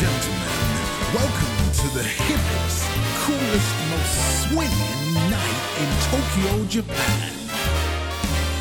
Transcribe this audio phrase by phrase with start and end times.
[0.00, 0.48] gentlemen,
[1.12, 2.88] welcome to the hippest,
[3.20, 7.32] coolest, most swinging night in Tokyo, Japan.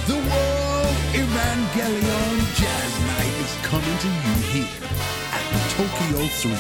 [0.05, 4.83] The World Evangelion Jazz Night is coming to you here
[5.31, 6.51] at the Tokyo 3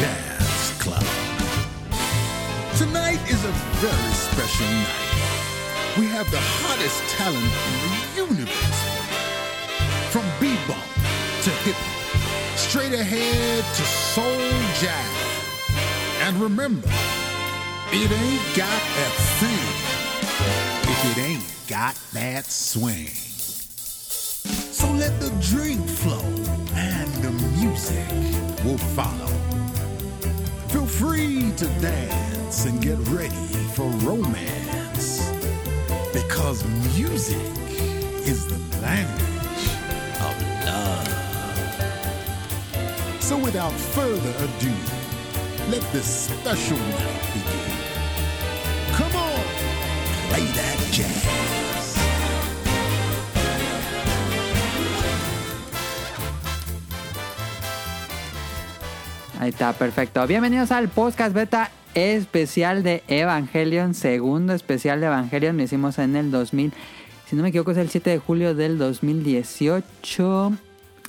[0.00, 1.04] Jazz Club.
[2.78, 3.52] Tonight is a
[3.84, 5.98] very special night.
[5.98, 8.80] We have the hottest talent in the universe.
[10.08, 10.88] From bebop
[11.44, 12.01] to hip hop,
[12.72, 14.24] straight ahead to soul
[14.80, 16.22] jazz.
[16.22, 16.88] And remember,
[17.92, 19.68] it ain't got that thing
[20.90, 23.08] if it ain't got that swing.
[24.72, 26.24] So let the drink flow
[26.74, 28.08] and the music
[28.64, 29.26] will follow.
[30.68, 35.30] Feel free to dance and get ready for romance.
[36.14, 36.64] Because
[36.96, 37.36] music
[38.24, 39.68] is the language
[40.22, 41.21] of love.
[43.22, 44.74] So without further ado,
[45.70, 47.72] let this special night begin.
[48.96, 49.40] Come on,
[50.28, 51.94] play that jazz.
[59.38, 60.26] Ahí está, perfecto.
[60.26, 65.56] Bienvenidos al podcast beta especial de Evangelion, segundo especial de Evangelion.
[65.56, 66.72] Lo hicimos en el 2000,
[67.30, 70.58] si no me equivoco, es el 7 de julio del 2018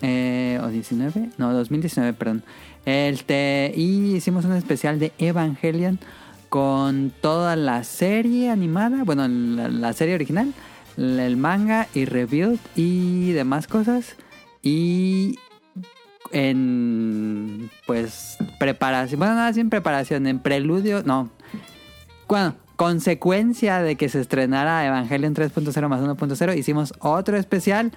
[0.04, 2.44] eh, o 19, no, 2019, perdón.
[2.86, 5.98] Este, y hicimos un especial de Evangelion
[6.50, 10.54] con toda la serie animada, bueno, la, la serie original,
[10.98, 14.18] el manga y rebuild y demás cosas.
[14.62, 15.40] Y
[16.31, 21.30] en pues preparación, bueno, nada, sin preparación, en preludio, no.
[22.28, 27.94] Bueno, consecuencia de que se estrenara Evangelion 3.0 más 1.0, hicimos otro especial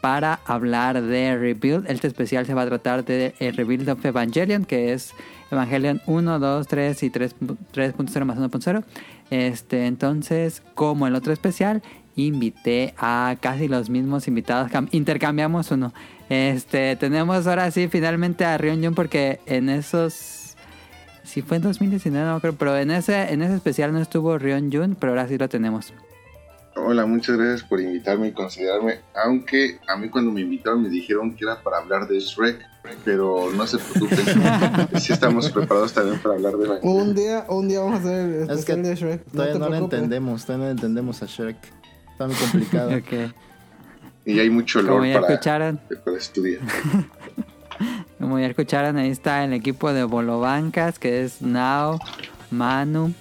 [0.00, 1.90] para hablar de Rebuild.
[1.90, 5.12] Este especial se va a tratar de el Rebuild of Evangelion, que es
[5.50, 8.84] Evangelion 1, 2, 3 y 3 3.0 más 1.0.
[9.30, 11.82] Este, entonces, como el otro especial,
[12.16, 14.70] invité a casi los mismos invitados.
[14.70, 15.92] Cam- Intercambiamos uno.
[16.28, 20.56] Este, tenemos ahora sí finalmente a Rion Jun porque en esos
[21.24, 24.70] si fue en 2019 no creo, pero en ese en ese especial no estuvo Rion
[24.72, 25.92] Jun, pero ahora sí lo tenemos.
[26.80, 29.00] Hola, muchas gracias por invitarme y considerarme.
[29.14, 32.58] Aunque a mí cuando me invitaron me dijeron que era para hablar de Shrek,
[33.04, 34.18] pero no se preocupen.
[35.00, 36.96] sí estamos preparados también para hablar de Evangelion.
[36.96, 39.24] Un día, un día vamos a hacer el Es que de Shrek.
[39.24, 41.56] todavía te no, lo entendemos, todavía no entendemos a Shrek.
[42.12, 42.90] Está muy complicado.
[42.96, 43.32] Ok.
[44.24, 46.60] Y hay mucho Como olor ya para, escucharon, para estudiar.
[48.18, 51.98] como ya escucharon, ahí está el equipo de Bolobancas, que es Nao,
[52.50, 53.14] Manu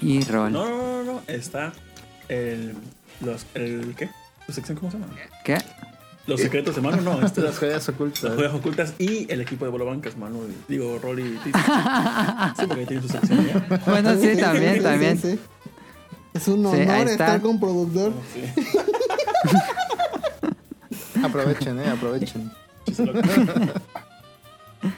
[0.00, 0.52] y Rol.
[0.52, 1.74] No, no, no, no, está
[2.28, 2.74] el.
[3.20, 4.10] Los, el ¿Qué?
[4.46, 5.12] ¿La sección cómo se llama?
[5.44, 5.58] ¿Qué?
[6.26, 7.20] Los secretos de Manu, no.
[7.26, 8.34] Este, Las las joyas ocultas.
[8.34, 10.42] joyas ocultas y el equipo de Bolobancas, Manu.
[10.48, 11.58] y- Digo, Rolly y Tito.
[12.58, 13.80] Sí, porque tienen su sección ya.
[13.86, 15.18] Bueno, sí, también, también.
[15.18, 15.38] sí.
[16.34, 18.12] Es un honor estar con productor.
[18.34, 18.62] Sí.
[21.24, 22.52] Aprovechen, eh, aprovechen.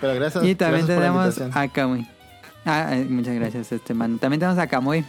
[0.00, 0.44] Pero gracias.
[0.44, 2.06] Y también gracias por la tenemos a Kamui.
[2.64, 4.18] Ah, eh, muchas gracias, este Manu.
[4.18, 5.04] También tenemos a Kamui.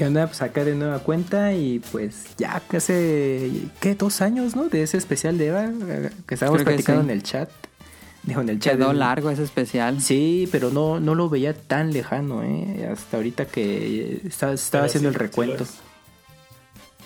[0.00, 3.50] Que anda pues acá de nueva cuenta y pues ya hace,
[3.80, 3.94] ¿qué?
[3.94, 4.70] Dos años, ¿no?
[4.70, 5.68] De ese especial de Eva
[6.26, 7.10] que estábamos Creo que platicando sí.
[7.10, 7.50] en el chat.
[8.22, 8.76] Dijo en el chat.
[8.76, 10.00] Quedó del- largo ese especial.
[10.00, 12.88] Sí, pero no, no lo veía tan lejano, ¿eh?
[12.90, 15.66] Hasta ahorita que estaba, estaba haciendo sí, el recuento.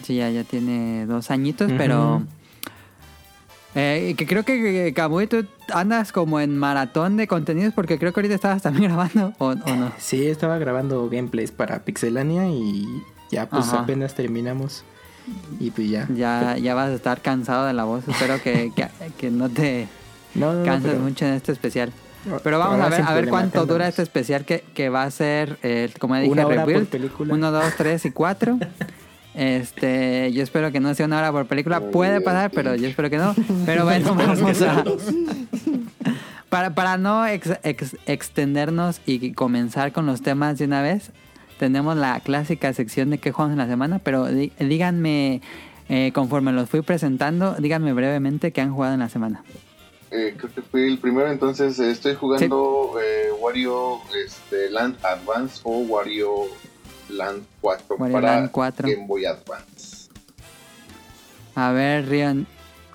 [0.04, 2.22] Sí, ya, ya tiene dos añitos, pero...
[3.76, 8.20] Eh, que creo que Kamui, tú andas como en maratón de contenidos porque creo que
[8.20, 9.92] ahorita estabas también grabando, ¿o, o no?
[9.98, 12.86] Sí, estaba grabando gameplays para Pixelania y
[13.30, 13.80] ya pues Ajá.
[13.80, 14.84] apenas terminamos.
[15.58, 16.06] Y pues ya.
[16.14, 18.06] Ya, ya vas a estar cansado de la voz.
[18.06, 18.86] Espero que, que,
[19.18, 19.88] que no te
[20.34, 21.92] No, no, no, canses pero- mucho en este especial.
[22.42, 25.02] Pero vamos a Ahora ver, sin a ver cuánto dura este especial que, que va
[25.02, 26.88] a ser, eh, como dije, Una hora por Rebuild.
[26.88, 27.34] película.
[27.34, 28.58] Uno, dos, tres y cuatro.
[29.34, 31.80] Este, yo espero que no sea una hora por película.
[31.80, 33.34] Puede pasar, pero yo espero que no.
[33.66, 34.84] Pero bueno, vamos a...
[36.48, 41.10] Para, para no ex- ex- extendernos y comenzar con los temas de una vez,
[41.58, 45.42] tenemos la clásica sección de qué jugamos en la semana, pero díganme,
[45.88, 49.42] eh, conforme los fui presentando, díganme brevemente qué han jugado en la semana.
[50.12, 55.60] Eh, creo que fui el primero, entonces eh, estoy jugando eh, Wario este, Land Advance
[55.64, 56.30] o Wario
[57.08, 58.88] Land 4 Wario para Land 4.
[58.88, 60.08] Game Boy Advance.
[61.54, 62.46] A ver, Rion,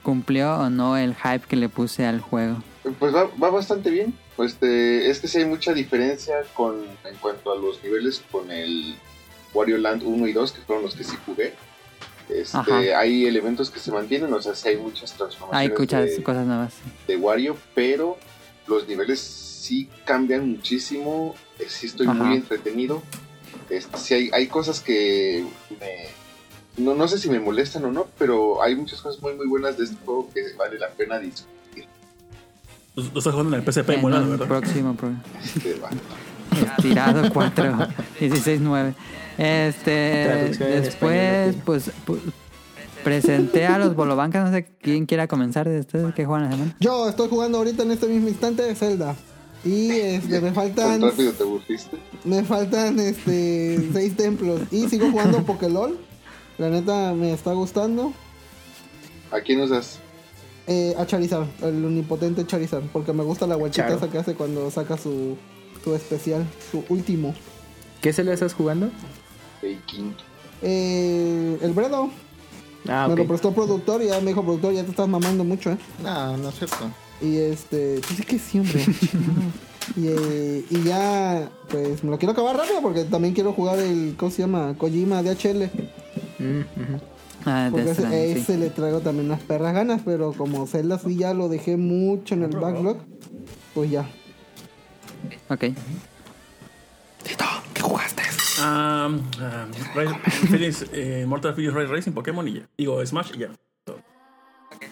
[0.03, 2.61] ¿cumplió o no el hype que le puse al juego?
[2.99, 4.13] Pues va, va bastante bien.
[4.35, 8.49] Pues este, es que sí hay mucha diferencia con en cuanto a los niveles con
[8.51, 8.95] el
[9.53, 11.53] Wario Land 1 y 2, que fueron los que sí jugué.
[12.29, 16.23] Este, hay elementos que se mantienen, o sea, sí hay muchas Hay transformaciones muchas de,
[16.23, 16.73] cosas nuevas.
[17.07, 18.17] de Wario, pero
[18.67, 22.23] los niveles sí cambian muchísimo, eh, sí estoy Ajá.
[22.23, 23.01] muy entretenido.
[23.69, 25.45] Este, sí hay, hay cosas que
[25.79, 29.47] me, no, no sé si me molestan o no, pero hay muchas cosas muy muy
[29.47, 31.85] buenas de este juego que vale la pena discutir.
[32.95, 34.47] Lo, estás jugando en el PSP En emulado, un ¿verdad?
[34.47, 35.23] próximo programa.
[35.43, 35.89] Este, va.
[36.77, 37.77] Estirado 4,
[38.19, 38.93] 16, 9.
[39.37, 42.19] Este, después, pues, pu-
[43.03, 44.45] presenté a los Bolobancas.
[44.49, 46.75] No sé quién quiera comenzar de ustedes que juegan la semana.
[46.79, 49.15] Yo estoy jugando ahorita en este mismo instante Zelda.
[49.65, 51.01] Y este, me faltan.
[51.01, 51.97] ¿Tan rápido te aburriste?
[52.23, 54.61] Me faltan este seis templos.
[54.71, 55.99] Y sigo jugando Pokélol.
[56.57, 58.13] La neta me está gustando.
[59.31, 59.99] ¿A quién usas?
[60.67, 62.83] Eh, a Charizard, el omnipotente Charizard.
[62.91, 65.37] Porque me gusta la guachita esa que hace cuando saca su,
[65.83, 67.33] su especial, su último.
[68.01, 68.89] ¿Qué se le estás jugando?
[69.61, 70.15] Baking.
[70.61, 72.09] Eh, el Bredo.
[72.87, 75.71] Ah, Me lo prestó productor y ya me dijo productor, ya te estás mamando mucho,
[75.71, 75.77] eh.
[76.01, 76.89] No, no es cierto.
[77.21, 78.85] Y este, pues es que sí, hombre.
[79.95, 84.15] y, eh, y ya, pues me lo quiero acabar rápido porque también quiero jugar el,
[84.17, 84.75] ¿cómo se llama?
[84.77, 85.69] Kojima DHL.
[86.39, 86.61] Mm.
[87.45, 88.01] Ah, Porque ese,
[88.33, 88.39] sí.
[88.41, 92.35] ese le traigo también unas perras ganas, pero como Zelda sí ya lo dejé mucho
[92.35, 92.97] en el backlog,
[93.73, 94.09] pues ya.
[95.49, 95.65] Ok.
[98.61, 100.09] Ah, ah, Ray-
[100.49, 102.69] Feelings, eh, Mortal Feelings Ray Racing, Pokémon y ya.
[102.77, 103.51] Digo, Smash y ya.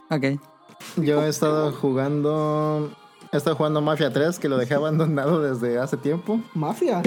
[0.09, 0.39] Ok.
[0.95, 2.89] Yo he estado jugando.
[3.31, 6.39] He estado jugando Mafia 3, que lo dejé abandonado desde hace tiempo.
[6.53, 7.01] Mafia.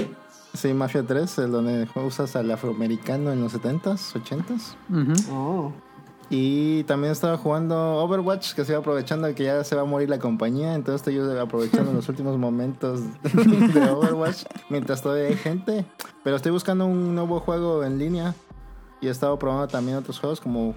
[0.53, 4.75] Sí, Mafia 3, el donde usas al afroamericano en los 70s, 80s.
[4.89, 5.33] Ujú.
[5.33, 5.73] Oh.
[6.29, 10.09] Y también estaba jugando Overwatch, que estoy aprovechando de que ya se va a morir
[10.09, 10.75] la compañía.
[10.75, 13.01] Entonces estoy yo aprovechando los últimos momentos
[13.33, 15.85] de Overwatch mientras todavía hay gente.
[16.23, 18.33] Pero estoy buscando un nuevo juego en línea.
[19.01, 20.75] Y he estado probando también otros juegos como,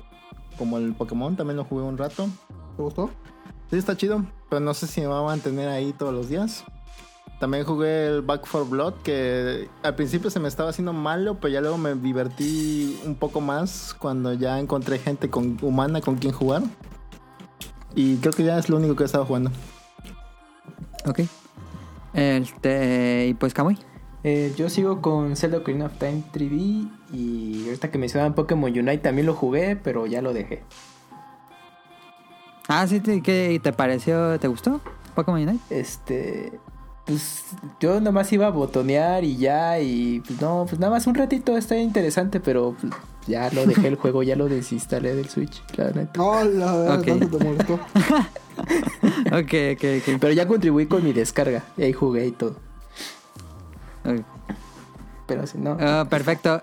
[0.59, 2.27] como el Pokémon, también lo jugué un rato.
[2.77, 3.11] ¿Te gustó?
[3.71, 6.65] Sí, está chido, pero no sé si me va a mantener ahí todos los días.
[7.41, 11.53] También jugué el Back for Blood, que al principio se me estaba haciendo malo, pero
[11.53, 16.33] ya luego me divertí un poco más cuando ya encontré gente con, humana con quien
[16.33, 16.63] jugar.
[17.95, 19.51] Y creo que ya es lo único que he estado jugando.
[21.07, 21.21] Ok.
[22.15, 23.79] Este, y pues Kamui.
[24.23, 28.99] Eh, yo sigo con Zelda Ocarina of Time 3D y ahorita que mencionaban Pokémon Unite
[28.99, 30.63] también lo jugué, pero ya lo dejé.
[32.69, 34.39] Ah, sí, te, ¿qué te pareció?
[34.41, 34.81] ¿Te gustó?
[35.15, 35.63] Pokémon Unite.
[35.71, 36.59] Este,
[37.05, 37.45] pues
[37.81, 41.15] yo nada más iba a botonear y ya, y pues no, pues nada más un
[41.15, 42.93] ratito está interesante, pero pues,
[43.27, 46.23] ya lo dejé el juego, ya lo desinstalé del Switch, la neta.
[46.23, 47.05] Hola, a ver, Ok.
[47.07, 47.81] tanto te molestó.
[49.27, 50.19] Ok, ok, ok.
[50.21, 52.55] Pero ya contribuí con mi descarga y ahí jugué y todo.
[54.05, 54.23] Ok.
[55.27, 56.63] Pero si no, Ah, perfecto.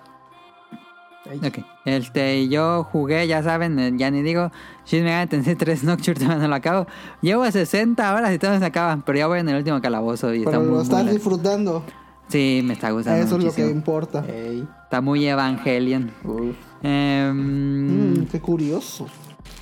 [1.32, 1.58] Ahí- Ok.
[1.84, 4.50] Este, yo jugué, ya saben, eh, ya ni digo,
[4.86, 6.86] Shin Megami Tensei 3 Nocturne, todavía no lo acabo.
[7.20, 10.38] Llevo 60 horas y todavía se acaban, pero ya voy en el último calabozo y
[10.38, 11.82] está Pero muy, lo estás disfrutando.
[12.28, 14.24] Sí, me está gustando Eso es lo que importa.
[14.26, 16.10] Ey, Está muy Evangelion.
[16.24, 16.56] uf.
[16.82, 19.06] Mm, qué curioso.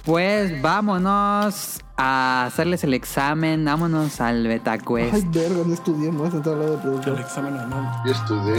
[0.05, 5.15] Pues vámonos a hacerles el examen, vámonos al beta quest.
[5.15, 7.21] Ay, verga, no estudié, a sentar al lado del El productor.
[7.21, 7.87] examen anual.
[8.07, 8.55] Yo estudié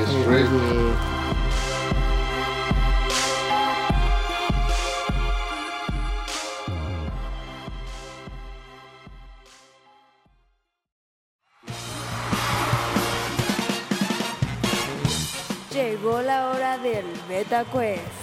[17.42, 18.22] Beta Quest.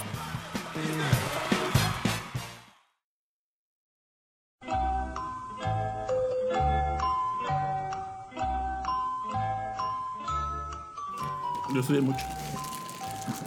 [11.73, 12.25] Yo estudié mucho.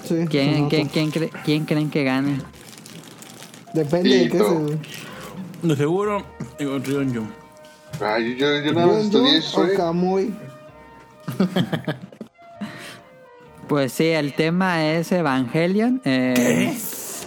[0.04, 2.38] Sí, se ¿Quién, quién, quién, cre- quién creen que gane?
[3.74, 4.78] Depende de qué el.
[5.62, 6.24] De seguro,
[6.58, 7.32] digo, Rion Jun.
[8.00, 9.76] Ay, yo, yo nada más estudié Shrek.
[9.76, 10.34] Kamui.
[13.72, 16.02] Pues sí, el tema es Evangelion.
[16.04, 16.76] Eh,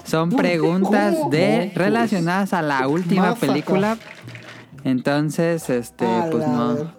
[0.04, 3.98] Son preguntas de relacionadas a la última película.
[4.84, 6.94] Entonces, este, A pues no.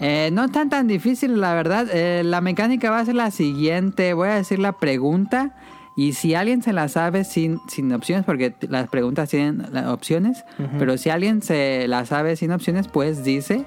[0.00, 1.86] Eh, no tan tan difícil, la verdad.
[1.92, 4.12] Eh, la mecánica va a ser la siguiente.
[4.12, 5.54] Voy a decir la pregunta.
[5.96, 10.44] Y si alguien se la sabe sin, sin opciones, porque las preguntas tienen opciones,
[10.80, 13.66] pero si alguien se la sabe sin opciones, pues dice.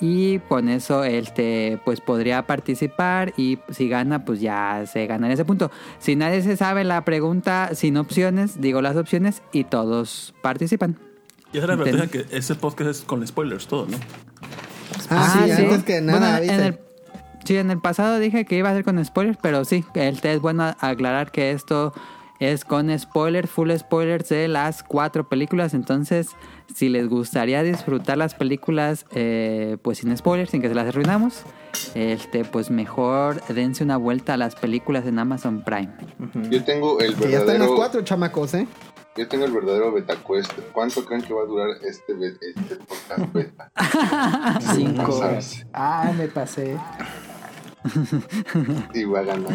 [0.00, 5.32] Y con eso este, pues podría participar y si gana, pues ya se gana en
[5.32, 5.70] ese punto.
[5.98, 10.98] Si nadie se sabe la pregunta sin opciones, digo las opciones y todos participan.
[11.52, 12.02] Ya se la Entiendo.
[12.02, 13.96] advertencia que ese podcast es con spoilers todo, ¿no?
[15.10, 16.54] Ah, sí, antes que nada, Bueno, ¿viste?
[16.54, 16.78] en el,
[17.44, 20.40] sí, en el pasado dije que iba a ser con spoilers, pero sí, el es
[20.40, 21.92] bueno aclarar que esto
[22.40, 25.72] es con spoilers, full spoilers de las cuatro películas.
[25.74, 26.28] Entonces,
[26.74, 31.42] si les gustaría disfrutar las películas, eh, pues sin spoilers, sin que se las arruinamos,
[31.94, 35.92] este, pues mejor dense una vuelta a las películas en Amazon Prime.
[36.50, 37.76] Yo tengo el Que ya están las verdadero.
[37.76, 38.66] cuatro, chamacos, ¿eh?
[39.16, 40.52] Yo tengo el verdadero beta quest.
[40.72, 43.70] ¿Cuánto creen que va a durar este, este podcast beta?
[44.74, 45.12] Cinco.
[45.12, 45.64] Sabes.
[45.72, 46.76] Ah, me pasé.
[48.92, 49.50] Y va ganando.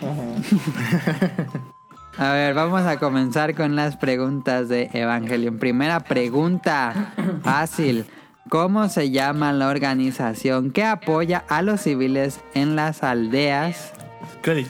[2.18, 5.58] A ver, vamos a comenzar con las preguntas de Evangelion.
[5.58, 8.06] Primera pregunta, fácil.
[8.48, 13.92] ¿Cómo se llama la organización que apoya a los civiles en las aldeas?
[14.42, 14.66] Credit.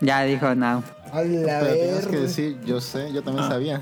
[0.00, 0.82] Ya dijo Now.
[1.12, 3.48] A la Pero tienes que decir, yo sé, yo también Ah.
[3.48, 3.80] sabía.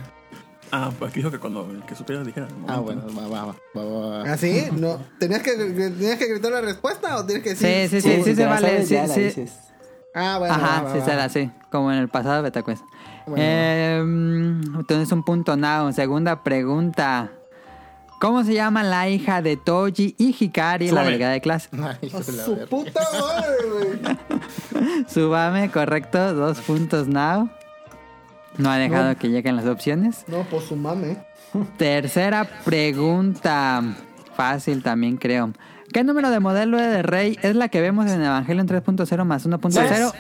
[0.72, 2.46] Ah, pues dijo que cuando el que supiera dijera.
[2.68, 4.32] Ah, bueno, va, va, va, va, va.
[4.32, 4.64] ¿Ah, sí?
[4.72, 4.98] No.
[5.18, 8.02] ¿Tenías que, tenías que gritar la respuesta o tienes que Sí, decir?
[8.02, 8.68] sí, sí, sí, si te se la vale.
[8.68, 9.46] sabes, Sí, ya la sí.
[10.14, 10.54] Ah, bueno.
[10.54, 11.04] Ajá, va, va, sí va.
[11.04, 12.82] será así, como en el pasado BetaQuest.
[13.26, 13.42] Bueno.
[13.44, 15.92] Eh, entonces un punto Now.
[15.92, 17.30] Segunda pregunta.
[18.20, 21.70] ¿Cómo se llama la hija de Toji y Hikari, la delegada de clase?
[21.72, 22.66] Ay, la su verga.
[22.66, 25.04] puta madre, güey.
[25.08, 27.48] Subame, correcto, dos puntos Now.
[28.58, 30.24] No ha dejado que lleguen las opciones.
[30.26, 31.16] No, pues su mame.
[31.78, 33.82] Tercera pregunta.
[34.36, 35.52] Fácil también creo.
[35.92, 40.12] ¿Qué número de modelo de Rey es la que vemos en Evangelion 3.0 más 1.0?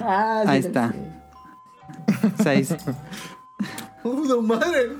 [0.00, 0.92] Ah, sí, Ahí está.
[2.42, 2.76] 6.
[4.04, 4.90] ¡Uh, su madre!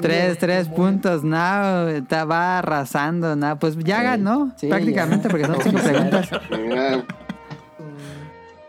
[0.00, 1.88] Tres, tres puntos, Now.
[1.88, 3.58] Está, va arrasando, Now.
[3.58, 5.30] Pues ya ganó, Sí, prácticamente, ya.
[5.30, 6.30] porque son cinco preguntas.
[6.50, 7.04] Mira,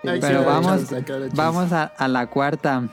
[0.03, 0.87] Ay, Pero vamos,
[1.35, 2.83] vamos a, a la cuarta.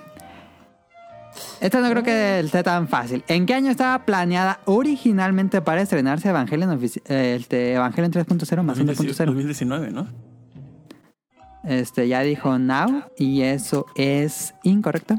[1.61, 3.25] Esta no creo que esté tan fácil.
[3.28, 9.26] ¿En qué año estaba planeada originalmente para estrenarse Evangelion, eh, este, Evangelion 3.0 más 1.0?
[9.26, 10.07] 2019, ¿no?
[11.64, 15.16] Este ya dijo Now y eso es incorrecto.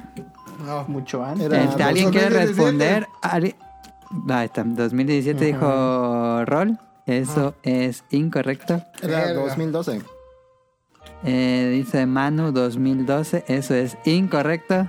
[0.66, 0.84] No.
[0.88, 1.52] Mucho antes.
[1.52, 2.48] Este, ¿Alguien quiere 2017.
[2.48, 3.08] responder?
[3.22, 3.56] Ahí
[4.46, 6.78] está, 2017 dijo Roll.
[7.06, 8.84] Eso es incorrecto.
[9.02, 9.42] Era Verga.
[9.42, 10.02] 2012.
[11.24, 13.46] Eh, dice Manu 2012.
[13.48, 14.88] Eso es incorrecto.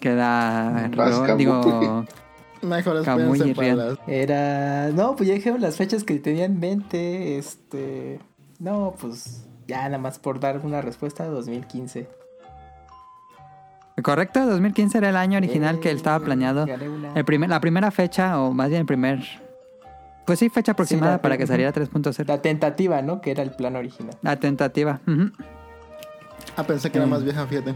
[0.00, 1.36] Queda Camuy.
[1.36, 2.04] digo
[2.62, 3.54] Mejor Camuy y.
[4.06, 4.90] Era.
[4.90, 7.38] No, pues ya dijeron las fechas que tenía en mente.
[7.38, 8.20] Este.
[8.58, 9.44] No, pues.
[9.66, 12.08] Ya nada más por dar una respuesta, 2015.
[14.02, 14.46] correcto.
[14.46, 16.64] 2015 era el año original que estaba planeado.
[16.64, 17.12] Gané una.
[17.12, 19.22] El primer, la primera fecha o más bien el primer.
[20.24, 22.26] Pues sí, fecha aproximada para que saliera 3.0.
[22.26, 23.20] La tentativa, ¿no?
[23.20, 24.14] Que era el plan original.
[24.22, 25.00] La tentativa.
[25.06, 25.30] ujú.
[26.56, 27.74] Ah, pensé que era más vieja, fíjate.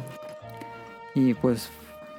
[1.14, 1.70] Y pues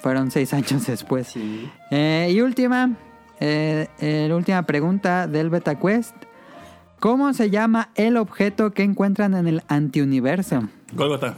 [0.03, 1.27] fueron seis años después.
[1.27, 1.71] Sí.
[1.89, 2.91] Eh, y última,
[3.39, 6.13] eh, eh, la última pregunta del Beta Quest.
[6.99, 10.69] ¿Cómo se llama el objeto que encuentran en el antiuniverso?
[10.93, 11.35] Golgota.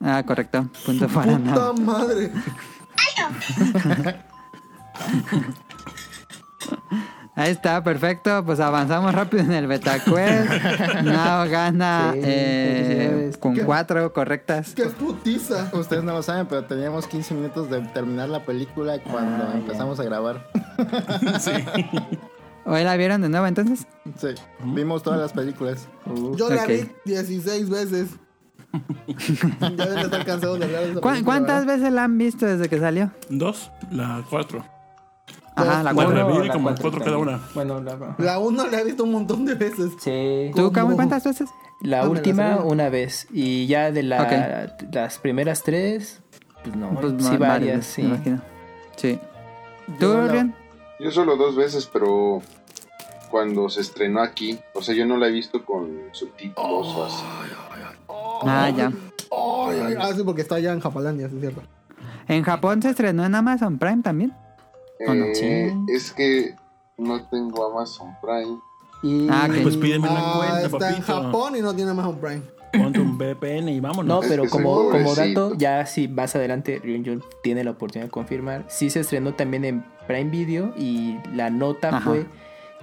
[0.00, 0.70] Ah, correcto.
[0.84, 1.72] Punto para ¡Puta nada.
[1.72, 2.30] madre!
[7.36, 8.44] Ahí está, perfecto.
[8.44, 10.50] Pues avanzamos rápido en el Beta Quest.
[11.04, 14.72] Now gana Sí, eh, con cuatro correctas.
[14.74, 15.68] ¡Qué putiza!
[15.72, 19.98] Ustedes no lo saben, pero teníamos 15 minutos de terminar la película cuando Ah, empezamos
[19.98, 20.48] a grabar.
[22.66, 23.86] ¿Hoy la vieron de nuevo entonces?
[24.18, 24.28] Sí,
[24.62, 25.88] vimos todas las películas.
[26.06, 28.10] Uh, Yo la vi 16 veces.
[29.60, 31.78] ya deben de estar cansados de hablar de esa ¿Cu- película, ¿Cuántas ¿verdad?
[31.78, 33.10] veces la han visto desde que salió?
[33.28, 34.64] Dos, la cuatro.
[35.56, 36.32] Ajá, la Bueno, cuatro.
[36.34, 37.40] la vi la como cuatro cuatro cada una.
[37.54, 39.92] Bueno, la, La 1 la he visto un montón de veces.
[39.98, 40.50] sí.
[40.54, 40.96] ¿Tú, Camuy, ¿Cómo?
[40.96, 41.50] cuántas veces?
[41.80, 43.26] La última una vez.
[43.32, 46.22] Y ya de la, las primeras tres,
[46.62, 48.02] pues no, Pues sí varias, sí.
[48.02, 48.40] me imagino.
[48.96, 49.18] Sí.
[50.00, 50.54] ¿Tú, Rian?
[50.98, 52.40] yo solo dos veces, pero
[53.30, 57.22] cuando se estrenó aquí, o sea, yo no la he visto con subtítulos o así.
[58.46, 58.92] Ah, ya.
[59.30, 61.62] Ay, ay, ah, sí, porque está allá en Japalandia, es cierto.
[62.28, 64.32] En Japón se estrenó en Amazon Prime también.
[64.98, 66.54] Eh, es que
[66.98, 68.58] no tengo Amazon Prime.
[69.02, 69.26] Y...
[69.30, 69.48] Ah.
[69.62, 71.02] Pues pídeme la Ah, cuenta, está en.
[71.02, 72.42] Japón y no tiene Amazon Prime.
[72.72, 74.06] Ponte un VPN y vámonos.
[74.06, 78.10] No, Es pero como, como dato, ya si más adelante Ryunjun tiene la oportunidad de
[78.10, 82.00] confirmar, sí se estrenó también en Prime Video y la nota Ajá.
[82.00, 82.26] fue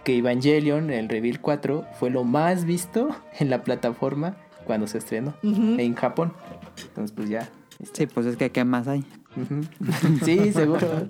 [0.05, 5.33] que Evangelion, el Reveal 4, fue lo más visto en la plataforma cuando se estrenó
[5.43, 6.33] en Japón.
[6.81, 7.49] Entonces, pues ya.
[7.93, 9.03] Sí, pues es que ¿qué más hay?
[9.35, 9.61] Ujú.
[10.25, 10.87] Sí, seguro.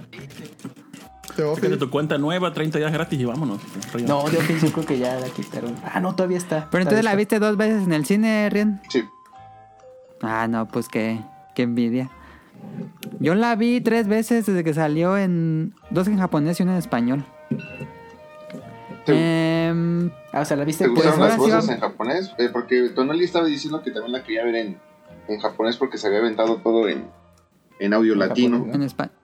[1.36, 3.60] Fíjate tu cuenta nueva, 30 días gratis y vámonos.
[4.08, 5.76] No, yo pienso yo creo que ya la quitaron.
[5.84, 6.68] Ah, no, todavía está.
[6.72, 8.82] Pero entonces la viste dos veces en el cine, Rian.
[8.90, 9.04] Sí,
[10.22, 11.20] Ah, no, pues qué,
[11.56, 12.10] qué envidia.
[13.20, 15.74] Yo la vi tres veces desde que salió en...
[15.90, 17.24] Dos en japonés y una en español.
[19.06, 19.14] Sí.
[19.16, 22.32] Eh, Ah, o sea, la viste ¿Te gustaron las voces va- en japonés?
[22.38, 24.78] Eh, porque Tonali estaba diciendo que también la quería ver en,
[25.28, 27.06] en japonés porque se había aventado todo en,
[27.80, 28.58] en audio En latino.
[28.60, 28.84] japonés, en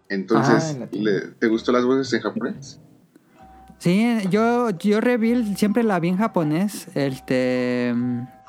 [0.09, 1.03] Ah, Entonces, en latino.
[1.03, 2.79] le- ¿te gustó las voces en japonés?
[3.79, 6.87] Sí, yo, yo Reveal siempre la vi en japonés.
[6.95, 7.93] Este,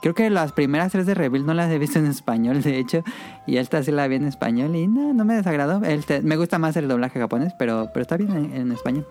[0.00, 3.02] creo que las primeras tres de Reveal no las he visto en español, de hecho.
[3.46, 5.84] Y esta sí la vi en español y no, no me desagradó.
[5.84, 9.06] Este, me gusta más el doblaje japonés, pero, pero está bien en, en español.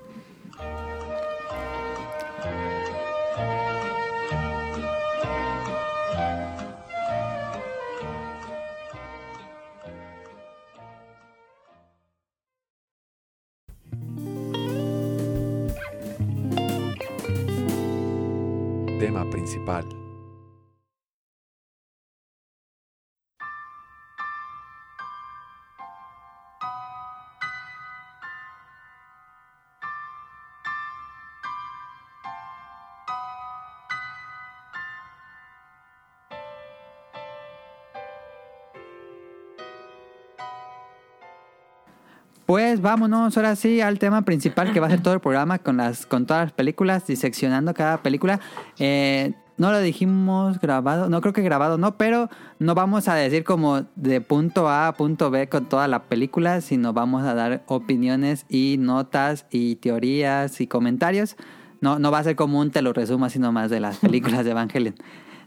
[42.46, 45.76] Pues vámonos ahora sí al tema principal que va a ser todo el programa con
[45.76, 48.40] las con todas las películas, diseccionando cada película.
[48.80, 53.44] Eh, no lo dijimos grabado, no creo que grabado no, pero no vamos a decir
[53.44, 57.64] como de punto A a punto B con toda la película, sino vamos a dar
[57.66, 61.36] opiniones y notas y teorías y comentarios.
[61.82, 64.46] No, no va a ser como un te lo resumo, sino más de las películas
[64.46, 64.96] de Evangelion.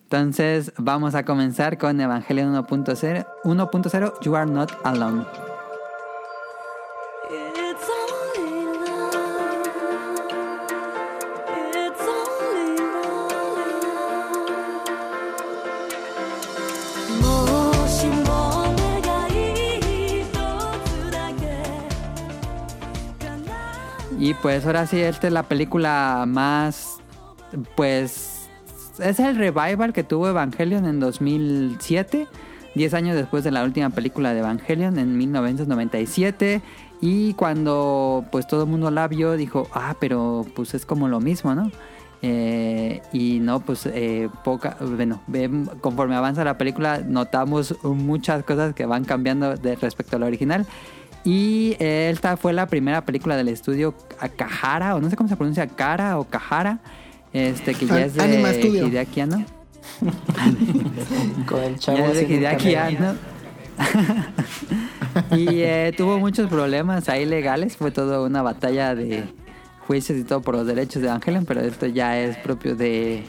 [0.03, 5.50] Entonces vamos a comenzar con Evangelion 1.0, 1.0 You Are Not Alone.
[24.43, 26.99] Pues ahora sí, esta es la película más,
[27.75, 28.49] pues,
[28.99, 32.27] es el revival que tuvo Evangelion en 2007,
[32.75, 36.63] 10 años después de la última película de Evangelion en 1997.
[37.03, 41.19] Y cuando pues todo el mundo la vio, dijo, ah, pero pues es como lo
[41.19, 41.71] mismo, ¿no?
[42.23, 45.23] Eh, y no, pues eh, poca, bueno,
[45.81, 50.67] conforme avanza la película notamos muchas cosas que van cambiando respecto a la original.
[51.25, 53.95] Y esta fue la primera película del estudio
[54.37, 56.79] Kahara, o no sé cómo se pronuncia, Kara o Kahara,
[57.33, 58.69] este que ya An- es de.
[58.87, 59.45] Hideaki Anno.
[61.47, 62.75] Con el chavo Ya es de Hideaki.
[62.75, 63.15] Anno.
[65.37, 69.25] y eh, tuvo muchos problemas ahí legales, fue toda una batalla de
[69.87, 73.25] juicios y todo por los derechos de Evangelion, pero esto ya es propio de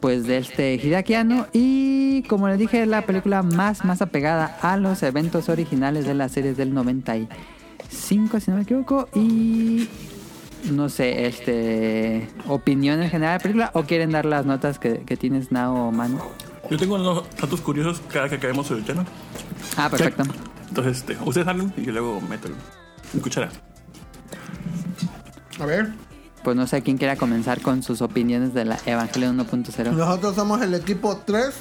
[0.00, 4.58] pues de este Hideaki Anno y como les dije es la película más más apegada
[4.62, 9.08] a los eventos originales de las series del 95 si no me equivoco.
[9.14, 9.88] Y
[10.70, 15.00] no sé este opinión en general de la película o quieren dar las notas que,
[15.00, 16.18] que tienes Nao o Manu.
[16.70, 19.04] Yo tengo unos datos curiosos cada que acabemos el tema.
[19.76, 20.22] ah perfecto.
[20.68, 23.50] Entonces, este, ustedes hablan y yo luego meto el, cuchara.
[25.60, 25.92] A ver,
[26.44, 30.60] pues no sé quién quiera comenzar con sus opiniones de la Evangelion 1.0 nosotros somos
[30.62, 31.54] el equipo 3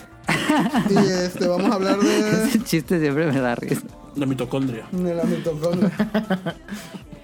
[0.90, 3.82] y este vamos a hablar de, ese chiste siempre me da risa
[4.16, 4.86] La mitocondria.
[4.92, 5.92] de la mitocondria.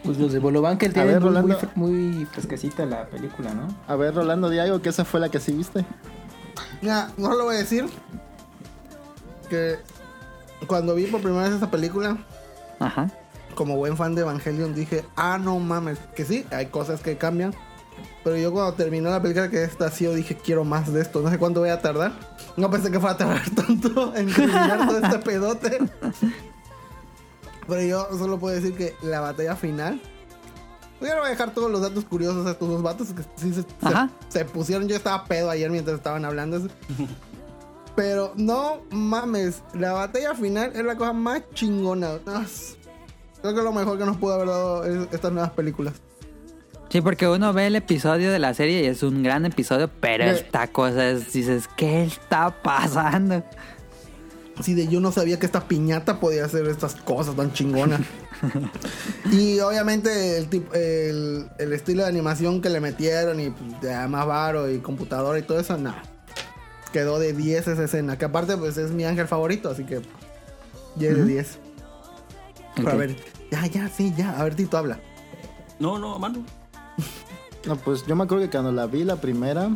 [0.04, 1.60] Pues los de Bolobanker A tienen ver, muy, muy, Rolando.
[1.60, 3.68] fre- muy fresquecita la película, ¿no?
[3.90, 5.84] A ver, Rolando, di algo que esa fue la que sí viste.
[6.82, 7.86] Mira, no lo voy a decir
[9.50, 9.76] que
[10.66, 12.18] cuando vi por primera vez esa película,
[12.80, 13.10] ajá
[13.58, 17.54] como buen fan de Evangelion, dije, ah, no mames, que sí, hay cosas que cambian.
[18.24, 21.22] Pero yo cuando terminó la película que esta sí, yo dije, quiero más de esto,
[21.22, 22.12] no sé cuánto voy a tardar.
[22.56, 25.80] No pensé que fuera a tardar tanto en terminar todo este pedote.
[27.68, 30.00] Pero yo solo puedo decir que la batalla final...
[31.00, 33.22] Pues yo no voy a dejar todos los datos curiosos a estos dos vatos que
[33.36, 34.10] sí se, se- Ajá.
[34.30, 34.88] se pusieron.
[34.88, 36.68] Yo estaba pedo ayer mientras estaban hablando.
[37.96, 42.18] Pero no mames, la batalla final es la cosa más chingona.
[43.42, 45.94] Creo que es lo mejor que nos pudo haber dado es- estas nuevas películas.
[46.90, 50.24] Sí, porque uno ve el episodio de la serie y es un gran episodio, pero
[50.24, 53.44] esta cosa es, dices, ¿qué está pasando?
[54.58, 58.00] Así de yo no sabía que esta piñata podía hacer estas cosas tan chingonas.
[59.32, 64.08] y obviamente el, tip- el, el estilo de animación que le metieron y pues, de
[64.08, 65.94] más varo y computadora y todo eso, no.
[66.94, 68.18] Quedó de 10 esa escena.
[68.18, 70.02] Que aparte pues es mi ángel favorito, así que
[70.96, 71.60] 10 de 10.
[72.78, 73.16] Pero a ver,
[73.52, 74.40] ya, ya, sí, ya.
[74.40, 75.00] A ver, Tito, habla.
[75.80, 76.44] No, no, mano.
[77.66, 79.70] No, pues yo me acuerdo que cuando la vi la primera,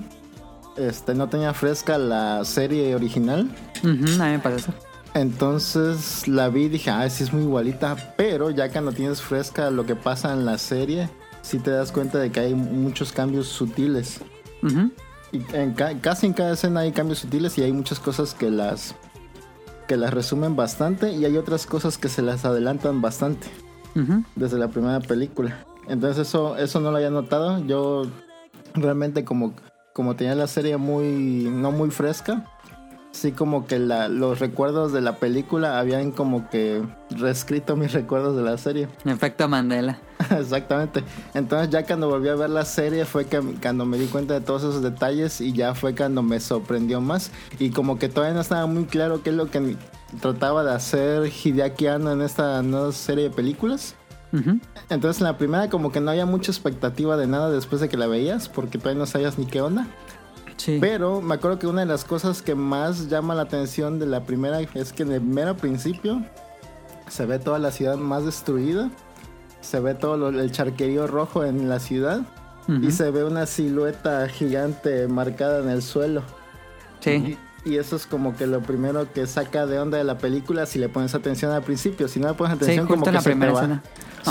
[0.77, 3.49] este, no tenía fresca la serie original.
[3.83, 4.73] A mí me pasa eso.
[5.13, 8.13] Entonces la vi y dije, ah, sí es muy igualita.
[8.17, 11.09] Pero ya cuando tienes fresca lo que pasa en la serie,
[11.41, 14.19] sí te das cuenta de que hay muchos cambios sutiles.
[15.33, 18.49] Y en ca- casi en cada escena hay cambios sutiles y hay muchas cosas que
[18.49, 18.95] las
[19.91, 23.49] que las resumen bastante y hay otras cosas que se las adelantan bastante
[24.37, 25.65] desde la primera película.
[25.89, 27.61] Entonces eso eso no lo había notado.
[27.67, 28.03] Yo
[28.73, 29.53] realmente como
[29.91, 32.45] como tenía la serie muy no muy fresca,
[33.11, 38.35] sí como que la- los recuerdos de la película habían como que reescrito mis recuerdos
[38.37, 38.87] de la serie.
[39.05, 39.99] Efecto Mandela.
[40.39, 41.03] Exactamente.
[41.33, 44.41] Entonces ya cuando volví a ver la serie fue que cuando me di cuenta de
[44.41, 47.31] todos esos detalles y ya fue cuando me sorprendió más.
[47.59, 49.75] Y como que todavía no estaba muy claro qué es lo que
[50.21, 53.95] trataba de hacer Hideaki Anno en esta nueva serie de películas.
[54.89, 57.97] Entonces en la primera como que no había mucha expectativa de nada después de que
[57.97, 59.87] la veías porque todavía no sabías ni qué onda.
[60.63, 60.77] Sí.
[60.79, 64.23] Pero me acuerdo que una de las cosas que más llama la atención de la
[64.25, 66.21] primera es que en el mero principio
[67.09, 68.91] se ve toda la ciudad más destruida.
[69.61, 72.21] Se ve todo lo- el charquerío rojo en la ciudad.
[72.67, 76.21] Y se ve una silueta gigante marcada en el suelo.
[77.01, 77.37] Sí.
[77.65, 80.79] Y eso es como que lo primero que saca de onda de la película si
[80.79, 82.07] le pones atención al principio.
[82.07, 83.51] Si no le pones atención, como que la se te, va,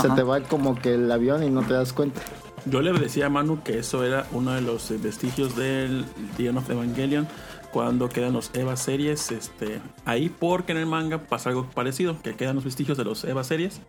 [0.01, 2.19] se te va como que el avión y no te das cuenta.
[2.65, 6.05] Yo le decía a Manu que eso era uno de los eh, vestigios del
[6.37, 7.27] The End of Evangelion
[7.71, 12.35] cuando quedan los Eva series este, ahí, porque en el manga pasa algo parecido, que
[12.35, 13.81] quedan los vestigios de los Eva series.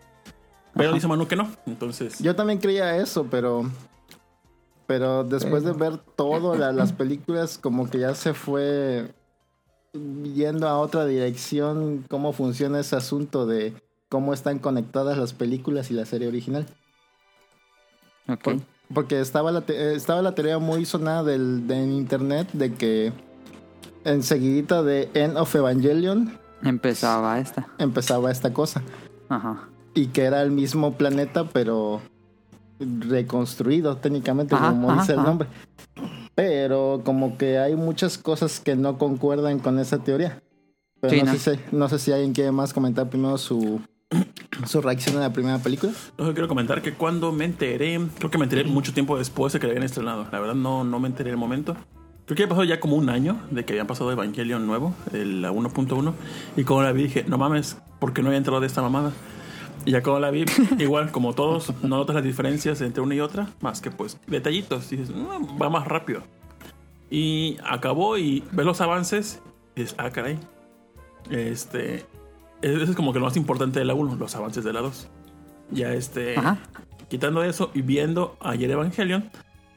[0.73, 0.95] Pero Ajá.
[0.95, 1.49] dice Manu que no.
[1.67, 3.69] Entonces, Yo también creía eso, pero.
[4.87, 9.13] Pero después de ver todo, la- las películas, como que ya se fue
[10.33, 13.73] yendo a otra dirección cómo funciona ese asunto de
[14.09, 16.65] cómo están conectadas las películas y la serie original.
[18.43, 18.57] Por-
[18.93, 22.73] porque estaba la, te- eh, estaba la teoría muy sonada del, de, en internet de
[22.73, 23.11] que
[24.05, 27.67] enseguidita de End of Evangelion Empezaba esta.
[27.77, 28.81] empezaba esta cosa.
[29.29, 29.67] Ajá.
[29.95, 32.01] y que era el mismo planeta pero
[32.79, 35.47] reconstruido técnicamente Ajá, como ajá, dice el nombre
[36.35, 40.41] pero como que hay muchas cosas que no concuerdan con esa teoría
[40.99, 41.37] pero Sí, no, no.
[41.39, 43.81] Sé, si- no sé si alguien quiere más comentar primero su
[44.65, 48.37] su reacción a la primera película Yo quiero comentar que cuando me enteré, creo que
[48.37, 50.27] me enteré mucho tiempo después de que la habían estrenado.
[50.31, 51.75] La verdad no, no me enteré en el momento.
[52.25, 55.41] Creo que ya pasó ya como un año de que habían pasado Evangelion nuevo, el
[55.41, 56.13] la 1.1.
[56.55, 59.11] Y cuando la vi dije, no mames, ¿por qué no había entrado de esta mamada?
[59.85, 60.45] Y ya cuando la vi,
[60.79, 64.89] igual como todos, no notas las diferencias entre una y otra, más que pues detallitos.
[64.89, 66.23] Dices, "Mm, va más rápido.
[67.09, 69.41] Y acabó y ves los avances
[69.75, 70.39] y dices, ah, caray.
[71.29, 72.05] Este,
[72.63, 75.07] eso es como que lo más importante de la 1, los avances de la 2.
[75.71, 76.57] Ya este, Ajá.
[77.09, 79.29] quitando eso y viendo ayer Evangelion,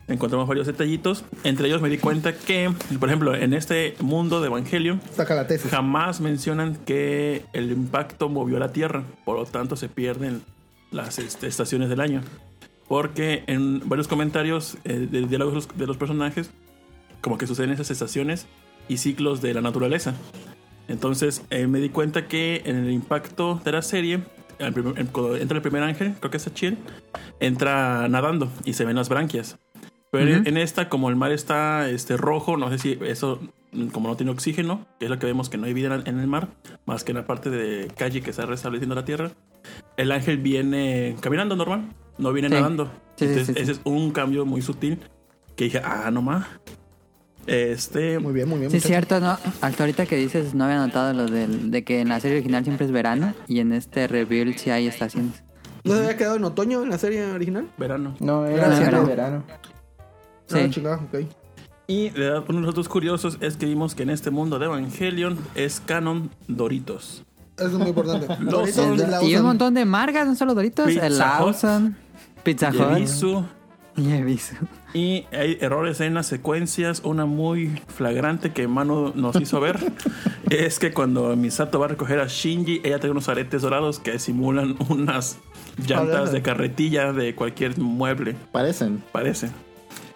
[0.09, 1.25] encontramos varios detallitos.
[1.44, 5.46] Entre ellos me di cuenta que, por ejemplo, en este mundo de Evangelion, Saca la
[5.46, 5.70] tesis.
[5.70, 10.42] jamás mencionan que el impacto movió la Tierra, por lo tanto se pierden
[10.90, 12.22] las este, estaciones del año.
[12.88, 16.51] Porque en varios comentarios eh, de diálogos de los, de los personajes,
[17.20, 18.46] como que suceden esas estaciones
[18.88, 20.14] y ciclos de la naturaleza.
[20.88, 24.20] Entonces eh, me di cuenta que en el impacto de la serie,
[24.59, 26.77] el primer- en- cuando entra el primer ángel, creo que es Achille,
[27.40, 29.59] entra nadando y se ven las branquias.
[30.11, 30.49] Pero en- Ujú.
[30.49, 33.40] en esta, como el mar está este, rojo, no sé si eso,
[33.72, 36.20] mm, como no tiene oxígeno, que es lo que vemos que no hay vida en
[36.20, 36.49] el mar,
[36.87, 39.33] más que en la parte de calle que está restableciendo la tierra,
[39.96, 42.55] el ángel viene caminando normal, no viene Sí.
[42.55, 42.90] nadando.
[43.16, 43.62] Sí, Entonces, sí.
[43.62, 45.01] ese es un cambio muy sutil
[45.57, 46.46] que dije, ah, no más.
[47.46, 48.70] Este, Muy bien, muy bien.
[48.70, 49.38] Sí, es cierto, ¿no?
[49.61, 52.64] Hasta ahorita que dices, no había notado lo del, de que en la serie original
[52.64, 55.42] siempre es verano y en este rebuild sí hay estaciones.
[55.85, 57.68] ¿No se había quedado en otoño en la serie original?
[57.78, 58.16] verano.
[58.18, 59.06] No, Era verano.
[59.06, 59.44] verano.
[60.46, 60.59] Sí.
[60.61, 61.20] Ah, chingada, ok.
[61.88, 64.59] Y de verdad, uno de los datos curiosos es que vimos que en este mundo
[64.59, 67.24] de Evangelion es canon Doritos.
[67.56, 68.26] Eso es muy importante.
[68.40, 71.16] Los Doritos son- de Y un montón de marcas, no solo Doritos, Pizza el.
[71.18, 71.96] Lawson,
[72.42, 73.44] Pizza Hut Yebisu,
[73.96, 74.56] y Evisu.
[74.96, 77.02] Y hay errores en las secuencias.
[77.04, 79.78] Una muy flagrante que Manu nos hizo ver
[80.50, 84.18] es que cuando Misato va a recoger a Shinji, ella trae unos aretes dorados que
[84.18, 85.38] simulan unas
[85.87, 89.50] llantas de carretilla de cualquier mueble, parecen parece.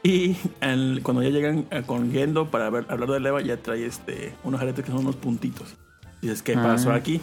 [0.03, 3.85] Y el- cuando ya llegan eh, con Gendo para ver- hablar de Leva, ya trae
[3.85, 5.75] este, unos aretes que son unos puntitos.
[6.23, 6.63] Y dices, ¿qué Ah.
[6.63, 7.21] pasó aquí?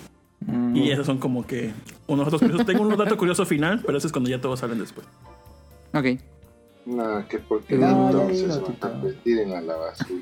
[0.75, 1.73] Y esos son como que
[2.05, 2.67] unos datos curiosos.
[2.67, 5.07] Tengo un dato curioso final, pero ese es cuando ya todos salen después.
[5.95, 6.19] Ok.
[6.87, 9.55] No, que porque No, ya entonces dilo, van Tito.
[9.57, 10.21] a la basura.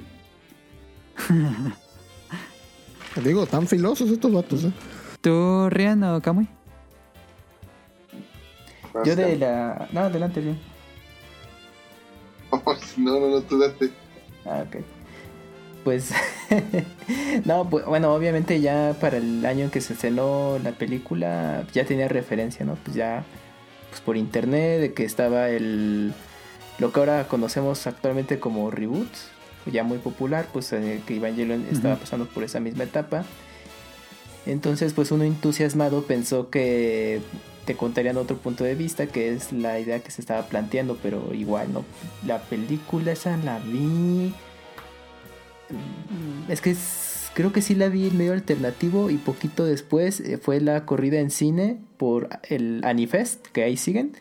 [3.13, 4.71] Te digo, tan filosos estos vatos, ¿eh?
[5.21, 6.47] ¿Tú, Rian o Kamui?
[9.05, 9.87] Yo de la.
[9.91, 10.59] No, adelante, bien.
[12.97, 13.91] No, no, no, tú date.
[14.45, 14.77] Ah, ok.
[15.83, 16.11] Pues.
[17.45, 21.85] no, pues, bueno, obviamente ya para el año en que se estrenó la película ya
[21.85, 22.75] tenía referencia, ¿no?
[22.75, 23.23] Pues ya.
[23.89, 26.13] pues, por internet, de que estaba el
[26.79, 29.27] lo que ahora conocemos actualmente como reboots,
[29.71, 33.23] ya muy popular, pues eh, que Evangelion estaba pasando por esa misma etapa.
[34.45, 37.19] Entonces, pues uno entusiasmado pensó que
[37.65, 41.33] te contarían otro punto de vista, que es la idea que se estaba planteando, pero
[41.33, 41.83] igual no.
[42.27, 44.33] La película esa la vi.
[45.69, 50.19] Mm, Es que es- creo que sí la vi en medio alternativo y poquito después
[50.19, 54.15] eh, fue la corrida en cine por el Anifest, que ahí siguen.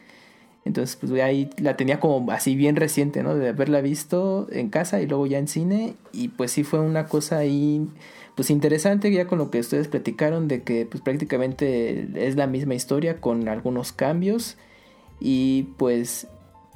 [0.64, 3.34] Entonces, pues ahí la tenía como así bien reciente, ¿no?
[3.34, 5.94] De haberla visto en casa y luego ya en cine.
[6.12, 7.86] Y pues sí fue una cosa ahí,
[8.34, 12.74] pues interesante, ya con lo que ustedes platicaron, de que pues prácticamente es la misma
[12.74, 14.56] historia con algunos cambios.
[15.20, 16.28] Y pues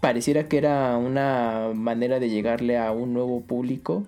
[0.03, 4.07] pareciera que era una manera de llegarle a un nuevo público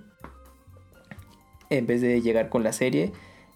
[1.70, 3.12] en vez de llegar con la serie.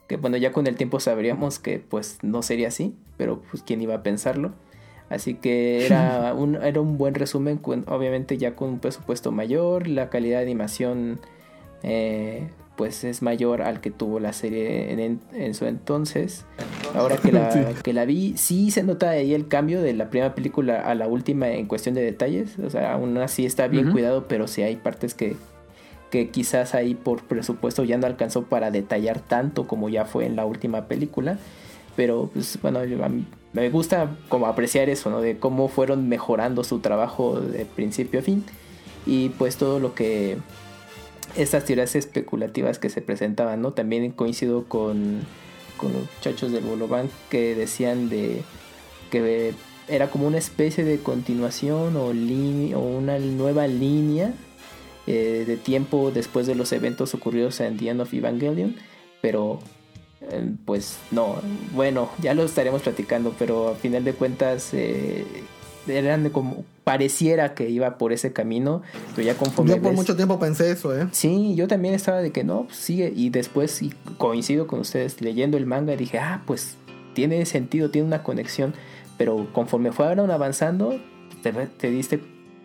[0.09, 3.83] Que bueno, ya con el tiempo sabríamos que pues no sería así, pero pues quién
[3.83, 4.55] iba a pensarlo.
[5.11, 9.87] Así que era un, era un buen resumen, con- obviamente ya con un presupuesto mayor,
[9.87, 11.21] la calidad de animación
[11.83, 16.45] eh, pues es mayor al que tuvo la serie en, en- en su entonces.
[16.95, 17.49] Ahora que la,
[17.85, 21.07] que la vi, sí se nota ahí el cambio de la primera película a la
[21.07, 22.59] última en cuestión de detalles.
[22.59, 25.37] O sea, aún así está bien cuidado, pero sí hay partes que,
[26.11, 30.35] que quizás ahí por presupuesto ya no alcanzó para detallar tanto como ya fue en
[30.35, 31.39] la última película.
[31.95, 35.21] Pero pues bueno, yo- a mí me gusta como apreciar eso, ¿no?
[35.21, 38.45] De cómo fueron mejorando su trabajo de principio a fin.
[39.07, 40.37] Y pues todo lo que
[41.37, 43.73] estas teorías especulativas que se presentaban, ¿no?
[43.73, 45.21] También coincido con,
[45.77, 48.43] con los muchachos del Bolobank que decían de
[49.11, 49.55] que
[49.87, 54.35] era como una especie de continuación o, o una nueva línea
[55.07, 58.75] eh, de tiempo después de los eventos ocurridos en The End of Evangelion,
[59.21, 59.61] pero
[60.65, 61.37] pues no,
[61.75, 65.25] bueno, ya lo estaremos platicando, pero a final de cuentas eh,
[65.87, 68.83] eran de como pareciera que iba por ese camino,
[69.15, 71.09] pero ya conforme Yo por ves- mucho tiempo pensé eso, ¿eh?
[71.13, 73.13] Sí, yo también estaba de que no, pues sigue.
[73.15, 76.77] Y después y coincido con ustedes leyendo el manga, dije, ah, pues
[77.15, 78.75] tiene sentido, tiene una conexión.
[79.17, 80.99] Pero conforme fueron avanzando,
[81.43, 82.21] te, te diste,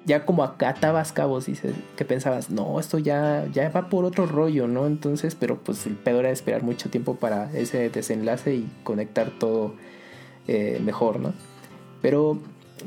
[0.05, 4.25] ya como acá atabas cabos, dices, que pensabas, no, esto ya, ya va por otro
[4.25, 4.87] rollo, ¿no?
[4.87, 9.73] Entonces, pero pues el pedo era esperar mucho tiempo para ese desenlace y conectar todo
[10.47, 11.33] eh, mejor, ¿no?
[12.01, 12.39] Pero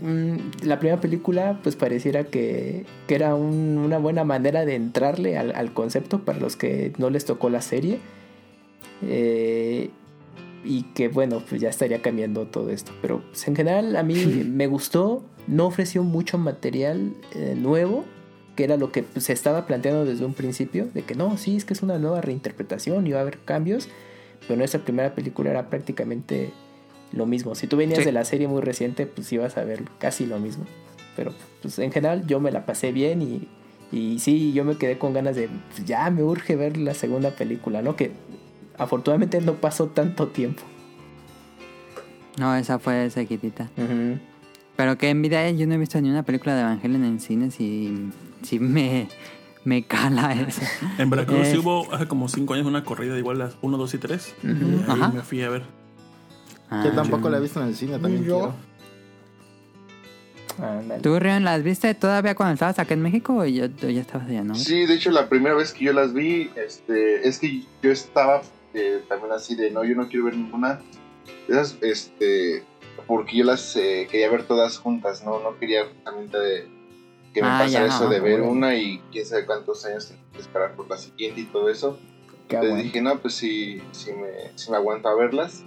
[0.02, 5.36] mm, la primera película, pues pareciera que, que era un- una buena manera de entrarle
[5.38, 7.98] al, al concepto para los que no les tocó la serie.
[9.02, 9.90] Eh,
[10.64, 12.92] y que bueno, pues ya estaría cambiando todo esto.
[13.02, 14.14] Pero pues, en general a mí
[14.46, 18.04] me gustó, no ofreció mucho material eh, nuevo,
[18.56, 21.56] que era lo que pues, se estaba planteando desde un principio, de que no, sí,
[21.56, 23.88] es que es una nueva reinterpretación y va a haber cambios,
[24.46, 26.50] pero nuestra primera película era prácticamente
[27.12, 27.54] lo mismo.
[27.54, 28.04] Si tú venías Sí.
[28.04, 30.64] de la serie muy reciente, pues ibas a ver casi lo mismo.
[31.16, 33.48] Pero pues en general yo me la pasé bien y,
[33.90, 37.30] y sí, yo me quedé con ganas de, pues, ya me urge ver la segunda
[37.32, 37.96] película, ¿no?
[37.96, 38.12] Que
[38.78, 40.62] afortunadamente no pasó tanto tiempo.
[42.38, 43.68] No, esa fue seguidita.
[43.76, 44.18] Ujú.
[44.76, 48.10] Pero que envidia, yo no he visto ni una película de Evangelion en cines y
[48.42, 49.08] sí me,
[49.64, 50.62] me cala eso.
[50.98, 53.94] En Veracruz sí hubo hace como 5 años una corrida de igual las 1, 2
[53.94, 54.34] y 3.
[54.38, 54.50] Ujú.
[54.50, 54.54] Y
[54.90, 55.08] ahí Ajá.
[55.08, 55.62] me fui a ver.
[56.70, 56.82] Ah.
[56.84, 58.54] Yo tampoco la he visto en el cine, también yo.
[61.02, 64.44] ¿Tú, Rion, las viste todavía cuando estabas acá en México o ya, ya estabas allá,
[64.44, 64.54] no?
[64.54, 68.42] Sí, de hecho la primera vez que yo las vi, este, es que yo estaba
[68.74, 70.80] eh, también así de, no, yo no quiero ver ninguna
[71.48, 72.64] esas, este,
[73.06, 76.68] porque yo las eh, quería ver todas juntas, no, no quería justamente de-
[77.34, 78.52] que me Ah, pasara ya, eso de ver bueno.
[78.52, 81.98] una y quién sabe cuántos años tenía que esperar por la siguiente y todo eso.
[82.48, 82.82] Qué Entonces aguante.
[82.84, 85.62] dije, no, pues sí, sí me, sí me aguanto a verlas.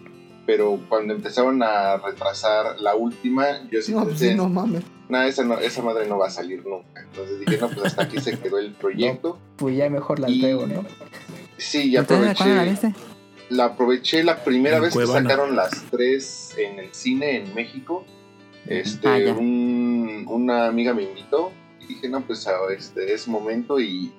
[0.46, 4.84] Pero cuando empezaron a retrasar la última, yo sí No, pues pensé, sí, no mames.
[5.10, 7.02] "Nah, esa, no, esa madre no va a salir nunca.
[7.02, 9.40] Entonces dije, no, pues hasta aquí se quedó el proyecto.
[9.56, 10.86] Pues ya mejor las Y- veo, ¿no?
[11.58, 12.38] Sí, ya ¿Entonces aproveché.
[12.38, 12.94] cuándo la viste?
[13.50, 15.28] La aproveché la primera En vez Cuevana.
[15.30, 18.06] que sacaron las tres en el cine en México.
[18.66, 24.12] Este, Ah, un- una amiga me invitó y dije, no, pues este es momento y,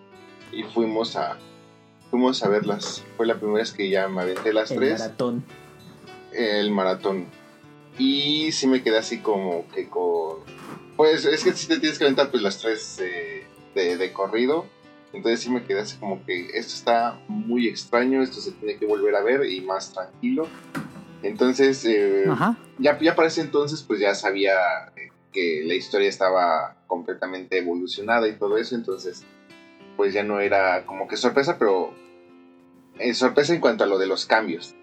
[0.52, 1.38] y fuimos a
[2.10, 3.02] fuimos a verlas.
[3.16, 5.44] Fue la primera vez que ya me aventé las El tres, maratón.
[6.32, 7.26] el maratón.
[7.98, 10.38] Y sí me quedé así como que con...
[10.96, 14.66] Pues es que sí te tienes que aventar pues las tres eh, de, de corrido.
[15.16, 18.86] Entonces sí me quedé así como que esto está muy extraño, esto se tiene que
[18.86, 20.46] volver a ver y más tranquilo.
[21.22, 22.56] Entonces, eh, Ajá.
[22.78, 24.52] ya, ya para ese entonces pues ya sabía
[24.96, 29.24] eh, que la historia estaba completamente evolucionada y todo eso, entonces
[29.96, 31.94] pues ya no era como que sorpresa, pero
[32.98, 34.74] eh, sorpresa en cuanto a lo de los cambios.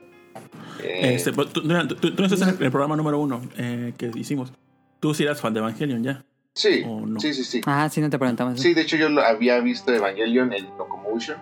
[0.81, 4.11] Eh, Este, tú, tú- tú- tú no estás en el programa número uno eh, que
[4.15, 4.51] hicimos.
[4.99, 6.25] Tú sí eras fan de Evangelion ya.
[6.55, 6.85] Sí,
[7.19, 7.61] sí, sí, sí.
[7.65, 8.59] Ah, sí, no te preguntamos.
[8.59, 11.37] Sí, de hecho yo lo había visto Evangelion en Locomotion.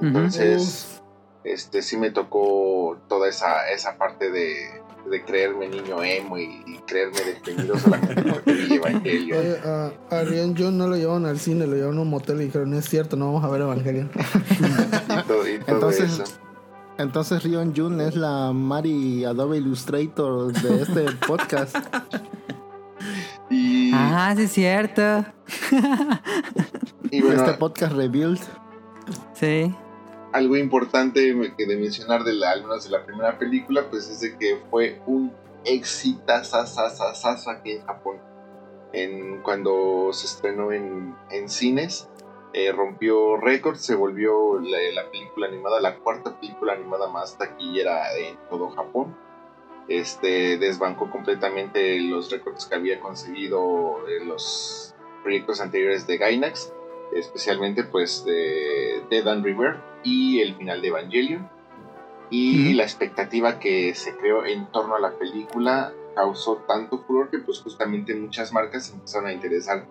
[0.00, 1.02] Entonces,
[1.42, 4.54] este sí me tocó toda esa, esa parte de,
[5.10, 9.38] de creerme niño emo y, y creerme definido solamente porque vi Evangelion.
[9.38, 12.40] Oye, a, a Rion Jun no lo llevaron al cine, lo llevaron a un motel
[12.40, 14.10] y dijeron, no es cierto, no vamos a ver Evangelion.
[14.54, 16.24] Y todo, y todo Entonces, eso.
[16.98, 21.76] Entonces Rion Jun es la Mari Adobe Illustrator de este podcast.
[23.54, 25.24] Y, Ah, sí, es cierto.
[27.10, 28.40] y bueno, este podcast rebuild.
[29.34, 29.72] Sí.
[30.32, 34.20] algo importante que de mencionar de la, al menos de la primera película, pues es
[34.20, 35.32] de que fue un
[35.64, 38.16] exitazazazazazo aquí en Japón.
[38.92, 42.08] En, cuando se estrenó en, en cines,
[42.52, 48.16] eh, rompió récord, se volvió la, la película animada, la cuarta película animada más taquillera
[48.16, 49.16] en todo Japón.
[49.88, 56.72] Este desbancó completamente los récords que había conseguido en los proyectos anteriores de Gainax,
[57.14, 61.50] especialmente pues de Dead and River y el final de Evangelion.
[62.30, 62.76] Y Ujú.
[62.76, 67.60] la expectativa que se creó en torno a la película causó tanto furor que pues
[67.60, 69.86] justamente muchas marcas se empezaron a interesar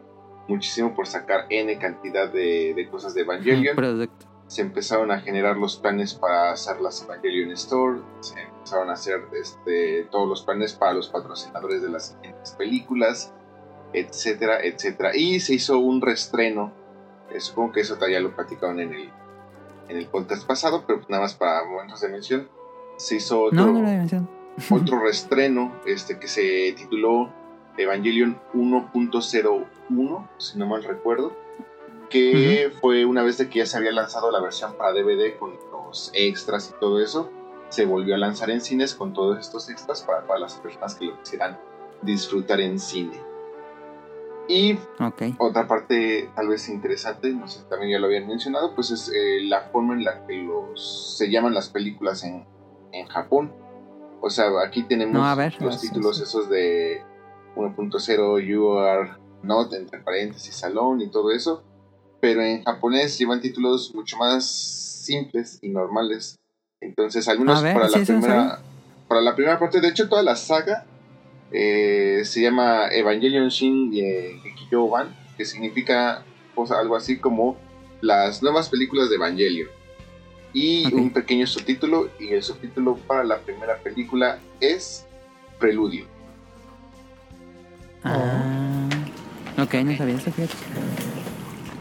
[0.47, 4.25] muchísimo por sacar N cantidad de, de cosas de Evangelion Producto.
[4.47, 9.21] se empezaron a generar los planes para hacer las Evangelion Store, se empezaron a hacer
[9.33, 13.33] este, todos los planes para los patrocinadores de las siguientes películas,
[13.91, 15.11] etcétera, etcétera.
[15.13, 16.71] Y se hizo un restreno,
[17.29, 19.09] eh, supongo que eso ya lo platicaron en el,
[19.89, 22.49] en el podcast pasado, pero pues nada más para momentos de mención,
[22.95, 24.27] se hizo otro, No, no
[24.69, 27.29] otro restreno este, que se tituló
[27.77, 31.35] Evangelion 1.01, si no mal recuerdo,
[32.09, 35.53] que fue una vez de que ya se había lanzado la versión para DVD con
[35.71, 37.29] los extras y todo eso,
[37.73, 41.05] se volvió a lanzar en cines con todos estos extras para, para las personas que
[41.05, 41.57] lo quisieran
[42.03, 43.19] disfrutar en cine.
[44.47, 44.77] Y
[45.39, 49.41] otra parte tal vez interesante, no sé, también ya lo habían mencionado, pues es eh,
[49.45, 52.45] la forma en la que los, se llaman las películas en,
[52.91, 53.51] en Japón.
[54.21, 55.59] O sea, aquí tenemos No, a ver.
[55.59, 56.23] los sí, títulos sí.
[56.23, 57.01] esos de
[57.55, 61.63] 1.0 You Are Not, entre paréntesis, Salón y todo eso.
[62.21, 66.35] Pero en japonés llevan títulos mucho más simples y normales.
[66.83, 68.59] Entonces, al menos ver, para, sí, la primera,
[69.07, 70.85] para la primera parte, de hecho, toda la saga
[71.51, 76.23] eh, se llama Evangelion Shin eh, Gekiyo Ban, que significa
[76.55, 77.57] pues, algo así como
[78.01, 79.69] las nuevas películas de Evangelion.
[80.51, 85.05] Y un pequeño subtítulo, y el subtítulo para la primera película es
[85.59, 86.05] Preludio.
[88.03, 88.89] Ah.
[89.57, 90.31] Ok, no sabía eso.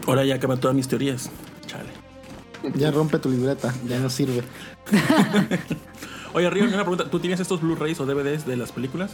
[0.07, 1.29] Ahora ya cambian todas mis teorías.
[1.67, 2.02] Chale.
[2.75, 4.43] Ya rompe tu libreta, ya no sirve.
[6.33, 7.09] Oye, Río, una pregunta.
[7.09, 9.11] ¿Tú tienes estos Blu-rays o DVDs de las películas?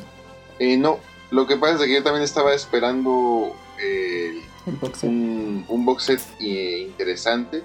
[0.60, 1.00] Eh, no,
[1.32, 5.10] lo que pasa es que yo también estaba esperando eh, El box set.
[5.10, 7.64] un, un box set eh, interesante,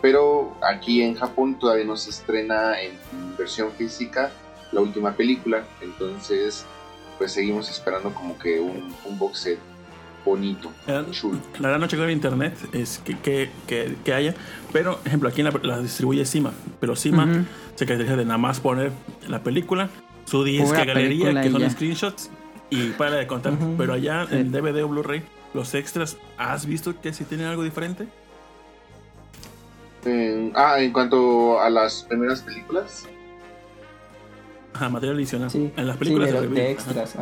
[0.00, 2.92] pero aquí en Japón todavía no se estrena en
[3.36, 4.30] versión física
[4.72, 6.64] la última película, entonces
[7.18, 9.58] pues seguimos esperando como que un, un box set
[10.24, 11.38] bonito, Eh, chulo.
[11.58, 14.34] La verdad no chequeo en internet es que, que, que, que haya,
[14.72, 17.26] pero ejemplo aquí en la, la distribuye Cima, pero Cima
[17.74, 18.92] se caracteriza de nada más poner
[19.28, 19.88] la película,
[20.24, 21.70] su disque Pura galería, que son ya.
[21.70, 22.30] screenshots
[22.70, 23.54] y para de contar.
[23.76, 24.36] Pero allá Sí.
[24.36, 25.22] en DVD o Blu-ray,
[25.54, 28.06] los extras, ¿has visto que si tienen algo diferente?
[30.04, 33.06] En- ah, en cuanto a las primeras películas,
[34.74, 35.50] Ajá, material adicional.
[35.50, 36.62] Sí, en las películas de, de de review.
[36.64, 36.70] Ajá.
[36.72, 37.16] extras,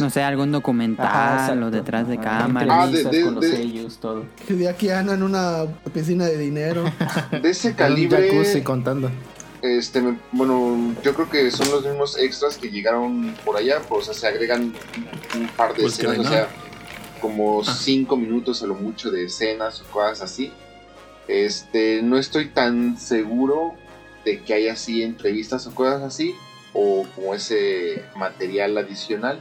[0.00, 2.82] No sé, algún documental o detrás de cámara.
[2.82, 4.24] Ah, de- Entrevistas de- con los sellos, todo.
[4.48, 6.84] De aquí Ana en una piscina de dinero.
[7.42, 8.28] de ese Un calibre...
[8.30, 9.10] jacuzzi contando.
[9.62, 14.08] Este, me- bueno, yo creo que son los mismos extras que llegaron por allá, pues,
[14.08, 14.74] o sea, se agregan
[15.34, 16.48] un, un par de Pues que escenas, no o sea,
[17.20, 17.74] como Ah.
[17.78, 20.52] cinco minutos a lo mucho de escenas o cosas así.
[21.28, 23.74] Este, no estoy tan seguro
[24.24, 26.34] de que haya así entrevistas o cosas así,
[26.74, 29.38] o como ese material adicional,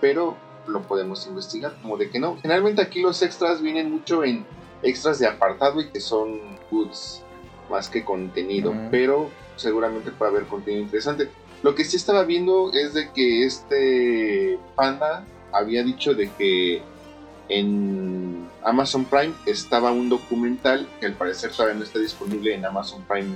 [0.00, 0.36] pero
[0.66, 2.36] lo podemos investigar, como de que no.
[2.40, 4.44] Generalmente aquí los extras vienen mucho en
[4.82, 6.38] extras de apartado y que son
[6.70, 7.22] goods
[7.70, 11.28] más que contenido, pero seguramente puede haber contenido interesante.
[11.62, 16.82] Lo que sí estaba viendo es de que este panda había dicho de que
[17.48, 23.02] en Amazon Prime estaba un documental que al parecer todavía no está disponible en Amazon
[23.08, 23.34] Prime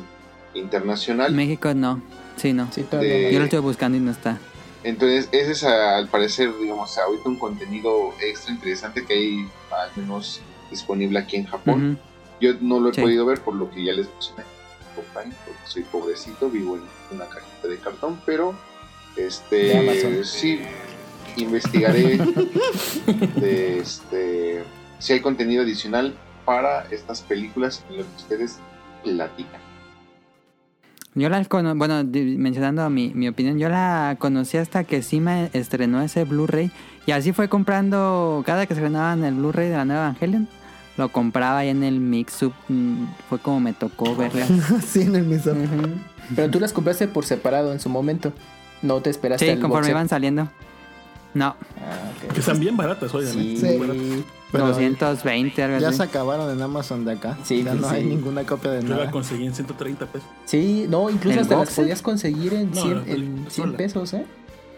[0.54, 1.32] Internacional.
[1.32, 2.00] México no.
[2.36, 2.68] Sí, no.
[2.72, 3.30] Sí, todavía De- no.
[3.30, 4.38] Yo lo estoy buscando y no está.
[4.84, 9.90] Entonces, ese es a- al parecer, digamos, ahorita un contenido extra interesante que hay al
[9.96, 11.98] menos disponible aquí en Japón.
[12.40, 13.00] Yo no lo he Sí.
[13.00, 14.44] podido ver por lo que ya les mencioné.
[14.94, 15.30] Porque
[15.64, 16.82] soy pobrecito, vivo en
[17.16, 18.54] una cajita de cartón, pero
[19.16, 20.60] este sí,
[21.36, 22.18] investigaré
[23.36, 24.64] de este,
[24.98, 26.14] si hay contenido adicional
[26.44, 28.58] para estas películas en lo que ustedes
[29.02, 29.60] platican.
[31.16, 36.02] Yo la cono bueno, mencionando mi, mi opinión, yo la conocí hasta que Sima estrenó
[36.02, 36.72] ese Blu-ray
[37.06, 40.48] y así fue comprando, cada que estrenaban el Blu-ray de la nueva Evangelion,
[40.96, 44.46] lo compraba ahí en el Mix-Up, mm, fue como me tocó verla.
[44.86, 45.52] sí, en el mismo.
[45.52, 45.88] Ujú.
[46.34, 48.32] Pero tú las compraste por separado en su momento.
[48.82, 50.48] No te esperaste Sí, conforme iban saliendo.
[51.32, 52.32] No, Ah.
[52.32, 53.32] Que están bien baratas, oigan.
[53.34, 54.24] Sí.
[54.54, 55.96] Pero 220, algo Ya así.
[55.98, 57.36] se acabaron en Amazon de acá.
[57.44, 57.94] Sí, ya sí, no sí.
[57.96, 59.10] hay ninguna copia de Yo la nada.
[59.10, 60.28] conseguí en 130 pesos.
[60.46, 63.66] Sí, no, incluso ¿El hasta las podías conseguir en No, 100, la en película 100
[63.66, 63.76] sola.
[63.76, 64.24] pesos, ¿eh?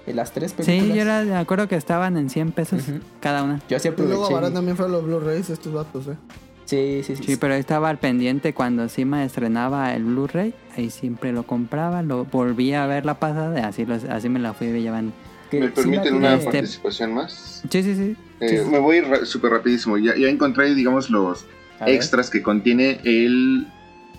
[0.06, 0.82] En las tres películas.
[0.88, 3.00] Sí, yo era- me acuerdo que estaban en 100 pesos Ujú.
[3.20, 3.60] cada una.
[3.68, 4.34] Yo así Y luego aproveché.
[4.34, 6.16] ahora también fueron los Blu-rays estos vatos, eh.
[6.64, 7.22] Sí, sí, sí.
[7.24, 12.24] Sí, pero estaba al pendiente cuando Sima estrenaba el Blu-ray, ahí siempre lo compraba, lo
[12.24, 15.12] volvía a ver la pasada, y así, lo- así me la fui llevando.
[15.52, 17.62] ¿Me permiten una Este- participación más?
[17.70, 18.16] Sí, sí, sí.
[18.40, 19.96] Eh, me voy a ir ra- súper rapidísimo.
[19.98, 21.44] Ya, ya encontré, digamos, los
[21.80, 21.94] A ver.
[21.94, 23.66] extras que contiene el,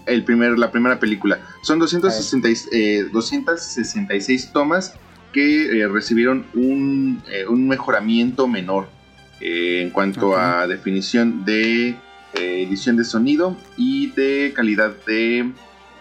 [0.06, 1.40] el primer, la primera película.
[1.64, 4.94] Son 260 y- eh, 266 tomas
[5.34, 8.90] que eh, recibieron un, eh, un mejoramiento menor
[9.42, 11.98] eh, en cuanto a definición de eh,
[12.68, 15.52] edición de sonido y de calidad de,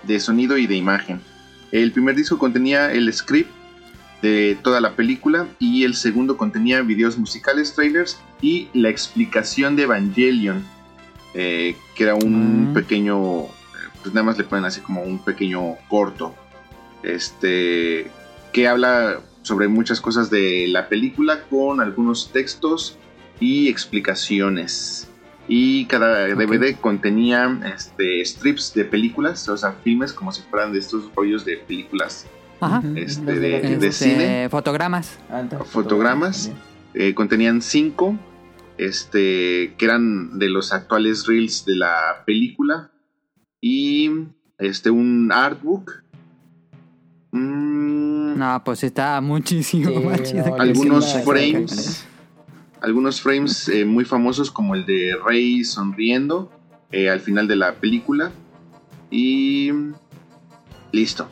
[0.05, 1.21] de sonido y de imagen.
[1.73, 3.51] El primer disco contenía el script
[4.27, 9.85] de toda la película y el segundo contenía videos musicales, trailers y la explicación de
[9.85, 10.65] Evangelion,
[11.35, 12.73] eh, que era un Mm.
[12.73, 16.35] pequeño, eh, pues nada más le ponen así como un pequeño corto,
[17.03, 18.11] este,
[18.53, 22.97] que habla sobre muchas cosas de la película con algunos textos
[23.39, 25.09] y explicaciones.
[25.49, 30.81] Y cada DVD contenía este, strips de películas, o sea, filmes como si fueran de
[30.81, 32.27] estos rollos de películas
[32.61, 32.83] Ajá.
[32.97, 34.49] Este, de- de Este, cine.
[34.51, 35.19] Fotogramas.
[35.67, 36.51] Fotogramas.
[36.95, 38.17] Eh, contenían cinco,
[38.79, 42.91] este, que eran de los actuales reels de la película
[43.61, 44.11] y
[44.59, 45.93] este un artbook.
[47.33, 50.47] Mm, No, pues está muchísimo Sí, más chido.
[50.47, 52.07] no, que algunos frames,
[52.81, 56.51] algunos frames eh, muy famosos como el de Rey sonriendo
[56.93, 58.31] eh, al final de la película
[59.11, 59.71] y
[60.93, 61.29] listo.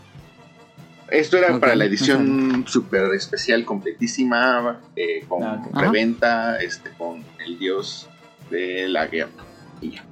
[1.10, 7.58] Esto era para la edición super especial, completísima, eh, con Ah, reventa, este, con el
[7.58, 8.08] dios
[8.50, 9.30] de la guerra.
[9.80, 10.04] Y ya.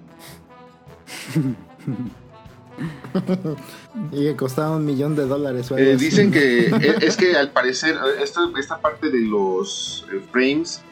[4.10, 5.70] Y que costaba un millón de dólares.
[5.70, 10.06] o Eh, dicen que eh, es que al parecer eh, esta, esta parte de los
[10.12, 10.82] eh, frames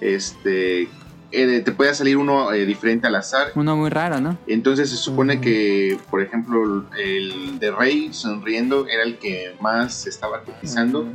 [0.00, 0.88] este
[1.32, 4.36] eh, te puede salir uno eh, diferente al azar Uno muy raro, ¿no?
[4.46, 10.10] entonces se supone que por ejemplo el de Rey sonriendo era el que más se
[10.10, 11.06] estaba cotizando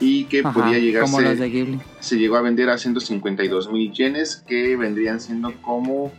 [0.00, 1.80] y que Ajá, podía llegarse como los de Ghibli.
[2.00, 6.12] se llegó a vender a 152 mil yenes que vendrían siendo como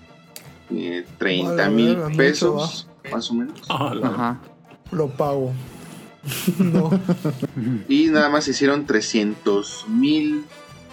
[0.71, 4.39] eh, 30 Vale, mil mucho, pesos más o menos Ah, Ajá.
[4.91, 5.51] Lo pago.
[6.57, 6.89] no.
[7.87, 10.43] y nada más hicieron 300 mil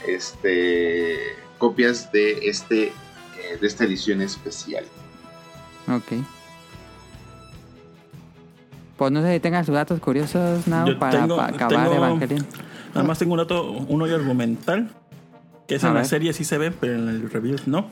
[0.07, 1.17] este,
[1.67, 2.93] copias de este eh,
[3.61, 4.85] de esta edición especial.
[5.87, 6.25] Ok.
[8.97, 12.47] Pues no sé si tengas sus datos curiosos, Now, Yo para tengo- acabar tengo- Evangelion.
[12.95, 14.91] Nada más tengo un dato, uno argumental,
[15.69, 17.91] que es A en la serie sí se ve, pero en el review no.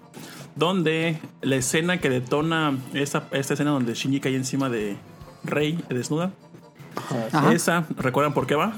[0.56, 4.96] Donde la escena que detona esa, esta escena donde Shinji cae encima de
[5.44, 6.32] Rey desnuda.
[7.32, 7.52] Ajá.
[7.52, 8.72] Esa, ¿recuerdan por qué va?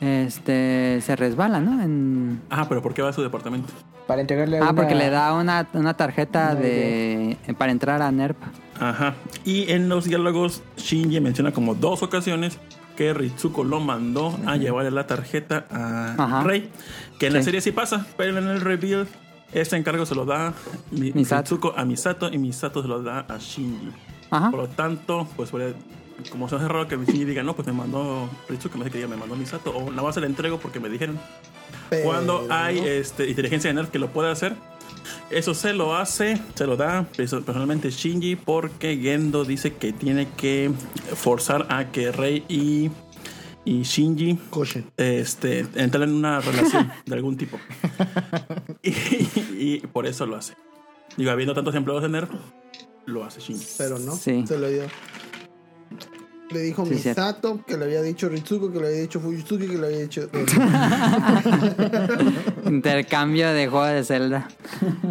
[0.00, 1.82] Este, se resbala, ¿no?
[1.82, 2.40] En...
[2.50, 3.72] Ah, pero ¿por qué va a su departamento?
[4.06, 8.10] Para entregarle Ah, una- porque le da una, una tarjeta Una de para entrar a
[8.10, 8.36] NERP.
[8.80, 9.14] Ajá.
[9.44, 12.58] Y en los diálogos, Shinji menciona como dos ocasiones
[12.96, 16.42] que Ritsuko lo mandó a llevarle la tarjeta a Ajá.
[16.44, 16.70] Rey.
[17.18, 19.06] Que en la serie sí pasa, pero en el reveal
[19.52, 20.54] este encargo se lo da
[20.90, 21.42] Misato.
[21.56, 23.90] Ritsuko a Misato y Misato se lo da a Shinji.
[24.30, 24.50] Ajá.
[24.50, 25.50] Por lo tanto, pues
[26.30, 28.98] como se hace raro que Shinji diga, no, pues me mandó Ritsuko, me dice que
[28.98, 31.18] diga, me mandó Misato, o nada más se le entrego porque me dijeron.
[31.88, 34.54] Pero- Cuando hay este, inteligencia de Nerf que lo puede hacer,
[35.30, 40.28] eso se lo hace, se lo da perso- personalmente Shinji porque Gendo dice que tiene
[40.36, 40.70] que
[41.14, 42.90] forzar a que Rei y,
[43.64, 44.84] y Shinji Coche.
[44.96, 47.58] este, entren en una relación de algún tipo.
[48.82, 48.90] Y,
[49.58, 50.54] y por eso lo hace.
[51.16, 52.30] Digo, habiendo tantos empleados de Nerf,
[53.06, 53.66] lo hace Shinji.
[53.78, 54.12] Pero no.
[54.14, 54.44] Sí.
[54.46, 54.84] Se lo dio.
[56.52, 59.78] Le dijo Sí, Misato, que le había dicho Ritsuko, que le había dicho Fujitsuki, que
[59.78, 60.28] le había dicho...
[62.66, 64.48] Intercambio de juego de Zelda.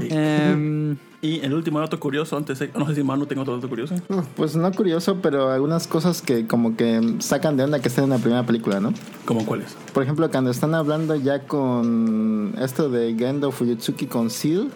[0.01, 3.67] Em, Y el último dato curioso, antes de- no sé si Manu tengo otro dato
[3.67, 3.93] curioso.
[4.37, 8.11] Pues no curioso, pero algunas cosas que como que sacan de onda que estén en
[8.11, 8.93] la primera película, ¿no?
[9.25, 9.75] ¿Cómo cuáles?
[9.93, 14.71] Por ejemplo, cuando están hablando ya con esto de Gendo Fujitsuki con Seal,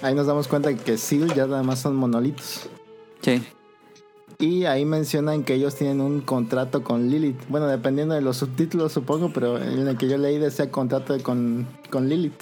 [0.00, 2.68] ahí nos damos cuenta que Seal ya nada más son monolitos.
[3.22, 3.42] sí.
[4.40, 7.40] Y ahí mencionan que ellos tienen un contrato con Lilith.
[7.48, 11.66] Bueno, dependiendo de los subtítulos, supongo, pero en el que yo leí decía contrato con,
[11.90, 12.40] con Lilith.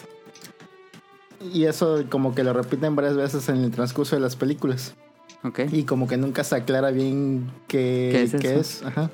[1.53, 4.95] Y eso como que lo repiten varias veces en el transcurso de las películas.
[5.43, 5.61] Ok.
[5.73, 8.61] Y como que nunca se aclara bien qué, ¿Qué es qué eso?
[8.61, 8.83] es.
[8.83, 9.11] Ajá.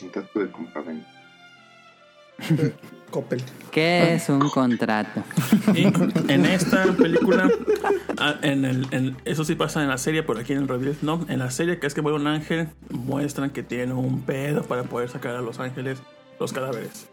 [0.00, 1.17] Contrato de compraventa.
[3.10, 3.42] Coppel.
[3.70, 5.22] ¿Qué es un contrato?
[5.74, 5.84] Y
[6.30, 7.48] en esta película,
[8.18, 10.96] ah, en el, en- eso sí pasa en la serie, pero aquí en el reveal
[11.02, 11.24] no.
[11.28, 14.82] En la serie, que es que muere un ángel, muestran que tiene un pedo para
[14.84, 15.98] poder sacar a los ángeles
[16.38, 17.08] los cadáveres.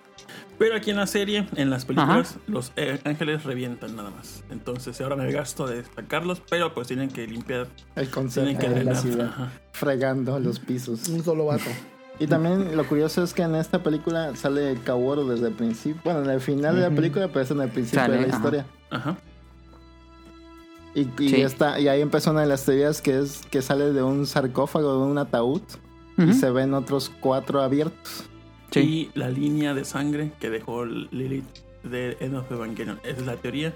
[0.57, 4.43] Pero aquí en la serie, en las películas, los eh, ángeles revientan nada más.
[4.49, 8.49] Entonces se ahorran el gasto de sacarlos, pero pues tienen que limpiar, El concepto.
[8.49, 9.27] tienen que Ah, la ciudad.
[9.27, 9.51] Ajá.
[9.73, 11.07] Fregando los pisos.
[11.09, 11.65] Un solo vato.
[12.19, 16.01] Y también lo curioso es que en esta película sale Kaworu desde el principio.
[16.05, 18.27] Bueno, en el final de la película, pero es en el principio Sale, de la
[18.27, 18.37] ajá.
[18.37, 18.65] historia.
[18.89, 19.17] Ajá.
[20.93, 21.41] Y, y Sí.
[21.41, 24.93] está, y ahí empezó una de las teorías que es que sale de un sarcófago,
[25.05, 25.61] de un ataúd,
[26.17, 28.23] y se ven otros cuatro abiertos.
[28.71, 28.79] Sí.
[29.13, 31.43] Y la línea de sangre que dejó Lilith
[31.83, 32.99] de End of Evangelion.
[33.03, 33.73] Esa es la teoría.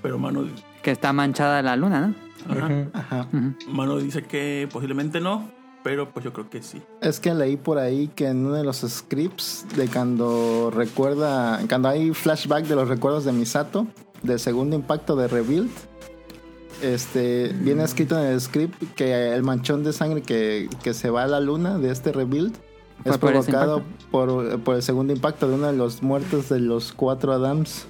[0.00, 0.48] Pero Manu,
[0.82, 2.14] Que está manchada la luna,
[2.48, 2.90] ¿no?
[2.92, 3.26] ajá.
[3.68, 5.48] Manu dice que posiblemente no,
[5.82, 6.80] pero pues yo creo que sí.
[7.00, 11.88] Es que leí por ahí que en uno de los scripts de cuando recuerda, cuando
[11.88, 13.86] hay flashback de los recuerdos de Misato,
[14.22, 15.70] del segundo impacto de Rebuild,
[16.82, 21.24] este, viene escrito en el script que el manchón de sangre que, que se va
[21.24, 22.54] a la luna de este Rebuild
[23.04, 26.92] es por provocado por, por el segundo impacto de uno de los muertos de los
[26.92, 27.86] cuatro Adams.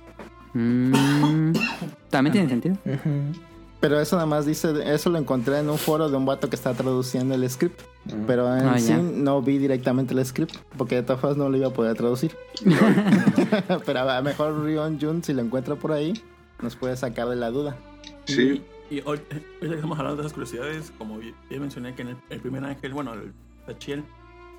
[0.54, 1.52] Mm,
[2.10, 2.76] También tiene sentido.
[2.84, 3.51] Ujú.
[3.82, 6.56] Pero eso nada más dice, eso lo encontré en un foro de un vato que
[6.56, 7.82] está traduciendo el script.
[8.26, 11.56] Pero en Ah, sí no vi directamente el script, porque de todas formas no lo
[11.56, 12.34] iba a poder traducir.
[13.84, 16.14] Pero a lo mejor Rion Jun, si lo encuentra por ahí,
[16.62, 17.76] nos puede sacar de la duda.
[18.24, 22.08] Sí, Y hoy, ahorita que estamos hablando de esas curiosidades, como bien mencioné que en
[22.08, 23.32] el, el primer ángel, bueno, el
[23.66, 24.04] Tachiel,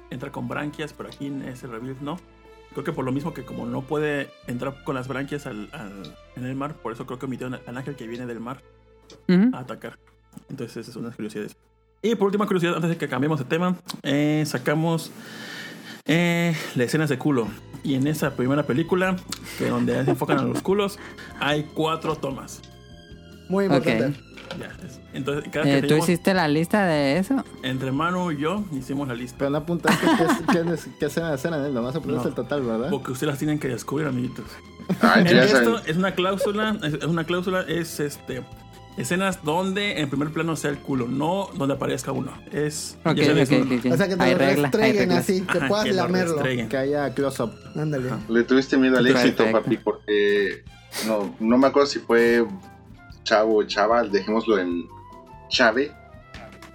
[0.10, 2.20] entra con branquias, pero aquí en ese reveal no.
[2.74, 6.16] Creo que por lo mismo que como no puede entrar con las branquias al, al-
[6.36, 8.62] en el mar, por eso creo que omitieron al ángel que viene del mar
[9.28, 9.56] Ujú.
[9.56, 9.98] a atacar.
[10.50, 11.56] Entonces esas son las curiosidades.
[12.02, 15.12] Y por última curiosidad, antes de que cambiemos de tema, eh, sacamos
[16.06, 17.48] eh, las escenas de culo.
[17.84, 19.16] Y en esa primera película,
[19.58, 21.00] que donde se enfocan a los culos,
[21.40, 22.62] hay cuatro tomas.
[23.50, 24.08] Muy importante.
[24.08, 24.60] Ok.
[24.60, 27.44] Ya, es- entonces, cada que Eh, ¿Tú teníamos- hiciste la lista de eso?
[27.64, 29.36] entre Manu y yo hicimos la lista.
[29.40, 31.72] Pero no apuntaste qué, qué, qué escena escena, ¿eh?
[31.72, 32.30] Nomás apuntaste No.
[32.30, 32.90] el total, ¿verdad?
[32.90, 34.46] Porque ustedes las tienen que descubrir, amiguitos.
[35.02, 35.90] Ah, En entonces ya esto saben.
[35.92, 38.44] es una cláusula, es es una cláusula, es este
[38.98, 42.32] escenas donde en primer plano sea el culo, no donde aparezca uno.
[42.52, 43.64] Es Ok, ya sabes, ok, ¿no?
[43.76, 43.92] ok, ok.
[43.94, 45.18] O sea, que te Hay lo regla, restreguen reglas.
[45.20, 46.34] así, que puedas que lo lamerlo.
[46.36, 46.70] restreguen.
[46.70, 47.52] Que haya close-up.
[47.76, 48.10] Ándale.
[48.30, 49.60] Le tuviste miedo al éxito, Perfecto.
[49.62, 50.64] papi, porque
[51.08, 52.46] no, no me acuerdo si fue
[53.24, 54.86] chavo o chava, dejémoslo en
[55.50, 55.92] chave.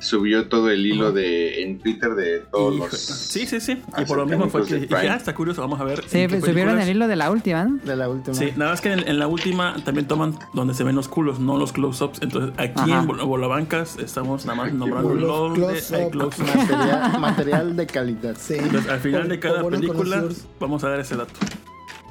[0.01, 2.97] Subió todo el hilo de en Twitter de todos Hijo, los.
[3.01, 3.83] Sí, sí, sí.
[3.99, 5.09] Y por lo mismo fue que de Prime.
[5.09, 6.05] ah, está curioso, vamos a ver.
[6.07, 7.79] Sí, qué subieron el hilo de la última, ¿no?
[7.85, 8.33] De la última.
[8.37, 11.41] Sí, nada más que en, en la última también toman donde se ven los culos,
[11.41, 12.21] no los close-ups.
[12.23, 13.01] Entonces aquí Ajá.
[13.01, 15.97] en Bol- Bolabancas estamos nada más nombrando Los donde close-up.
[15.97, 16.55] hay close-ups.
[16.57, 18.37] Material, material de calidad.
[18.39, 18.55] Sí.
[18.57, 20.25] Entonces al final de cada película
[20.61, 21.35] vamos a dar ese dato.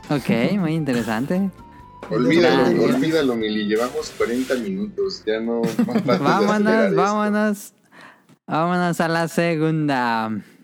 [0.10, 1.50] Ok, muy interesante.
[2.10, 3.66] Olvídalo, olvídalo, Mili.
[3.66, 5.24] Llevamos 40 minutos.
[5.26, 5.62] Ya no.
[5.78, 6.96] de Vámonos, esto.
[6.96, 7.74] vámonos.
[8.48, 10.57] Vámonos a la segunda.「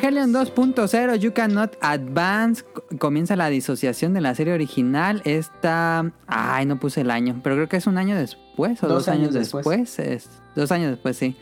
[0.00, 5.22] Evangelion 2.0 You Cannot Advance Co- comienza la disociación de la serie original.
[5.24, 8.98] Esta, ay, no puse el año, pero creo que es un año después o dos,
[9.06, 9.64] Dos años, años después.
[9.66, 9.98] después.
[9.98, 11.36] Es, dos años después, sí.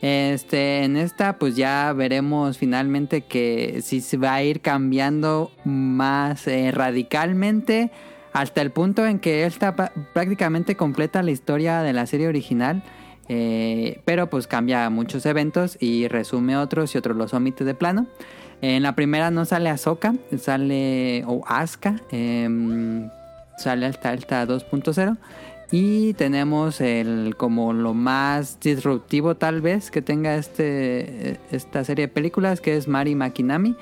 [0.00, 6.48] Este, en esta, pues ya veremos finalmente que sí se va a ir cambiando más
[6.48, 7.92] eh, radicalmente
[8.32, 9.76] hasta el punto en que esta
[10.12, 12.82] prácticamente completa la historia de la serie original,
[13.28, 18.06] eh, pero pues cambia muchos eventos y resume otros y otros los omite de plano.
[18.60, 23.10] En la primera no sale Ahsoka, sale o Asuka, em,
[23.58, 25.16] sale hasta esta 2.0
[25.72, 32.12] y tenemos el como lo más disruptivo tal vez que tenga este esta serie de
[32.12, 33.74] películas que es Mari Makinami.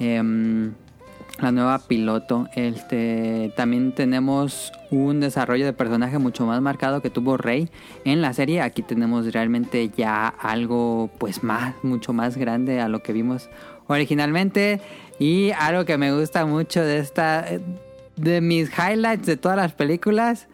[0.00, 0.72] Em,
[1.42, 2.48] la nueva piloto.
[2.54, 7.68] Este, también tenemos un desarrollo de personaje mucho más marcado que tuvo Rey
[8.04, 8.60] en la serie.
[8.60, 13.48] Aquí tenemos realmente ya algo pues más, mucho más grande a lo que vimos
[13.86, 14.80] originalmente.
[15.18, 17.44] Y algo que me gusta mucho de esta,
[18.16, 20.48] de mis highlights de todas las películas,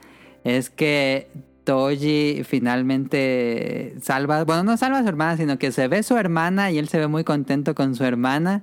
[0.45, 1.28] es que
[1.66, 6.70] Toji finalmente salva, bueno, no salva a su hermana, sino que se ve su hermana
[6.70, 8.62] y él se ve muy contento con su hermana.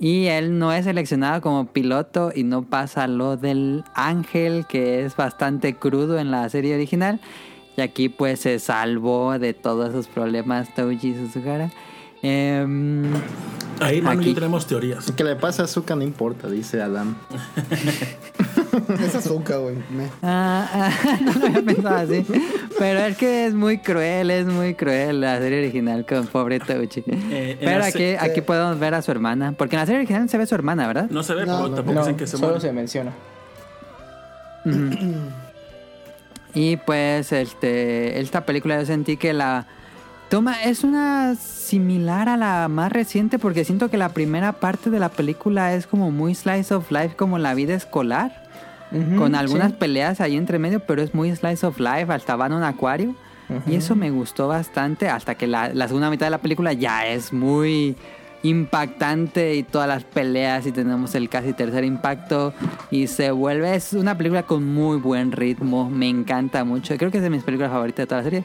[0.00, 5.16] Y él no es seleccionado como piloto y no pasa lo del ángel, que es
[5.16, 7.20] bastante crudo en la serie original.
[7.76, 11.70] Y aquí pues se salvó de todos esos problemas Toji Suzuhara.
[12.26, 13.12] Em,
[13.80, 14.34] Ahí, y Aquí.
[14.34, 15.10] tenemos teorías.
[15.12, 17.16] Que le pase a Zuka no importa, dice Adam.
[19.00, 19.76] Es azúcar, güey.
[20.22, 22.26] Ah, ah, no lo había pensado así.
[22.76, 27.04] Pero es que es muy cruel, es muy cruel la serie original con pobre Touchi.
[27.06, 29.52] Eh, Pero aquí, se- aquí podemos ver a su hermana.
[29.56, 31.08] Porque en la serie original se ve su hermana, ¿verdad?
[31.08, 32.60] No se ve, No, pero no, tampoco No, dicen que se solo muere.
[32.62, 33.12] se menciona.
[36.54, 39.66] Y pues este esta película yo sentí que la
[40.28, 44.98] toma es una similar a la más reciente porque siento que la primera parte de
[44.98, 48.42] la película es como muy slice of life como la vida escolar.
[49.18, 49.76] Con algunas sí.
[49.80, 53.16] peleas ahí entre medio, pero es muy slice of life, hasta van a un acuario.
[53.66, 57.04] Y eso me gustó bastante, hasta que la, la segunda mitad de la película ya
[57.04, 57.96] es muy
[58.44, 62.52] impactante y todas las peleas y tenemos el casi tercer impacto
[62.90, 67.16] y se vuelve, es una película con muy buen ritmo, me encanta mucho, creo que
[67.16, 68.44] es de mis películas favoritas de toda la serie.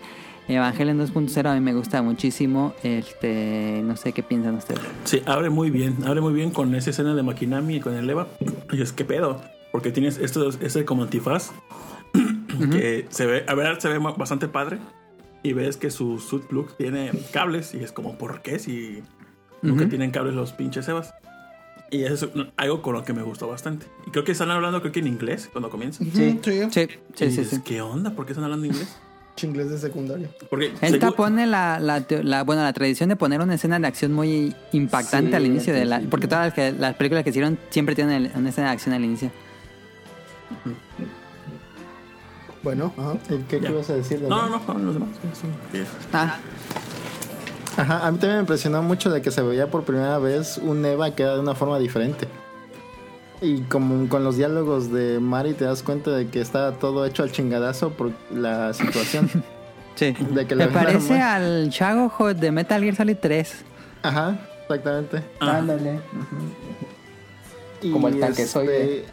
[0.49, 4.81] Evangelion 2.0 a mí me gusta muchísimo, este, no sé qué piensan ustedes.
[5.03, 8.09] Sí, abre muy bien, abre muy bien con esa escena de Makinami y con el
[8.09, 8.27] Eva.
[8.71, 9.39] Y es que pedo,
[9.71, 11.51] porque tienes esto, ese como antifaz
[12.71, 14.79] que se ve, a ver, se ve bastante padre.
[15.41, 19.03] Y ves que su suit look tiene cables y es como, ¿por qué si
[19.61, 21.13] nunca tienen cables los pinches Evas?
[21.91, 23.85] Y eso es algo con lo que me gustó bastante.
[24.05, 26.03] Y creo que están hablando, creo que en inglés cuando comienza.
[26.03, 26.39] Sí, sí.
[26.43, 26.81] Sí, sí, sí.
[26.81, 27.61] Y sí, dices, sí.
[27.63, 28.11] ¿Qué onda?
[28.11, 28.99] ¿Por qué están hablando inglés?
[29.45, 30.27] Inglés de secundaria.
[30.49, 34.13] Porque Esta pone la, la, la- bueno, la tradición de poner una escena de acción
[34.13, 36.01] muy impactante Sí, al inicio de la...
[36.09, 38.93] Porque todas las, que- las películas que hicieron siempre tienen el- una escena de acción
[38.95, 39.31] al inicio.
[42.61, 43.13] Bueno, ajá.
[43.29, 44.21] ¿Y ¿Qué, ibas a decir?
[44.21, 45.09] No, no, no, no, los demás.
[46.11, 46.37] Ah,
[47.77, 50.83] Ajá, a mí también me impresionó mucho de que se veía por primera vez un
[50.85, 52.27] Eva que era de una forma diferente.
[53.41, 57.23] Y como con los diálogos de Mari te das cuenta de que está todo hecho
[57.23, 59.29] al chingadazo por la situación.
[59.95, 60.11] sí.
[60.31, 63.55] De que Me parece arma- al Shago Hot de Metal Gear Solid 3.
[64.03, 65.23] Ajá, exactamente.
[65.39, 65.57] Ah.
[65.57, 65.99] Ándale.
[67.81, 68.97] Y, Como el tanquezoide.
[69.01, 69.11] este,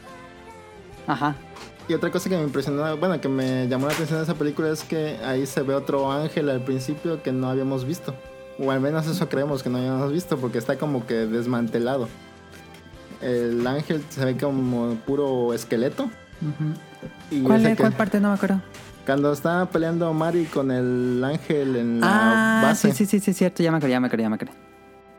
[1.06, 1.36] Ajá.
[1.88, 4.70] Y otra cosa que me impresionó, bueno, que me llamó la atención de esa película
[4.70, 8.12] es que ahí se ve otro ángel al principio que no habíamos visto.
[8.58, 12.08] O al menos eso creemos que no habíamos visto porque está como que desmantelado.
[13.20, 16.10] El ángel se ve como puro esqueleto.
[17.30, 18.20] Y ¿Cuál, ese es, que- ¿Cuál parte?
[18.20, 18.60] No me acuerdo.
[19.04, 22.08] Cuando estaba peleando Mari con el ángel en la
[22.58, 22.90] Ah, base.
[22.92, 23.62] sí, sí, sí, sí, cierto.
[23.62, 24.54] Ya me acuerdo, ya me acuerdo, ya me acuerdo.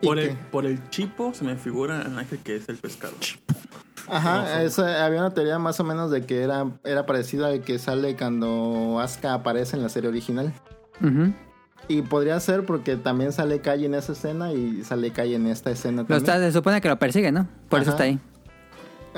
[0.01, 0.35] ¿Y Por el, qué?
[0.51, 3.13] por el chipo se me figura el ángel que es el pescado.
[4.09, 7.77] Ajá, eso, había una teoría más o menos de que era, era parecido al que
[7.79, 10.53] sale cuando Asuka aparece en la serie original.
[11.01, 11.33] Ujú.
[11.89, 15.71] Y podría ser porque también sale Kai en esa escena y sale Kai en esta
[15.71, 16.17] escena Lo también.
[16.19, 17.47] está, se supone que lo persigue, ¿no?
[17.69, 18.19] Por eso está ahí.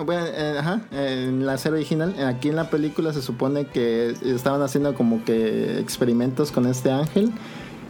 [0.06, 4.62] Bueno, eh, ajá, en la serie original, aquí en la película se supone que estaban
[4.62, 7.32] haciendo como que experimentos con este ángel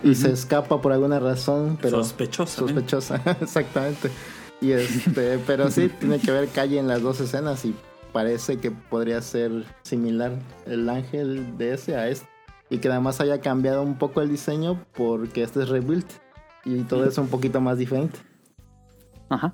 [0.04, 2.82] y se escapa por alguna razón, pero Sospechosamente.
[2.82, 4.10] sospechosa, exactamente.
[4.62, 7.76] Y este, pero sí tiene que ver Kai en las dos escenas y
[8.12, 10.32] parece que podría ser similar
[10.66, 12.28] el ángel de ese a este
[12.70, 16.10] y que además haya cambiado un poco el diseño porque este es rebuilt
[16.66, 18.20] y todo es un poquito más diferente.
[19.30, 19.54] Ajá.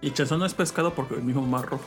[0.00, 1.84] Y Chazón no es pescado porque el mismo mar rojo.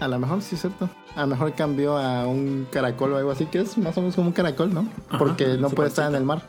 [0.00, 0.90] A lo mejor sí es cierto.
[1.14, 4.16] A lo mejor cambió a un caracol o algo así, que es más o menos
[4.16, 4.88] como un caracol, ¿no?
[5.08, 6.42] Ajá, Porque no puede estar en el mar.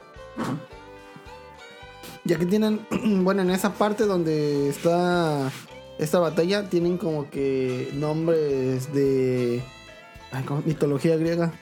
[2.26, 2.86] Y aquí tienen,
[3.24, 5.52] bueno, en esa parte donde está
[6.00, 9.64] esta batalla, tienen como que nombres de
[10.32, 11.54] ay, mitología griega.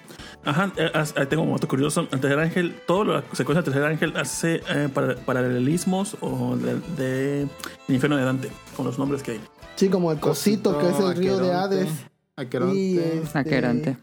[0.46, 2.02] Ajá, eh, ahí tengo un dato curioso.
[2.12, 6.56] El tercer ángel, todo lo que secuencia del tercer ángel hace eh, para- paralelismos o
[6.58, 7.42] de, de
[7.88, 9.42] el infierno de Dante, con los nombres que hay.
[9.76, 11.90] Sí, como el cosito, que es el río de Hades.
[12.36, 12.76] Aqueronte.
[12.78, 13.94] Y, este,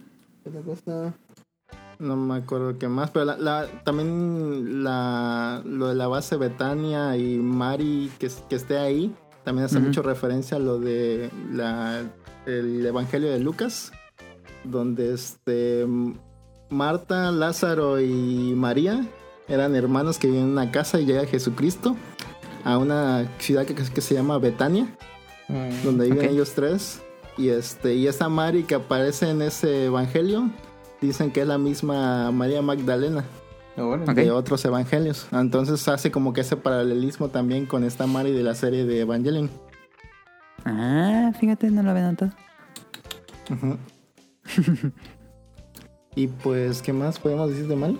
[0.64, 1.14] cosa.
[1.98, 7.14] No me acuerdo qué más, pero la, la- también la, lo de la base Betania
[7.16, 9.14] y Mari que, que esté ahí,
[9.44, 9.86] también hace Ujú.
[9.88, 12.02] mucho referencia a lo de la,
[12.46, 13.92] el Evangelio de Lucas,
[14.64, 15.86] donde este
[16.70, 19.04] Marta, Lázaro y María
[19.48, 21.96] eran hermanos que vivían en una casa y llega Jesucristo
[22.64, 24.86] a una ciudad que, que se llama Betania,
[25.50, 27.02] Mm, donde viven ellos tres.
[27.36, 30.50] Y este y esa Mari que aparece en ese evangelio
[31.00, 33.24] dicen que es la misma María Magdalena
[33.76, 35.26] de otros evangelios.
[35.32, 39.50] Entonces hace como que ese paralelismo también con esta Mari de la serie de Evangelion.
[40.64, 42.32] Ah, fíjate, no lo había notado.
[43.50, 43.78] Ujú.
[46.14, 47.98] y pues, ¿qué más podemos decir de mal?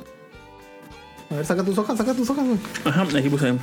[1.31, 2.45] A ver, saca tus hojas, saca tus hojas.
[2.85, 3.55] Ajá, aquí puse.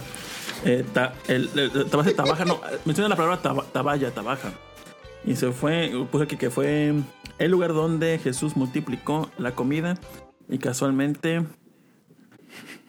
[0.65, 4.51] Eh, ta, el, el, tabasa- tabaja, no, menciona la palabra taba- tabaya, tabaja.
[5.25, 6.93] Y se fue, puse aquí que fue
[7.37, 9.97] el lugar donde Jesús multiplicó la comida
[10.49, 11.43] y casualmente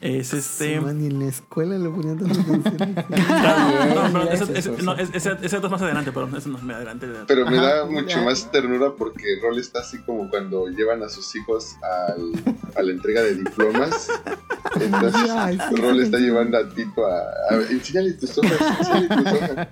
[0.01, 0.81] es este.
[0.81, 2.19] Man, ni en la escuela le ponían.
[2.19, 5.13] Claro, no, bien, pero ya ese, no, es-
[5.51, 7.07] dato es más adelante, perdón, eso no me adelante.
[7.27, 8.23] Pero me Ajá, da mucho ya.
[8.23, 12.93] más ternura porque Rol está así como cuando llevan a sus hijos al- a la
[12.93, 14.09] entrega de diplomas.
[14.81, 16.25] Entonces, Ay, sí, Rol sí, está sí.
[16.25, 17.21] llevando a Tito a.
[17.51, 19.69] a ver, enséñale tus hojas, enséñale tus hojas.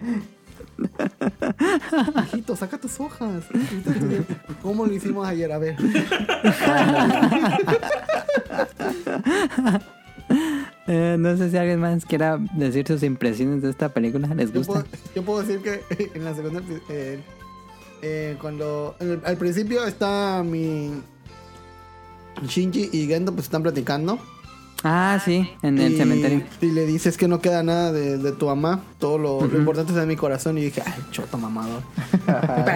[2.26, 3.44] Hijito, saca tus hojas.
[4.62, 5.50] ¿Cómo lo hicimos ayer?
[5.52, 5.76] A ver.
[10.88, 14.28] Eh, no sé si alguien más quiera decir sus impresiones de esta película.
[14.34, 14.72] ¿Les Yo gusta?
[14.74, 15.82] puedo, yo puedo decir que
[16.14, 16.62] en la segunda.
[16.88, 17.20] eh,
[18.02, 18.94] eh, cuando.
[19.00, 20.92] el- al principio está mi.
[22.46, 24.18] Shinji y Gendo pues están platicando.
[24.88, 26.44] Ah, sí, en el y, cementerio.
[26.60, 28.84] Y le dices que no queda nada de, de tu mamá.
[29.00, 30.58] Todo lo, lo importante está en mi corazón.
[30.58, 31.82] Y dije, ay, choto mamador.
[32.64, 32.70] Pero.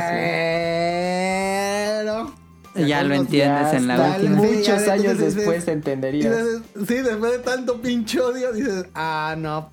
[2.75, 4.37] Ya lo entiendes en la última.
[4.39, 6.37] Muchos años dices- después entenderías.
[6.37, 9.71] dices, sí, después de tanto pinche odio, dices, ah, no,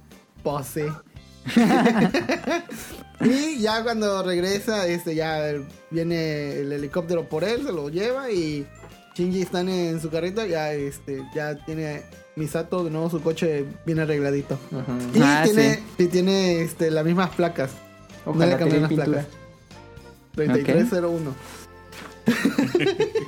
[0.63, 0.83] sí.
[3.21, 5.53] y ya cuando regresa, este, ya
[5.89, 8.67] viene el helicóptero por él, se lo lleva y
[9.15, 12.03] Shinji están en su carrito, ya, este, ya tiene
[12.37, 14.57] Misato de nuevo su coche bien arregladito.
[15.13, 16.03] Y Ah, tiene, sí.
[16.03, 17.71] y tiene este, las mismas placas.
[18.25, 19.07] no Ojalá le cambian las pintura.
[19.11, 19.27] placas.
[20.35, 21.33] 3301.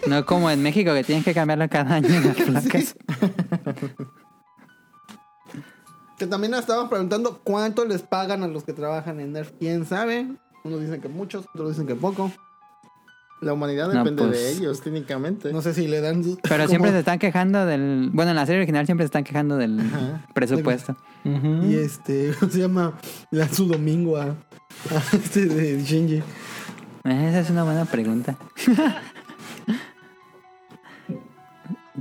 [0.08, 2.96] No como en México que tienes que cambiarlo cada año las placas.
[6.18, 9.52] Que también nos estábamos preguntando cuánto les pagan a los que trabajan en Nerf.
[9.58, 10.28] ¿Quién sabe?
[10.64, 12.32] Unos dicen que muchos, otros dicen que poco.
[13.42, 14.34] La humanidad No, depende pues.
[14.38, 15.54] de ellos, técnicamente.
[15.54, 16.24] No sé si le dan...
[16.50, 18.10] Pero siempre se están quejando del...
[18.12, 20.26] Bueno, en la serie original siempre se están quejando del Ajá.
[20.34, 20.96] presupuesto.
[21.24, 22.94] Y este, ¿cómo se llama?
[23.32, 24.36] Dan su domingo a, a
[25.14, 26.22] este de Shinji.
[27.06, 28.36] Esa es una buena pregunta.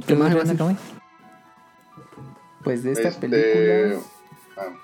[0.07, 0.77] ¿Qué ¿Tú, más, cómo es?
[2.63, 4.01] Pues de esta Este, película.
[4.57, 4.75] ah,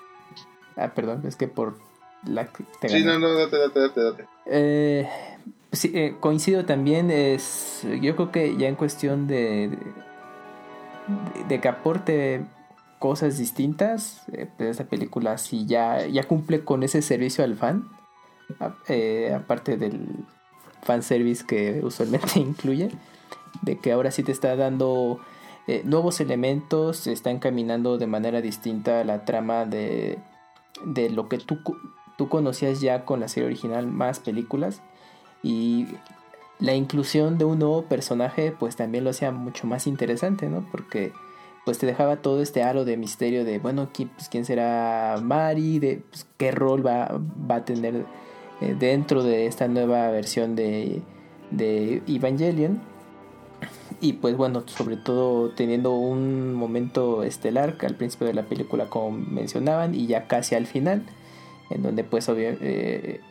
[0.77, 1.77] Ah, perdón, es que por
[2.25, 2.47] la
[2.81, 4.27] te sí, no, no, date, date, date, date.
[4.47, 5.07] Eh,
[5.83, 9.77] eh, coincido también, es yo creo que ya en cuestión de,
[11.47, 12.45] de, que aporte
[12.99, 17.89] cosas distintas, eh, pues esta película sí ya, ya cumple con ese servicio al fan,
[18.87, 20.25] eh, aparte del
[20.81, 22.91] fanservice que usualmente incluye,
[23.61, 25.19] de que ahora sí te está dando
[25.67, 30.19] eh, nuevos elementos, se está encaminando de manera distinta la trama de,
[30.85, 31.59] de lo que tú,
[32.17, 34.81] tú conocías ya con la serie original, más películas,
[35.45, 35.85] y
[36.59, 40.65] la inclusión de un nuevo personaje pues también lo hacía mucho más interesante, ¿no?
[40.71, 41.13] Porque
[41.65, 45.77] pues te dejaba todo este halo de misterio de, bueno, ¿quién, pues, ¿quién será Mari?
[45.77, 47.19] De, pues, ¿Qué rol va,
[47.49, 48.05] va a tener
[48.61, 51.03] eh, dentro de esta nueva versión de,
[51.51, 52.81] de Evangelion?
[54.01, 59.11] Y pues bueno, sobre todo teniendo un momento estelar al principio de la película como
[59.11, 61.03] mencionaban y ya casi al final,
[61.69, 63.21] en donde pues obvio, eh,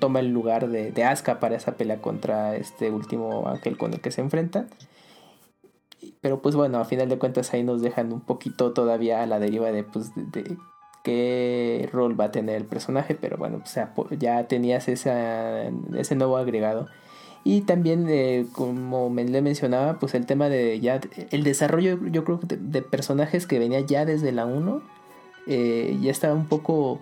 [0.00, 1.04] toma el lugar de, de
[1.40, 4.68] para esa pelea contra este último ángel con el que se enfrentan.
[6.20, 9.38] Pero pues bueno, a final de cuentas ahí nos dejan un poquito todavía a la
[9.38, 10.56] deriva de pues de,
[11.06, 13.62] qué rol va a tener el personaje, pero bueno,
[13.94, 16.88] po- ya tenías esa, ese nuevo agregado.
[17.44, 21.00] Y también, eh, como me le mencionaba, pues el tema de ya,
[21.30, 24.82] el desarrollo yo creo de, de personajes que venía ya desde la 1,
[25.46, 26.98] eh, ya estaba un poco,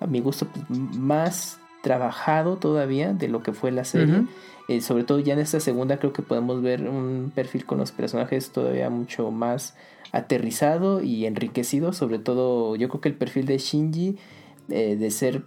[0.00, 4.24] a mi gusto, pues, más trabajado todavía de lo que fue la serie.
[4.68, 7.92] Eh, sobre todo ya en esta segunda creo que podemos ver un perfil con los
[7.92, 9.76] personajes todavía mucho más
[10.10, 11.92] aterrizado y enriquecido.
[11.92, 14.16] Sobre todo yo creo que el perfil de Shinji
[14.70, 15.42] eh, de ser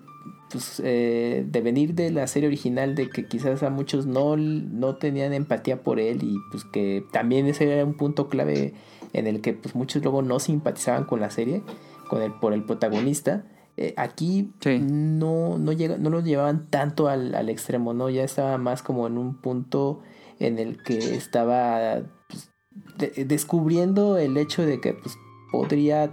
[0.51, 4.95] pues, eh, de venir de la serie original, de que quizás a muchos no, no
[4.95, 8.75] tenían empatía por él y pues que también ese era un punto clave
[9.13, 11.63] en el que pues muchos luego no simpatizaban con la serie,
[12.07, 13.45] con el, por el protagonista.
[13.77, 14.79] Eh, aquí Sí.
[14.79, 18.09] no, no, llega, no lo llevaban tanto al, al extremo, ¿no?
[18.09, 20.01] Ya estaba más como en un punto
[20.39, 22.49] en el que estaba pues,
[22.97, 25.15] de- descubriendo el hecho de que pues,
[25.51, 26.11] podría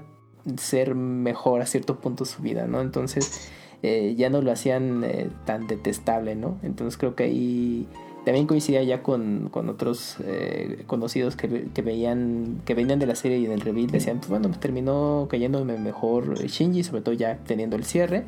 [0.59, 2.83] ser mejor a cierto punto su vida, ¿no?
[2.83, 3.51] Entonces
[3.83, 6.59] eh, ya no lo hacían eh, tan detestable, ¿no?
[6.63, 7.89] Entonces creo que ahí
[8.25, 13.15] también coincidía ya con, con otros eh, conocidos que, que veían que venían de la
[13.15, 17.39] serie y del reveal decían pues bueno pues terminó cayéndome mejor Shinji sobre todo ya
[17.47, 18.25] teniendo el cierre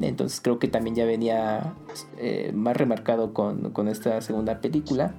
[0.00, 1.74] entonces creo que también ya venía
[2.18, 5.14] eh, más remarcado con, con esta segunda película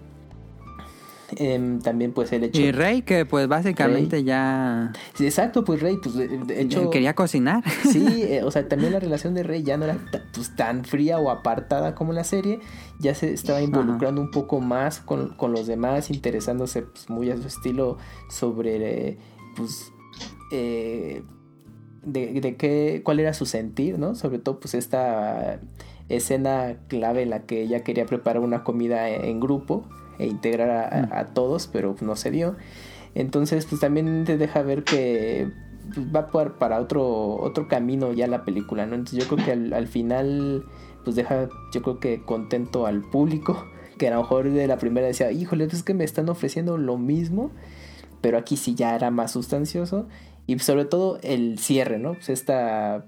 [1.38, 5.98] Em, también pues el hecho Y Rey, que pues básicamente ya Sí, exacto pues Rey
[6.02, 7.64] pues de, hecho quería cocinar.
[7.90, 9.98] Sí, eh, o sea, también la relación de Rey ya no era
[10.34, 12.60] pues, tan fría o apartada como la serie.
[13.00, 17.38] Ya se estaba involucrando un poco más con, con los demás, interesándose pues, muy a
[17.38, 17.98] su estilo
[18.30, 19.18] sobre, eh,
[19.56, 19.92] pues,
[20.52, 21.24] eh,
[22.04, 24.16] de, de qué, cuál era su sentir, ¿no?
[24.16, 25.60] Sobre todo, pues, esta
[26.10, 29.88] escena clave en la que ella quería preparar una comida en, en grupo
[30.22, 32.56] e integrar a, a- todos, pero no se dio.
[33.16, 35.50] Entonces, pues también te deja ver que
[35.94, 38.96] pues, va por- para otro, otro camino ya la película, ¿no?
[38.96, 40.66] Entonces yo creo que al, al final,
[41.04, 43.66] pues deja, yo creo que contento al público,
[43.98, 46.78] que a lo mejor de la primera decía, híjole, pues es que me están ofreciendo
[46.78, 47.52] lo mismo,
[48.22, 50.08] pero aquí sí ya era más sustancioso.
[50.48, 52.14] Y sobre todo el cierre, ¿no?
[52.14, 53.06] Pues esta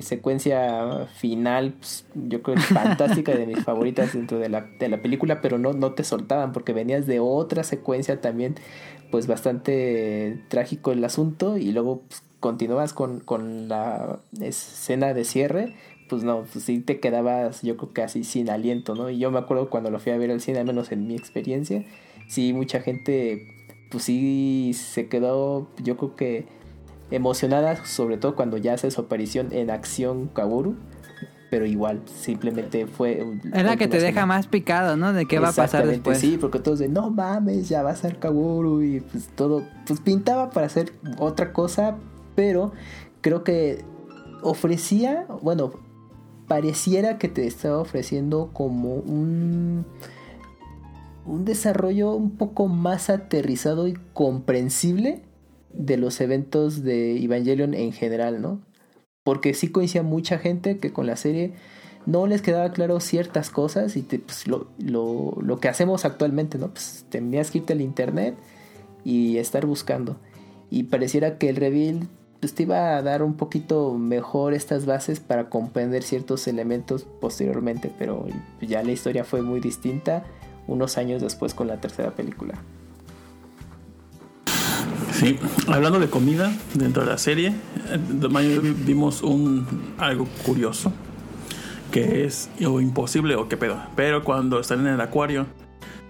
[0.00, 5.02] secuencia final, pues, yo creo que fantástica, de mis favoritas dentro de la, de la
[5.02, 8.54] película, pero no, no te soltaban porque venías de otra secuencia también,
[9.10, 15.74] pues bastante trágico el asunto y luego pues, continuabas con, con la escena de cierre,
[16.08, 19.10] pues no, pues sí te quedabas yo creo que así sin aliento, ¿no?
[19.10, 21.14] Y yo me acuerdo cuando lo fui a ver al cine, al menos en mi
[21.14, 21.84] experiencia,
[22.28, 23.46] sí, mucha gente,
[23.90, 26.61] pues sí se quedó, yo creo que
[27.12, 30.76] emocionada, sobre todo cuando ya hace su aparición en acción Kaworu,
[31.50, 33.24] pero igual, simplemente fue...
[33.52, 35.12] Es la que te deja más picado, ¿no?
[35.12, 36.18] De qué va a pasar después.
[36.18, 40.00] Sí, porque todos de no mames, ya va a ser Kaworu y pues todo, pues
[40.00, 41.96] pintaba para hacer otra cosa,
[42.34, 42.72] pero
[43.20, 43.84] creo que
[44.42, 45.72] ofrecía, bueno,
[46.48, 49.84] pareciera que te estaba ofreciendo como un
[51.24, 55.22] un desarrollo un poco más aterrizado y comprensible
[55.74, 58.60] de los eventos de Evangelion en general, ¿no?
[59.24, 61.52] Porque sí coincidía mucha gente que con la serie
[62.06, 66.58] no les quedaba claro ciertas cosas y te, pues, lo, lo, lo que hacemos actualmente,
[66.58, 66.68] ¿no?
[66.68, 68.34] Pues tenías que irte al internet
[69.04, 70.16] y estar buscando.
[70.70, 72.08] Y pareciera que el reveal
[72.40, 77.92] pues, te iba a dar un poquito mejor estas bases para comprender ciertos elementos posteriormente,
[77.98, 78.26] pero
[78.60, 80.24] ya la historia fue muy distinta
[80.66, 82.54] unos años después con la tercera película.
[85.12, 85.38] Sí,
[85.68, 87.48] hablando de comida dentro de la serie,
[87.88, 87.98] eh,
[88.84, 89.66] vimos un
[89.98, 90.92] algo curioso
[91.90, 93.76] que es o imposible o qué pedo.
[93.94, 95.46] Pero cuando están en el acuario,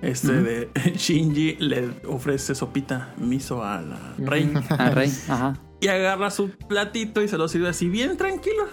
[0.00, 5.59] este de Shinji le ofrece sopita miso a la rey A Rey, ajá.
[5.80, 8.64] y agarra su platito y se lo sirve así bien tranquilo.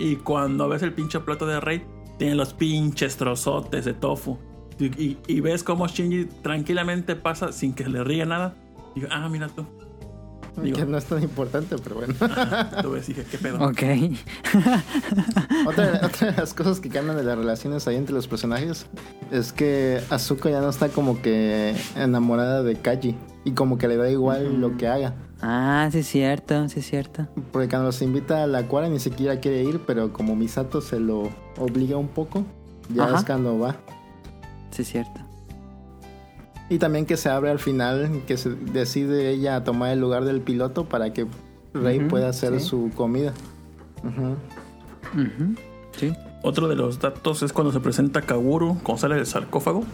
[0.00, 1.82] Y cuando ves el pinche plato de rey,
[2.18, 4.38] tiene los pinches trozotes de tofu.
[4.78, 8.54] Y, y- y ves cómo Shinji tranquilamente pasa sin que le ríe nada.
[8.94, 9.64] Y digo, ah, mira tú.
[10.62, 12.14] Digo, que no es tan importante, pero bueno.
[12.20, 13.64] ajá, tú ves, dije, qué pedo.
[13.64, 13.82] Ok.
[15.66, 18.86] otra, otra de las cosas que cambian de las relaciones ahí entre los personajes
[19.30, 23.96] es que Azuka ya no está como que enamorada de Kaji y como que le
[23.96, 25.14] da igual lo que haga.
[25.40, 27.28] Ah, sí es cierto, sí es cierto.
[27.52, 30.98] Porque cuando se invita a la cuara ni siquiera quiere ir, pero como Misato se
[30.98, 32.44] lo obliga un poco,
[32.92, 33.18] ya Ajá.
[33.18, 33.76] es cuando va.
[34.72, 35.27] Sí es cierto.
[36.70, 40.24] Y también que se abre al final, que se decide ella a tomar el lugar
[40.24, 41.26] del piloto para que
[41.72, 42.66] Rey pueda hacer sí.
[42.66, 43.32] su comida.
[45.98, 46.12] Sí.
[46.42, 49.84] Otro de los datos es cuando se presenta Kaguru, cuando sale del sarcófago.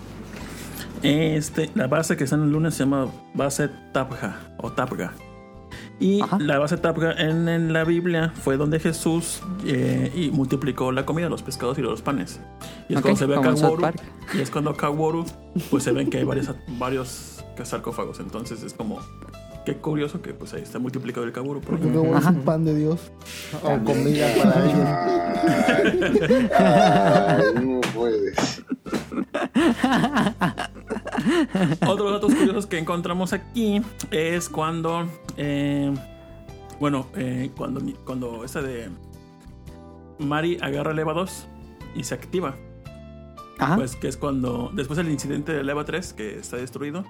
[1.02, 5.12] Este, la base que está en el lunes se llama base Tapga o Tapga.
[6.00, 6.38] Y Ajá.
[6.40, 11.28] la base Tapga en, en la Biblia fue donde Jesús eh, y multiplicó la comida,
[11.28, 12.40] los pescados y los panes.
[12.88, 13.86] Y es Ok, cuando se ve a Kaworu.
[14.34, 15.24] Y es cuando Kaworu,
[15.70, 18.18] pues se ven que hay varios, varios sarcófagos.
[18.20, 18.98] Entonces es como,
[19.64, 21.60] qué curioso que pues ahí está multiplicado el Kaguru.
[21.60, 23.00] por Porque luego es un pan de Dios.
[23.62, 24.86] O comida para alguien.
[26.54, 28.62] Ay, no puedes.
[31.86, 35.06] Otros datos curiosos que encontramos aquí es cuando,
[35.36, 35.94] eh,
[36.80, 38.88] bueno, eh, cuando, cuando esta de
[40.18, 41.46] Mari agarra el EVA 2
[41.96, 42.54] y se activa.
[43.58, 43.76] Ajá.
[43.76, 47.04] Pues que es cuando, después del incidente del EVA 3, que está destruido,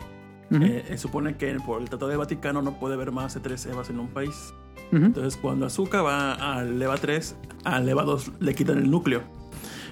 [0.50, 3.90] eh, supone que por el Tratado de Vaticano no puede haber más de tres EVAs
[3.90, 4.52] en un país.
[4.92, 9.22] Entonces, cuando Azuka va al EVA 3, al EVA 2 le quitan el núcleo.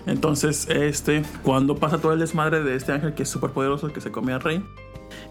[0.07, 4.01] Entonces, este, cuando pasa todo el desmadre de este ángel que es súper poderoso, que
[4.01, 4.65] se come al rey,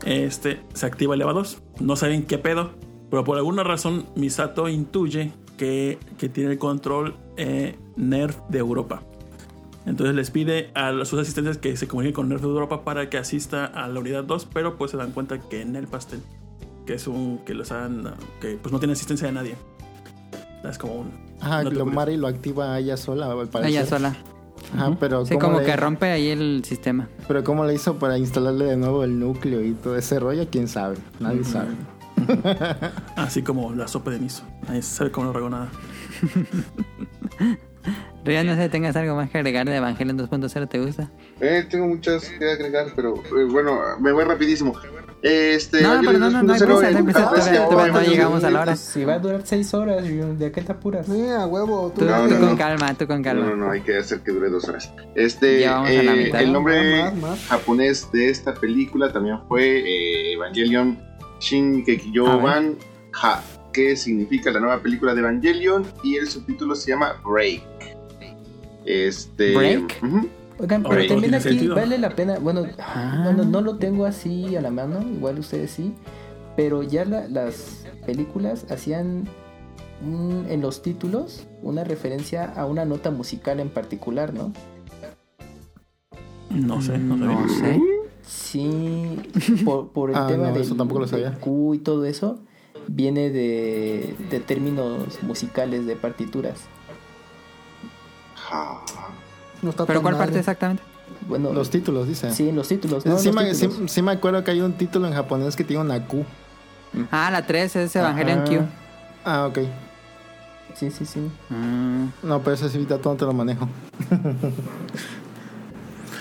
[0.06, 1.62] este, se activa el EVA 2.
[1.82, 2.72] No saben qué pedo,
[3.10, 9.04] pero por alguna razón Misato intuye que, que tiene el control eh, NERF de Europa.
[9.86, 13.18] Entonces les pide a sus asistentes que se comuniquen con NERF de Europa para que
[13.18, 16.22] asista a la unidad 2, pero pues se dan cuenta que en el pastel,
[16.86, 19.56] que es un que los han que pues no tiene asistencia de nadie.
[20.64, 21.12] Es como un
[21.72, 21.86] lo.
[21.86, 23.72] Mari lo activa ella sola, al parecer.
[23.72, 24.16] Ella sola.
[24.74, 27.08] Ajá, pero Sí, ¿cómo como le- que rompe ahí el sistema.
[27.28, 30.68] Pero cómo le hizo para instalarle de nuevo el núcleo y todo ese rollo, quién
[30.68, 30.98] sabe.
[31.20, 31.70] Nadie sabe.
[33.16, 34.44] Así como la sopa de miso.
[34.68, 35.70] Nadie sabe cómo no regó nada.
[38.24, 41.10] Río, no sé tengas algo más que agregar de Evangelion 2.0, ¿te gusta?
[41.40, 44.74] Eh, tengo muchas que agregar, pero eh, bueno, me voy rapidísimo.
[45.24, 47.06] Este, No, pero no, no, no hay 2.0 prisa, en-
[47.70, 48.76] no no llegamos a la hora.
[48.76, 51.06] Si va a durar seis horas, yo- ¿de qué te apuras?
[51.08, 51.92] Sí, a huevo.
[51.96, 52.58] Tú, No, tú no, con no.
[52.58, 53.56] calma, tú con No, no, calma.
[53.56, 54.92] no, hay que hacer que dure dos horas.
[55.16, 56.42] Este, Ya vamos a la eh, mitad.
[56.42, 57.46] el nombre Más, más.
[57.48, 61.00] japonés de esta película también fue eh, Evangelion
[61.40, 62.76] Shinkeki A Ban
[63.22, 63.44] Ha,
[63.74, 67.62] que significa la nueva película de Evangelion y el subtítulo se llama Break.
[68.86, 70.00] Este, ¿Break?
[70.60, 71.76] Oigan, pero también aquí sentido.
[71.76, 72.38] vale la pena.
[72.40, 73.22] Bueno, Ah.
[73.24, 75.94] bueno, no lo tengo así a la mano, igual ustedes sí.
[76.56, 79.28] Pero ya la- las películas hacían
[80.06, 84.52] un- en los títulos una referencia a una nota musical en particular, ¿no?
[86.50, 87.80] No sé, no, sé.
[88.24, 89.18] Sí,
[89.66, 91.30] por, por el Ah, tema no, del, eso tampoco lo sabía.
[91.32, 92.40] del Q y todo eso,
[92.88, 96.60] viene de, de términos musicales de partituras.
[98.52, 98.82] Ha.
[99.62, 100.84] No está ¿Pero tan cuál mal, parte exactamente?
[101.28, 102.32] Bueno, Los títulos, dice.
[102.32, 103.06] sí, los títulos.
[103.06, 103.18] ¿no?
[103.20, 103.92] sí, Los me, sí- títulos.
[103.92, 106.26] sí me acuerdo que hay un título en japonés que tiene una Q.
[107.12, 108.48] Ah, la 3 es Evangelion Ajá.
[108.48, 108.60] Q.
[109.24, 109.60] Ah, ok.
[110.76, 111.20] Sí, sí, sí.
[111.50, 112.08] Mm.
[112.24, 113.68] No, pero ese sí, todo te lo manejo.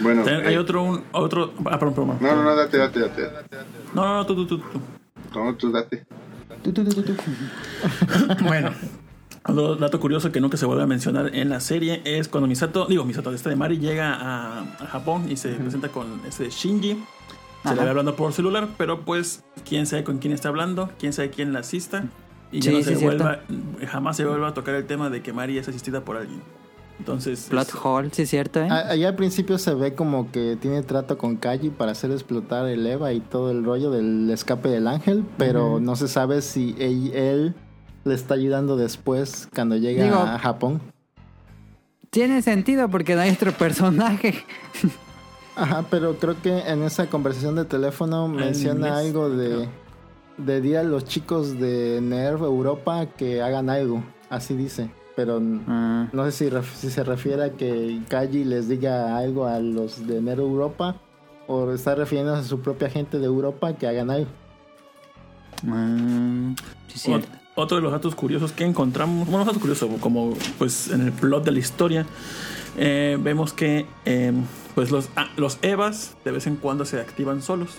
[0.03, 1.53] Bueno, También eh, Hay otro, un, otro.
[1.67, 2.19] Ah, perdón, perdón.
[2.21, 3.23] no, no, no, date, date, date.
[3.95, 4.59] No, no, no, tú, tú, tú.
[4.59, 4.81] tú.
[5.39, 6.07] No, tú date.
[6.63, 7.15] Tú, tú, tú, tú.
[8.45, 8.71] Bueno,
[9.47, 12.87] otro dato curioso que nunca se vuelve a mencionar en la serie es cuando Misato,
[12.87, 16.93] digo Misato, este de Mari llega a, a Japón y se presenta con este Shinji.
[17.63, 17.75] Se Ajá.
[17.75, 21.31] le ve hablando por celular, pero pues quién sabe con quién está hablando, quién sabe
[21.31, 22.05] quién la asista.
[22.53, 23.25] Y ya Sí, no se sí, cierto.
[23.25, 23.41] vuelva,
[23.87, 26.41] jamás se vuelva a tocar el tema de que Mari es asistida por alguien.
[26.99, 28.69] Entonces, Plot es- hole, sí es cierto, ¿eh?
[28.71, 32.87] Allá al principio se ve como que tiene trato con Kaji para hacer explotar el
[32.87, 37.13] Eva y todo el rollo del escape del ángel, pero no se sabe si él,
[37.15, 37.55] él
[38.05, 40.81] le está ayudando después cuando llega Digo- a Japón.
[42.11, 44.35] Tiene sentido porque no hay otro personaje.
[45.57, 49.69] Ajá, pero creo que en esa conversación de teléfono menciona inglés, algo de,
[50.39, 56.09] de dir a los chicos de NERV Europa que hagan algo, así dice, pero Ah,
[56.13, 60.07] no sé si, ref- si se refiere a que Kaji les diga algo a los
[60.07, 60.97] de NERV Europa
[61.47, 64.31] o está refiriéndose a su propia gente de Europa que hagan algo.
[65.69, 66.55] ah,
[66.89, 67.29] sí cierto.
[67.57, 71.13] Ot- Otro de los datos curiosos que encontramos, bueno, datos curiosos, como pues en el
[71.13, 72.07] plot de la historia,
[72.77, 74.33] eh, vemos que eh,
[74.75, 77.71] pues los, ah, los EVAs de vez en cuando se activan solos.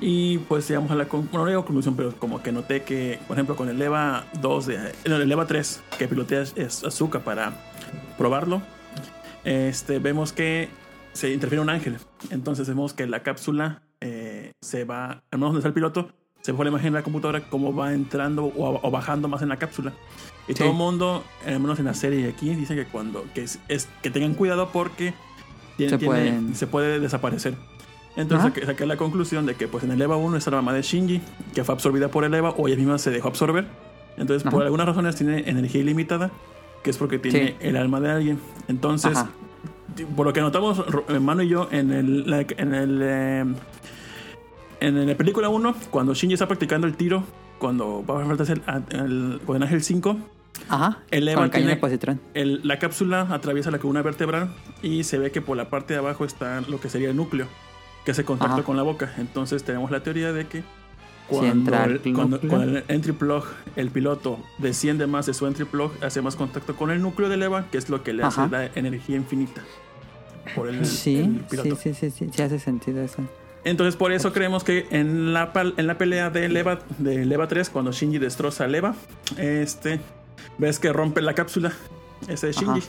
[0.00, 3.34] Y pues llegamos a la bueno, no digo conclusión, pero como que noté que, por
[3.36, 7.52] ejemplo, con el EVA 2, de, el EVA 3, que pilotea es Azuka para
[8.16, 8.62] probarlo,
[9.44, 10.68] este, vemos que
[11.14, 11.96] se interfiere un ángel.
[12.30, 16.10] Entonces vemos que la cápsula eh, se va, al menos donde está el piloto,
[16.48, 19.50] se fue la imagen de la computadora cómo va entrando o, o bajando más en
[19.50, 19.92] la cápsula.
[20.48, 20.60] Y Sí.
[20.60, 23.86] todo el mundo, al menos en la serie aquí, dice que cuando que es, es-
[24.02, 25.12] que tengan cuidado porque
[25.76, 27.54] tiene- Se tiene- se puede desaparecer.
[28.16, 30.72] Entonces saqué, saqué la conclusión de que pues en el EVA 1 está la mamá
[30.72, 31.20] de Shinji,
[31.54, 33.66] que fue absorbida por el EVA o ella misma se dejó absorber.
[34.16, 34.64] Entonces por Ajá.
[34.64, 36.30] algunas razones tiene energía ilimitada,
[36.82, 37.54] que es porque tiene Sí.
[37.60, 38.40] el alma de alguien.
[38.68, 39.28] Entonces, Ajá.
[40.16, 43.44] por lo que notamos, Ro- eh, y yo, en el, en el, eh,
[44.80, 47.24] en la película 1, cuando Shinji está practicando el tiro,
[47.58, 50.16] cuando va a enfrentarse al- al- con el Ángel 5,
[50.68, 50.98] Ajá.
[51.10, 51.80] el EVA el tiene-
[52.34, 54.50] el- la cápsula atraviesa la columna vertebral
[54.82, 57.46] y se ve que por la parte de abajo está lo que sería el núcleo,
[58.04, 58.62] que hace contacto Ajá.
[58.64, 59.12] con la boca.
[59.18, 60.64] Entonces tenemos la teoría de que Si
[61.34, 63.44] cuando, entra el, el cuando- cuando el entry plug,
[63.76, 67.42] el piloto desciende más de su entry plug, hace más contacto con el núcleo del
[67.42, 69.62] EVA, que es lo que le hace la energía infinita.
[70.54, 71.76] Por el, Sí, el sí, piloto.
[71.76, 73.22] sí, sí, sí, sí hace sentido eso.
[73.64, 77.70] Entonces por eso creemos que en la, en la pelea de Leva, de Leva 3,
[77.70, 78.94] cuando Shinji destroza a Leva,
[79.36, 80.00] este,
[80.58, 81.72] ves que rompe la cápsula
[82.28, 82.74] ese es Ajá.
[82.74, 82.88] Shinji.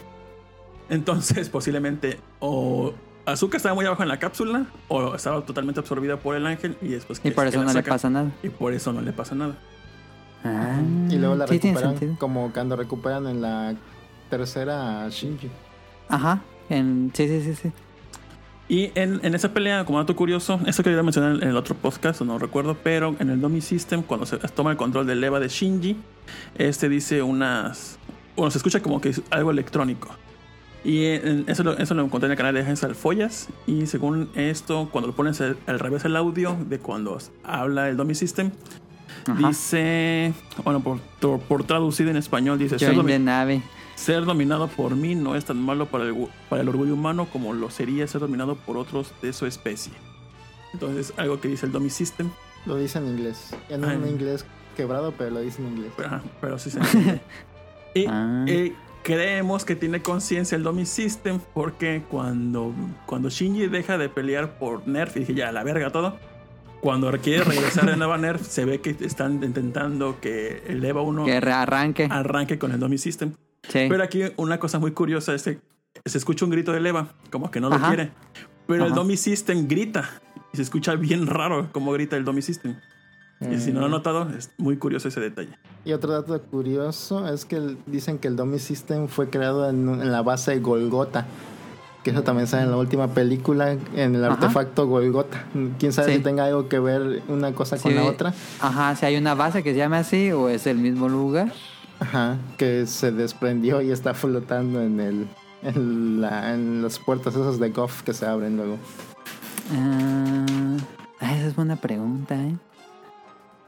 [0.90, 2.94] Entonces, posiblemente o
[3.26, 6.90] Azuka estaba muy abajo en la cápsula o estaba totalmente absorbida por el ángel y
[6.90, 8.32] después Y que- por que eso no le pasa nada.
[8.42, 9.56] Y por eso no le pasa nada.
[10.44, 13.76] Ah, Y luego la sí recuperan como cuando recuperan en la
[14.30, 15.50] tercera a Shinji.
[16.08, 16.42] Ajá.
[16.70, 17.12] En...
[17.14, 17.72] Sí, sí, sí, sí.
[18.70, 22.22] Y en, en esa pelea, como dato curioso, eso quería mencionar en el otro podcast,
[22.22, 25.48] no recuerdo, pero en el Domi System, cuando se toma el control del Eva de
[25.50, 25.98] Shinji,
[26.56, 27.98] este dice unas.
[28.38, 30.10] Bueno, se escucha como que es algo electrónico.
[30.84, 33.50] Y en- eso, lo, eso lo encontré en el canal de Agencia Alfollas.
[33.66, 37.98] Y según esto, cuando lo pones al, al revés el audio de cuando habla el
[37.98, 38.52] Domi System,
[39.28, 39.48] Ajá.
[39.48, 40.32] dice.
[40.64, 42.78] Bueno, por, por, por traducido en español, dice.
[42.78, 43.64] "Ser Join the nave.
[44.00, 47.54] Ser dominado por mí no es tan malo para el, para el orgullo humano como
[47.54, 49.94] lo sería ser dominado por otros de su especie.
[50.74, 52.30] Entonces, algo que dice el Domi System,
[52.66, 53.56] Lo dice en inglés.
[53.70, 54.46] En un inglés
[54.78, 55.92] quebrado, pero lo dice en inglés.
[55.98, 57.22] pero, pero sí se entiende.
[57.96, 58.46] y Ah.
[58.48, 58.74] eh,
[59.04, 62.74] creemos que tiene conciencia el Domi System porque cuando,
[63.06, 66.18] cuando Shinji deja de pelear por Nerf y dije ya, a la verga todo,
[66.82, 71.02] cuando quiere regresar de nuevo a Nerf, se ve que están intentando que el EVA
[71.02, 72.08] 1 Que rearranque.
[72.10, 73.34] arranque con el Domi System.
[73.68, 73.86] Sí.
[73.90, 75.60] Pero aquí una cosa muy curiosa es que
[76.06, 77.88] se escucha un grito de Leva, como que no lo Ajá.
[77.90, 78.12] quiere.
[78.68, 78.94] Pero el.
[78.94, 80.10] Domi System grita.
[80.54, 82.76] Y se escucha bien raro como grita el Domi System.
[83.42, 85.52] Y si no lo han notado, es muy curioso ese detalle.
[85.86, 90.12] Y otro dato curioso es que el- dicen que el Domi System fue creado en,
[90.12, 91.26] la base de Golgota.
[92.04, 94.34] Que eso también sale en la última película, en el Ajá.
[94.34, 95.46] artefacto Golgota.
[95.80, 96.18] Quién sabe Sí.
[96.18, 98.34] si tenga algo que ver una cosa con la otra.
[98.60, 101.54] Ajá, si hay una base que se llama así o es el mismo lugar.
[102.00, 105.28] Ajá, que se desprendió y está flotando en el
[105.62, 108.78] en, la, en las puertas esas de Goff que se abren luego.
[109.74, 110.46] Ah,
[111.22, 112.56] esa es buena pregunta, ¿eh?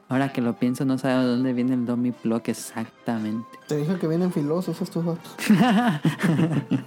[0.08, 3.48] Ahora que lo pienso, no sabe de dónde viene el Domi Block exactamente.
[3.68, 5.36] Te dije que vienen filosos estos datos.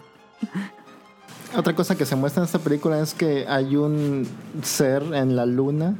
[1.56, 4.26] Otra cosa que se muestra en esta película es que hay un
[4.62, 5.94] ser en la luna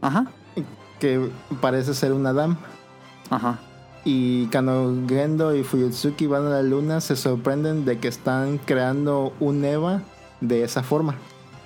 [0.00, 0.26] Ajá,
[0.98, 2.58] que parece ser una dama.
[3.30, 3.58] ajá.
[4.04, 9.32] Y cuando Gendo y Fuyutsuki van a la luna, se sorprenden de que están creando
[9.38, 10.02] un Eva
[10.40, 11.16] de esa forma.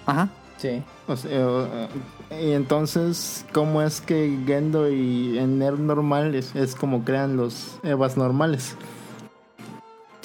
[0.04, 0.28] Ajá.
[0.58, 0.82] Sí.
[1.06, 1.88] O sea, eh,
[2.42, 7.78] y entonces, ¿cómo es que Gendo y en Nerf normal es, es como crean los
[7.82, 8.76] Evas normales?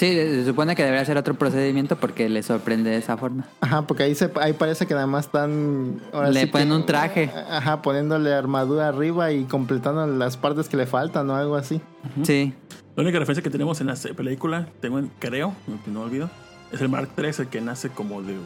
[0.01, 3.45] Sí, se supone que debería ser otro procedimiento porque le sorprende de esa forma.
[3.61, 6.01] Ajá, porque ahí, se, ahí parece que nada más están...
[6.11, 7.31] ahora Le sí que- ponen un traje.
[7.51, 11.81] Ajá, poniéndole armadura arriba y completando las partes que le faltan o algo así.
[12.23, 12.51] Sí.
[12.95, 16.31] La única referencia que tenemos en la película, tengo en- creo, no, no olvido,
[16.71, 18.37] es el Mark III, el que nace como de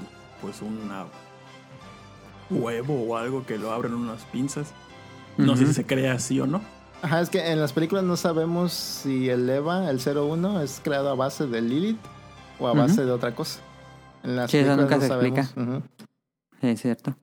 [0.41, 1.05] pues una
[2.49, 4.73] huevo o algo que lo abren unas pinzas.
[5.37, 6.61] No sé si se crea así o no.
[7.01, 11.09] Ajá, es que en las películas no sabemos si el Eva, el 01, es creado
[11.09, 11.99] a base de Lilith
[12.59, 13.59] o a base de otra cosa.
[14.23, 15.43] En las Sí, eso películas nunca no se explica.
[15.53, 15.75] sabemos.
[15.83, 16.07] Ujú.
[16.61, 17.15] Sí, es cierto.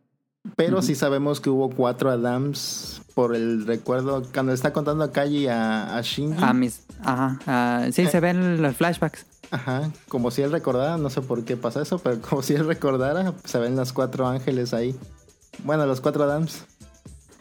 [0.56, 4.22] Pero sí sabemos que hubo cuatro Adams por el recuerdo.
[4.32, 6.42] Cuando está contando a Kaji a, a Shinji.
[6.42, 6.82] A mis.
[7.04, 7.90] Ajá.
[7.92, 9.26] sí, se ven los flashbacks.
[9.50, 12.66] Ajá, como si él recordara, no sé por qué pasa eso, pero como si él
[12.66, 14.96] recordara, se ven los cuatro ángeles ahí.
[15.64, 16.64] Bueno, los cuatro Adams.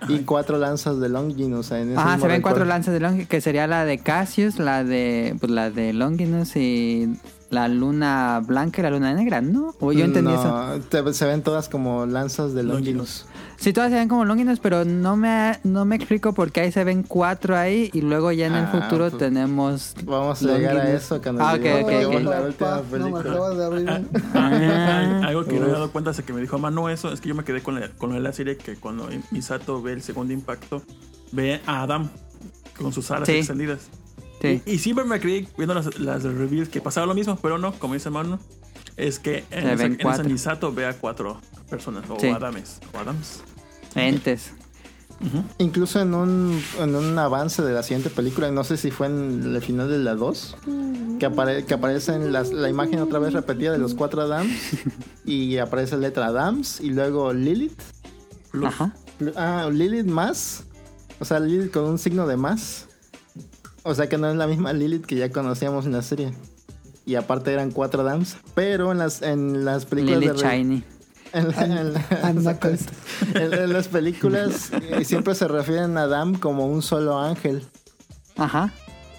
[0.07, 3.27] Y cuatro lanzas de Longinus en ese Ajá, mismo se ven cuatro lanzas de Longinus,
[3.27, 7.13] que sería la de Cassius, la de pues la de Longinus y
[7.49, 9.75] la luna blanca y la luna negra, ¿no?
[9.79, 10.43] O yo entendí eso.
[10.45, 13.25] No, te- se ven todas como lanzas de Longinus.
[13.61, 16.71] Sí, todas se ven como Longinus, pero no me, no me explico por qué ahí
[16.71, 19.93] se ven cuatro ahí y luego ya en el Ah, futuro pues, tenemos...
[20.03, 22.27] Vamos a llegar a eso cuando Ah, ok, lleguemos- ok, lleguemos ok.
[22.33, 23.19] a la última Pa, no me película.
[23.31, 25.21] acabas de abrir un- Ah.
[25.27, 27.29] Algo que no me he dado cuenta desde que me dijo Manu eso es que
[27.29, 30.01] yo me quedé con la, con lo de la serie que cuando Misato ve el
[30.01, 30.81] segundo impacto,
[31.31, 32.09] ve a Adam
[32.79, 33.35] con sus alas Sí.
[33.35, 33.89] extendidas.
[34.41, 34.59] Sí.
[34.65, 37.73] Y, y siempre me creí viendo las, las reveals que pasaba lo mismo, pero no,
[37.73, 38.39] como dice Manu,
[38.97, 40.23] es que en, en cuatro.
[40.27, 42.27] Misato ve a cuatro personas, o Sí.
[42.27, 43.43] Adames, o Adams.
[43.95, 44.51] Entes.
[45.59, 49.53] Incluso en un, en un avance de la siguiente película, no sé si fue en
[49.55, 50.55] el final de la 2,
[51.19, 54.51] que, apare- que aparece en las- la imagen otra vez repetida de los cuatro Adams
[55.23, 57.79] y aparece la letra Adams y luego Lilith.
[58.65, 58.95] Ajá.
[59.35, 60.63] Ah, Lilith más.
[61.19, 62.87] O sea, Lilith con un signo de más.
[63.83, 66.33] O sea que no es la misma Lilith que ya conocíamos en la serie.
[67.05, 68.37] Y aparte eran cuatro Adams.
[68.55, 70.37] Pero en las, en las películas Lily de...
[70.49, 70.83] Shiny.
[71.33, 72.01] En, la- en la-
[72.33, 72.85] Knuckles.
[73.35, 77.65] en- en las películas eh, siempre se refieren a Adam como un solo ángel.
[78.37, 78.73] Ajá.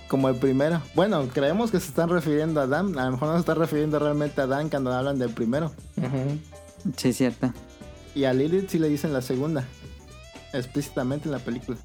[0.09, 0.83] Como el primero.
[0.95, 2.99] Bueno, creemos que se están refiriendo a Adam.
[2.99, 5.73] A lo mejor no se están refiriendo realmente a Dan cuando hablan del primero.
[6.97, 7.53] Sí, es cierto.
[8.15, 9.65] Y a Lilith sí le dicen la segunda.
[10.53, 11.79] Explícitamente en la película.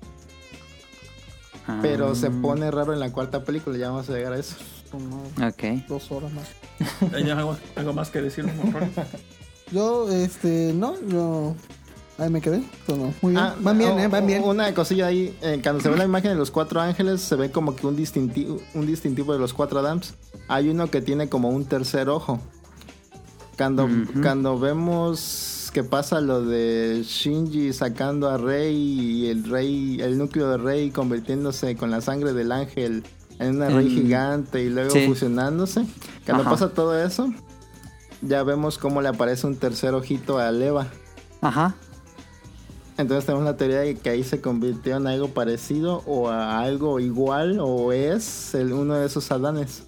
[1.81, 2.31] Pero se Ah.
[2.41, 3.77] pone raro en la cuarta película.
[3.77, 4.55] Ya vamos a llegar a eso.
[4.91, 5.85] como Ok.
[5.87, 6.47] dos horas más.
[7.13, 8.45] ¿Hay algo, algo más que decir?
[9.71, 11.55] Yo, este, no, yo.
[12.17, 12.63] Ahí me quedé.
[12.87, 13.37] No, muy bien.
[13.37, 14.43] Ah, van bien, o- eh, van bien.
[14.43, 17.51] Una cosilla ahí, eh, cuando se ve la imagen de los cuatro ángeles, se ve
[17.51, 20.15] como que un distintivo, un distintivo de los cuatro Adams.
[20.47, 22.39] Hay uno que tiene como un tercer ojo.
[23.57, 23.87] Cuando,
[24.21, 30.49] cuando vemos que pasa lo de Shinji sacando a Rey y el Rey, el núcleo
[30.49, 33.03] de Rey convirtiéndose con la sangre del ángel
[33.39, 35.05] en una Rey En- gigante y luego Sí.
[35.07, 35.85] fusionándose.
[36.25, 36.51] Cuando Ajá.
[36.51, 37.31] pasa todo eso,
[38.21, 40.87] ya vemos cómo le aparece un tercer ojito a Leva.
[41.41, 41.75] Ajá.
[42.97, 46.99] Entonces tenemos la teoría de que ahí se convirtió en algo parecido o a algo
[46.99, 49.83] igual o es el, uno de esos Adanes.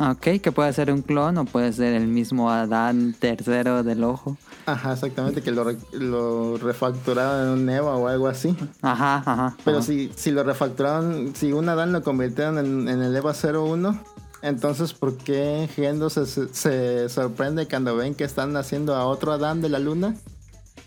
[0.00, 4.36] Ok, que puede ser un clon o puede ser el mismo Adán tercero del ojo.
[4.66, 8.56] Ajá, exactamente, que lo, re- lo refacturaron en un Eva o algo así.
[8.82, 9.56] Ajá, ajá.
[9.64, 9.86] Pero ajá.
[9.86, 14.00] si, si lo refacturaron, si un Adán lo convirtieron en, en el Eva 01,
[14.42, 19.60] entonces ¿por qué Gendo se, se- sorprende cuando ven que están haciendo a otro Adán
[19.62, 20.14] de la luna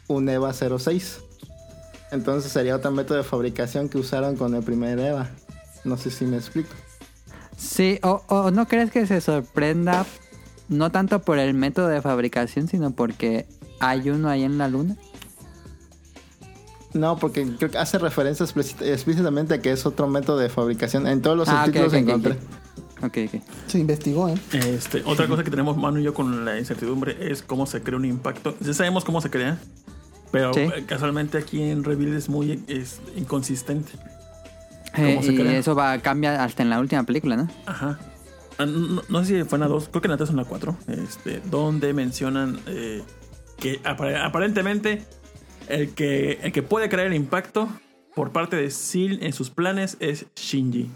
[0.07, 1.19] un Eva 06?
[2.11, 5.29] Entonces sería otro método de fabricación que usaron con el primer Eva.
[5.83, 6.69] No sé si me explico.
[7.57, 10.05] Sí, o, o no crees que se sorprenda
[10.69, 13.47] no tanto por el método de fabricación, sino porque
[13.79, 14.95] hay uno ahí en la luna.
[16.93, 21.07] No, porque creo que hace referencia explícit- explícitamente a que es otro método de fabricación.
[21.07, 22.37] En todos los Ah, ok, encontré.
[23.03, 23.41] Ok, ok.
[23.67, 24.35] Se investigó, ¿eh?
[24.53, 27.97] Este, otra cosa que tenemos Manu y yo con la incertidumbre es cómo se crea
[27.97, 28.55] un impacto.
[28.61, 29.57] Ya sabemos cómo se crea,
[30.31, 30.61] pero Sí.
[30.61, 33.91] eh, casualmente aquí en Reveal es muy es inconsistente.
[34.95, 35.57] Eh, ¿Cómo se y crea?
[35.57, 37.49] eso va a cambiar hasta en la última película, ¿no?
[37.65, 37.99] Ajá.
[38.57, 40.33] Ah, No, no sé si fue en la 2, creo que en la 3 o
[40.33, 43.01] en la 4, este, donde mencionan eh,
[43.57, 45.03] que apare- aparentemente
[45.67, 47.67] el que, el que puede crear el impacto
[48.15, 50.89] por parte de Seal en sus planes es Shinji.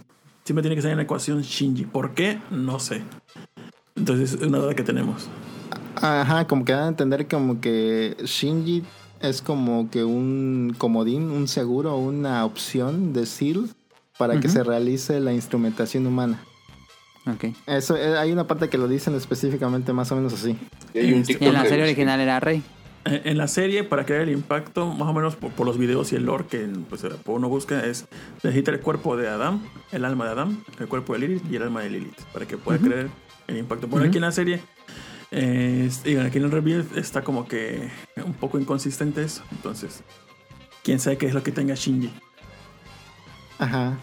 [0.48, 1.84] Siempre tiene que estar en la ecuación Shinji.
[1.84, 2.40] ¿Por qué?
[2.52, 3.02] No sé.
[3.98, 5.28] Entonces es una duda que tenemos.
[5.96, 8.82] Ajá, como que dan a entender como que Shinji
[9.20, 13.72] es como que un comodín, un seguro, una opción de SEAL
[14.18, 16.40] para que se realice la instrumentación humana.
[17.26, 17.54] Ok.
[17.66, 20.56] Eso, eh, hay una parte que lo dicen específicamente más o menos así.
[20.94, 22.64] Y hay un Y en la serie original era Rey.
[23.08, 26.12] Eh, En la serie, para crear el impacto, más o menos por, por los videos
[26.12, 28.08] y el lore que pues, uno busca, es
[28.44, 31.64] necesita el cuerpo de Adam, el alma de Adam, el cuerpo de Lilith y el
[31.64, 33.08] alma de Lilith, para que pueda crear
[33.48, 33.88] el impacto.
[33.88, 34.62] Por aquí en la serie,
[35.32, 35.90] eh,
[36.26, 39.44] aquí en el review está como que un poco inconsistente eso.
[39.52, 40.04] Entonces,
[40.84, 42.12] quién sabe qué es lo que tenga Shinji.
[43.60, 43.98] Ajá.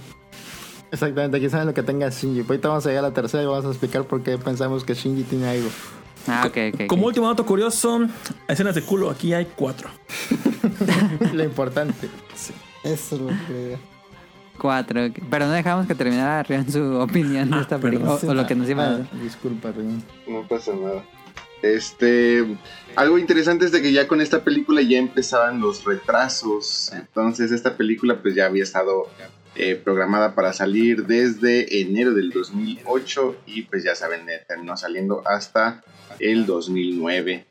[0.90, 2.42] Exactamente, aquí saben lo que tenga Shinji.
[2.42, 4.84] Pues Ahorita vamos a llegar a la tercera y vamos a explicar por qué pensamos
[4.84, 5.68] que Shinji tiene algo.
[6.26, 6.80] Ah, ok, ok.
[6.82, 6.86] ok.
[6.86, 8.06] Como último dato curioso,
[8.48, 9.88] escenas de culo, aquí hay cuatro.
[11.32, 12.08] lo importante.
[12.82, 13.76] Eso es lo que.
[14.58, 15.00] Cuatro.
[15.30, 18.12] Pero no dejamos que terminara Rion su opinión de esta película.
[18.14, 19.20] O, o lo que nos iba a Ah, decir.
[19.20, 20.02] disculpa, Rion.
[20.28, 21.04] No pasa nada.
[21.62, 22.44] Este,
[22.94, 26.92] algo interesante es de que ya con esta película ya empezaban los retrasos.
[26.92, 29.08] Entonces esta película pues ya había estado
[29.56, 35.22] eh, programada para salir desde enero del 2008 y pues ya saben, eh, terminó saliendo
[35.26, 35.82] hasta
[36.18, 37.46] el 2009.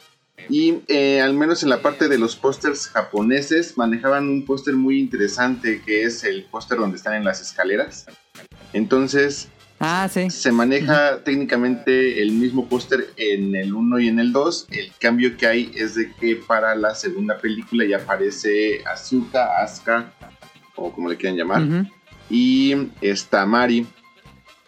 [0.49, 4.99] Y eh, al menos en la parte de los pósters japoneses manejaban un póster muy
[4.99, 8.05] interesante que es el póster donde están en las escaleras.
[8.73, 9.49] Entonces
[9.85, 10.29] Ah, sí.
[10.29, 14.67] se maneja técnicamente el mismo póster en el 1 y en el 2.
[14.71, 20.13] El cambio que hay es de que para la segunda película ya aparece Azuka, Asuka,
[20.75, 21.63] o como le quieran llamar,
[22.29, 23.85] y está Mari.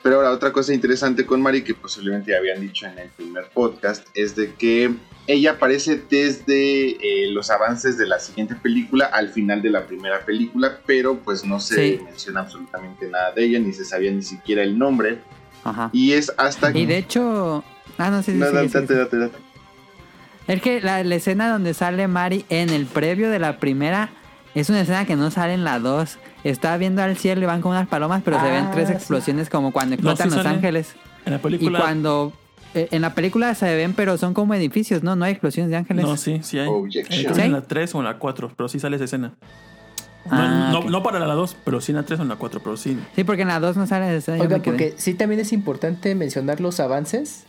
[0.03, 3.45] Pero ahora otra cosa interesante con Mari que posiblemente ya habían dicho en el primer
[3.51, 4.93] podcast es de que
[5.25, 10.23] ella aparece desde eh, los avances de la siguiente película al final de la primera
[10.23, 12.03] película, pero pues no se Sí.
[12.03, 15.17] menciona absolutamente nada de ella, ni se sabía ni siquiera el nombre.
[15.63, 15.89] Ajá.
[15.91, 17.63] Y es hasta Y de hecho.
[17.97, 19.37] Ah, no, sí, sí, No, date, date, date.
[20.47, 24.11] Es que la, la escena donde sale Mari en el previo de la primera
[24.55, 26.17] es una escena que no sale en la 2.
[26.43, 28.93] Está viendo al cielo y van con unas palomas, pero se ven Ah, tres sí.
[28.93, 30.45] explosiones como cuando No, explotan sí Los.
[30.45, 30.95] Ángeles.
[31.25, 31.79] En la Y película.
[31.79, 32.33] cuando
[32.73, 35.15] eh, en la película se ven, pero son como edificios, ¿no?
[35.15, 36.05] No hay explosiones de ángeles.
[36.05, 36.69] No, sí, sí hay.
[36.91, 37.25] ¿Sí?
[37.41, 39.33] en la 3 o en la 4, pero sí sale esa escena.
[40.25, 42.35] No, Ah, no, no para la 2, pero sí en la 3 o en la
[42.35, 42.97] 4, pero sí.
[43.15, 46.59] Sí, porque en la 2 no sale esa Oiga, porque sí también es importante mencionar
[46.61, 47.43] los avances.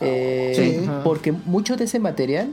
[0.00, 0.90] eh, Sí.
[1.04, 2.48] Porque mucho de ese material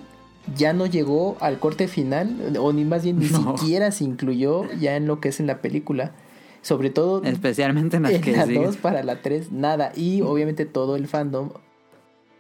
[0.55, 3.57] ya no llegó al corte final, o ni más bien ni No.
[3.57, 6.13] siquiera se incluyó ya en lo que es en la película.
[6.61, 8.63] Sobre todo Especialmente en las en que la siguen.
[8.63, 9.91] 2 para la 3, nada.
[9.95, 11.51] Y obviamente todo el fandom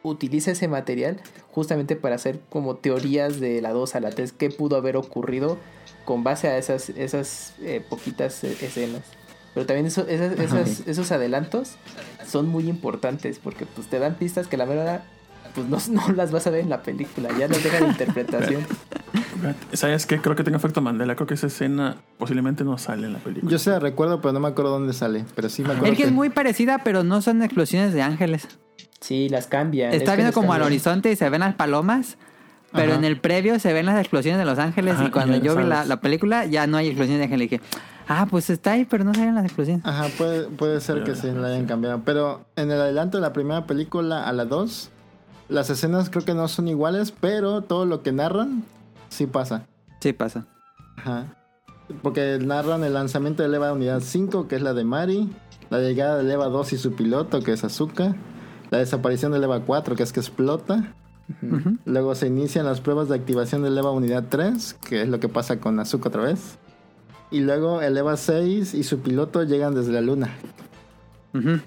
[0.03, 1.17] utiliza ese material
[1.51, 5.57] justamente para hacer como teorías de la 2 a la 3, qué pudo haber ocurrido
[6.05, 9.01] con base a esas, esas eh, poquitas eh, escenas.
[9.53, 11.75] Pero también eso- esas- esas- esos adelantos
[12.25, 15.03] son muy importantes porque pues te dan pistas que la verdad
[15.53, 18.65] pues no, no las vas a ver en la película, ya las dejan de interpretación.
[19.73, 20.19] ¿Sabes qué?
[20.19, 21.15] Creo que tengo efecto Mandela.
[21.15, 23.51] Creo que esa escena posiblemente no sale en la película.
[23.51, 25.25] Yo se la recuerdo, pero no me acuerdo dónde sale.
[25.35, 25.85] Pero sí me acuerdo.
[25.85, 28.47] Es que que- es muy parecida, pero no son explosiones de ángeles.
[28.99, 29.91] Sí, las cambian.
[29.93, 32.17] es Está viendo como al horizonte y se ven las palomas,
[32.73, 32.99] pero Ajá.
[32.99, 35.63] en el previo se ven las explosiones de los ángeles Ajá, y cuando yo vi
[35.63, 37.45] la, película ya no hay explosiones de ángeles.
[37.45, 37.63] Y dije,
[38.07, 39.85] ah, pues está ahí, pero no salen las explosiones.
[39.85, 42.01] Ajá, puede, puede ser que sí la hayan cambiado.
[42.03, 44.89] Pero en el adelanto de la primera película a la 2,
[45.49, 48.63] las escenas creo que no son iguales, pero todo lo que narran
[49.09, 49.65] sí pasa.
[49.99, 50.45] Sí pasa.
[50.97, 51.33] Ajá.
[52.01, 55.29] Porque narran el lanzamiento de EVA Unidad 5, que es la de Mari,
[55.69, 58.15] la llegada del EVA 2 y su piloto, que es Azuka,
[58.69, 60.93] la desaparición del EVA 4, que es que explota.
[61.85, 65.29] Luego se inician las pruebas de activación del EVA Unidad 3, que es lo que
[65.29, 66.57] pasa con Azuka otra vez.
[67.31, 70.33] Y luego el EVA 6 y su piloto llegan desde la luna.
[71.33, 71.59] Ujú.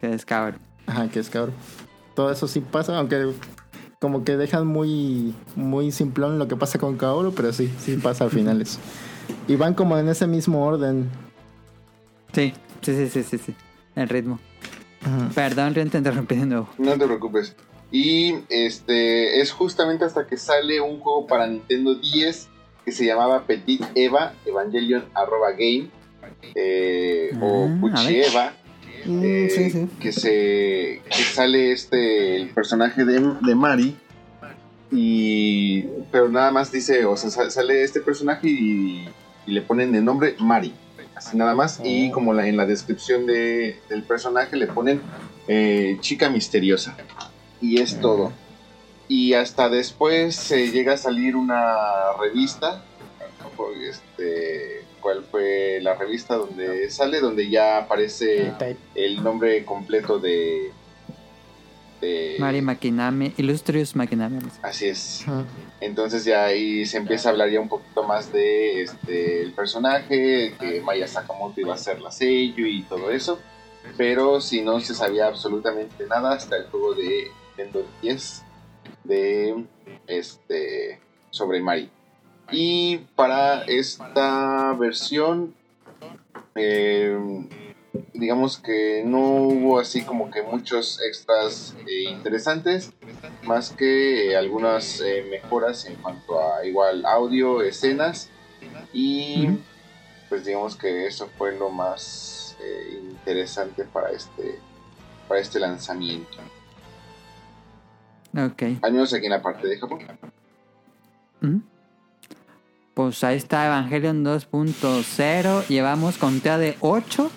[0.00, 0.60] Que es cabrón.
[0.86, 1.54] Ajá, que es cabrón.
[2.18, 3.30] Todo eso sí pasa, aunque
[4.00, 8.24] como que dejan muy muy simplón lo que pasa con Kaoru, pero sí, sí pasa
[8.24, 8.80] al final eso.
[9.46, 11.08] Y van como en ese mismo orden.
[12.32, 13.54] Sí, sí, sí, sí, sí, sí.
[13.94, 14.40] El ritmo.
[15.32, 16.68] Perdón, Ren, te interrumpí de nuevo.
[16.76, 17.54] No te preocupes.
[17.92, 22.48] Y este es justamente hasta que sale un juego para Nintendo 10
[22.84, 25.88] que se llamaba Petit Eva Evangelion arroba game
[26.56, 28.24] eh, o Ah, a Puchi ver.
[28.28, 28.52] Eva
[29.08, 29.88] Mm, eh, sí, sí.
[30.00, 33.96] que se que sale este el personaje de, de Mari.
[34.90, 39.08] Y pero nada más dice o sea sa- sale este personaje y,
[39.46, 40.72] y le ponen de nombre Mari.
[41.14, 41.80] Así nada más.
[41.82, 45.00] Y como la, en la descripción de, del personaje le ponen
[45.48, 46.96] eh, chica misteriosa.
[47.60, 48.32] Y es todo.
[49.08, 51.74] Y hasta después se llega a salir una
[52.20, 52.84] revista
[53.90, 58.52] este cuál fue la revista donde sale donde ya aparece
[58.94, 60.70] el nombre completo de,
[62.00, 64.38] de- Mari Makinami, Illustrious Makinami.
[64.62, 65.24] así es.
[65.80, 70.54] Entonces ya ahí se empieza a hablar ya un poquito más de este el personaje
[70.58, 73.38] que Maya Sakamoto iba a ser la sello y todo eso.
[73.96, 78.42] Pero si no se sabía absolutamente nada hasta el juego de Nintendo 10
[79.04, 79.64] de
[80.06, 81.00] este
[81.30, 81.90] sobre Mari
[82.50, 85.54] y para esta versión
[86.54, 87.16] eh,
[88.14, 92.92] digamos que no hubo así como que muchos extras eh, interesantes
[93.44, 98.30] más que eh, algunas eh, mejoras en cuanto a igual audio escenas
[98.92, 99.48] y
[100.28, 102.56] pues digamos que eso fue lo más
[103.02, 104.58] interesante para este
[105.28, 106.38] para este lanzamiento
[108.36, 108.62] Ok.
[108.82, 110.00] años aquí en la parte de Japón.
[112.98, 115.68] Pues ahí está Evangelion 2.0.
[115.68, 117.30] Llevamos conteo de 8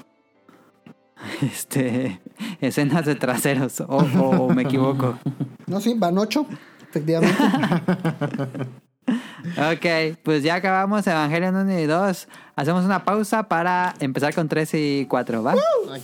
[1.44, 2.20] este,
[2.62, 3.80] escenas de traseros.
[3.82, 5.20] O, o me equivoco.
[5.68, 6.48] No, sí, van ocho,
[6.90, 7.38] efectivamente.
[9.72, 12.28] Ok, pues ya acabamos Evangelion 1 y 2.
[12.56, 15.54] Hacemos una pausa para empezar con 3 y 4, ¿va?
[15.54, 16.04] sí, vamos,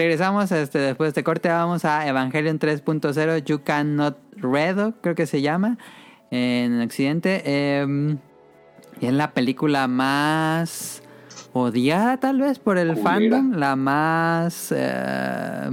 [0.00, 1.50] Regresamos este, después de este corte.
[1.50, 5.76] Vamos a Evangelion 3.0 You Cannot Redo, creo que se llama
[6.30, 7.42] en Occidente.
[7.44, 8.16] Eh,
[8.98, 11.02] y es la película más
[11.52, 13.10] odiada, tal vez, por el Culera.
[13.10, 13.52] fandom.
[13.52, 14.72] La más.
[14.74, 15.70] eh,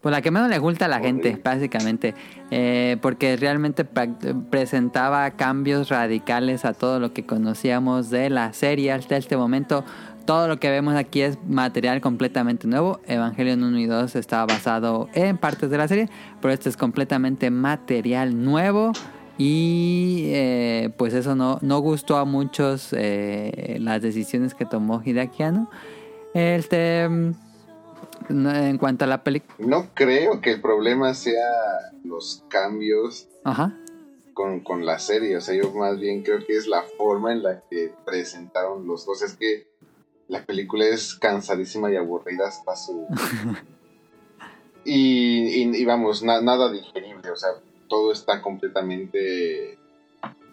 [0.00, 2.14] pues la que menos le gusta a la gente, básicamente.
[2.50, 9.18] Eh, porque realmente presentaba cambios radicales a todo lo que conocíamos de la serie hasta
[9.18, 9.84] este momento.
[10.24, 13.00] Todo lo que vemos aquí es material completamente nuevo.
[13.06, 16.08] Evangelion 1 y 2 estaba basado en partes de la serie,
[16.40, 18.92] pero este es completamente material nuevo.
[19.38, 25.42] Y eh, pues eso no, no gustó a muchos eh, las decisiones que tomó Hideaki
[25.42, 25.70] Anno.
[26.34, 27.32] Este, mm,
[28.28, 29.54] en cuanto a la película...
[29.58, 31.48] No creo que el problema sea
[32.04, 33.74] los cambios Ajá.
[34.34, 35.38] con, con la serie.
[35.38, 39.06] O sea, yo más bien creo que es la forma en la que presentaron los
[39.06, 39.22] dos.
[39.22, 39.69] Es que
[40.30, 43.06] la película es cansadísima y aburrida hasta su...
[44.84, 47.30] y, y- y vamos, na- nada digerible.
[47.30, 47.50] O sea,
[47.88, 49.78] todo está completamente...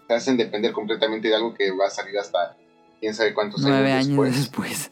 [0.06, 2.56] Te hacen depender completamente de algo que va a salir hasta
[3.00, 4.36] quién sabe cuántos Nueve años años después.
[4.36, 4.90] después.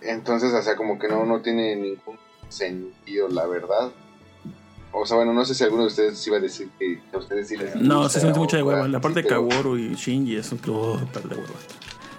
[0.00, 2.16] Entonces, o sea, como que no, no tiene ningún
[2.48, 3.90] sentido, la verdad.
[4.92, 7.48] O sea, bueno, no sé si alguno de ustedes iba a decir que a ustedes
[7.48, 8.88] sí les No, se siente o mucha de hueva.
[8.88, 11.48] La parte de Kaworu y Shinji es un par de hueva.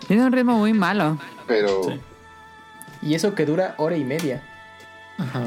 [0.07, 1.17] Tiene un ritmo muy malo.
[1.47, 1.99] Pero Sí.
[3.01, 4.43] Y eso que dura hora y media.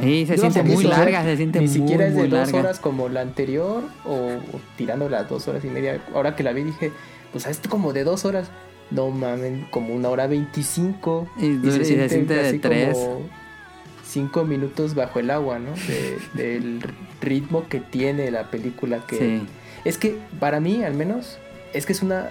[0.00, 2.58] Sí, se siente muy larga, se siente Ni muy, siquiera es de dos larga.
[2.58, 6.00] horas como la anterior o, o tirando las dos horas y media.
[6.14, 6.92] Ahora que la vi dije,
[7.32, 8.48] pues es como de dos horas.
[8.90, 11.26] No mamen, como una hora veinticinco.
[11.38, 12.96] Y y se siente de así tres.
[12.98, 13.22] como
[14.04, 15.70] cinco minutos bajo el agua, ¿no?
[15.86, 16.82] De- del
[17.22, 19.16] ritmo que tiene la película que...
[19.16, 19.46] Sí.
[19.86, 21.38] Es que para mí, al menos,
[21.72, 22.28] es que es una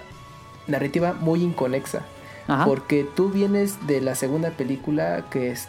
[0.68, 2.02] narrativa muy inconexa.
[2.48, 2.64] Ajá.
[2.64, 5.68] Porque tú vienes de la segunda película que es,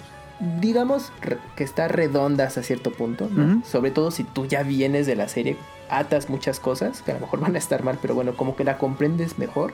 [0.59, 1.11] digamos,
[1.55, 3.29] que está redonda hasta cierto punto.
[3.65, 5.57] Sobre todo si tú ya vienes de la serie,
[5.89, 8.63] atas muchas cosas que a lo mejor van a estar mal, pero bueno, como que
[8.63, 9.73] la comprendes mejor.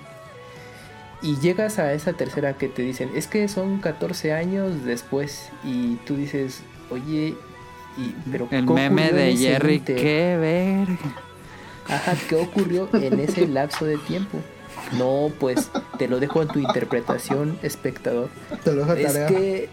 [1.21, 5.95] Y llegas a esa tercera que te dicen, es que son 14 años después y
[6.05, 7.35] tú dices, oye,
[7.97, 11.15] y, pero El ¿qué meme de Jerry, qué verga.
[11.89, 14.39] Ajá, ¿qué ocurrió en ese lapso de tiempo?
[14.97, 18.30] No, pues te lo dejo a tu interpretación, espectador.
[18.64, 19.27] Te lo dejo de Es tarea.
[19.27, 19.69] que,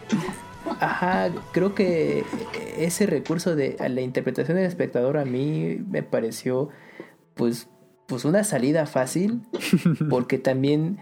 [0.81, 2.25] ajá, creo que
[2.79, 6.69] ese recurso de la interpretación del espectador a mí me pareció,
[7.35, 7.69] pues,
[8.07, 9.43] pues una salida fácil,
[10.11, 10.99] porque también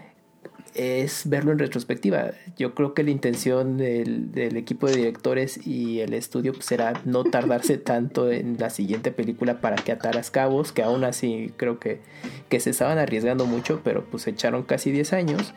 [0.75, 2.31] es verlo en retrospectiva.
[2.57, 7.01] Yo creo que la intención del, del equipo de directores y el estudio pues, será
[7.05, 11.79] no tardarse tanto en la siguiente película para que ataras cabos, que aún así creo
[11.79, 12.01] que,
[12.49, 15.53] que se estaban arriesgando mucho, pero pues echaron casi 10 años.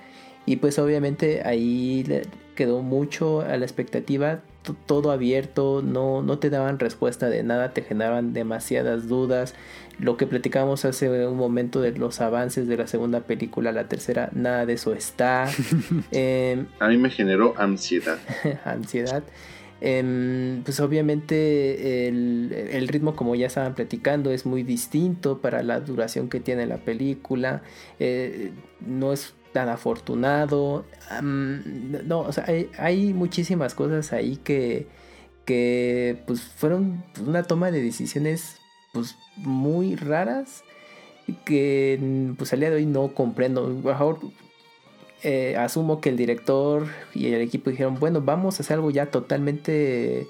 [0.47, 2.07] Y pues obviamente ahí
[2.55, 4.41] quedó mucho a la expectativa,
[4.87, 9.55] todo abierto, no, no te daban respuesta de nada, te generaban demasiadas dudas.
[9.99, 14.31] Lo que platicábamos hace un momento de los avances de la segunda película, la tercera,
[14.33, 15.49] nada de eso está.
[16.13, 18.19] Em, a mí me generó ansiedad.
[18.65, 19.25] ansiedad.
[19.81, 25.81] Em, pues obviamente el, el ritmo como ya estaban platicando es muy distinto para la
[25.81, 27.63] duración que tiene la película.
[27.99, 30.85] Eh, no es tan afortunado.
[31.23, 34.87] No, o sea, hay, hay muchísimas cosas ahí que,
[35.45, 38.61] que pues fueron una toma de decisiones
[38.93, 40.65] pues muy raras
[41.45, 43.69] que pues al día de hoy no comprendo.
[43.69, 44.21] Mejor
[45.23, 49.07] eh, asumo que el director y el equipo dijeron, bueno, vamos a hacer algo ya
[49.07, 50.27] totalmente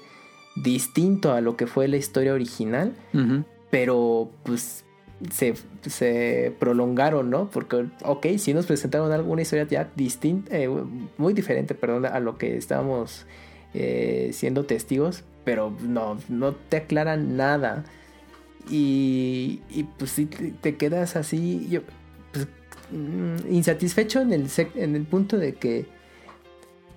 [0.55, 2.95] distinto a lo que fue la historia original,
[3.69, 4.83] pero pues
[5.31, 5.53] se,
[5.85, 7.49] se prolongaron, ¿no?
[7.49, 10.69] Porque, ok, sí nos presentaron alguna historia ya distinta, eh,
[11.17, 13.25] muy diferente, perdón, a lo que estábamos
[13.73, 17.85] eh, siendo testigos, pero no, no te aclaran nada.
[18.69, 21.81] Y, y pues sí te, quedas así, yo,
[22.31, 22.47] pues,
[22.91, 25.85] mm, insatisfecho en el, en el punto de que,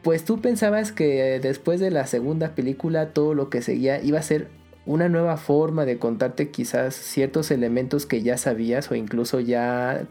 [0.02, 4.22] pues tú pensabas que después de la segunda película todo lo que seguía iba a
[4.22, 4.48] ser
[4.84, 10.08] una nueva forma de contarte quizás ciertos elementos que ya sabías o incluso ya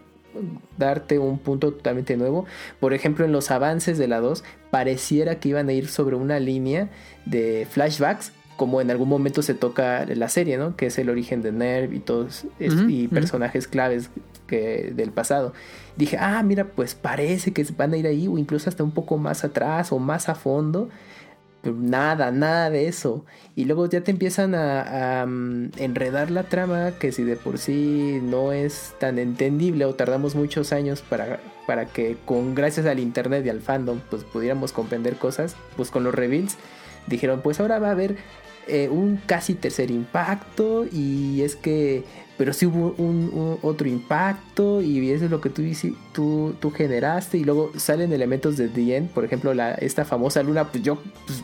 [0.78, 2.46] darte un punto totalmente nuevo.
[2.80, 6.40] Por ejemplo, en los avances de la 2 pareciera que iban a ir sobre una
[6.40, 6.90] línea
[7.26, 8.32] de flashbacks
[8.62, 10.76] como en algún momento se toca la serie, ¿no?
[10.76, 14.12] Que es el origen de Nerv y todos es- y personajes claves
[14.46, 15.54] que, del pasado.
[15.98, 19.18] Dije, ah, mira, pues parece que van a ir ahí o incluso hasta un poco
[19.18, 20.90] más atrás o más a fondo.
[21.64, 23.26] Pero nada, nada de eso.
[23.56, 27.58] Y luego ya te empiezan a, a, mm, enredar la trama que si de por
[27.58, 33.00] sí no es tan entendible o tardamos muchos años para, para que con gracias al
[33.00, 36.58] internet y al fandom pues pudiéramos comprender cosas, pues con los reveals
[37.08, 38.18] dijeron, pues ahora va a haber
[38.72, 42.04] eh, un casi tercer impacto y es que,
[42.38, 45.62] pero sí hubo un, un otro impacto y eso es lo que tú,
[46.14, 50.42] tú, tú generaste y luego salen elementos de The End, por ejemplo, la, esta famosa
[50.42, 51.44] luna, pues yo, pues,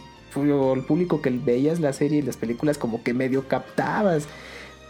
[0.75, 4.25] el público que veías la serie y las películas como que medio captabas.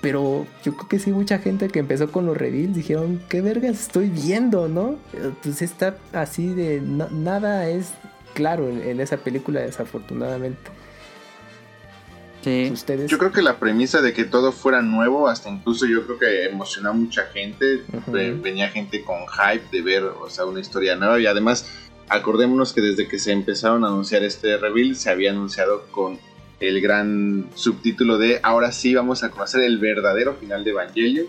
[0.02, 3.80] Pero yo creo que sí, mucha gente que empezó con los reveals dijeron, ¿qué vergas
[3.82, 4.92] estoy viendo, no?
[5.14, 6.82] Eh, Pues está así de...
[6.82, 7.94] na- nada es
[8.36, 10.70] claro en esa película, desafortunadamente.
[12.48, 12.70] Sí.
[12.72, 13.12] Ustedes...
[13.12, 16.46] Yo creo que la premisa de que todo fuera nuevo, hasta incluso yo creo que
[16.46, 17.84] emocionó a mucha gente.
[18.08, 21.20] Venía gente con hype de ver, o sea, una historia nueva.
[21.20, 21.70] Y además,
[22.08, 26.20] acordémonos que desde que se empezaron a anunciar este reveal, se había anunciado con
[26.60, 31.28] el gran subtítulo de ahora sí vamos a conocer el verdadero final de Evangelion.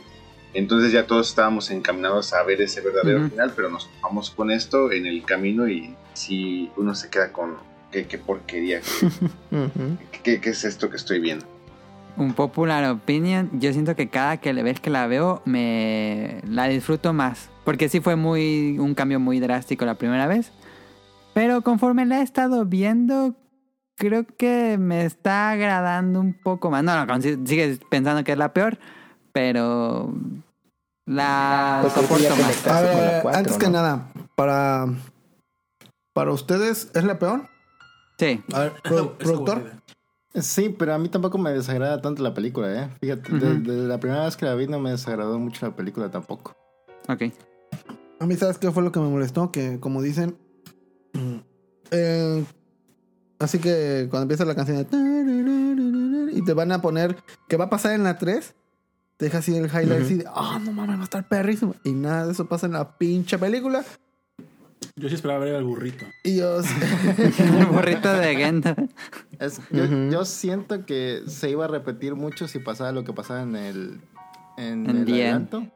[0.55, 4.91] Entonces ya todos estábamos encaminados a ver ese verdadero final, pero nos vamos con esto
[4.91, 7.57] en el camino y si uno se queda con
[7.91, 8.81] qué, qué porquería,
[10.23, 11.47] qué, qué es esto que estoy viendo.
[12.17, 16.67] Un popular opinion, yo siento que cada que le vez que la veo me la
[16.67, 20.51] disfruto más, porque sí fue muy un cambio muy drástico la primera vez,
[21.35, 23.37] pero conforme la he estado viendo
[23.99, 26.83] creo que me está agradando un poco más.
[26.83, 28.79] No, no, sigues pensando que es la peor,
[29.33, 30.15] pero
[31.05, 32.67] la Pues soporto más.
[32.67, 33.73] A la antes que ¿no?
[33.73, 34.87] nada, para,
[36.15, 37.49] para ustedes, ¿es la peor?
[38.19, 39.71] Sí, A ver, pro- productor.
[40.35, 42.91] Sí, pero a mí tampoco me desagrada tanto la película, ¿eh?
[43.01, 46.55] Fíjate, desde la primera vez que la vi no me desagradó mucho la película tampoco.
[47.09, 47.23] ok.
[48.21, 49.53] A mí, ¿sabes qué fue lo que me molestó?
[49.53, 50.37] Que, como dicen,
[51.93, 52.45] eh,
[53.39, 57.17] así que cuando empieza la canción de y te van a poner
[57.49, 58.55] que va a pasar en la 3,
[59.17, 61.75] te deja así el highlight así de, ah, no mames, va a estar perrísimo.
[61.85, 63.85] Y nada de eso pasa en la pinche película.
[64.99, 66.05] Yo sí esperaba ver al burrito.
[66.25, 66.59] Y yo,
[67.59, 68.75] El burrito de Gendo.
[69.39, 69.61] Es-
[70.11, 74.01] yo, siento que se iba a repetir mucho si pasaba lo que pasaba en el,
[74.57, 75.21] en En el The End.
[75.21, 75.67] adelanto.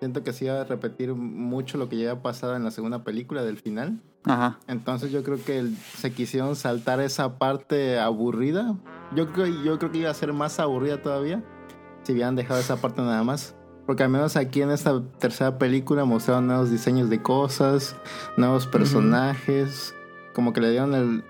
[0.00, 3.02] Siento que se iba a repetir mucho lo que ya había pasado en la segunda
[3.04, 4.00] película del final.
[4.24, 4.58] Ajá.
[4.68, 8.76] Entonces yo creo que el- se quisieron saltar esa parte aburrida.
[9.16, 11.42] Yo creo, yo creo que iba a ser más aburrida todavía
[12.02, 13.54] si hubieran dejado esa parte nada más.
[13.88, 17.96] Porque al menos aquí en esta tercera película mostraron nuevos diseños de cosas,
[18.36, 19.94] nuevos personajes.
[20.34, 21.24] Como que le dieron el...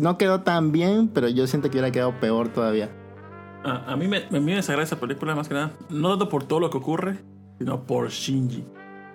[0.00, 2.88] No quedó tan bien, pero yo siento que hubiera quedado peor todavía.
[3.62, 5.72] A, a mí me, a mí me desagrada esa película más que nada.
[5.90, 7.18] No tanto por todo lo que ocurre,
[7.58, 8.64] sino por Shinji.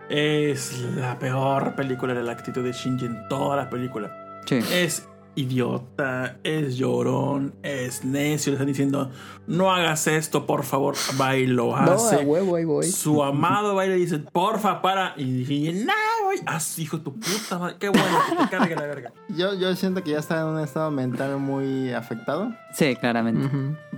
[0.07, 4.15] Es la peor película de la actitud de Shinji en toda la película.
[4.45, 4.59] Sí.
[4.71, 8.51] Es idiota, es llorón, es necio.
[8.51, 9.09] Le están diciendo,
[9.47, 10.95] no hagas esto, por favor.
[11.19, 12.17] Va y lo No, a hace.
[12.23, 12.85] huevo, ahí voy.
[12.85, 15.13] Su amado va y le dice, porfa, para.
[15.17, 15.93] Y dije, no,
[16.25, 16.39] güey.
[16.45, 17.75] Ah, hijo de tu puta madre.
[17.79, 19.13] Qué bueno que te cargue la verga.
[19.29, 22.53] Yo, yo siento que ya está en un estado mental muy afectado.
[22.73, 23.49] Sí, claramente.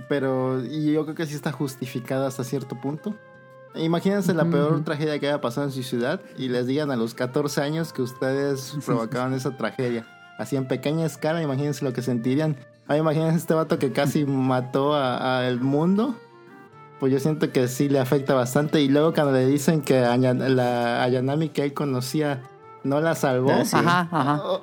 [0.08, 3.14] Pero y yo creo que sí está justificada hasta cierto punto.
[3.74, 7.12] Imagínense la peor tragedia que haya pasado en su ciudad y les digan a los
[7.14, 10.06] 14 años que ustedes provocaron esa tragedia.
[10.38, 12.56] Así en pequeña escala, imagínense lo que sentirían.
[12.86, 16.14] Ahora imagínense este vato que casi mató al mundo.
[17.00, 18.80] Pues yo siento que sí le afecta bastante.
[18.80, 22.42] Y luego cuando le dicen que Ayan- la Ayanami que él conocía
[22.84, 23.50] no la salvó.
[23.52, 23.76] Ah, sí.
[23.76, 24.40] Ajá, ajá.
[24.44, 24.60] Oh,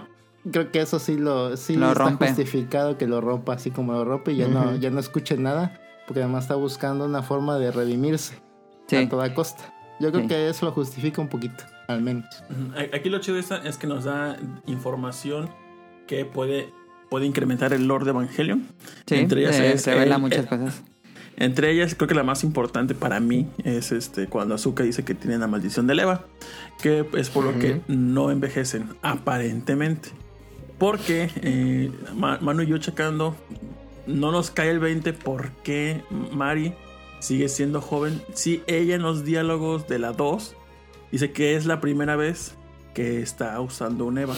[0.52, 2.28] Creo que eso sí lo sí Lo está rompe.
[2.28, 4.76] justificado que lo rompa así como lo rompe y ya no Ujú.
[4.76, 8.42] ya no escuche nada porque además está buscando una forma de redimirse
[8.88, 8.98] Sí.
[8.98, 9.74] a toda costa.
[10.02, 10.28] Yo creo Sí.
[10.28, 12.26] que eso lo justifica un poquito, al menos.
[12.76, 14.36] A- Aquí lo chido es que nos da
[14.66, 15.50] información
[16.08, 16.70] que puede,
[17.10, 18.68] puede incrementar el lore de Evangelion.
[19.06, 20.84] Sí, Entre ellas es revela el- muchas el- cosas.
[21.36, 25.16] Entre ellas, creo que la más importante para mí es este cuando Azuka dice que
[25.16, 26.26] tiene la maldición de Eva,
[26.82, 30.10] que es por lo que no envejecen, aparentemente.
[30.78, 33.36] Porque eh, Ma- Manu y yo checando,
[34.06, 36.02] no nos cae el 20 por qué
[36.32, 36.74] Mari
[37.20, 38.22] sigue siendo joven.
[38.34, 40.56] Si ella en los diálogos de la 2
[41.12, 42.54] dice que es la primera vez
[42.94, 44.36] que está usando un Eva,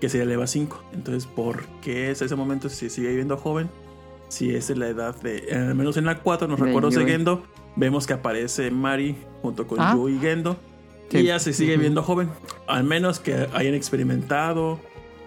[0.00, 0.82] que sería el Eva 5.
[0.94, 3.68] Entonces, ¿por qué es ese momento si sigue viviendo joven?
[4.28, 7.10] Si es la edad de, al menos en la 4, nos De recuerdos de Yui.
[7.10, 7.42] Gendo,
[7.76, 9.92] vemos que aparece Mari junto con Ah.
[9.94, 10.56] Yui y Gendo.
[11.10, 11.18] Sí.
[11.18, 12.28] Y ella se sigue viendo joven.
[12.68, 14.78] Al menos que hayan experimentado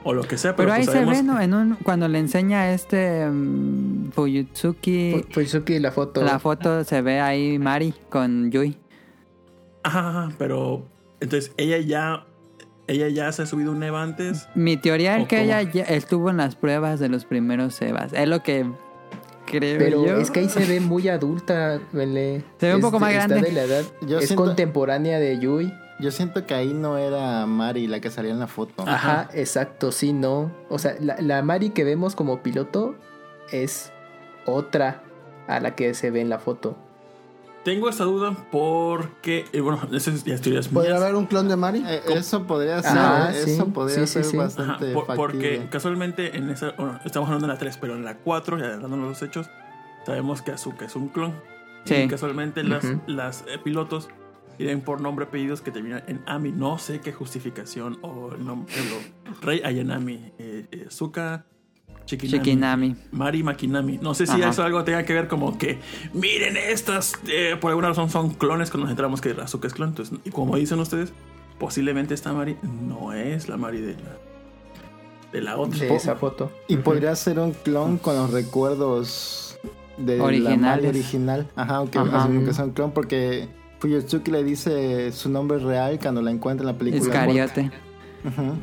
[0.06, 0.56] o lo que sea.
[0.56, 1.42] Pero, Pero ahí pues se sabemos ve, ¿no?
[1.42, 6.24] En un, cuando le enseña a este mm, Fuyutsuki Fu- Fuyusuki, la foto.
[6.24, 8.78] la foto, se ve ahí Mari con Yui.
[9.84, 10.86] Ajá, ajá, pero
[11.20, 12.26] entonces ella ya
[12.88, 14.48] ella ya se ha subido un Eva antes.
[14.56, 15.46] Mi teoría es ¿O que cómo?
[15.46, 18.12] ella ya estuvo en las pruebas de los primeros Evas.
[18.14, 18.66] Es lo que
[19.46, 20.18] creo Pero yo.
[20.18, 22.44] es que ahí se ve muy adulta, Mele.
[22.60, 23.48] Se ve un Es- poco más está grande.
[23.50, 23.84] de la edad.
[24.02, 25.74] Yo es siento- contemporánea de Yui.
[26.00, 28.84] Yo siento que ahí no era Mari la que salía en la foto.
[28.88, 30.52] Ajá, exacto, sí, no.
[30.70, 32.96] O sea, la, la Mari que vemos como piloto
[33.52, 33.92] es
[34.46, 35.04] otra
[35.48, 36.76] a la que se ve en la foto.
[37.64, 41.56] Tengo esta duda porque, eh, bueno, eso es, ya estoy ¿Podría haber un clon de
[41.56, 41.82] Mari?
[41.88, 43.52] Eh, eso podría ser, Ah, eh, sí.
[43.52, 44.38] eso podría Sí, sí, ser sí.
[44.38, 48.04] bastante Ajá, por- porque casualmente en esa, bueno, estamos hablando de la 3, pero en
[48.04, 49.50] la 4, ya dándonos los hechos,
[50.06, 51.34] sabemos que Azuka es un clon.
[51.86, 51.96] Sí.
[51.96, 53.00] Y casualmente las, Ujú.
[53.08, 54.10] las eh, pilotos
[54.58, 56.52] tienen por nombre apellidos que terminan en Ami.
[56.52, 58.74] No sé qué justificación o el nombre.
[59.42, 61.46] Rey Ayanami, eh, eh, Azuka,
[62.06, 62.96] Chikinami, Chikinami.
[63.12, 64.00] Mari Makinami.
[64.02, 64.50] No sé si Ajá.
[64.50, 65.80] eso algo tenga que ver como que,
[66.14, 69.90] miren estas, eh, por alguna razón son clones cuando nos enteramos que Azuka es clon.
[69.90, 71.14] Entonces, y como dicen ustedes,
[71.60, 74.18] posiblemente esta Mari no es la Mari de la,
[75.32, 75.80] de la otra.
[75.80, 76.52] De esa foto.
[76.68, 79.58] Y podría ser un clon con los recuerdos
[79.98, 80.60] de la Originales.
[80.62, 81.48] Mari original.
[81.56, 82.28] Ajá, aunque Ajá.
[82.46, 83.48] que sea un clon porque
[83.80, 87.02] Fuyotsuki le dice su nombre real cuando la encuentra en la película.
[87.04, 87.72] Iscariote.
[88.26, 88.54] Ujú.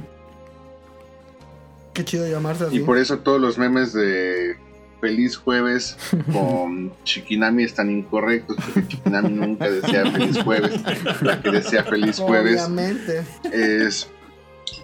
[2.00, 2.76] Qué chido llamarse así.
[2.76, 4.56] Y por eso todos los memes de
[5.02, 5.98] Feliz Jueves
[6.32, 10.80] con Chikinami están incorrectos, porque Chikinami nunca decía Feliz Jueves.
[11.20, 13.22] La que decía Feliz Jueves Obviamente.
[13.52, 14.08] es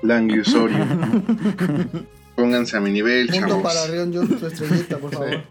[0.03, 0.77] Langui Osorio.
[2.37, 3.63] Pónganse a mi nivel, Punto chavos.
[3.63, 5.43] para Rion su estrellita, por favor.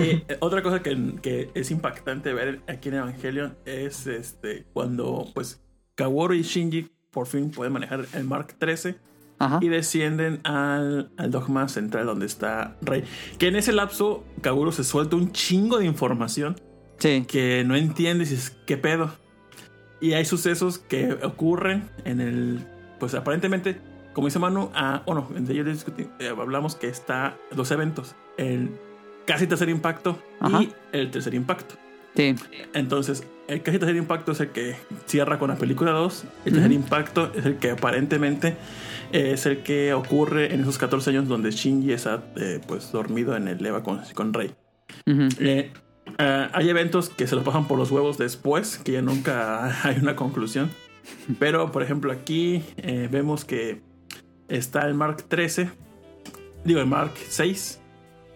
[0.00, 5.60] Eh, otra cosa que, que es impactante ver aquí en Evangelion es este cuando pues
[5.96, 8.96] Kaworu y Shinji por fin pueden manejar el Mark 13
[9.42, 9.58] Ajá.
[9.60, 13.04] y descienden al, al dogma central donde está Rey.
[13.38, 16.60] Que en ese lapso Kaworu se suelta un chingo de información
[16.98, 17.24] Sí.
[17.26, 19.10] que no entiendes y es qué pedo.
[20.00, 22.60] Y hay sucesos que ocurren en el.
[23.00, 23.80] Pues aparentemente,
[24.12, 28.70] como dice Manu, ah, bueno, de ellos discuti- eh, hablamos que está dos eventos: el
[29.26, 30.62] casi tercer impacto Ajá.
[30.62, 31.74] y el tercer impacto.
[32.14, 32.34] Sí.
[32.74, 36.24] Entonces, el casi tercer impacto es el que cierra con la película 2.
[36.44, 36.80] El tercer Ujú.
[36.80, 38.56] impacto es el que aparentemente
[39.12, 43.48] es el que ocurre en esos 14 años donde Shinji está eh, pues dormido en
[43.48, 44.52] el Eva con, con Rey.
[45.06, 45.28] Ujú.
[45.40, 45.70] Eh,
[46.18, 49.98] eh, hay eventos que se los pasan por los huevos después, que ya nunca hay
[49.98, 50.70] una conclusión.
[51.38, 53.80] Pero, por ejemplo, aquí eh, vemos que
[54.48, 55.70] está el Mark 13,
[56.64, 57.80] digo, el Mark 6,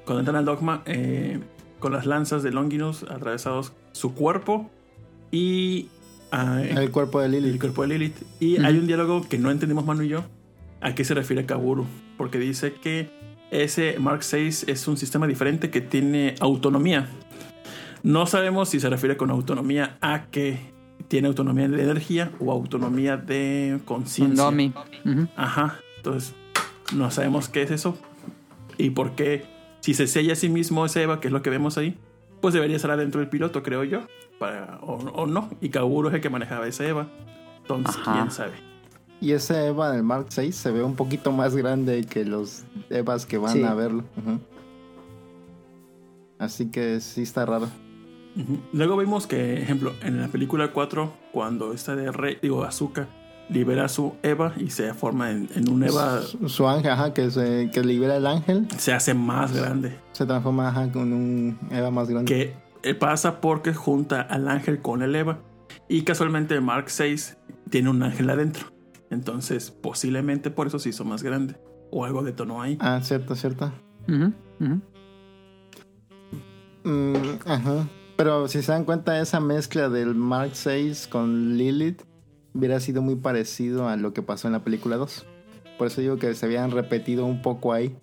[0.05, 1.41] cuando entran al dogma, eh,
[1.79, 4.71] con las lanzas de Longinus atravesados su cuerpo
[5.31, 5.89] y
[6.33, 7.59] ah, El cuerpo de el Lily.
[7.59, 8.17] cuerpo de Lilith.
[8.41, 10.25] Y hay un diálogo que no entendimos Manu y yo.
[10.81, 11.87] ¿A qué se refiere Kaburu?
[12.17, 13.11] Porque dice que
[13.51, 17.09] ese Mark 6 es un sistema diferente que tiene autonomía.
[18.03, 20.59] No sabemos si se refiere con autonomía a que
[21.09, 24.45] tiene autonomía de energía o autonomía de conciencia.
[25.37, 25.81] Ajá.
[25.97, 26.35] Entonces,
[26.95, 27.99] no sabemos qué es eso.
[28.79, 29.45] Y por qué,
[29.81, 31.99] si se sella a sí mismo ese Eva, que es lo que vemos ahí,
[32.41, 34.07] pues debería estar adentro del piloto, creo yo.
[34.39, 35.49] Para, o, o no.
[35.61, 37.09] Y Kaburu es el que manejaba ese Eva.
[37.63, 38.13] Entonces, Ajá.
[38.13, 38.53] quién sabe.
[39.21, 43.25] Y ese Eva del Mark 6 se ve un poquito más grande que los Evas
[43.27, 43.63] que van Sí.
[43.63, 44.05] a verlo.
[46.39, 47.69] Así que sí está raro.
[48.75, 53.09] Luego vimos que, ejemplo, en la película 4, cuando esta de Rey, digo, Azuka,
[53.49, 57.15] libera a su Eva y se forma en, en un Eva, Su, su ángel, ajá,
[57.15, 59.97] que, se, que libera el ángel, se hace más grande.
[60.13, 62.31] se transforma ajá, con un Eva más grande.
[62.31, 62.55] Que
[62.91, 65.39] eh, pasa porque junta al ángel con el Eva.
[65.89, 67.39] Y casualmente Mark 6
[67.71, 68.67] tiene un ángel adentro.
[69.11, 71.57] Entonces, posiblemente por eso se hizo más grande.
[71.91, 72.77] O algo detonó ahí.
[72.81, 73.73] Ah, cierto, cierto.
[76.85, 77.15] Mm,
[77.47, 77.89] ajá.
[78.17, 82.03] Pero si se dan cuenta, esa mezcla del Mark 6 con Lilith
[82.55, 85.27] hubiera sido muy parecido a lo que pasó en la película 2.
[85.79, 87.97] Por eso digo que se habían repetido un poco ahí.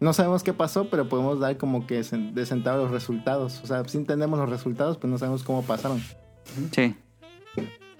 [0.00, 3.60] No sabemos qué pasó, pero podemos dar como que de sentado los resultados.
[3.62, 6.00] O sea, sí entendemos los resultados, pero no sabemos cómo pasaron.
[6.72, 6.94] Sí.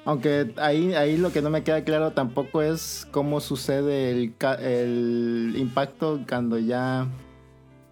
[0.05, 5.55] Aunque ahí, ahí lo que no me queda claro tampoco es cómo sucede el, el
[5.57, 7.07] impacto cuando ya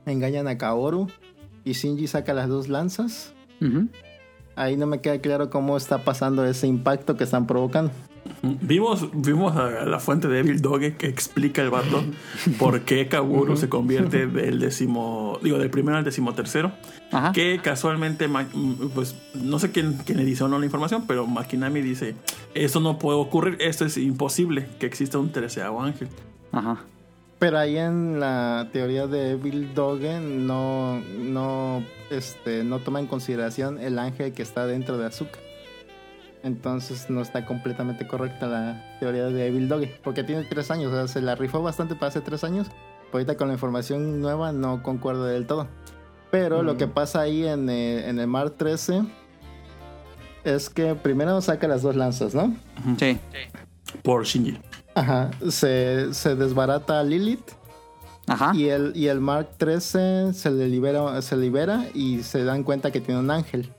[0.06, 1.08] engañan a Kaoru
[1.64, 3.34] y Shinji saca las dos lanzas.
[3.60, 3.88] Ujú.
[4.56, 7.92] Ahí no me queda claro cómo está pasando ese impacto que están provocando.
[8.42, 12.02] Vimos, vimos a la fuente de Evil Doge que explica el vato
[12.58, 16.72] por qué Kaburu se convierte del décimo, digo, del primero al decimotercero.
[17.12, 17.32] Ajá.
[17.32, 18.28] Que casualmente,
[18.94, 20.18] pues no sé quién, quién
[20.50, 22.14] no la información, pero Makinami dice:
[22.54, 26.08] Esto no puede ocurrir, esto es imposible que exista un terceavo ángel.
[26.52, 26.80] Ajá.
[27.38, 33.78] Pero ahí en la teoría de Evil Doge no, no, este, no toma en consideración
[33.78, 35.38] el ángel que está dentro de Azuka.
[36.42, 39.98] Entonces no está completamente correcta la teoría de Evil Doge.
[40.02, 42.68] Porque tiene tres años, o sea, se la rifó bastante para hace tres años.
[43.06, 45.68] Pero ahorita con la información nueva no concuerdo del todo.
[46.30, 49.02] Pero lo que pasa ahí en, eh, en el Mar 13
[50.44, 52.54] es que primero saca las dos lanzas, ¿no?
[52.98, 53.18] Sí.
[54.02, 54.58] Por Shinji.
[54.96, 55.30] Ajá.
[55.50, 57.50] Se, se desbarata a Lilith
[58.26, 58.52] Ajá.
[58.54, 62.90] y el, y el Mark 13 se le libera, se libera y se dan cuenta
[62.90, 63.70] que tiene un ángel.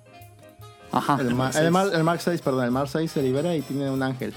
[0.91, 1.17] Ajá.
[1.19, 3.89] El, Ma- el Mar- el Mark 6, perdón, el Mark 6 se libera y tiene
[3.89, 4.33] un ángel.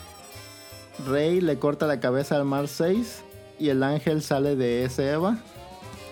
[1.06, 3.22] Rey le corta la cabeza al Mark 6
[3.58, 5.38] y el ángel sale de ese Eva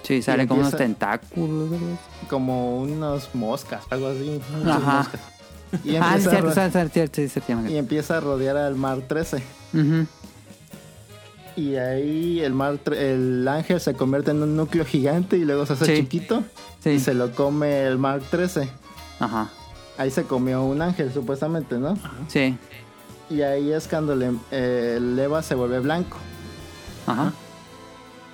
[0.02, 1.68] Sí, sale como unos tentáculos.
[2.30, 4.40] como unos moscas, algo así.
[4.56, 4.96] muchas Ajá.
[4.98, 5.20] moscas.
[5.84, 9.42] Y Ah, empieza, cierto, a, cierto, cierto, y empieza rodear al Mark 13.
[9.74, 10.06] Ujú.
[11.58, 15.72] Y ahí el, tre- el ángel se convierte en un núcleo gigante y luego se
[15.72, 15.96] hace Sí.
[16.02, 16.44] chiquito
[16.80, 16.90] Sí.
[16.90, 18.68] y se lo come el Mark 13.
[19.18, 19.48] Ajá.
[19.96, 21.98] Ahí se comió un ángel, supuestamente, ¿no?
[22.28, 22.56] Sí.
[23.28, 26.16] Y ahí es cuando le- eh, el Eva se vuelve blanco.
[27.06, 27.32] Ajá.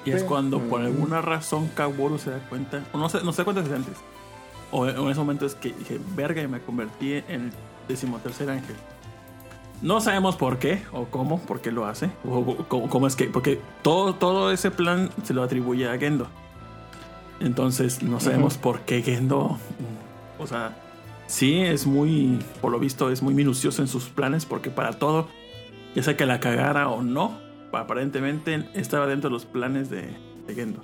[0.04, 3.44] Y es cuando por alguna razón Kaworu se da cuenta, o no se, no da
[3.44, 3.94] cuenta desde antes,
[4.70, 7.52] o en ese momento es que dije, verga, y me convertí en el
[7.88, 8.76] decimotercer ángel.
[9.82, 13.16] No sabemos por qué o cómo, por qué lo hace, o, o cómo, cómo es
[13.16, 16.26] que, porque todo, todo ese plan se lo atribuye a Gendo.
[17.40, 19.58] Entonces no sabemos por qué Gendo,
[20.38, 20.76] o sea,
[21.26, 25.28] sí es muy, por lo visto es muy minucioso en sus planes, porque para todo,
[25.94, 27.38] ya sea que la cagara o no,
[27.72, 30.82] aparentemente estaba dentro de los planes de, de Gendo.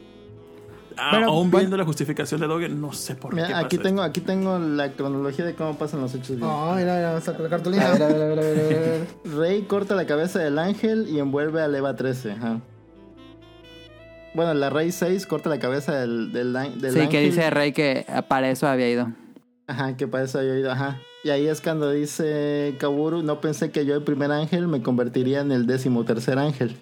[1.03, 1.61] Ah, Pero, aún bueno.
[1.63, 3.41] viendo la justificación de Dogen, no sé por qué.
[3.43, 6.37] Aquí pasa tengo, aquí tengo la cronología de cómo pasan los hechos.
[6.37, 6.43] bien.
[6.45, 7.87] Oh, mira, mira, saca la cartulina.
[7.89, 9.07] A ver, a ver, a ver, a ver, a ver, a ver.
[9.39, 12.33] Rey corta la cabeza del ángel y envuelve al Eva 13.
[12.33, 12.61] Ajá.
[14.35, 17.09] Bueno, la Rey 6 corta la cabeza del, del, á- del Sí, ángel.
[17.09, 19.11] que dice Rey que para eso había ido.
[19.67, 20.99] Ajá, que para eso había oído, ajá.
[21.25, 25.41] Y ahí es cuando dice Kaburu, no pensé que yo el primer ángel me convertiría
[25.41, 26.77] en el décimo tercer ángel.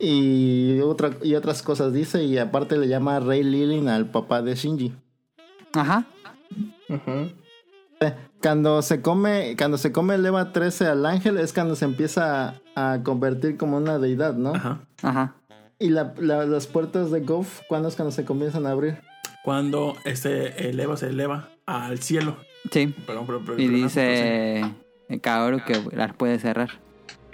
[0.00, 4.54] Y, otra, y otras cosas dice, y aparte le llama Rey Lilin al papá de
[4.54, 4.94] Shinji.
[5.74, 6.06] Ajá.
[6.88, 7.30] Ujú.
[8.42, 12.54] Cuando se come, cuando se come el Eva 13 al ángel es cuando se empieza
[12.74, 14.54] a, a convertir como una deidad, ¿no?
[14.54, 14.80] Ajá.
[15.02, 15.34] Ajá.
[15.78, 18.98] Y la- la- las puertas de Goff, ¿cuándo es cuando se comienzan a abrir?
[19.44, 22.36] Cuando este eleva se eleva al cielo.
[22.70, 22.94] Sí.
[23.06, 24.60] Perdón, pero, pero- Y pero- dice
[25.10, 26.70] eh, Kaoru que las puede cerrar.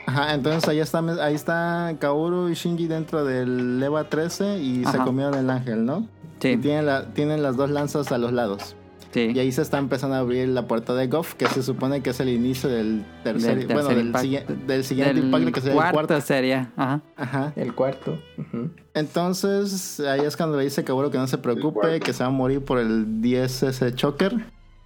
[0.07, 4.99] Ajá, entonces ahí está, ahí está Kaoru y Shinji dentro del Eva 13 y se
[4.99, 6.07] comieron el ángel, ¿no?
[6.39, 6.57] Y Sí.
[6.59, 8.77] tienen, la- tienen las dos lanzas a los lados.
[9.15, 9.39] Y Sí.
[9.41, 12.21] ahí se está empezando a abrir la puerta de Goff, que se supone que es
[12.21, 15.87] el inicio del tercer, Del bueno, tercer del, sigui- del siguiente Del impacto, que sería
[15.87, 16.71] el cuarto, sería.
[16.77, 17.01] Ajá.
[17.17, 17.53] Ajá.
[17.57, 18.19] El cuarto.
[18.95, 22.33] Entonces, ahí es cuando le dice Kaoru que no se preocupe, que se va a
[22.33, 24.35] morir por el 10 ese choker.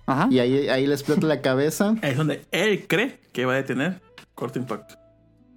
[0.06, 0.28] Ajá.
[0.30, 1.94] Y ahí, ahí le explota la cabeza.
[2.02, 4.00] Es donde él cree que va a detener
[4.34, 4.94] corto impacto.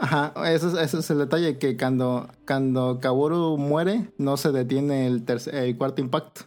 [0.03, 5.07] Ajá, ese, es- ese es el detalle, que cuando, cuando Kaworu muere, no se detiene
[5.07, 6.41] el, tercer- el cuarto impacto.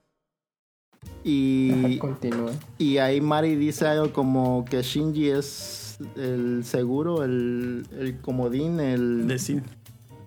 [1.25, 2.53] Y, Ajá, continúa.
[2.79, 9.27] y ahí Mari dice algo como que Shinji es el seguro, el, el comodín, el...
[9.27, 9.61] De sí.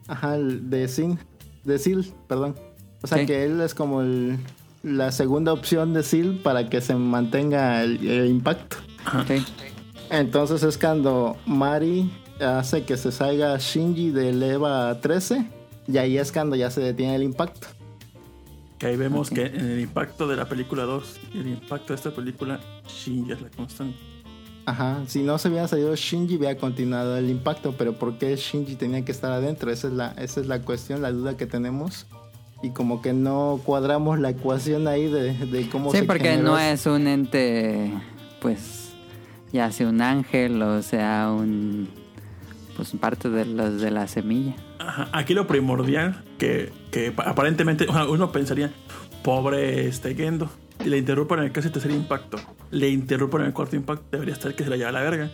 [0.07, 1.19] Ajá, el de Sin,
[1.63, 2.55] de Seal, perdón.
[3.03, 4.39] O sea que él es como el,
[4.81, 8.77] la segunda opción de Seal para que se mantenga el, el impacto.
[9.27, 9.45] Sí.
[10.09, 12.11] Entonces es cuando Mari
[12.41, 15.45] hace que se salga Shinji del EVA 13
[15.87, 17.67] y ahí es cuando ya se detiene el impacto.
[18.77, 21.95] Que ahí vemos que en el impacto de la película 2 y el impacto de
[21.95, 23.97] esta película, Shinji es la constante.
[24.65, 28.75] Ajá, si no se hubiera salido Shinji hubiera continuado el impacto, pero ¿por qué Shinji
[28.75, 29.71] tenía que estar adentro?
[29.71, 32.05] Esa es la, esa es la cuestión, la duda que tenemos.
[32.61, 36.49] Y como que no cuadramos la ecuación ahí de, de cómo Sí, se porque generó
[36.49, 37.91] no es un ente,
[38.41, 38.91] pues,
[39.51, 41.89] ya sea un ángel o sea un,
[42.81, 44.55] pues, parte de los de la semilla.
[44.79, 48.71] Ajá, Aquí lo primordial, que, que pa- aparentemente o sea, uno pensaría,
[49.23, 50.49] pobre este Gendo,
[50.85, 52.37] le interrumpen en el casi tercer impacto,
[52.71, 55.29] le interrumpen en el cuarto impacto, debería estar que se la lleva a la verga.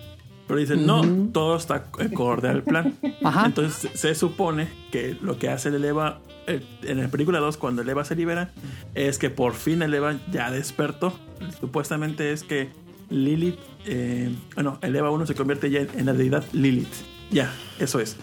[0.47, 1.01] Pero dicen, no,
[1.31, 2.93] todo está acorde al plan.
[3.23, 3.47] Ajá.
[3.47, 7.81] Entonces se, supone que lo que hace el Eva eh, en la película 2, cuando
[7.81, 8.51] el Eva se libera,
[8.93, 11.13] es que por fin el Eva ya despertó.
[11.59, 12.69] Supuestamente es que
[13.09, 13.57] Lilith,
[13.87, 16.93] eh, bueno, el Eva 1 se convierte ya en, en la deidad Lilith.
[17.31, 18.17] Ya, eso es.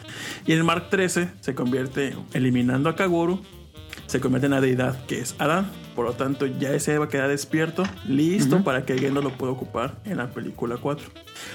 [0.47, 3.43] Y en el Mark 13 se convierte, eliminando a Kaguru,
[4.07, 5.71] se convierte en la deidad que es Adán.
[5.95, 10.01] Por lo tanto, ya ese Eva queda despierto, listo para que Gendo lo pueda ocupar
[10.05, 11.07] en la película 4.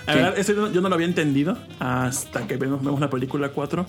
[0.06, 0.20] La Sí.
[0.20, 3.50] verdad, eso yo no- yo no lo había entendido hasta que vemos, vemos la película
[3.50, 3.88] 4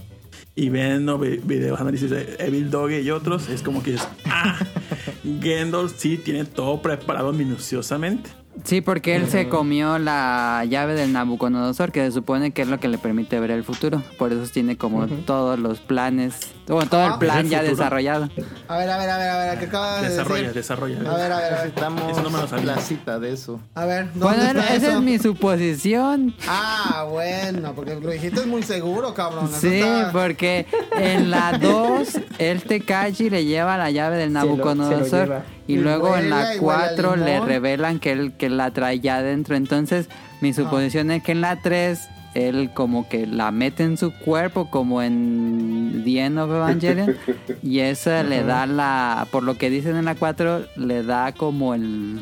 [0.54, 3.48] y viendo vi- videos, análisis de Evil Dog y otros.
[3.50, 4.56] Es como que dices, ah,
[5.42, 8.30] Gendo sí tiene todo preparado minuciosamente.
[8.64, 12.78] Sí, porque él se comió la llave del Nabucodonosor, que se supone que es lo
[12.80, 14.02] que le permite ver el futuro.
[14.18, 16.34] Por eso tiene como todos los planes,
[16.66, 18.28] bueno, todo el Ah, plan el ya desarrollado.
[18.68, 20.54] A ver, a ver, a ver, a ver, ¿qué acabas de Desarrolla, decir?
[20.54, 20.96] desarrolla.
[20.98, 21.52] A ver, a ver, a ver.
[21.52, 22.64] Necesitamos Eso no me lo sabía.
[22.66, 23.60] la cita de eso.
[23.74, 24.98] A ver, ¿dónde Bueno, está esa eso?
[24.98, 26.34] es mi suposición.
[26.46, 29.48] Ah, bueno, porque lo dijiste muy seguro, cabrón.
[29.52, 30.66] Sí, está- porque
[30.98, 35.28] en la 2 el Tekashi le lleva la llave del Se lo- se lo Nabucodonosor
[35.28, 35.42] lleva.
[35.68, 38.72] Y Y luego en la y huele a 4 le revelan que él que la
[38.72, 39.54] trae ya adentro.
[39.54, 40.08] Entonces,
[40.40, 44.70] mi suposición es que en la 3 él como que la mete en su cuerpo
[44.70, 47.16] como en The End of Evangelion
[47.62, 51.74] y eso le da la por lo que dicen en la 4 le da como
[51.74, 52.20] el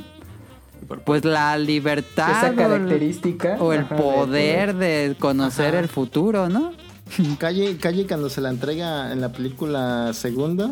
[1.04, 3.56] pues la libertad Esa característica.
[3.58, 6.72] o el ajá, poder de conocer el futuro, ¿no?
[7.38, 10.70] Calle, Calle cuando se la entrega en la película segunda,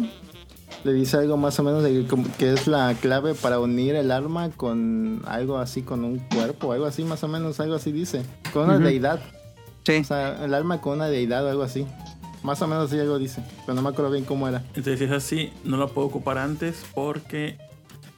[0.85, 2.06] le dice algo más o menos de
[2.39, 6.86] que, es la clave para unir el alma con algo así, con un cuerpo, algo
[6.86, 8.23] así más o menos, algo así dice.
[8.52, 8.85] Con una Ujú.
[8.85, 9.20] deidad.
[9.85, 9.97] Sí.
[9.97, 11.86] O sea, el alma con una deidad o algo así.
[12.43, 13.43] Más o menos así algo dice.
[13.65, 14.62] Pero no me acuerdo bien cómo era.
[14.69, 17.56] Entonces, si es así, no lo puedo ocupar antes porque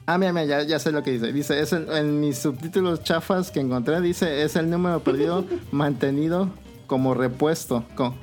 [0.09, 1.33] Ah, mira, mira, ya, ya sé lo que dice.
[1.33, 6.49] Dice, es el- en mis subtítulos chafas que encontré, dice, es el número perdido mantenido
[6.87, 7.83] como repuesto.
[7.95, 8.13] co-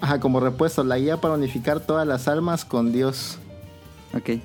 [0.00, 3.38] ajá, como repuesto, la guía para unificar todas las almas con Dios.
[4.14, 4.40] Ok.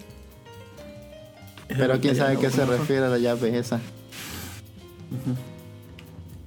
[1.68, 3.80] Pero quién sabe a qué se refiere a la llave esa.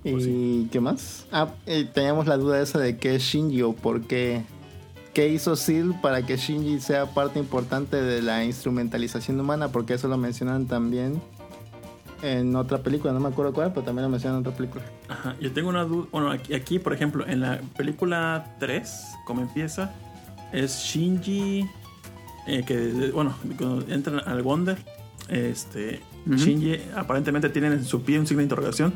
[0.05, 1.27] ¿Y qué más?
[1.33, 4.43] Ah, y teníamos la duda esa de qué es Shinji o por qué.
[5.13, 9.69] ¿Qué hizo Seal para que Shinji sea parte importante de la instrumentalización humana?
[9.69, 11.21] Porque eso lo mencionan también
[12.23, 14.85] en otra película, no me acuerdo cuál, pero también lo mencionan en otra película.
[15.09, 16.07] Ajá, yo tengo una duda.
[16.11, 19.95] Bueno, aquí, aquí, por ejemplo, en la película 3, como empieza,
[20.53, 21.69] es Shinji.
[22.47, 24.79] eh, que, bueno, cuando entran al Wonder,
[25.29, 26.01] este.
[26.27, 26.37] Ujú.
[26.37, 28.93] Shinji aparentemente tiene en su pie un signo de interrogación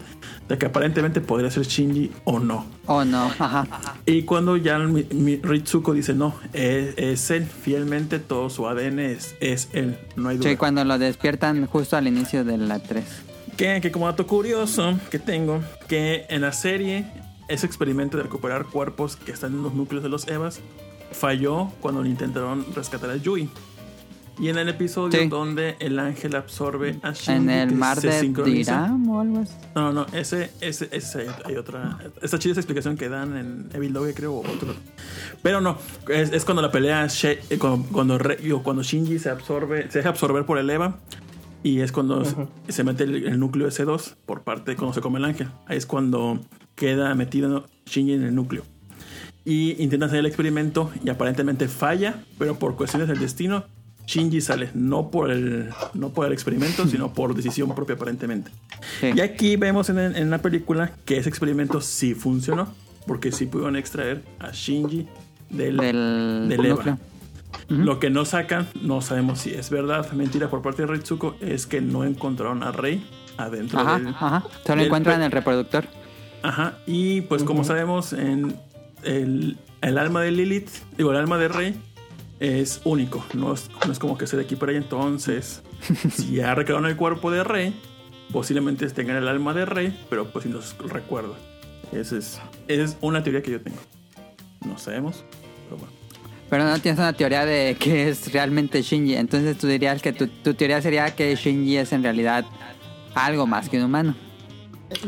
[0.49, 2.67] de que aparentemente podría ser Shinji o no.
[2.87, 3.31] Oh, no.
[3.39, 3.67] Ajá.
[4.05, 8.99] Y cuando ya mi- mi- Ritsuko dice no, es, es él, fielmente todo su ADN
[9.01, 10.51] es, es él, no hay duda.
[10.51, 13.05] Sí, cuando lo despiertan justo al inicio de la 3.
[13.57, 17.07] Que, que como dato curioso que tengo, que en la serie
[17.49, 20.61] ese experimento de recuperar cuerpos que están en los núcleos de los Evas
[21.13, 23.49] falló cuando le intentaron rescatar a Yui.
[24.43, 25.29] Y en el episodio Sí.
[25.29, 28.73] donde el ángel absorbe a Shinji, En el mar se de sincroniza.
[28.83, 29.55] Diram o algo así.
[29.77, 31.97] No, no, ese, ese, ese hay otra.
[32.21, 34.75] Está chida esa explicación que dan en Evil Dog, creo, o otro.
[35.43, 35.79] Pero no,
[36.09, 39.89] es, es cuando la pelea, She- eh, cuando, cuando, Re- digo, cuando Shinji se absorbe,
[39.91, 40.99] se deja absorber por el Eva.
[41.63, 42.35] Y es cuando se-
[42.69, 45.49] se mete el, el núcleo S2 por parte, cuando se come el ángel.
[45.69, 46.41] Ahí es cuando
[46.75, 48.65] queda metido Shinji en el núcleo.
[49.45, 53.65] Y intenta hacer el experimento y aparentemente falla, pero por cuestiones del destino,
[54.13, 58.51] Shinji sale no por el, no por el experimento, sino por decisión propia aparentemente.
[59.01, 59.13] Sí.
[59.17, 62.69] Y aquí vemos en, en la película que ese experimento sí funcionó,
[63.07, 65.07] porque sí pudieron extraer a Shinji
[65.51, 66.75] del, Del del Eva.
[66.77, 66.99] núcleo.
[67.69, 71.67] Lo que no sacan, no sabemos si es verdad, mentira por parte de Ritsuko, es
[71.67, 73.07] que no encontraron a Rey
[73.39, 74.09] adentro Ajá, del...
[74.09, 74.45] ajá.
[74.67, 75.85] Solo del encuentran pe- el reproductor.
[76.43, 78.57] Ajá, y pues como sabemos, en
[79.05, 80.69] el, el alma de Lilith,
[80.99, 81.81] digo, el alma de Rey
[82.43, 84.81] es único, no es, no es como que sea de aquí para allá.
[84.81, 85.63] Entonces,
[86.13, 87.81] si ya recrearon el cuerpo de Rey,
[88.33, 91.37] posiblemente tengan el alma de Rey, pero pues sin los recuerdos.
[91.93, 93.79] Esa es, es una teoría que yo tengo.
[94.67, 95.25] No sabemos,
[95.65, 95.95] pero bueno.
[96.51, 99.15] Pero no tienes una teoría de que es realmente Shinji.
[99.15, 102.45] Entonces tú dirías que tu, tu teoría sería que Shinji es en realidad
[103.15, 104.17] algo más que un humano.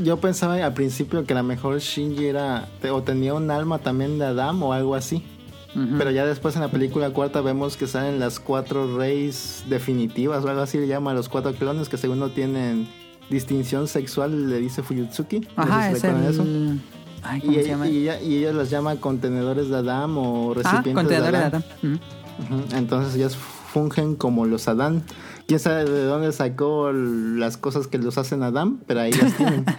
[0.02, 4.18] Yo pensaba al principio que a lo mejor Shinji era o tenía un alma también
[4.18, 5.24] de Adam o algo así.
[5.98, 10.48] Pero ya después en la película cuarta vemos que salen las cuatro reyes definitivas o
[10.48, 12.88] algo así le llaman los cuatro clones que según no tienen
[13.28, 15.40] distinción sexual, le dice Fuyutsuki.
[15.40, 16.30] No Ajá, sé es si recuerdan el...
[16.32, 16.82] eso.
[17.22, 17.88] Ay, ¿cómo Y, se llama?
[17.88, 21.62] y ella, y las llama contenedores de Adam o Ah, recipientes contenedores de de Adam.
[22.72, 25.02] Entonces ellas fungen como los Adán.
[25.48, 29.64] Quién sabe de dónde sacó las cosas que los hacen Adam, pero ahí las tienen.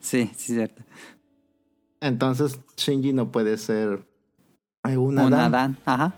[0.00, 0.82] Sí, sí, cierto.
[2.00, 4.04] Entonces Shinji no puede ser
[4.84, 5.76] un Un Adán.
[5.84, 6.14] Ajá.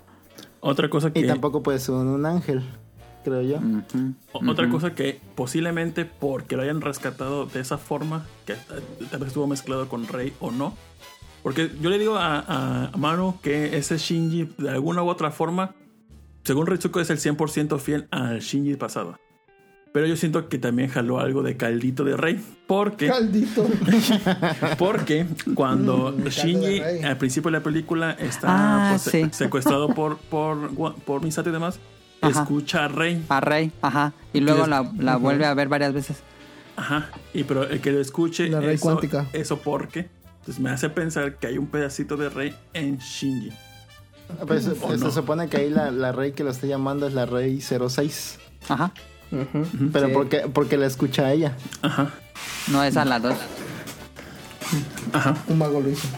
[0.60, 1.20] Otra cosa que...
[1.20, 2.62] Y tampoco puede ser un, un ángel,
[3.22, 3.58] creo yo.
[4.32, 8.56] Otra cosa que posiblemente porque lo hayan rescatado de esa forma, que eh,
[9.10, 10.74] tal vez estuvo mezclado con Rey o no.
[11.42, 15.74] Porque yo le digo a, a Manu que ese Shinji, de alguna u otra forma,
[16.44, 19.18] según Ritsuko, es el 100% fiel al Shinji pasado.
[19.94, 22.44] Pero yo siento que también jaló algo de caldito de Rey.
[22.66, 23.64] Porque, Caldito.
[24.78, 29.28] porque cuando Mm, Shinji al principio de la película está Ah, pues, sí.
[29.30, 31.78] secuestrado por, por, por Misato y demás,
[32.20, 32.42] Ajá.
[32.42, 33.24] escucha a Rey.
[33.28, 34.12] A Rey, ajá.
[34.32, 36.24] Y luego la, la vuelve a ver varias veces.
[36.74, 37.10] Ajá.
[37.32, 38.48] Y pero el que lo escuche.
[38.48, 39.26] La Rey eso, cuántica.
[39.32, 40.08] Eso porque.
[40.40, 43.52] Entonces me hace pensar que hay un pedacito de Rey en Shinji.
[44.44, 45.10] Pues, ¿O se no?
[45.12, 48.40] supone que ahí la, la rey que lo está llamando es la rey 06.
[48.68, 48.92] Ajá.
[49.92, 50.12] Pero Sí.
[50.12, 51.56] porque, porque la escucha a ella.
[51.82, 52.10] Ajá.
[52.68, 53.34] No es a la 2.
[55.12, 55.36] Ajá.
[55.48, 56.06] Un mago lo hizo.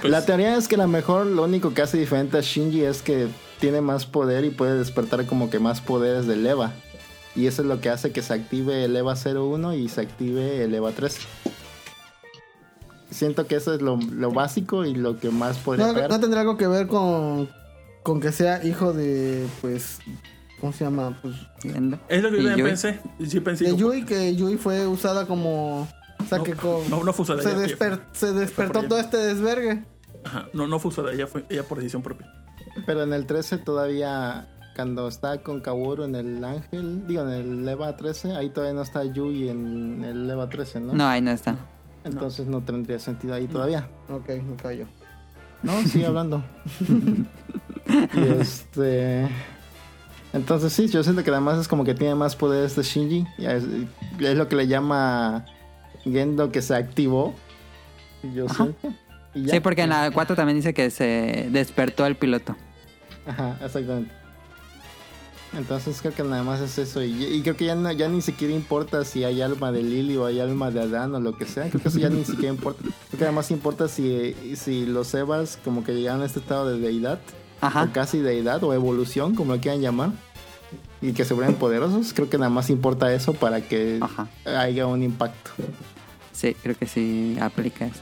[0.00, 2.84] Pues- la teoría es que a lo mejor lo único que hace diferente a Shinji
[2.84, 3.28] es que
[3.60, 6.72] tiene más poder y puede despertar como que más poderes del EVA.
[7.36, 10.64] Y eso es lo que hace que se active el EVA 01 y se active
[10.64, 11.18] el EVA 3.
[13.10, 16.08] Siento que eso es lo, lo básico y lo que más podría No, pegar.
[16.10, 17.50] no tendrá algo que ver con,
[18.02, 19.98] con que sea hijo de, pues,
[20.60, 21.18] ¿cómo se llama?
[21.22, 21.34] Pues,
[22.08, 23.00] Es lo que yo ¿Y también pensé.
[23.26, 23.64] Sí pensé.
[23.64, 25.82] de Yui, que Yui fue usada como...
[25.82, 28.98] O sea, No, que con- no, no fue usada, se, ella- desper- se despertó todo
[29.00, 29.84] este desvergue.
[30.24, 30.46] Ajá.
[30.52, 31.12] No, no fue usada.
[31.12, 32.30] Ella fue ella por decisión propia.
[32.86, 34.46] Pero en el 13 todavía,
[34.76, 37.30] cuando está con Kaworu en el Ángel, digo, en
[37.62, 40.92] el EVA 13, ahí todavía no está Yui en el EVA 13, ¿no?
[40.92, 41.56] No, ahí no está.
[42.04, 43.88] Entonces no tendría sentido ahí todavía.
[44.10, 44.86] Ok, me callo.
[45.62, 46.44] No, sigue hablando.
[48.14, 49.28] y este.
[50.32, 53.26] Entonces sí, yo siento que además es como que tiene más poder este Shinji.
[53.38, 53.64] Y es,
[54.36, 55.44] lo que le llama
[56.04, 57.34] Gendo que se activó.
[58.34, 58.92] Yo siento.
[59.34, 59.54] Y ya.
[59.54, 62.56] Sí, porque en la 4 también dice que se despertó el piloto.
[63.26, 64.12] Ajá, exactamente.
[65.56, 67.02] Entonces creo que nada más es eso.
[67.02, 70.16] Y, y creo que ya, no- ya ni siquiera importa si hay alma de Lily
[70.16, 71.68] o hay alma de Adán o lo que sea.
[71.68, 72.82] Creo que eso ya ni siquiera importa.
[72.82, 76.78] Creo que además importa si, si los Evas como que llegaron a este estado de
[76.78, 77.18] deidad.
[77.60, 77.84] Ajá.
[77.84, 80.10] o casi deidad o evolución, como lo quieran llamar,
[81.02, 84.28] y que se vuelven poderosos, creo que nada más importa eso para que Ajá.
[84.44, 85.50] haya un impacto.
[86.32, 88.00] Sí, creo que sí aplica eso.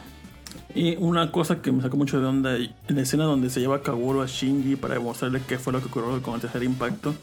[0.75, 3.77] Y una cosa que me sacó mucho de onda, en la escena donde se lleva
[3.77, 7.15] a Kaworu a Shinji para demostrarle qué fue lo que ocurrió con el tercer impacto,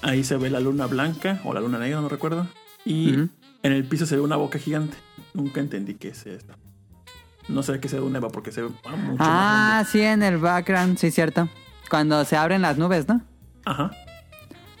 [0.00, 2.46] ahí se ve la luna blanca o la luna negra, no recuerdo,
[2.84, 3.14] y
[3.62, 4.96] en el piso se ve una boca gigante.
[5.34, 6.54] Nunca entendí qué es esto.
[7.48, 10.00] No sé qué sea de un Eva porque se ve ah, mucho Ah, más sí,
[10.00, 11.48] en el background, sí, cierto.
[11.90, 13.22] Cuando se abren las nubes, ¿no?
[13.64, 13.90] Ajá.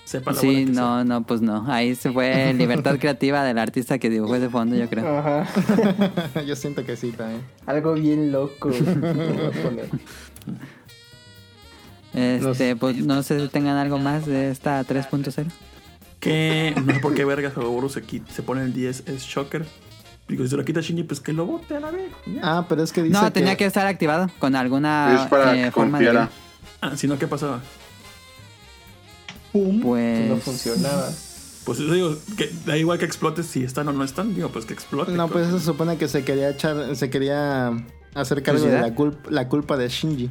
[0.04, 1.64] Sepa la Sí, no, no, pues no.
[1.70, 5.18] Ahí se fue libertad creativa del artista que dibujó ese fondo, yo creo.
[5.18, 5.46] Ajá.
[6.46, 7.42] Yo siento que sí también.
[7.66, 8.70] Algo bien loco.
[12.14, 15.30] Este, pues no sé si tengan algo más de esta 3.0.
[15.30, 15.44] sea.
[16.18, 19.66] Que no sé por qué vergas Kaworu se, se pone el 10 es Shocker.
[20.28, 22.12] Digo, si se lo quita Shinji, pues que lo bote a la vez.
[22.42, 25.64] Ah, pero es que dice No, tenía que estar activado con alguna es para eh,
[25.64, 26.30] que forma de confiara.
[26.80, 27.60] Ah, si no, ¿qué pasaba?
[29.52, 29.80] Pum.
[29.80, 31.08] Pues No funcionaba.
[31.64, 34.34] Pues digo, que da igual que explote si están o no están.
[34.34, 35.12] Digo, pues que explote.
[35.12, 37.72] No, pues se supone que se quería echar, se quería
[38.14, 40.30] hacer cargo de la, culpa la culpa de Shinji.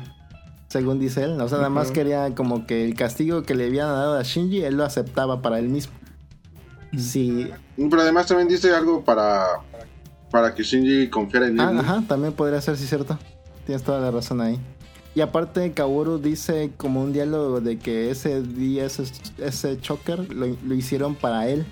[0.68, 1.40] Según dice él.
[1.42, 4.64] O sea, nada más quería como que el castigo que le habían dado a Shinji,
[4.64, 5.94] él lo aceptaba para él mismo.
[6.98, 7.50] Sí.
[7.76, 9.62] Pero además también dice algo para,
[10.32, 11.60] para que Shinji confiara en él.
[11.62, 11.80] Ah, ¿no?
[11.82, 13.18] ajá, también podría ser, sí, cierto.
[13.66, 14.60] Tienes toda la razón ahí.
[15.16, 19.04] Y aparte, Kaworu dice como un diálogo de que ese día, ese,
[19.40, 21.66] ese choker, lo, lo hicieron para él.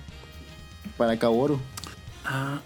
[0.98, 1.60] Para Kaworu.
[2.26, 2.60] Ah,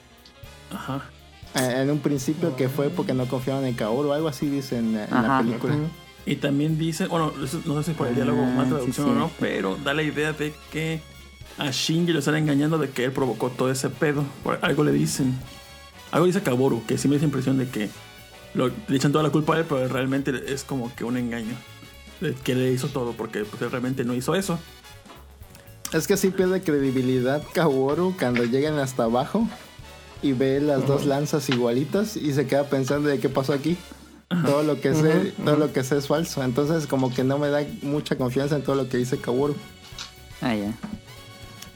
[0.73, 1.09] ajá.
[1.55, 4.95] Eh, En un principio que fue porque no confiaban en Kaworu, algo así dice en,
[4.97, 5.39] en la Ajá.
[5.39, 5.75] película.
[6.25, 7.33] Y también dice, bueno,
[7.65, 10.03] no sé si por el Ah, diálogo más sí, traducción o no, pero da la
[10.03, 11.01] idea de que
[11.57, 14.23] a Shinji lo están engañando de que él provocó todo ese pedo.
[14.43, 15.37] Por algo le dicen.
[16.11, 17.89] Algo dice Kaworu, que sí me da impresión de que
[18.53, 21.55] lo, le echan toda la culpa a él, pero realmente es como que un engaño.
[22.43, 24.59] Que le hizo todo, porque pues, él realmente no hizo eso.
[25.93, 29.47] Es que sí pierde credibilidad Kaworu cuando llegan hasta abajo
[30.21, 33.77] y ve las dos lanzas igualitas y se queda pensando de qué pasó aquí.
[34.45, 36.43] Todo lo que sé, todo lo que sé es falso.
[36.43, 39.55] Entonces como que no me da mucha confianza en todo lo que dice Kaworu.
[40.41, 40.73] Ah, ya.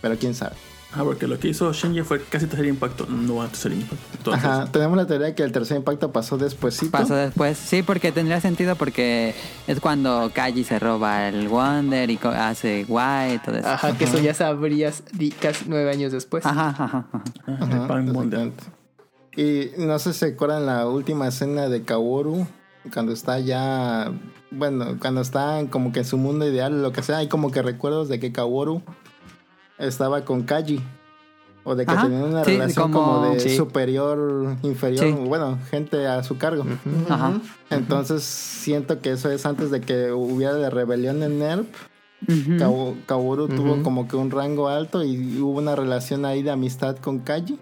[0.01, 0.55] Pero quién sabe.
[0.95, 4.05] Ah, porque lo que hizo Shinji fue casi tercer impacto, no a tercer impacto.
[4.15, 6.91] Entonces, Ajá, tenemos la teoría que el tercer impacto pasó despuesito.
[6.91, 7.57] Pasó después.
[7.57, 9.33] Sí, porque tendría sentido porque
[9.65, 13.67] es cuando Kaji se roba el Wonder y hace guay y todo eso.
[13.67, 15.03] Ajá, que eso ya sabrías
[15.41, 16.45] casi nueve años después.
[16.45, 17.23] Ajá, ajá, ajá.
[17.47, 18.51] ajá, el Pan Wonder.
[19.35, 22.45] Y no sé si se acuerdan la última escena de Kaworu,
[22.93, 24.11] cuando está ya,
[24.51, 27.63] bueno, cuando está como que en su mundo ideal, lo que sea, hay como que
[27.63, 28.83] recuerdos de que Kaworu
[29.87, 30.81] estaba con Kaji.
[31.65, 33.55] O de que Ajá, tenían una sí, relación como, como- de sí.
[33.55, 35.11] superior, inferior, Sí.
[35.13, 36.65] bueno, gente a su cargo.
[37.09, 37.39] Ajá.
[37.69, 41.67] Entonces siento que eso es antes de que hubiera la rebelión en NERP.
[43.07, 47.19] Kaworu tuvo como que un rango alto y hubo una relación ahí de amistad con
[47.19, 47.57] Kaji.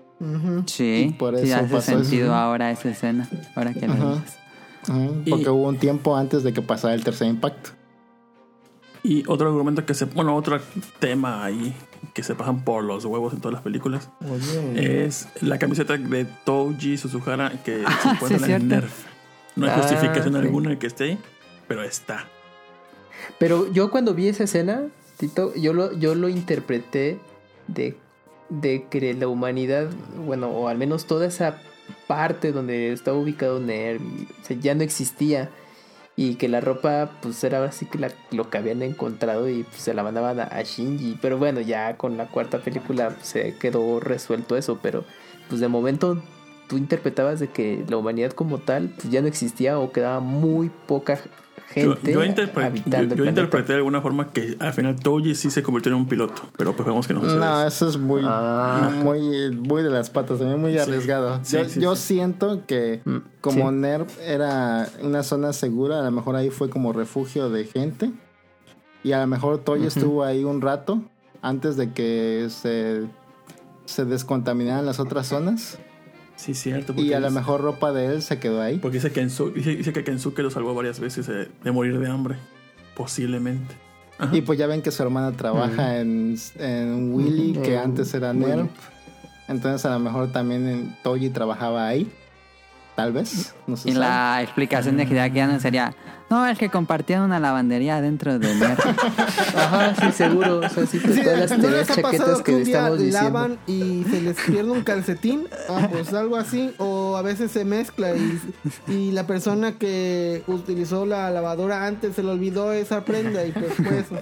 [0.65, 2.03] Sí, Y por sí eso hace pasó eso.
[2.03, 3.27] sentido ahora esa escena.
[3.55, 4.37] Ahora que lo dices.
[5.25, 7.71] Y- porque hubo un tiempo antes de que pasara el tercer impacto.
[9.03, 10.05] Y otro argumento que se.
[10.05, 10.59] Bueno, otro
[10.99, 11.73] tema ahí
[12.13, 15.05] que se pasan por los huevos en todas las películas Oye.
[15.05, 18.67] es la camiseta de Toji Suzuhara que Ah, se encuentra sí, en.
[18.67, 19.05] Nerf.
[19.55, 20.39] No hay Ah, justificación sí.
[20.39, 21.19] alguna que esté ahí,
[21.67, 22.27] pero está.
[23.39, 24.83] Pero yo cuando vi esa escena,
[25.17, 27.19] Tito, yo lo, yo lo interpreté
[27.67, 27.97] de,
[28.49, 29.89] de que la humanidad,
[30.25, 31.57] bueno, o al menos toda esa
[32.07, 33.65] parte donde estaba ubicado o
[34.43, 35.49] sea, ya no existía.
[36.15, 39.81] Y que la ropa, pues era así que la- lo que habían encontrado y pues,
[39.81, 41.17] se la mandaban a, Shinji.
[41.21, 44.79] Pero bueno, ya con la cuarta película se quedó resuelto eso.
[44.81, 45.05] Pero
[45.49, 46.21] pues de momento
[46.67, 50.69] tú interpretabas de que la humanidad como tal pues, ya no existía o quedaba muy
[50.87, 51.19] poca
[51.71, 55.49] gente yo interpre- habitando yo- yo interpreté de alguna forma que al final Toji sí
[55.51, 57.87] se convirtió en un piloto, pero pues vemos que no No, eso.
[57.89, 58.91] es muy, Ah.
[59.03, 61.39] muy, muy de las patas, también muy arriesgado.
[61.43, 62.13] Sí, yo sí, yo sí.
[62.15, 63.75] siento que Mm, como sí.
[63.75, 68.11] NERV era una zona segura, a lo mejor ahí fue como refugio de gente.
[69.03, 71.01] Y a lo mejor Toy estuvo ahí un rato
[71.41, 73.01] antes de que se,
[73.85, 75.79] se descontaminaran las otras zonas.
[76.41, 76.93] Sí, cierto.
[76.97, 78.79] Y a lo mejor ropa de él se quedó ahí.
[78.79, 82.09] Porque dice, Kensu- dice, dice que Kensuke lo salvó varias veces de, de morir de
[82.09, 82.35] hambre.
[82.95, 83.75] Posiblemente.
[84.17, 84.35] Ajá.
[84.35, 88.33] Y pues ya ven que su hermana trabaja en, en Willy, que antes era.
[88.33, 88.69] NERV.
[89.49, 92.11] Entonces a lo mejor también en Toji trabajaba ahí.
[92.95, 93.53] Tal vez.
[93.67, 94.05] No se Y sabe.
[94.05, 95.93] la explicación de Hideaki sería,
[96.31, 98.83] no, es que compartían una lavandería dentro de Nerf.
[99.55, 100.59] Ajá, sí, seguro.
[100.59, 102.57] O sea, sí, pues, Sí, todas las ¿No teorías les ha chaquetas pasado que que
[102.57, 103.23] un día estamos diciendo.
[103.29, 105.47] lavan y se les pierde un calcetín?
[105.69, 106.73] Ah, pues algo así.
[106.77, 108.39] O a veces se mezcla y,
[108.87, 113.73] y la persona que utilizó la lavadora antes se le olvidó esa prenda y pues
[113.73, 114.15] fue eso.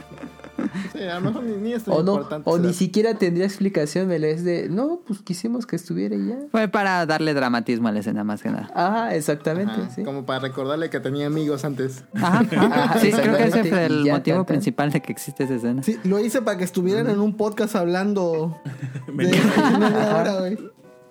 [0.94, 2.50] Sí, a lo mejor ni, ni es tan O no, importante.
[2.50, 2.68] o será.
[2.68, 6.38] ni siquiera tendría explicación, me es de, no, pues quisimos que estuviera y ya.
[6.52, 8.70] Fue para darle dramatismo a la escena más que nada.
[8.74, 10.04] Ajá, exactamente, Ajá, sí.
[10.04, 12.04] Como para recordarle que tenía amigos antes.
[12.16, 13.00] Ajá, ajá.
[13.00, 15.84] Sí, creo que ese fue el ya, motivo principal de que existe esa escena.
[15.84, 18.60] Sí, lo hice para que estuvieran en un podcast hablando
[19.08, 19.42] de Venía.
[19.80, 20.58] media hora, güey.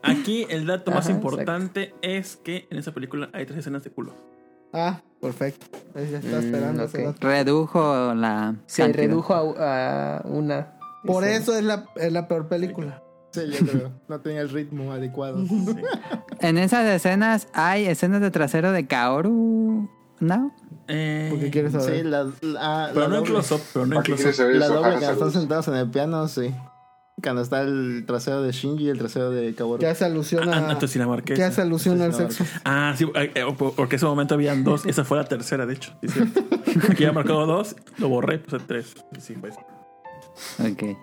[0.03, 4.15] Aquí el dato más importante es que en esa película hay tres escenas de culo.
[4.73, 5.67] Ah, perfecto.
[5.95, 6.87] Ahí ya está Mm, esperando.
[7.21, 8.57] Redujo la.
[8.67, 9.05] Se cantidad.
[9.05, 10.75] redujo a, a una.
[11.05, 13.03] Por eso es la, es la peor película.
[13.33, 13.93] Sí, yo creo.
[14.09, 15.39] No tenía el ritmo adecuado.
[16.41, 19.91] En esas escenas hay escenas de trasero de Kaoru.
[20.21, 20.55] ¿No?
[20.89, 21.97] Eh, Porque quieres saber.
[21.97, 24.37] Sí, la, la, pero la no en cuando close-up, pero no en ¿Para qué quieres
[24.37, 24.55] close-up.
[24.59, 26.55] La doble Ajá, cuando están sentados en el piano, sí.
[27.23, 29.81] Cuando está el trasero de Shinji y el trasero de Kaworu.
[29.81, 30.71] Que hace alusión Ah, a.
[30.71, 31.35] antes sí la marqué.
[31.35, 32.45] Que hace alusión al sexo.
[32.65, 33.45] Ah, sí, eh, eh,
[33.77, 34.87] porque ese momento habían dos.
[34.87, 35.93] Esa fue la tercera, de hecho.
[36.91, 38.95] Aquí ya marcado dos, lo borré, puse tres.
[39.21, 39.55] Sí, pues.
[40.61, 40.97] Ok.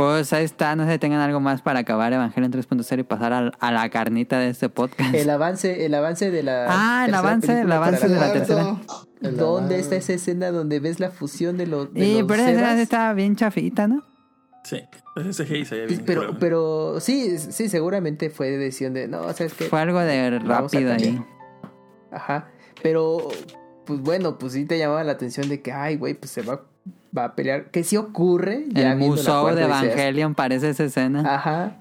[0.00, 3.34] Pues ahí está, no sé si tengan algo más para acabar Evangelion 3.0 y pasar
[3.34, 5.14] a, la carnita de este podcast.
[5.14, 6.66] El avance, el avance de la.
[6.70, 8.76] Ah, el avance, el avance de la tercera.
[9.20, 9.80] El ¿Dónde avance.
[9.80, 12.74] está esa escena donde ves la fusión de, los de Y los pero esa escena
[12.76, 14.02] sí estaba bien chafita, ¿no?
[14.64, 14.80] Sí,
[15.16, 16.06] ese CGI se veía Sí, bien.
[16.06, 20.94] Pero, pero sí, sí, seguramente fue decisión de, no, sabes que Fue algo de rápido
[20.94, 21.22] ahí.
[22.10, 22.48] Ajá.
[22.82, 23.28] Pero,
[23.84, 26.69] pues bueno, pues sí te llamaba la atención de que, ay, güey, pues se va,
[27.16, 27.70] va a pelear.
[27.70, 28.64] Que sí ocurre.
[28.70, 31.22] Ya El museo de dices, Evangelion parece esa escena.
[31.34, 31.80] Ajá.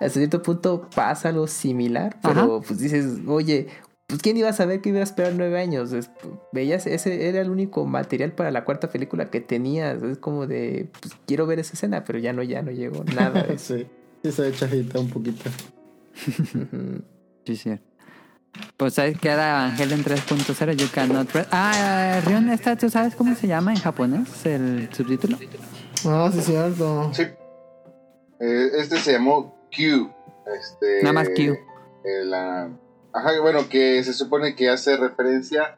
[0.00, 3.66] Hasta cierto punto pasa algo similar, pero pues dices, oye,
[4.06, 5.92] pues quién iba a saber que iba a esperar nueve años.
[5.92, 6.10] Es-
[6.52, 10.02] veías, ese era el único material para la cuarta película que tenías.
[10.02, 13.42] Es como de, pues quiero ver esa escena, pero ya no, ya no llegó nada
[13.42, 13.76] de eso.
[13.76, 13.86] Sí,
[14.22, 15.50] sí se ve chafita un poquito.
[17.44, 17.78] Sí, sí.
[18.76, 21.46] Pues ahí queda Evangelion 3.0, You Cannot Press.
[21.50, 25.36] Ah, Rion, esta, ¿tú sabes cómo se llama en japonés el subtítulo?
[26.06, 27.12] Ah, sí, cierto.
[27.12, 27.22] Sí.
[28.40, 30.10] Eh, este se llamó Q.
[30.58, 31.40] Este, Nada más Q.
[32.04, 32.70] eh, la-
[33.12, 35.76] ajá, bueno, que se supone que hace referencia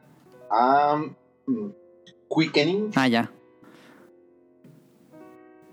[0.49, 1.01] a
[1.47, 1.69] mm,
[2.29, 2.91] Quickening.
[2.95, 3.31] Ah, ya.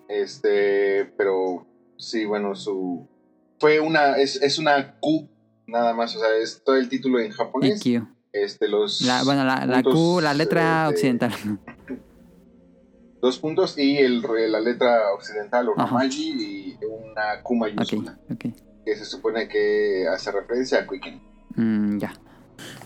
[0.09, 1.67] Este, pero
[1.99, 3.07] sí, bueno, su.
[3.61, 4.17] Fue una.
[4.17, 5.29] Es, es una Q,
[5.69, 6.17] nada más.
[6.17, 7.83] O sea, es todo el título en Y japonés.
[7.83, 8.07] Q.
[8.33, 9.01] Este, los.
[9.03, 11.33] La, bueno, la, la puntos, Q, la letra eh, de- occidental.
[13.21, 14.23] Dos puntos y el,
[14.53, 15.75] la letra occidental o.
[15.75, 18.19] Romaji y una Q mayúscula.
[18.31, 18.45] ok.
[18.85, 21.21] Que se supone que hace referencia a Quickening.
[21.57, 22.13] Mm, ya.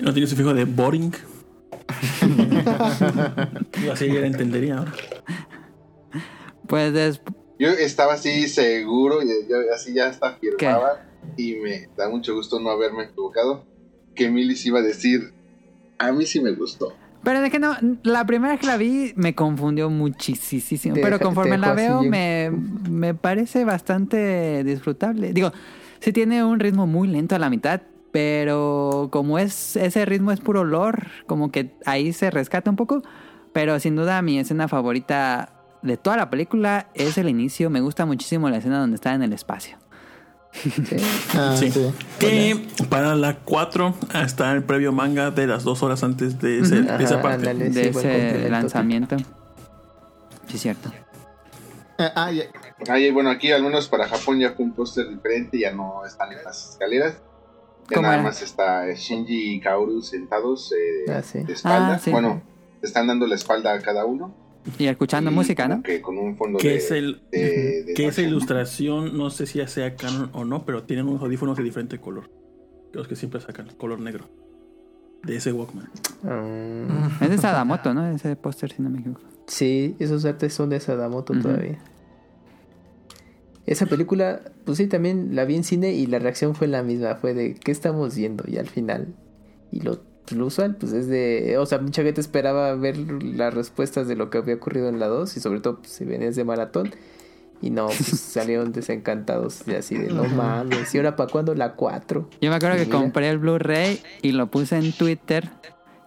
[0.00, 1.12] No tiene sufijo de boring.
[3.84, 4.92] Yo así ya la entendería ahora.
[6.66, 7.20] Pues
[7.59, 11.04] Yo estaba así seguro y yo así ya hasta firmaba
[11.36, 13.65] y me da mucho gusto no haberme equivocado
[14.15, 15.32] que Milis iba a decir
[15.99, 16.93] a mí sí me gustó.
[17.23, 20.97] Pero de que no, la primera vez que la vi me confundió muchísimo.
[21.01, 22.51] Pero conforme la veo me,
[22.90, 25.32] me parece bastante disfrutable.
[25.32, 25.53] Digo,
[26.01, 30.40] sí tiene un ritmo muy lento a la mitad, pero como es ese ritmo es
[30.40, 33.03] puro olor, como que ahí se rescata un poco.
[33.53, 37.70] Pero sin duda mi escena favorita de toda la película es el inicio.
[37.70, 39.81] Me gusta muchísimo la escena donde está en el espacio.
[41.35, 41.70] Ah, Sí.
[41.70, 41.93] sí.
[42.19, 46.83] Que para la 4 está el previo manga de las dos horas antes de, ese-
[46.83, 47.55] de esa Ajá, parte.
[47.55, 49.16] de ese lanzamiento.
[50.49, 50.91] Sí, es cierto.
[51.99, 52.31] Eh, ah,
[53.12, 56.43] bueno, aquí al menos para Japón ya fue un póster diferente, ya no están en
[56.45, 57.15] las escaleras.
[57.89, 58.23] Ya ¿Cómo nada era?
[58.23, 61.41] más está Shinji y Kaoru sentados eh, Ah, sí.
[61.45, 61.95] de espalda.
[61.95, 62.11] Ah, sí.
[62.11, 62.43] Bueno,
[62.83, 64.35] están dando la espalda a cada uno.
[64.78, 65.82] Y escuchando Y música, ¿no?
[65.82, 69.47] Que con un fondo Que de, es el- de- de Que esa ilustración, no sé
[69.47, 72.30] si ya sea canon o no, pero tienen unos audífonos de diferente color.
[72.93, 74.28] Los que siempre sacan, color negro.
[75.24, 75.89] De ese Walkman.
[76.24, 78.06] Ah, Es de Sadamoto, ¿no?
[78.06, 79.20] Ese póster, si no me equivoco.
[79.47, 81.43] sí, esos artes son de Sadamoto Ujú.
[81.43, 81.78] todavía.
[83.64, 87.14] Esa película, pues sí, también la vi en cine y la reacción fue la misma.
[87.16, 88.44] Fue de, ¿qué estamos viendo?
[88.48, 89.14] Y al final,
[89.70, 94.07] y lo, lo usual, pues es de, o sea, mucha gente esperaba ver las respuestas
[94.09, 96.44] de lo que había ocurrido en la 2 y sobre todo pues, si venías de
[96.44, 96.94] maratón.
[97.61, 101.73] Y no, pues salieron desencantados y así de, no mames, ¿y ahora para cuándo la
[101.74, 102.28] 4?
[102.40, 102.99] Yo me acuerdo que Mira.
[102.99, 105.49] compré el Blu-ray y lo puse en Twitter.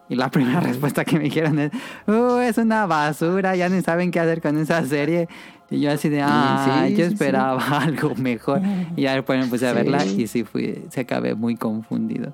[0.08, 1.72] Y la primera respuesta que me dijeron es,
[2.06, 5.28] uh, es una basura, ya ni saben qué hacer con esa serie.
[5.68, 8.60] Y yo así de, ah, sí, yo sí, esperaba algo mejor.
[8.96, 9.76] Y ya después me puse a Sí.
[9.76, 12.32] verla y sí fui, se acabé muy confundido.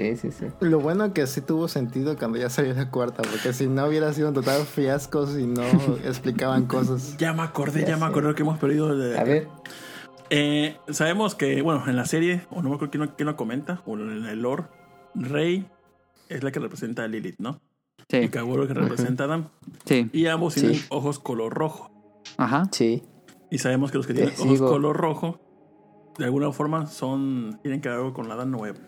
[0.00, 0.46] Sí, sí, sí.
[0.60, 4.12] Lo bueno que sí tuvo sentido cuando ya salió la cuarta, porque si no hubiera
[4.12, 5.62] sido un total fiasco si no
[6.04, 7.16] explicaban cosas.
[7.18, 8.96] Ya me acordé, Ya ya, me acordé que hemos perdido.
[8.96, 9.48] de- A ver,
[10.32, 13.36] Eh, sabemos que, bueno, en la serie, o no me acuerdo quién lo, quién lo
[13.36, 14.64] comenta, o en el lore,
[15.16, 15.68] Rey
[16.28, 17.60] es la que representa a Lilith, ¿no?
[18.12, 19.48] Y Sí, Kaworu que representa a Adam.
[19.84, 20.60] sí, Y ambos Sí.
[20.60, 21.90] tienen ojos color rojo.
[22.36, 22.68] ajá.
[22.70, 23.02] sí.
[23.50, 24.68] Y sabemos que los que Te tienen ojos sigo.
[24.68, 25.40] color rojo,
[26.16, 28.78] de alguna forma, son tienen que ver algo con la Adán nueva.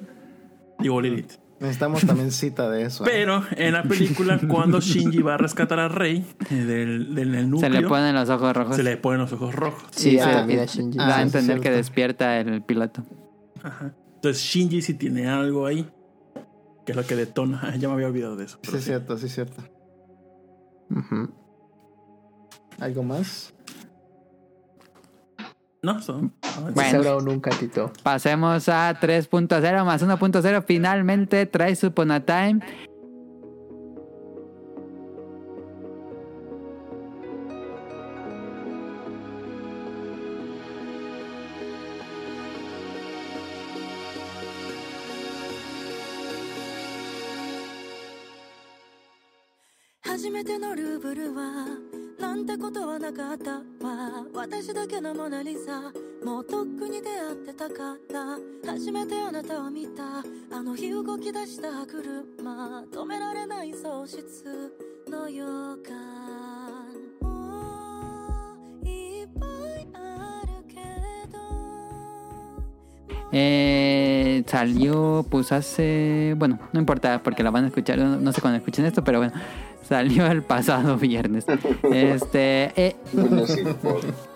[0.78, 1.32] Digo, Lilith.
[1.60, 3.04] Necesitamos también cita de eso.
[3.04, 3.08] ¿eh?
[3.12, 7.42] Pero en la película, cuando Shinji va a rescatar a Rey eh, del, del Se
[7.46, 8.74] núcleo, le ponen los ojos rojos.
[8.74, 9.84] se le ponen los ojos rojos.
[9.92, 10.98] Sí, ah, también a Shinji.
[11.00, 13.04] ah, da a entender que despierta el piloto.
[13.62, 13.94] Ajá.
[14.16, 15.88] Entonces Shinji sí tiene algo ahí,
[16.84, 17.60] que es lo que detona.
[17.62, 18.58] Ah, Ya me había olvidado de eso.
[18.62, 18.86] Sí, es sí.
[18.88, 19.62] cierto, sí, es cierto.
[22.80, 23.54] ¿Algo más?
[25.82, 26.32] No, son.
[26.60, 26.74] Bueno.
[26.74, 27.92] Pues ahora o nunca, Tito.
[28.04, 30.64] Pasemos a 3.0 más 1.0.
[30.64, 32.92] Finalmente trae Upon a Time.「
[52.18, 53.52] なんてことはなかった
[53.84, 55.80] わ私だけのモナリザ
[56.24, 60.02] もうとっくに出会ってたから初めてあなたを見た
[60.56, 64.72] あの日動き出した車止められない喪失
[65.08, 65.92] の予感
[67.20, 70.76] もういっぱいあるけ
[71.30, 71.38] ど
[73.34, 76.34] Eh, salió pues hace...
[76.36, 77.98] Bueno, no importa porque la van a escuchar.
[77.98, 79.32] No, no sé cuándo escuchen esto, pero bueno.
[79.92, 81.44] Salió el pasado viernes.
[81.92, 82.72] Este...
[82.80, 82.96] eh,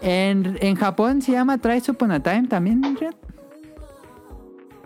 [0.02, 3.14] en, en Japón se llama Try Upon a Time también, Red?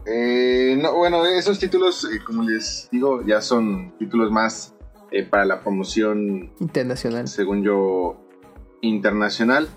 [0.06, 4.72] Eh, no, bueno, esos títulos, eh, como les digo, ya son títulos más
[5.10, 7.26] eh, para la promoción Internacional.
[7.26, 8.16] según yo,
[8.80, 9.68] internacional.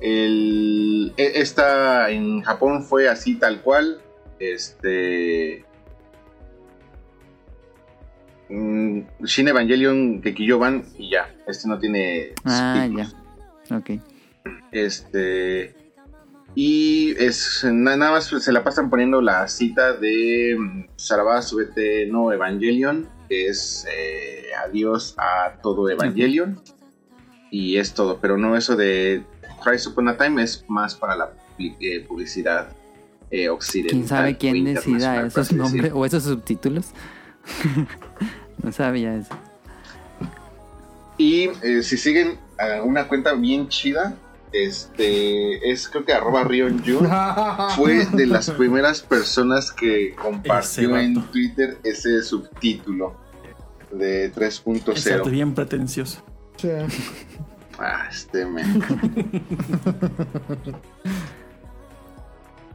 [0.00, 4.00] El, e- esta en Japón fue así tal cual.
[4.40, 5.64] Este.
[8.50, 11.32] Mm, Shin Evangelion Kekiyoban y ya.
[11.46, 12.32] Este no tiene.
[12.44, 13.76] Ah, ya.
[13.76, 13.90] Ok.
[14.72, 15.74] Este.
[16.54, 22.06] Y es na- nada más se la pasan poniendo la cita de mm, Sarabá Subete
[22.06, 26.60] no Evangelion, que es eh, adiós a todo Evangelion.
[27.52, 29.22] Y es todo, pero no eso de
[29.64, 32.68] Rise Upon a Time es más para la eh, publicidad
[33.30, 33.90] eh, occidental.
[33.98, 36.88] ¿Quién sabe quién decida esos nombres o esos subtítulos?
[38.62, 39.34] no sabía eso.
[41.18, 44.14] Y eh, si siguen a una cuenta bien chida,
[44.52, 47.08] este es creo que arroba Rion Jun.
[47.76, 51.22] fue de las primeras personas que compartió en.
[51.30, 53.14] Twitter ese subtítulo
[53.92, 55.30] de Exacto, 3.0.
[55.30, 56.22] bien pretencioso.
[56.56, 56.68] Sí.
[57.78, 58.62] Ah, este me.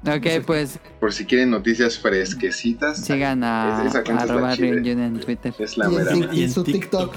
[0.07, 5.53] Ok, pues Por si quieren noticias fresquecitas, sigan a está arroba en Twitter.
[5.59, 6.11] es la Y en mera.
[6.11, 7.15] Tik- Y y en su TikTok.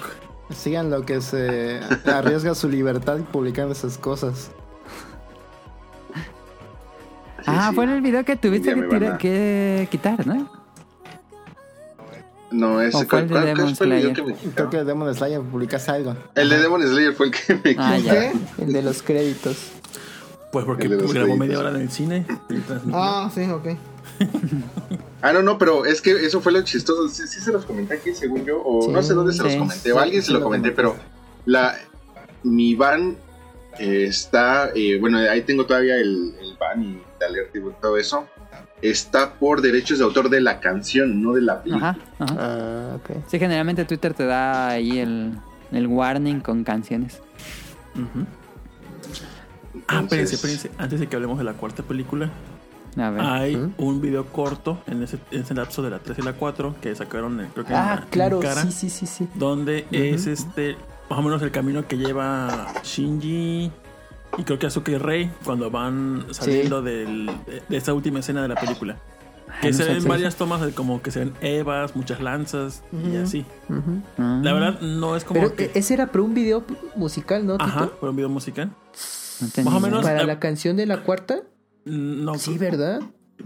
[0.54, 4.50] Sigan lo que se arriesga su libertad publicando esas cosas.
[7.46, 7.74] Ah, sí.
[7.74, 10.50] fue en el video que tuviste que, tira- a- que quitar, ¿no?
[12.50, 14.12] No, ese ¿O fue ¿cuál, el de Demon el Slayer?
[14.14, 16.16] que me Creo que Demon Slayer publicaste algo.
[16.34, 18.12] El de Demon Slayer fue el que me Ah, ya.
[18.12, 18.32] ¿Qué?
[18.58, 19.72] El de los créditos.
[20.52, 22.24] Pues porque los grabó media hora en el cine.
[22.48, 23.00] y transmitió.
[23.02, 23.66] Ah, sí, ok.
[25.20, 27.08] Ah, no, no, pero es que eso fue lo chistoso.
[27.08, 29.52] Sí, sí se los comenté aquí, según yo, o Sí, no sé dónde se los
[29.52, 29.58] sí.
[29.58, 30.94] comenté, o alguien se lo comenté, pero
[31.44, 31.74] la
[32.44, 33.16] mi van
[33.80, 37.96] eh, está, eh, bueno, ahí tengo todavía el, el van y de alerta y todo
[37.96, 38.28] eso.
[38.80, 41.90] Está por derechos de autor de la canción, no de la película.
[41.90, 42.36] Ajá, ajá.
[42.38, 42.98] Ah.
[43.26, 45.32] Sí, generalmente Twitter te da ahí el,
[45.72, 47.20] el warning con canciones.
[49.86, 50.70] Ah, espérense, espérense.
[50.78, 52.30] Antes de que hablemos de la cuarta película,
[52.96, 53.20] A ver.
[53.22, 56.74] hay un video corto en ese, en ese lapso de la 3 y la 4
[56.80, 59.28] que sacaron, eh, creo que en Ah, la- en claro, cara, sí, sí, sí, sí.
[59.34, 60.76] donde es este,
[61.08, 63.70] más o menos el camino que lleva Shinji
[64.36, 68.42] y creo que Azuka y Rey cuando van saliendo del, de, de esa última escena
[68.42, 68.96] de la película.
[69.62, 73.46] Que se ven varias tomas de como que se ven evas, muchas lanzas y así.
[73.70, 74.02] Ujú.
[74.18, 75.70] Ah, La verdad no es como Pero que...
[75.74, 76.62] ese era para un video
[76.96, 77.56] musical, ¿no?
[77.58, 78.70] Ajá, fue un video musical.
[79.40, 81.40] No más o menos- Para eh, la canción de la cuarta.
[81.84, 83.00] No, Sí, ¿verdad?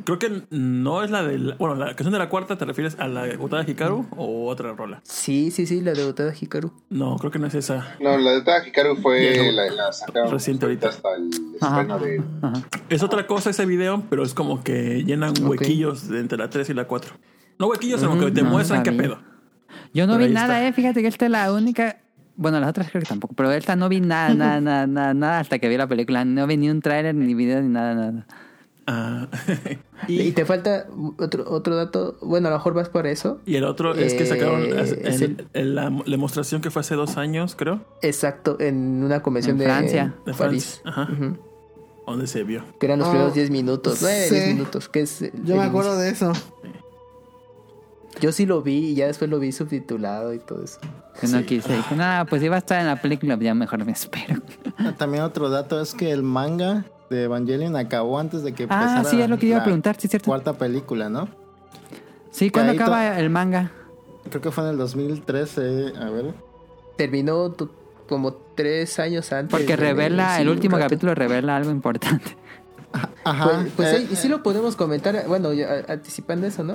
[0.05, 2.97] Creo que no es la de la, bueno, la canción de la cuarta te refieres
[2.99, 5.03] a la de Utada Hikaru o otra rola.
[5.05, 6.73] Sí, sí, sí, la de Otada Hikaru.
[6.89, 7.95] No, creo que no es esa.
[8.01, 9.53] No, la de Hikaru fue Ya, no.
[9.53, 10.89] la, la sacaron Reciente ahorita.
[10.89, 11.99] hasta el Ajá.
[11.99, 12.63] de Ajá.
[12.89, 16.71] Es otra cosa ese video, pero es como que llenan huequillos de entre la 3
[16.71, 17.15] y la 4.
[17.59, 19.19] No huequillos, sino que te no muestran qué pedo.
[19.93, 20.69] Yo no Pero vi nada, está.
[20.69, 20.73] eh.
[20.73, 21.99] Fíjate que esta es la única.
[22.37, 23.35] Bueno, las otras creo que tampoco.
[23.35, 26.25] Pero esta no vi nada, nada, nada, nada, nada hasta que vi la película.
[26.25, 28.27] No vi ni un tráiler, ni video, ni nada, nada.
[28.87, 29.29] Ah,
[30.09, 30.87] Y, y, te falta
[31.19, 32.19] otro, otro dato.
[32.21, 33.41] Bueno, a lo mejor vas por eso.
[33.47, 36.71] y el otro es que Eh, sacaron es el- el- el- la, la demostración que
[36.73, 40.15] fue hace dos años, creo, Exacto, en una convención En de Francia.
[40.27, 40.81] de París.
[40.83, 41.03] Francia.
[41.03, 41.13] Ajá.
[41.13, 41.39] Ujú.
[42.05, 42.65] donde se vio.
[42.81, 43.99] Que eran los primeros 10 minutos.
[44.03, 44.35] 9, sí.
[44.35, 44.89] 10 minutos.
[44.89, 46.33] Que es Yo me acuerdo de eso.
[48.21, 50.79] Yo sí lo vi y ya después lo vi subtitulado y todo eso.
[51.21, 51.45] Que no Sí.
[51.45, 51.77] quise.
[51.77, 54.41] Dije, nada, pues iba a estar en la película, ya mejor me espero.
[54.99, 59.05] También otro dato es que el manga de Evangelion acabó antes de que Ah, empezara
[59.05, 60.27] sí, es lo que iba a la preguntar, sí, es cierto.
[60.27, 61.29] Cuarta película, ¿no?
[62.31, 63.71] Sí, ¿cuándo acaba el manga?
[64.31, 66.35] Creo que fue en el 2013, a ver.
[66.97, 67.71] Terminó tu-
[68.09, 69.51] como tres años antes.
[69.59, 72.37] Porque revela, el último capítulo revela algo importante.
[73.25, 73.45] Ajá.
[73.45, 76.75] Pues, pues eh, sí, sí lo podemos comentar, bueno, ya anticipando eso, ¿no?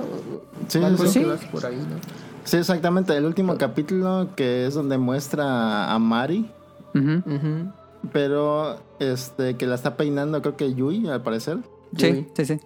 [0.68, 1.24] Sí, Algo sí, sí.
[1.24, 1.96] vas por ahí, ¿no?
[2.44, 3.16] sí, exactamente.
[3.16, 6.50] El último capítulo que es donde muestra a Mari,
[6.94, 7.22] Ujú.
[7.26, 7.72] Ujú.
[8.12, 11.58] pero este que la está peinando creo que Yui, al parecer.
[11.96, 12.60] Sí, sí, sí.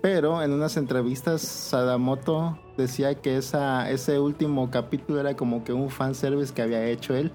[0.00, 5.90] Pero en unas entrevistas Sadamoto decía que esa, ese último capítulo era como que un
[5.90, 7.32] fanservice que había hecho él.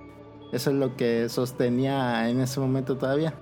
[0.52, 3.34] Eso es lo que sostenía en ese momento todavía.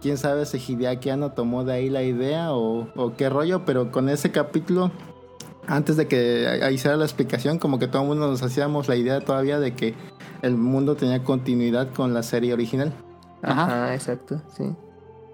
[0.00, 3.92] Quién sabe si Hideaki Anno tomó de ahí la idea o, o qué rollo, pero
[3.92, 4.90] con ese capítulo,
[5.66, 9.20] antes de que hiciera la explicación, como que todo el mundo nos hacíamos la idea
[9.20, 9.94] todavía de que
[10.42, 12.92] el mundo tenía continuidad con la serie original.
[13.42, 13.64] Ajá.
[13.64, 14.74] Ajá, exacto, sí.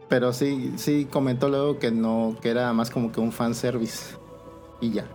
[0.09, 4.17] Pero sí, sí comentó luego que no, que era más como que un fanservice.
[4.81, 5.07] Y ya.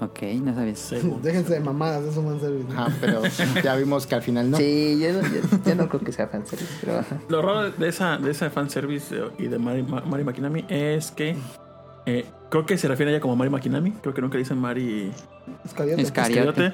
[0.00, 0.74] Ok, no sabía.
[0.76, 1.20] Según.
[1.22, 2.66] Déjense de mamadas, eso man service.
[2.72, 3.20] Ajá, pero
[3.62, 4.56] ya vimos que al final no.
[4.56, 7.18] Sí, yo no, yo- yo no creo que sea fanservice, pero ajá.
[7.28, 11.36] Lo raro de esa, de esa fanservice y de Mari, Ma- Mari Makinami es que
[12.06, 13.92] eh, creo que se refiere a ella como Mari Makinami.
[13.92, 15.12] Creo que nunca dicen Mari.
[15.66, 16.00] Iscariote.
[16.02, 16.72] Iscariote.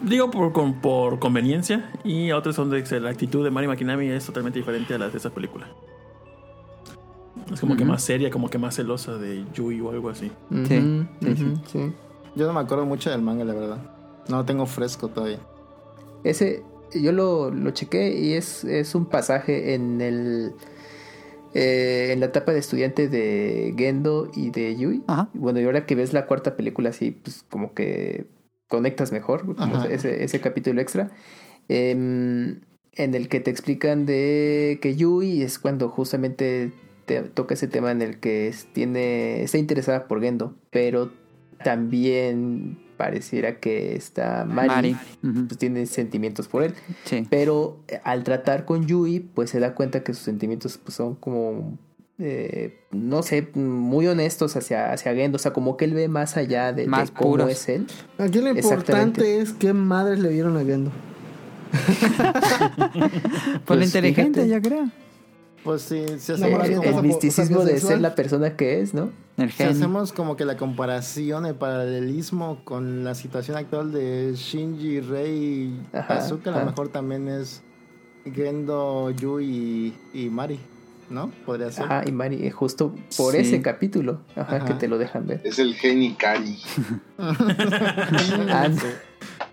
[0.00, 1.90] Digo por, con- por conveniencia.
[2.04, 5.18] Y a otros donde la actitud de Mari Makinami es totalmente diferente a la de
[5.18, 5.66] esa película.
[7.52, 10.30] Es como que más seria, como que más celosa de Yui o algo así.
[10.68, 11.92] Sí, sí, sí.
[12.34, 13.78] Yo no me acuerdo mucho del manga, la verdad.
[14.28, 15.40] No lo tengo fresco todavía.
[16.24, 16.62] Ese,
[16.94, 20.52] yo lo, lo chequé y es, es un pasaje en el
[21.54, 25.02] eh, en la etapa de estudiante de Gendo y de Yui.
[25.06, 25.28] Ajá.
[25.34, 28.26] Bueno, y ahora que ves la cuarta película así, pues como que
[28.68, 29.88] conectas mejor, como Ajá.
[29.88, 31.10] ese, ese capítulo extra.
[31.68, 32.60] em,
[32.94, 36.72] en el que te explican de que Yui es cuando justamente
[37.06, 41.10] te toca ese tema en el que es- tiene está interesada por Gendo, pero
[41.62, 44.96] también pareciera que está Mari, Mari.
[45.48, 46.74] Pues tiene sentimientos por él.
[47.04, 47.26] Sí.
[47.28, 51.16] Pero eh, al tratar con Yui, pues se da cuenta que sus sentimientos pues, son
[51.16, 51.78] como,
[52.18, 55.36] eh, no sé, muy honestos hacia, hacia Gendo.
[55.36, 57.50] O sea, como que él ve más allá de, cómo puros.
[57.50, 57.86] es él.
[58.18, 59.40] Aquí lo importante Exactamente.
[59.40, 60.92] es qué madres le vieron a Gendo.
[62.92, 64.48] Por lo Pues, inteligente, fíjate.
[64.48, 64.90] yo creo.
[65.64, 67.92] Pues sí, si, hacemos, el, ¿cómo como, pasa por- misticismo de sexual?
[67.92, 69.10] ser la persona que es, ¿no?
[69.36, 75.00] El si hacemos como que la comparación, el paralelismo con la situación actual de Shinji,
[75.00, 77.62] Rei y Ajá, Asuka, a lo mejor también es
[78.24, 80.58] Gendo, Yui y, y Mari.
[81.10, 81.30] ¿no?
[81.44, 81.84] Podría ser.
[81.84, 83.40] Ajá, y Mari, eh, justo por Sí.
[83.40, 84.64] ese capítulo, ajá, Ajá.
[84.64, 85.40] que te lo dejan ver.
[85.44, 86.58] Es el Geni Kari.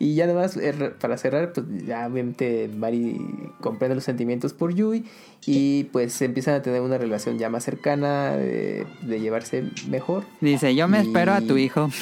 [0.00, 0.56] Y ya además,
[1.00, 3.20] para cerrar, pues ya obviamente Mari
[3.60, 5.04] comprende los sentimientos por Yui
[5.44, 10.22] y pues empiezan a tener una relación ya más cercana, de, de llevarse mejor.
[10.40, 11.90] Dice, yo me Y- espero a tu hijo.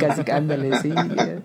[0.00, 0.90] Casi ándale, sí.
[0.90, 1.42] ya.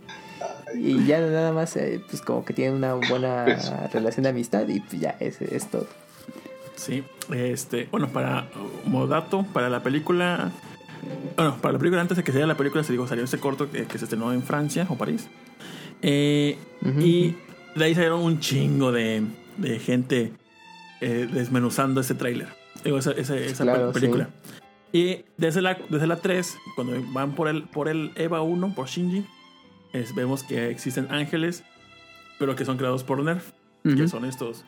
[0.75, 3.45] Y ya nada más, eh, pues como que tienen una buena
[3.93, 5.87] relación de amistad y pues ya, es, es todo.
[6.75, 7.03] Sí,
[7.33, 8.47] este, bueno, para
[8.83, 10.51] como dato, para la película,
[11.35, 13.69] bueno, para la película antes de que saliera la película, se digo, salió ese corto
[13.69, 15.27] que, que se estrenó en Francia o París.
[16.01, 16.57] Eh.
[16.99, 17.35] Y
[17.75, 19.23] de ahí salieron un chingo de,
[19.57, 20.33] de gente
[21.01, 22.47] eh, desmenuzando ese tráiler,
[22.83, 24.29] digo, esa, esa, esa Claro, película.
[24.93, 28.87] Y desde la, desde la 3, cuando van por el, por el EVA 1, por
[28.87, 29.25] Shinji,
[29.93, 31.63] es- vemos que existen ángeles,
[32.39, 33.51] pero que son creados por Nerf
[33.83, 34.65] que son estos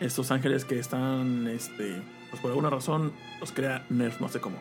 [0.00, 4.56] estos ángeles que están este pues por alguna razón los crea Nerf no sé cómo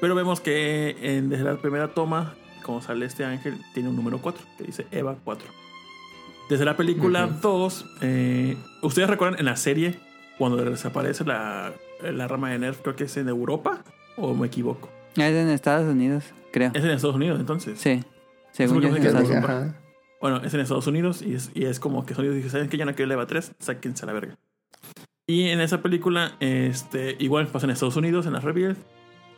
[0.00, 4.20] pero vemos que en, desde la primera toma como sale este ángel tiene un número
[4.20, 5.46] 4 que dice Eva 4
[6.48, 9.98] desde la película 2 eh, ustedes recuerdan en la serie
[10.38, 11.72] cuando desaparece la,
[12.02, 13.82] la rama de Nerf creo que es en Europa
[14.16, 16.70] o me equivoco Es en Estados Unidos, creo.
[16.74, 18.02] es en Estados Unidos entonces Sí.
[18.52, 19.72] Según yo, es en Estados.
[20.20, 22.76] Bueno, es en Estados Unidos y es, y es como que Unidos dice, ¿saben que
[22.76, 24.36] Ya no quiero el EVA 3, sáquense a la verga.
[25.26, 28.78] Y en esa película, este, igual pasa en Estados Unidos, en las reveals,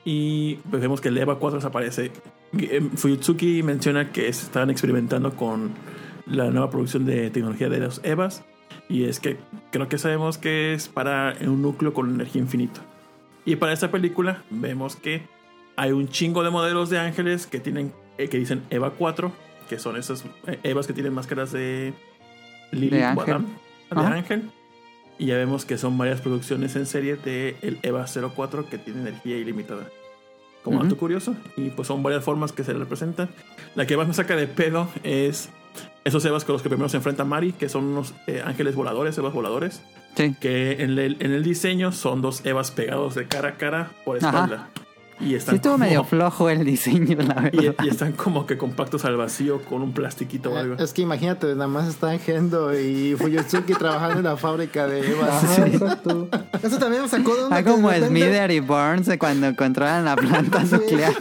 [0.04, 2.10] y pues vemos que el EVA 4 desaparece.
[2.58, 5.70] Eh, Fuyutsuki menciona que se estaban experimentando con
[6.26, 8.44] la nueva producción de tecnología de los EVAs,
[8.88, 9.38] y es que
[9.70, 12.80] creo que sabemos que es para un núcleo con energía infinita.
[13.44, 15.22] Y para esta película vemos que
[15.76, 19.32] hay un chingo de modelos de ángeles que tienen eh, que dicen EVA 4,
[19.68, 21.94] que son esas eh, Evas que tienen máscaras de
[22.70, 23.46] Lilith De ángel.
[23.90, 24.50] De ángel.
[25.18, 29.00] Y ya vemos que son varias producciones en serie de el EVA 04 que tiene
[29.02, 29.84] energía ilimitada.
[30.64, 31.34] Como dato curioso.
[31.56, 33.28] Y pues son varias formas que se representan.
[33.74, 35.48] La que más me saca de pedo es
[36.04, 39.16] esos Evas con los que primero se enfrenta Mari, que son unos eh, ángeles voladores,
[39.18, 39.82] Evas voladores
[40.16, 40.36] Sí.
[40.40, 44.16] que en el, en el diseño son dos Evas pegados de cara a cara por
[44.18, 44.68] espalda.
[45.20, 47.84] Y están Sí estuvo como- medio flojo el diseño, la y, verdad.
[47.84, 50.76] y están como que compactos al vacío con un plastiquito o algo.
[50.82, 55.28] Es que imagínate, nada más están Gendo y Fuyutsuki trabajando en la fábrica de Eva.
[55.28, 55.66] Ajá.
[56.62, 57.56] Eso también me sacó de onda.
[57.56, 60.74] Ah, como Smither y Burns cuando controlan la planta Sí.
[60.74, 61.12] nuclear.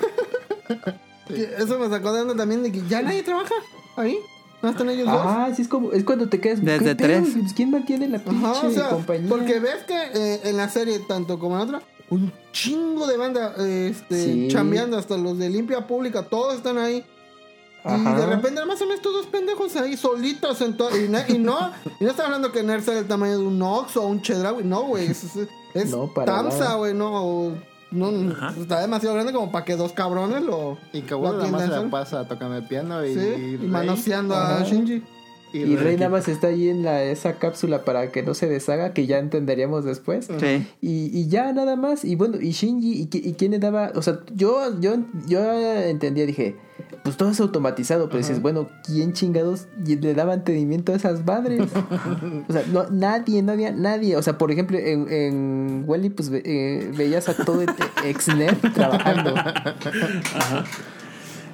[1.58, 3.54] Eso me sacó de onda también de que ya nadie trabaja
[3.98, 4.18] ahí.
[4.62, 5.22] No están ellos dos.
[5.24, 6.64] Ah, sí, es como, es cuando te quedas.
[6.64, 7.30] Desde tres.
[7.34, 9.28] Pues, ¿Quién mantiene la pinche Ajá, o sea, compañía?
[9.30, 11.82] porque ves que eh, en la serie, tanto como en otra,
[12.12, 14.48] un chingo de banda este, Sí.
[14.52, 17.04] chambeando, hasta los de limpia pública, todos están ahí.
[17.84, 17.98] Ajá.
[17.98, 21.40] Y de repente nada más son estos dos pendejos ahí solitos en to- y, y
[21.40, 24.22] no y no está hablando que Nerf sea del tamaño de un Nox o un
[24.22, 27.54] Chedraui, no, güey, es, es, es No, para Tamsa, güey, no, o-
[27.90, 28.54] no, Ajá.
[28.60, 31.90] está demasiado grande como para que dos cabrones lo Y lo nada más se la
[31.90, 34.62] pasa tocando el piano y, Sí, y manoseando a.
[34.64, 35.02] Shinji.
[35.54, 38.48] Y Rey Rei- nada más está ahí en la, esa cápsula para que no se
[38.48, 40.28] deshaga, que ya entenderíamos después.
[40.40, 40.68] Sí.
[40.82, 42.06] Y, y ya nada más.
[42.06, 43.92] Y bueno, y Shinji, ¿y, y quién le daba?
[43.96, 44.96] O sea, yo, yo,
[45.28, 45.42] yo
[45.84, 46.56] entendía, dije,
[47.04, 51.26] pues todo es automatizado, pero dices, bueno, ¿quién chingados y- le daba mantenimiento a esas
[51.26, 51.62] madres?
[52.48, 54.16] o sea, no, nadie, no había nadie.
[54.16, 57.62] O sea, por ejemplo, en, en Wally, pues ve- eh, veías a todo
[58.06, 59.34] Exner trabajando,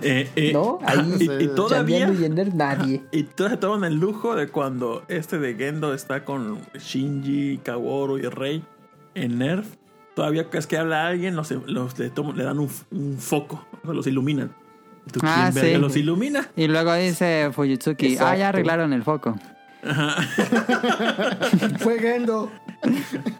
[0.01, 0.79] Eh, eh, ¿no?
[0.85, 3.01] Ahí y, y todavía y en Nerf nadie.
[3.11, 8.17] y todavía se toman el lujo de cuando este de Gendo está con Shinji, Kaworu
[8.17, 8.63] y Rey
[9.15, 9.67] en Nerf.
[10.15, 14.07] Todavía es que habla alguien, los, los le, toman- le dan un, un foco, los
[14.07, 14.51] iluminan.
[15.05, 15.75] ¿Y tú, Ah, sí.
[15.77, 16.49] los ilumina?
[16.55, 19.35] Y luego dice Fujitsuki, ah, ya arreglaron el foco.
[21.79, 22.51] Fue Gendo.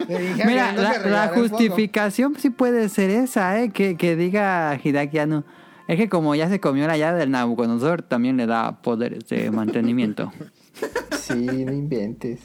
[0.08, 3.70] Le dije a Mira, Gendo la, justificación sí puede ser esa, ¿eh?
[3.70, 5.44] Que, que diga Hideaki Anno.
[5.88, 9.50] Es que como ya se comió la llave del Nabucodonosor, también le da poderes de
[9.50, 10.30] mantenimiento.
[11.18, 12.40] Sí, no inventes.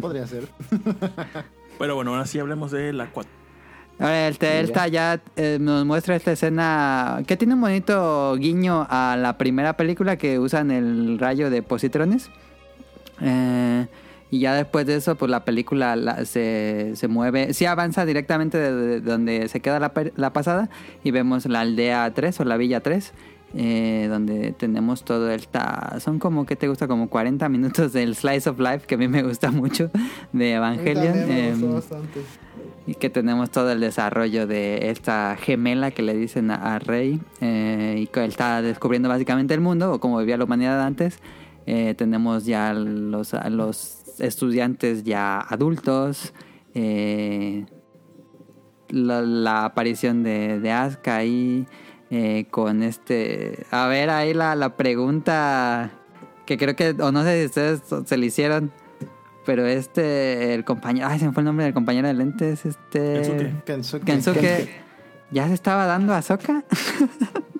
[0.00, 0.46] Podría ser.
[1.78, 3.32] Pero bueno, ahora sí hablemos de la 4.
[3.98, 9.16] Ahora, el Telta ya eh, nos muestra esta escena que tiene un bonito guiño a
[9.18, 12.30] la primera película que usan el rayo de positrones.
[13.20, 13.86] Eh,
[14.30, 18.58] y ya después de eso, pues la película la- se, se mueve, sí avanza directamente
[18.58, 20.68] de, de donde se queda la, la pasada
[21.04, 23.12] y vemos la aldea 3 o la villa 3.
[23.52, 28.14] eh, donde tenemos todo el ta son como que te gusta como 40 minutos del
[28.14, 29.90] slice of life que a mí me gusta mucho
[30.32, 32.20] de Evangelion bastante.
[32.86, 37.20] y que tenemos todo el desarrollo de esta gemela que le dicen a, a Rey
[37.40, 41.18] eh, y que él está descubriendo básicamente el mundo o como vivía la humanidad antes.
[41.66, 43.34] Eh, tenemos ya los
[44.20, 46.32] estudiantes ya adultos.
[46.74, 47.66] eh,
[48.88, 51.66] la, la aparición de, de Asuka ahí
[52.10, 53.64] eh, con este...
[53.70, 55.92] A ver, ahí la, la pregunta
[56.44, 58.72] que creo que, o no sé si ustedes se le hicieron,
[59.46, 63.22] pero este, el compañero, ay, se me fue el nombre del compañero de lentes, este...
[63.64, 63.64] Kensuke.
[63.64, 64.04] Kensuke.
[64.04, 64.68] Kensuke,
[65.30, 66.64] ¿ya se estaba dando a Soka?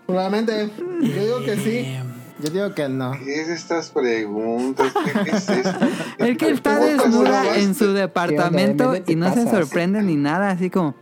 [0.06, 0.68] Probablemente.
[1.02, 1.96] Yo digo que sí.
[2.42, 3.12] Yo digo que no.
[3.12, 4.92] ¿Qué es estas preguntas?
[5.24, 5.78] ¿Qué es esto?
[6.18, 10.16] Es que está ¿Cómo desnuda en su departamento y no se ¿Qué te sorprende ni
[10.16, 10.94] nada, así como,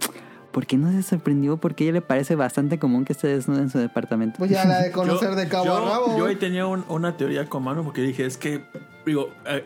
[0.53, 1.57] ¿por qué no se sorprendió?
[1.57, 4.39] Porque a ella le parece bastante común que esté desnuda en su departamento.
[4.39, 6.19] Pues ya la de conocer yo- de cabo yo, a rabo.
[6.19, 8.65] Yo ahí tenía un- una teoría con mano porque dije, es que,
[9.07, 9.65] digo, eh,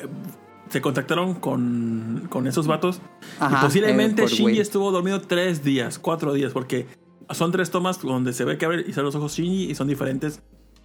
[0.70, 3.00] se contactaron con, con esos vatos
[3.38, 6.86] Ajá, y posiblemente eh, Shinji estuvo dormido tres días, cuatro días, porque
[7.30, 9.86] son tres tomas donde se ve que abre y sale los ojos Shinji y son
[9.88, 10.40] diferentes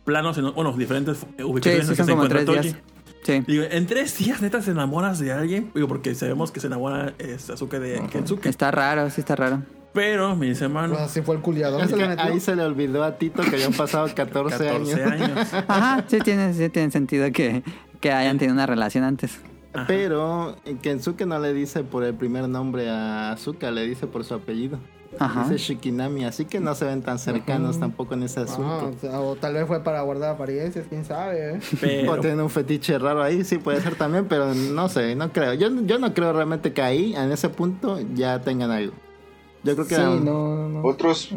[0.08, 2.70] planos, en, bueno, diferentes ubicaciones sí, en las que se encuentra tres Toji.
[2.70, 2.82] días.
[3.24, 3.44] Sí.
[3.46, 7.14] Digo, en tres días neta te enamoras de alguien, digo, porque sabemos que se enamora
[7.20, 9.64] eh, Sasuke de Kensuke, Está raro, sí está raro.
[9.94, 11.86] pero mis hermanos, Pues así fue el culiador.
[11.90, 15.22] Se ahí se le olvidó a Tito que habían pasado 14, 14 años.
[15.22, 15.54] años.
[15.68, 17.64] Ajá, sí tiene, sí tiene sentido que,
[18.00, 19.40] que hayan tenido una relación antes.
[19.78, 19.88] Ajá.
[19.88, 24.34] Pero Kensuke no le dice por el primer nombre a Azuka, le dice por su
[24.34, 24.80] apellido.
[25.20, 25.44] Ajá.
[25.50, 28.88] Dice Shikinami, así que no se ven tan cercanos tampoco en ese Ah, asunto.
[28.90, 31.56] o, sea, o tal vez fue para guardar apariencias, quién sabe.
[31.56, 31.60] ¿eh?
[31.80, 35.32] Pero, O tienen un fetiche raro ahí, sí puede ser también, pero no sé, no
[35.32, 35.54] creo.
[35.54, 38.94] Yo, yo no creo realmente que ahí, en ese punto, ya tengan algo.
[39.64, 40.82] Yo creo que Sí, no, no, no.
[40.84, 41.30] Otros,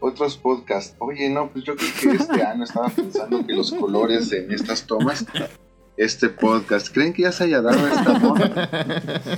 [0.00, 0.96] otros podcasts.
[0.98, 4.84] Oye, no, pues yo creo que este año estaba pensando que los colores en estas
[4.86, 5.26] tomas,
[5.96, 8.68] este podcast, ¿creen que ya se haya dado esta moda?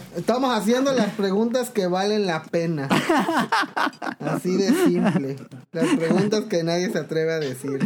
[0.17, 2.89] Estamos haciendo las preguntas que valen la pena.
[4.21, 5.37] Así de simple.
[5.73, 7.79] Las preguntas que nadie se atreve a decir.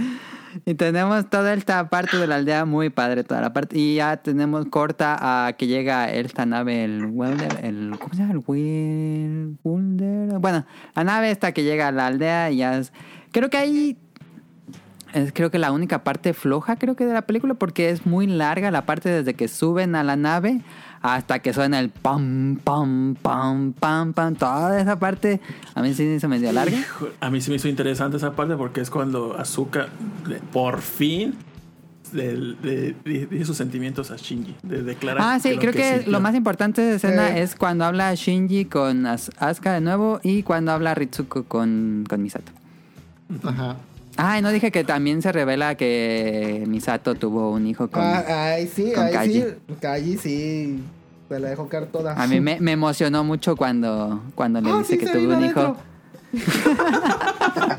[0.67, 3.79] Y tenemos toda esta parte de la aldea muy padre, toda la parte.
[3.79, 7.97] Y ya tenemos corta a que llega esta nave, el Welder, el.
[7.99, 8.35] ¿Cómo se llama?
[8.35, 10.39] El Wel- Welder.
[10.41, 12.93] Bueno, la nave esta que llega a la aldea y ya es.
[13.33, 13.99] Creo que ahí.
[15.15, 18.27] Es creo que la única parte floja, creo que de la película, porque es muy
[18.27, 20.61] larga la parte desde que suben a la nave
[21.03, 24.35] hasta que suena el pam, pam, pam, pam, pam.
[24.37, 25.41] Toda esa parte
[25.75, 26.79] a mí sí se me dio larga.
[27.21, 29.89] A mí sí me hizo interesante esa parte porque es cuando Azuka
[30.53, 31.35] por fin
[32.13, 34.55] le, dice sus sentimientos a Shinji.
[34.63, 37.43] De declarar Ah, sí, creo que, lo más importante de escena Eh.
[37.43, 42.23] es cuando habla Shinji con As- Asuka de nuevo y cuando habla Ritsuko con, con
[42.23, 42.53] Misato.
[43.45, 43.77] Ajá.
[44.17, 48.03] Ah, y no dije que también se revela que Misato tuvo un hijo con...
[48.03, 49.33] Ah, ahí sí, con ahí Kaji.
[49.43, 49.47] sí.
[49.81, 50.83] Kaji sí.
[51.29, 52.15] Se la dejó caer toda.
[52.15, 55.45] A mí me, me emocionó mucho cuando, cuando le Ah, dice sí, que tuvo un
[55.45, 55.77] hijo.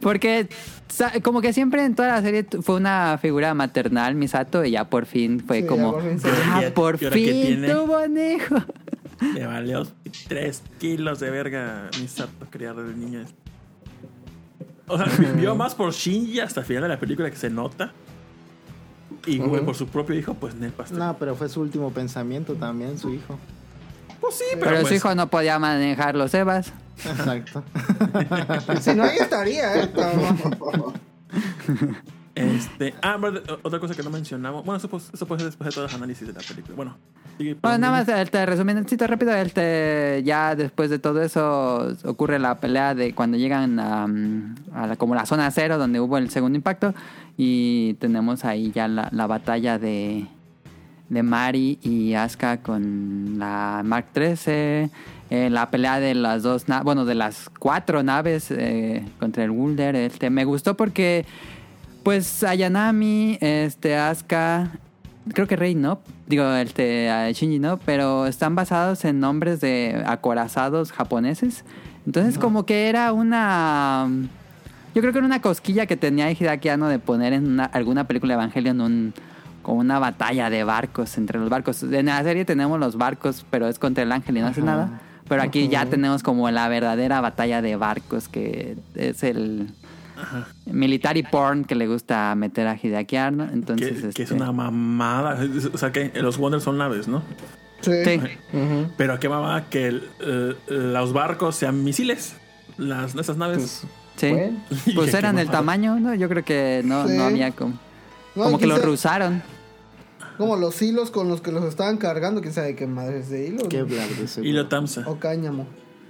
[0.00, 0.48] Porque
[1.22, 5.06] como que siempre en toda la serie fue una figura maternal Misato y ya por
[5.06, 5.92] fin fue Sí, ya como...
[5.92, 6.18] por fin
[6.52, 7.68] ah, ¿Y- por y ahora qué fin tiene?
[7.68, 8.56] tuvo un hijo.
[9.34, 9.86] Le valió
[10.28, 13.24] tres kilos de verga Misato criar de niña.
[14.86, 17.92] O sea, vio más por Shinji hasta el final de la película que se nota.
[19.26, 20.98] Y güey, por su propio hijo, pues pastel.
[20.98, 23.38] No, pero fue su último pensamiento también, su hijo.
[24.20, 26.72] Pues sí, pero, Pero, pues, su hijo no podía manejar los Evas.
[27.04, 27.64] Exacto.
[28.80, 29.92] Si no, ahí estaría, ¿eh?
[32.34, 33.18] Este, ah,
[33.62, 34.64] otra cosa que no mencionamos.
[34.64, 36.74] Bueno, eso, eso puede ser después de todos los análisis de la película.
[36.74, 36.96] Bueno,
[37.38, 42.58] sigue, Bueno, nada más, este, resumiendo rápido, este, ya después de todo eso ocurre la
[42.58, 46.30] pelea de cuando llegan a, mm, a la, como la zona cero donde hubo el
[46.30, 46.94] segundo impacto
[47.36, 50.26] y tenemos ahí ya la, la batalla de,
[51.08, 54.90] de Mari y Asuka con la Mark 13,
[55.30, 59.96] eh, la pelea de las dos, bueno, de las cuatro naves eh, contra el Wulder,
[59.96, 61.24] este, me gustó porque
[62.04, 64.70] pues Ayanami, este, Asuka,
[65.32, 70.92] creo que Rey no, digo, este, Shinji no, pero están basados en nombres de acorazados
[70.92, 71.64] japoneses.
[72.06, 74.06] Entonces como que era una...
[74.94, 78.06] Yo creo que era una cosquilla que tenía Hideaki Anno de poner en una- alguna
[78.06, 79.14] película de Evangelion un,
[79.62, 81.82] como una batalla de barcos entre los barcos.
[81.82, 85.00] En la serie tenemos los barcos, pero es contra el ángel y no hace nada.
[85.26, 89.70] Pero aquí ya tenemos como la verdadera batalla de barcos, que es el
[90.66, 93.16] military porn que le gusta meter a Hideaki.
[93.16, 95.38] Que, Entonces, que es este, una mamada.
[95.72, 97.22] O sea, que los Wonders son naves, ¿no?
[97.80, 97.92] Sí.
[98.04, 98.18] Sí.
[98.52, 98.90] Ujú.
[98.96, 102.34] Pero qué mamada que el, eh, los barcos sean misiles.
[102.78, 103.58] Las, esas naves.
[103.58, 103.86] Pues,
[104.16, 104.30] Sí.
[104.30, 104.58] bueno.
[104.94, 106.14] Pues eran el tamaño, ¿no?
[106.14, 107.16] Yo creo que no, Sí.
[107.16, 107.74] no había como...
[108.36, 109.42] No, como que lo quizá- rusaron.
[110.38, 113.46] Como los hilos con los que los estaban cargando, quién sabe qué madre es de
[113.48, 113.68] hilo.
[113.68, 113.86] Qué ¿no?
[113.86, 114.48] bla, de seguro.
[114.50, 115.04] Hilo Tamsa.
[115.06, 115.66] O cáñamo.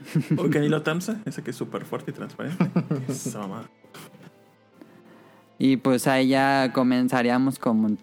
[0.38, 1.20] ¿O hilo Tamsa?
[1.24, 2.70] Ese que es súper fuerte y transparente.
[3.08, 3.68] Esa mamada.
[5.58, 7.96] Y pues ahí ya comenzaríamos como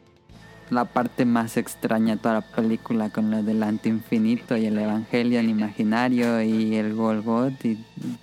[0.69, 5.49] la parte más extraña de toda la película con lo del anti-infinito y el Evangelion
[5.49, 7.78] imaginario y el Golgot y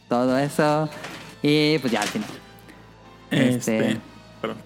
[0.08, 0.88] todo eso.
[1.42, 2.28] Y pues ya al final.
[3.30, 3.78] Este.
[3.78, 4.00] Este-
[4.40, 4.56] perdón.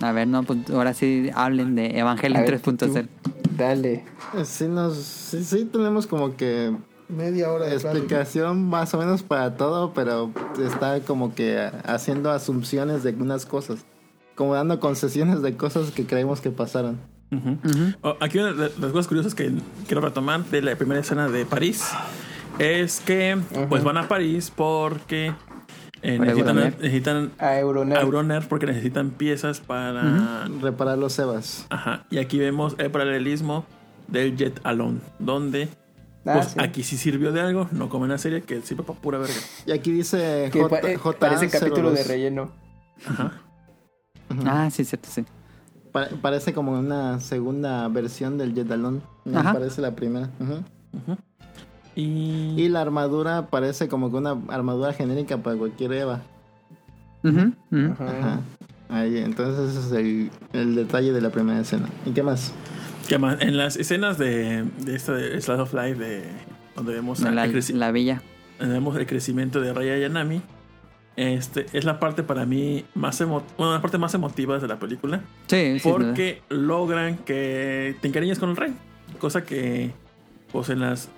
[0.00, 3.08] A ver, no, pues ahora sí hablen de Evangelion ver, 3.0.
[3.22, 4.04] tú, Dale.
[4.34, 6.72] Eh, Sí, nos, sí, sí tenemos como que
[7.08, 7.92] Media hora de plática.
[7.92, 10.30] explicación más o menos para todo, pero
[10.62, 13.84] está como que haciendo asunciones de unas cosas.
[14.34, 16.98] Como dando concesiones de cosas que creemos que pasaron.
[18.02, 19.52] Oh, aquí una de las cosas curiosas que
[19.86, 21.86] quiero retomar de la primera escena de París
[22.58, 25.34] es que pues van a París porque
[26.02, 26.76] eh, necesitan, Euroner.
[26.80, 27.98] necesitan A Euroner.
[27.98, 31.66] a Euroner porque necesitan piezas para Reparar los Sebas.
[31.70, 32.04] Ajá.
[32.10, 33.64] Y aquí vemos el paralelismo
[34.06, 35.68] del Jet Alone, donde
[36.26, 36.60] Ah, pues sí.
[36.60, 39.34] aquí sí sirvió de algo, no como en la serie que sirve para pura verga.
[39.66, 42.06] Y aquí dice Que J, pa- eh, J- parece capítulo de 02.
[42.08, 42.50] relleno.
[43.06, 43.32] Ajá.
[44.44, 45.24] Ah, sí, cierto, sí.
[45.92, 49.02] Pa- parece como una segunda versión del Jetalón.
[49.24, 49.54] No Ajá.
[49.54, 50.28] parece la primera.
[50.38, 51.16] Ujú.
[51.94, 56.20] Y, Y la armadura parece como que una armadura genérica para cualquier Eva.
[57.24, 58.40] Ajá.
[58.90, 61.88] Ahí, entonces ese es el, el detalle de la primera escena.
[62.06, 62.52] ¿Y qué más?
[63.08, 63.40] ¿Qué más?
[63.40, 66.22] en las escenas de, de esta de Slice of Life de
[66.76, 68.22] donde vemos, La, el, la villa.
[68.58, 70.40] donde vemos el crecimiento de Raya Yanami.
[71.16, 74.78] Este es la parte para mí más emo bueno, la parte más emotiva de la
[74.78, 75.22] película.
[75.48, 75.88] Sí, sí.
[75.88, 78.72] porque logran que te encariñes con el rey.
[79.18, 79.90] Cosa que,
[80.52, 81.08] pues en las.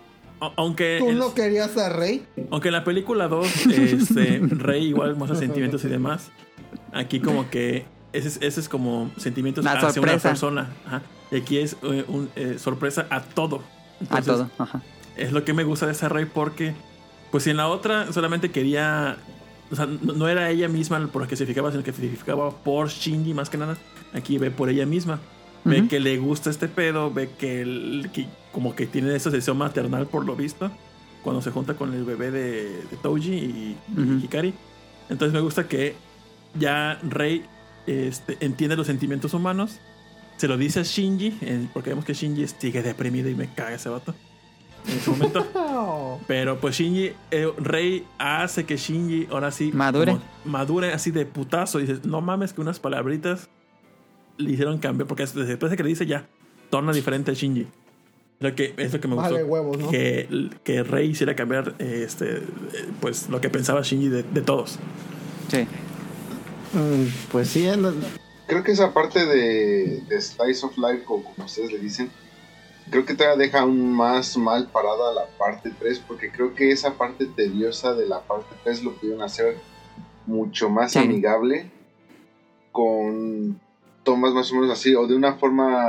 [0.56, 2.24] Aunque, ¿Tú en, no querías a Rey?
[2.50, 6.30] aunque en la película 2, este, Rey igual muestra sentimientos y demás.
[6.94, 7.84] Aquí, como que
[8.14, 10.14] ese es, ese es como sentimientos La hacia sorpresa.
[10.14, 10.68] una persona.
[10.86, 11.02] Ajá.
[11.30, 13.62] Y aquí es eh, un, eh, sorpresa a todo.
[14.10, 14.50] A Entonces, todo.
[14.58, 14.82] Ajá.
[15.16, 16.74] es lo que me gusta de esa Rey porque,
[17.30, 19.16] pues si en la otra solamente quería,
[19.70, 22.08] o sea, no, no era ella misma por la que se fijaba, sino que se
[22.08, 23.76] fijaba por Shinji más que nada.
[24.12, 25.20] Aquí ve por ella misma.
[25.64, 25.88] Ve Ujú.
[25.88, 30.06] que le gusta este pedo, ve que, el- que como que tiene esa deseo maternal
[30.06, 30.70] por lo visto,
[31.22, 34.24] cuando se junta con el bebé de, de Touji y, y Ujú.
[34.24, 34.54] Hikari.
[35.10, 35.94] Entonces me gusta que
[36.58, 37.44] ya Rey
[37.86, 39.78] este, entiende los sentimientos humanos.
[40.40, 43.90] Se lo dice a Shinji, porque vemos que Shinji sigue deprimido y me caga ese
[43.90, 44.14] vato.
[44.88, 46.18] En ese momento.
[46.26, 50.12] Pero pues Shinji, eh, Rey hace que Shinji ahora sí Madure.
[50.12, 51.76] como madure así de putazo.
[51.76, 53.50] Dices, no mames que unas palabritas
[54.38, 55.06] le hicieron cambio.
[55.06, 56.26] Porque después de que le dice ya,
[56.70, 57.66] torna diferente a Shinji.
[58.38, 59.34] Lo que, es lo que me gustó.
[59.34, 59.90] Vale huevos, ¿no?
[59.90, 62.42] que, que Rey hiciera cambiar eh, este, eh,
[62.98, 64.78] pues lo que pensaba Shinji de, de todos.
[65.50, 65.66] Sí.
[66.72, 67.66] Mm, pues sí,
[68.50, 72.10] Creo que esa parte de, de Slice of Life, o como ustedes le dicen,
[72.90, 76.94] creo que todavía deja aún más mal parada la parte 3, porque creo que esa
[76.94, 79.56] parte tediosa de la parte 3 lo pudieron hacer
[80.26, 80.98] mucho más Sí.
[80.98, 81.70] amigable,
[82.72, 83.60] con
[84.02, 85.88] tomas más o menos así, o de una forma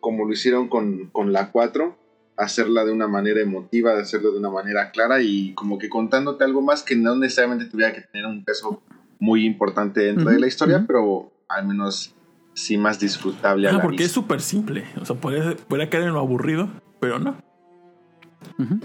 [0.00, 1.96] como lo hicieron con, con la 4,
[2.36, 6.44] hacerla de una manera emotiva, de hacerlo de una manera clara y como que contándote
[6.44, 8.82] algo más que no necesariamente tuviera que tener un peso
[9.20, 12.14] muy importante dentro de la historia, pero al menos
[12.54, 14.84] sí más disfrutable a Ah, la porque es súper simple.
[15.00, 16.68] O sea, podría, podría caer en lo aburrido,
[17.00, 17.36] pero no.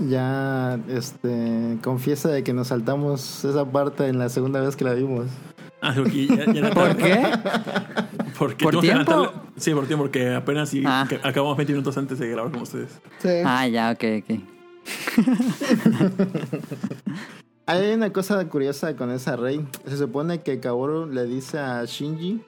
[0.07, 4.93] ya este confiesa de que nos saltamos esa parte en la segunda vez que la
[4.93, 5.27] vimos.
[5.81, 7.27] Ah, ok, ya- ya ¿Por qué?
[8.37, 9.31] Porque ¿Por tiempo?
[9.57, 11.07] Sí, por tiempo, porque apenas sí, Ah.
[11.23, 12.99] acabamos 20 minutos antes de grabar con ustedes.
[13.19, 13.29] Sí.
[13.45, 14.39] Ah, ya, ok, ok.
[17.71, 19.65] Hay una cosa curiosa con esa rey.
[19.87, 22.41] Se supone que Kaoru le dice a Shinji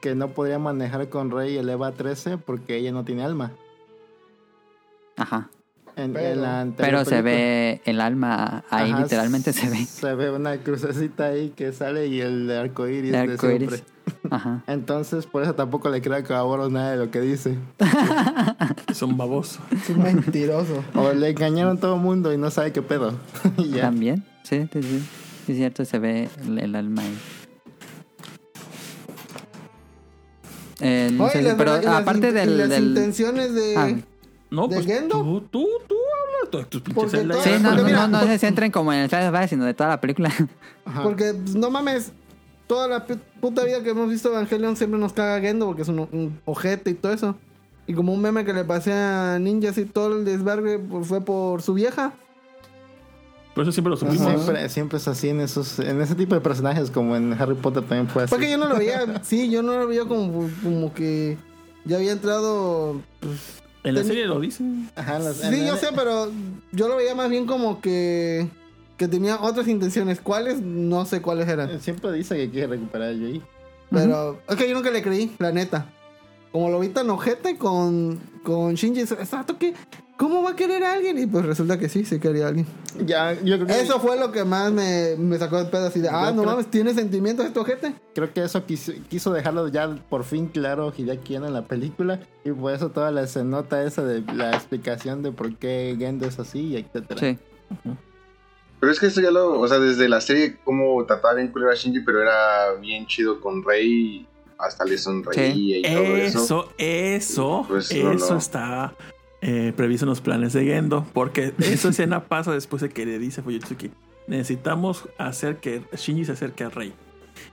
[0.00, 3.50] que no podría manejar con Rey el EVA 13 porque ella no tiene alma.
[5.16, 5.50] Ajá.
[5.96, 9.84] En, Pero- en la anterior Pero se ve el alma ahí, Ajá, literalmente se ve.
[9.84, 13.68] Se ve una crucecita ahí que sale y el arco iris El de arco iris.
[13.70, 13.92] siempre.
[14.30, 14.62] Ajá.
[14.66, 17.56] Entonces, por eso tampoco le creo a Kaoru nada de lo que dice.
[18.94, 19.60] Son babosos.
[19.72, 20.82] Es un mentiroso.
[20.94, 23.12] O le engañaron todo el mundo y no sabe qué pedo.
[23.56, 23.82] y ya.
[23.82, 25.04] También, sí, sí, sí.
[25.48, 27.18] Es cierto, se ve el, el alma ahí.
[30.80, 32.58] Eh, no Oye, sé, las- pero las aparte y del...
[32.58, 33.74] las del- intenciones de...
[33.76, 33.88] Ah,
[34.50, 35.16] No, ¿De pues Gendo?
[35.22, 36.50] tú, tú, tú habla.
[36.50, 37.10] Tú, tus pinches
[37.42, 40.00] sí, no, no, no, no se centren como en el Life, sino de toda la
[40.00, 40.30] película.
[40.84, 41.02] Ajá.
[41.02, 42.12] Porque pues, no mames,
[42.68, 45.88] toda la pu- puta vida que hemos visto Evangelion siempre nos caga Gendo porque es
[45.88, 47.34] un, un ojete y todo eso.
[47.88, 51.20] Y como un meme que le pasé a Ninjas y todo el desvergue pues, fue
[51.22, 52.12] por su vieja.
[53.54, 54.18] Por eso siempre lo supimos.
[54.44, 57.82] Siempre, siempre es así en esos, en ese tipo de personajes, como en Harry Potter
[57.82, 58.30] también fue así.
[58.30, 61.36] Porque yo no lo veía, sí, yo no lo veía como, como que
[61.84, 63.00] ya había entrado.
[63.20, 63.32] pues,
[63.82, 64.88] En la Ten- serie lo dicen.
[64.94, 66.30] Ajá, en sí, en- yo sé, pero
[66.72, 68.48] yo lo veía más bien como que,
[68.98, 70.20] que tenía otras intenciones.
[70.20, 70.60] ¿Cuáles?
[70.60, 71.80] No sé cuáles eran.
[71.80, 73.40] Siempre dice que quiere recuperar a Yui.
[73.90, 75.86] Pero es que yo nunca le creí, la neta.
[76.52, 79.72] como lo vi tan ojete con, con Shinji, exacto que,
[80.18, 81.18] ¿cómo va a querer a alguien?
[81.18, 82.66] Y pues resulta que sí, sí quería a alguien.
[83.06, 86.00] Ya, yo creo que, Eso fue lo que más me, me sacó de pedo así
[86.00, 87.94] de, ah, Yo no creo- mames, ¿tiene sentimientos este ojete?
[88.14, 92.20] creo que eso quiso, quiso dejarlo ya por fin claro Hideaki en la película.
[92.44, 96.38] Y por eso toda la escenota esa de la explicación de por qué Gendo es
[96.38, 97.20] así, etcétera.
[97.20, 97.38] Sí.
[98.80, 101.70] Pero es que eso ya lo, o sea, desde la serie, como trataba bien culero
[101.70, 104.26] a Shinji, pero era bien chido con Rey,
[104.58, 106.38] hasta le sonreía y todo eso.
[106.38, 108.38] Eso, eso, Pues, no, eso no.
[108.38, 108.94] está
[109.40, 111.04] eh, previsto en los planes de Gendo.
[111.12, 113.90] Porque esa escena pasa después de que le dice Fuyutsuki:
[114.28, 116.92] Necesitamos hacer que Shinji se acerque a Rey.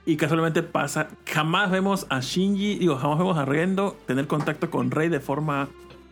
[0.04, 4.90] Y casualmente pasa, jamás vemos a Shinji, digo, jamás vemos a Gendo tener contacto con
[4.90, 5.68] Rey de forma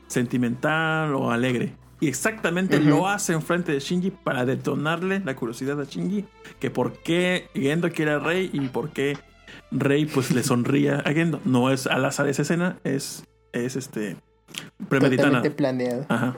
[0.07, 1.73] sentimental o alegre.
[2.05, 6.27] Y exactamente lo hace enfrente de Shinji para detonarle la curiosidad a Shinji
[6.61, 9.17] que por qué Gendo quiere a Rey y por qué
[9.71, 11.41] Rey pues le sonría a Gendo.
[11.47, 14.19] No es al azar esa escena, es, es este
[14.91, 15.29] premeditada.
[15.29, 16.05] Totalmente planeado.
[16.11, 16.37] Ajá.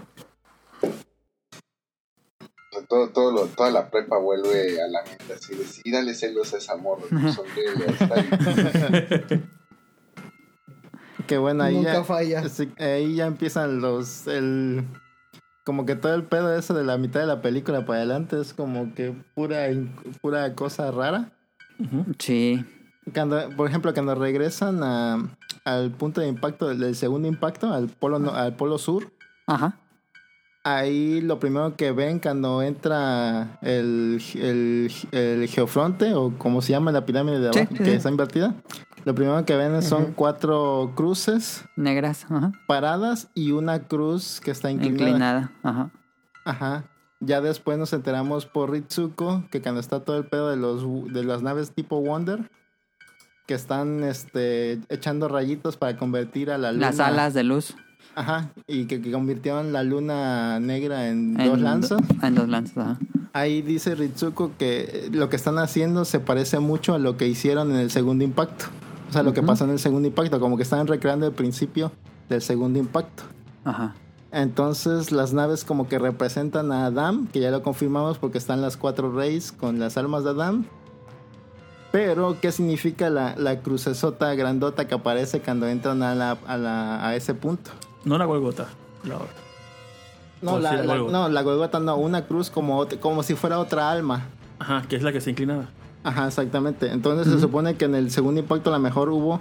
[2.89, 6.55] Todo, todo lo- toda la prepa vuelve a la mente así de sí, dale celos
[6.55, 7.03] a esa morra.
[11.27, 12.43] Que bueno, ahí Nunca ya, falla.
[12.79, 14.29] ahí ya empiezan los.
[14.29, 14.85] El,
[15.67, 18.55] como que todo el pedo ese de la mitad de la película para adelante es
[18.55, 19.67] como que pura,
[20.23, 21.33] pura cosa rara.
[22.21, 22.65] Sí.
[23.13, 25.29] Cuando, por ejemplo, cuando regresan a,
[25.65, 29.13] al punto de impacto del, segundo impacto, al polo, no- al polo sur,
[29.49, 29.77] Ajá.
[30.63, 36.93] ahí lo primero que ven cuando entra el, el, el geofronte, o como se llama
[36.93, 37.97] la pirámide de Sí, abajo, sí, que sí.
[37.97, 38.55] está invertida,
[39.07, 42.27] lo primero que ven son cuatro cruces Negras.
[42.29, 42.51] Ajá.
[42.67, 45.07] paradas y una cruz que está inclinada.
[45.09, 45.53] Inclinada.
[45.63, 45.91] Ajá.
[46.45, 46.85] Ajá.
[47.21, 51.23] Ya después nos enteramos por Ritsuko que cuando está todo el pedo de los de
[51.23, 52.51] las naves tipo Wonder
[53.47, 56.87] que están este echando rayitos para convertir a la luna.
[56.87, 57.77] Las alas de luz.
[58.17, 62.01] Ajá, y que, que convirtieron la luna negra en, En dos lanzas.
[62.23, 62.99] En dos lanzas, ajá.
[63.35, 67.71] Ahí dice Ritsuko que lo que están haciendo se parece mucho a lo que hicieron
[67.71, 68.65] en el segundo impacto.
[69.09, 71.93] O sea, lo que pasó en el segundo impacto, como que están recreando el principio
[72.29, 73.23] del segundo impacto.
[73.65, 73.95] Ajá.
[74.33, 78.77] Entonces las naves como que representan a Adam, que ya lo confirmamos porque están las
[78.77, 80.65] cuatro reyes con las almas de Adam.
[81.93, 87.07] Pero, ¿qué significa la, la crucesota grandota que aparece cuando entran a, la, a, la-
[87.07, 87.71] a ese punto?
[88.05, 88.67] No la Golgota.
[89.05, 89.19] la-
[90.43, 91.13] No, la, Golgota.
[91.13, 94.27] no, la Golgota no, una cruz como, como si fuera otra alma.
[94.59, 95.71] Ajá, que es la que está inclinada.
[96.07, 96.91] Ajá, exactamente.
[96.93, 99.41] Entonces se supone que en el segundo impacto a lo mejor hubo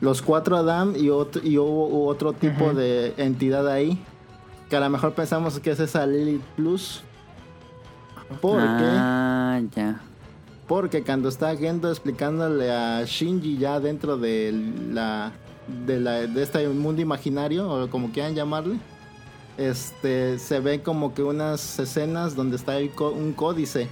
[0.00, 4.02] los cuatro Adam y otro, y hubo otro tipo de entidad ahí.
[4.70, 7.02] Que a lo mejor pensamos que es esa Lilith Plus.
[8.40, 10.00] Porque, Ah, ya.
[10.66, 14.52] porque cuando está Gendo explicándole a Shinji ya dentro de
[14.92, 15.32] la
[15.86, 18.78] de, la, de este mundo imaginario, o como quieran llamarle,
[19.58, 23.88] este se ven como que unas escenas donde está el un códice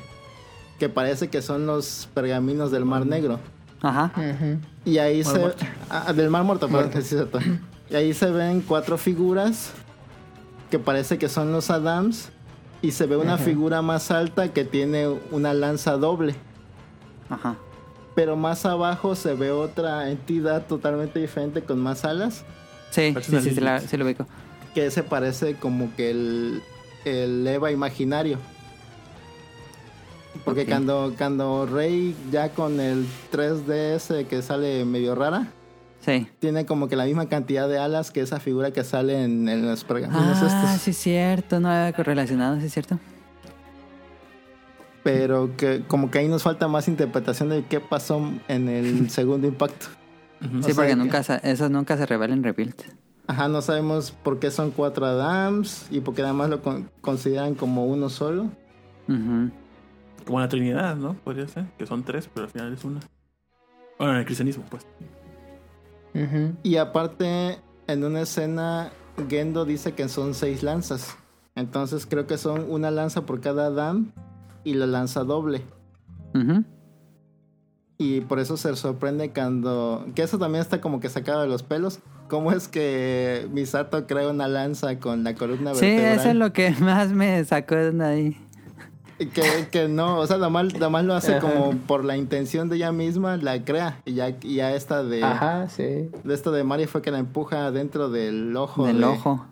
[0.78, 3.38] que parece que son los pergaminos del Mar Negro.
[3.80, 4.12] Ajá.
[4.16, 4.58] Ujú.
[4.84, 5.38] Y ahí Mar se.
[5.40, 5.64] Muerto.
[5.90, 7.38] Ah, del Mar Muerto, perdón, sí, cierto.
[7.90, 9.70] Y ahí se ven cuatro figuras
[10.70, 12.30] que parece que son los Adams.
[12.82, 16.34] Y se ve una figura más alta que tiene una lanza doble.
[17.30, 17.56] Ajá.
[18.14, 22.44] Pero más abajo se ve otra entidad totalmente diferente con más alas.
[22.90, 23.90] Sí, sí, sí, sí, la- Lilith.
[23.90, 24.26] sí lo ubico.
[24.74, 26.62] Que se parece como que el,
[27.06, 28.38] el Eva imaginario.
[30.44, 30.68] Porque Ok.
[30.68, 35.48] cuando, cuando Rey ya con el 3DS que sale medio rara.
[36.00, 36.26] Sí.
[36.38, 39.64] tiene como que la misma cantidad de alas que esa figura que sale en, en
[39.66, 40.82] los pergaminos Ah, estos.
[40.82, 42.98] sí es cierto, no había correlacionado, sí es cierto.
[45.02, 49.46] Pero que como que ahí nos falta más interpretación de qué pasó en el segundo
[49.46, 49.86] impacto.
[50.42, 50.50] Ujú.
[50.56, 52.74] Sí, O sea porque que- nunca esos nunca se revelan en Rebuild.
[53.26, 57.86] Ajá, no sabemos por qué son cuatro Adams y porque además lo con- consideran como
[57.86, 58.50] uno solo.
[59.08, 59.50] Ujú.
[60.26, 61.14] Como la Trinidad, ¿no?
[61.14, 61.66] Podría ser.
[61.78, 63.00] Que son tres, pero al final es una.
[63.98, 64.86] Bueno, en el cristianismo, pues.
[66.62, 68.90] Y aparte, en una escena,
[69.28, 71.16] Gendo dice que son seis lanzas.
[71.56, 74.12] Entonces creo que son una lanza por cada Adam
[74.64, 75.62] y la lanza doble.
[77.96, 80.06] Y por eso se sorprende cuando...
[80.16, 82.00] Que eso también está como que sacado de los pelos.
[82.28, 86.18] ¿Cómo es que Misato crea una lanza con la columna Sí, vertebral?
[86.18, 88.36] eso es lo que más me sacó de ahí.
[89.26, 91.40] Que, que no, o sea, nada más, nada más lo hace Ajá.
[91.40, 94.00] como por la intención de ella misma, la crea.
[94.04, 95.22] Y ya, y ya esta de...
[95.22, 96.08] Ajá, sí.
[96.24, 98.86] De esto de Mari fue que la empuja dentro del ojo.
[98.86, 99.46] Del de- ojo.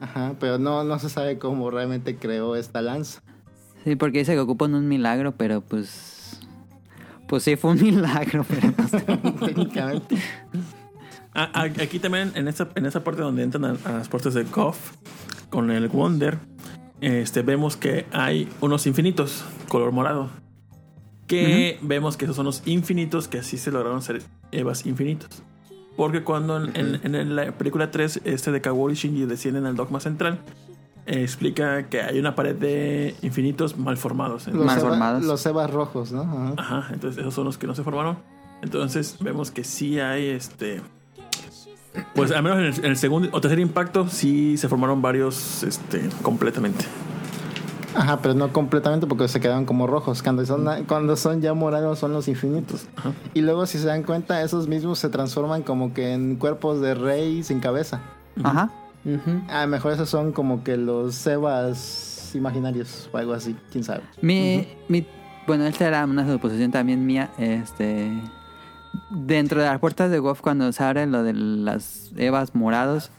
[0.00, 3.20] Ajá, pero no, no se sabe cómo realmente creó esta lanza.
[3.84, 6.38] Sí, porque dice que ocupan un milagro, pero pues.
[7.26, 9.34] Pues sí, fue un milagro, pero no.
[9.46, 10.16] Técnicamente.
[11.34, 14.34] a- a- aquí también, en esa, en esa parte donde entran a, a las puertas
[14.34, 14.92] de Goff
[15.50, 16.38] con el Wonder,
[17.00, 20.28] este, vemos que hay unos infinitos, color morado.
[21.26, 25.42] Que vemos que esos son los infinitos que así se lograron ser Evas infinitos.
[25.96, 29.76] Porque cuando en, en- en la película 3, este de Kaworu y Shinji descienden al
[29.76, 30.38] dogma central,
[31.06, 34.46] eh, explica que hay una pared de infinitos mal formados.
[34.46, 35.24] Los, Mal Eva- formados.
[35.24, 36.22] los Evas rojos, ¿no?
[36.22, 36.54] Ajá.
[36.56, 38.16] Ajá, entonces esos son los que no se formaron.
[38.62, 40.80] Entonces vemos que sí hay este.
[42.14, 45.62] Pues al menos en el, en el segundo o tercer impacto sí se formaron varios
[45.62, 46.84] este, completamente.
[47.94, 50.22] Ajá, pero no completamente porque se quedaron como rojos.
[50.22, 52.86] Cuando son, cuando son ya morados son los infinitos.
[53.34, 56.94] Y luego si se dan cuenta, esos mismos se transforman como que en cuerpos de
[56.94, 58.00] rey sin cabeza.
[58.42, 58.70] Ajá.
[59.48, 64.02] A lo mejor esos son como que los Sebas imaginarios o algo así, quién sabe.
[64.20, 65.06] Mi, mi,
[65.46, 67.30] bueno, esta era una suposición también mía.
[67.38, 68.12] Este,
[69.10, 73.10] dentro de las puertas de Goff, cuando se abre lo de las Evas morados,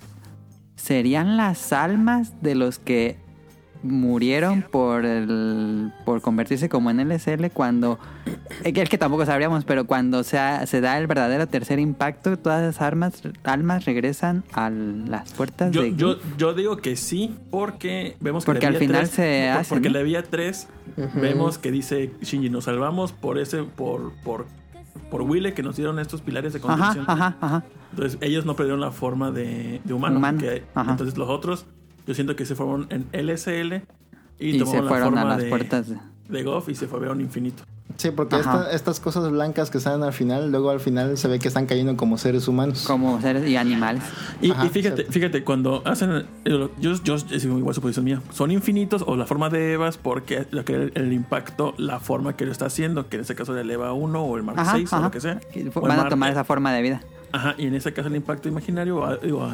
[0.76, 3.18] ¿serían las almas de los que
[3.82, 7.98] murieron por el, por convertirse como en LSL cuando
[8.66, 11.80] es que, es que tampoco sabríamos pero cuando se, ha- se da el verdadero tercer
[11.80, 16.98] impacto todas esas armas almas regresan a las puertas Yo, de yo, yo digo que
[16.98, 19.98] sí, porque vemos que Porque al final se hace, Porque ¿no?
[19.98, 20.68] la vía 3
[21.16, 24.46] vemos que dice Shinji, nos salvamos por ese, por, por,
[25.12, 27.06] por Wille que nos dieron estos pilares de construcción.
[27.08, 30.18] ajá ajá Entonces ellos no perdieron la forma de, de humano.
[30.18, 30.92] Humano, que- ajá.
[30.92, 31.66] entonces los otros,
[32.08, 33.84] yo siento que se formaron en LSL
[34.40, 36.76] y, y, se tomaron la fueron a forma las de, puertas de- de Goff y
[36.76, 37.64] se fueron infinito.
[37.98, 41.40] Sí, porque esta- estas cosas blancas que salen al final, luego al final se ve
[41.40, 42.86] que están cayendo como seres humanos.
[42.88, 44.04] como seres y animales
[44.42, 45.12] Y, Ajá, y fíjate, cierto.
[45.14, 46.26] fíjate, cuando hacen.
[46.46, 48.22] Yo, yo, yo- es igual suposición mía.
[48.32, 52.38] Son infinitos o la forma de Evas porque lo que el, el impacto, la forma
[52.38, 54.74] que lo está haciendo, que en este caso el Eva 1 o el Mark ajá,
[54.74, 55.42] 6 o lo que sea.
[55.82, 57.02] Van a tomar esa forma de vida
[57.32, 59.48] Ajá, y en ese caso el impacto imaginario o,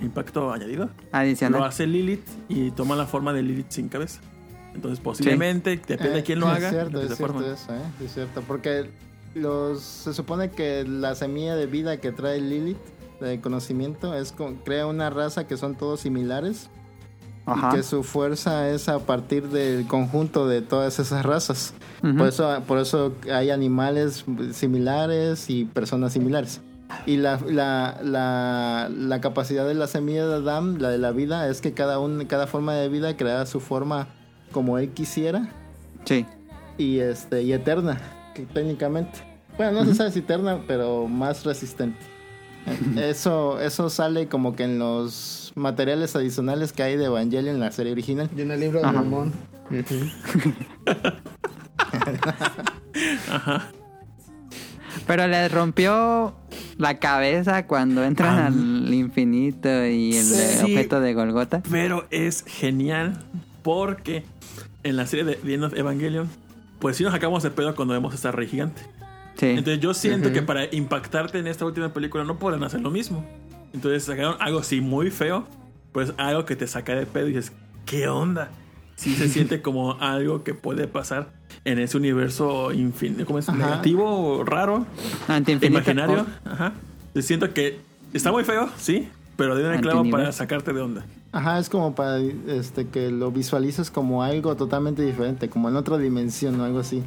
[0.00, 4.20] impacto añadido lo adicional hace Lilith y toma la forma de Lilith sin cabeza.
[4.74, 6.68] Entonces, posiblemente, depende de Eh, quién lo haga.
[6.68, 8.04] Es cierto, es cierto eso, ¿eh?
[8.04, 8.90] Es cierto, porque
[9.34, 12.78] los, se supone que la semilla de vida que trae Lilith,
[13.20, 16.70] de conocimiento, es con- crea una raza que son todos similares
[17.46, 21.74] ajá y que su fuerza es a partir del conjunto de todas esas razas.
[22.02, 22.16] Ujú.
[22.16, 26.60] Por eso, por eso hay animales similares y personas similares.
[27.06, 31.48] Y la, la, la, la capacidad de la semilla de Adam, la de la vida,
[31.48, 34.08] es que cada, un, cada forma de vida crea su forma
[34.52, 35.48] como él quisiera
[36.04, 36.24] sí
[36.78, 37.98] y este y eterna
[38.34, 39.18] que técnicamente
[39.56, 41.98] bueno no se sabe si eterna pero más resistente
[42.96, 47.72] eso eso sale como que en los materiales adicionales que hay de Evangelion en la
[47.72, 49.02] serie original Y en el libro de Ajá.
[49.02, 49.32] Mormón.
[55.06, 56.34] Pero les rompió
[56.76, 58.46] la cabeza cuando entran Ah.
[58.46, 60.58] al infinito y el Sí.
[60.62, 61.62] objeto de Golgota.
[61.70, 63.18] Pero es genial
[63.62, 64.24] porque
[64.82, 66.28] en la serie de The End of Evangelion,
[66.78, 68.82] pues sí nos sacamos de pedo cuando vemos esta rey gigante.
[69.36, 69.46] Sí.
[69.46, 73.24] Entonces yo siento que para impactarte en esta última película no podrán hacer lo mismo.
[73.72, 75.46] Entonces sacaron algo así muy feo,
[75.92, 77.52] pues algo que te saca de pedo y dices,
[77.86, 78.50] ¿qué onda?
[78.96, 81.32] Sí se siente como algo que puede pasar
[81.64, 83.48] en ese universo infinito, ¿cómo es?
[83.48, 83.58] Ajá.
[83.58, 84.86] Negativo, raro,
[85.62, 86.26] imaginario.
[86.44, 86.72] Ajá.
[87.14, 87.80] Yo siento que
[88.12, 91.04] está muy feo, sí, pero de el clavo para sacarte de onda.
[91.32, 95.96] Ajá es como para este que lo visualices como algo totalmente diferente como en otra
[95.98, 97.02] dimensión o algo así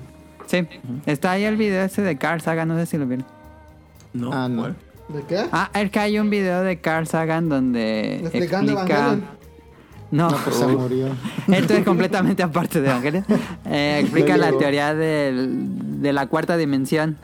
[0.46, 0.68] Sí.
[1.06, 3.26] Está ahí el video ese de Carl Sagan, no sé si lo vieron.
[4.14, 4.62] No, Ah, no.
[4.64, 4.76] ¿cuál?
[5.08, 5.46] ¿De qué?
[5.54, 8.98] Ah, es que hay un video de Carl Sagan donde Explicando explica...
[9.00, 9.26] Evangelion.
[10.12, 11.08] No, no pues se murió
[11.48, 13.26] esto es completamente aparte de Evangelion.
[13.66, 17.18] Eh, explica la teoría del- de la cuarta dimensión.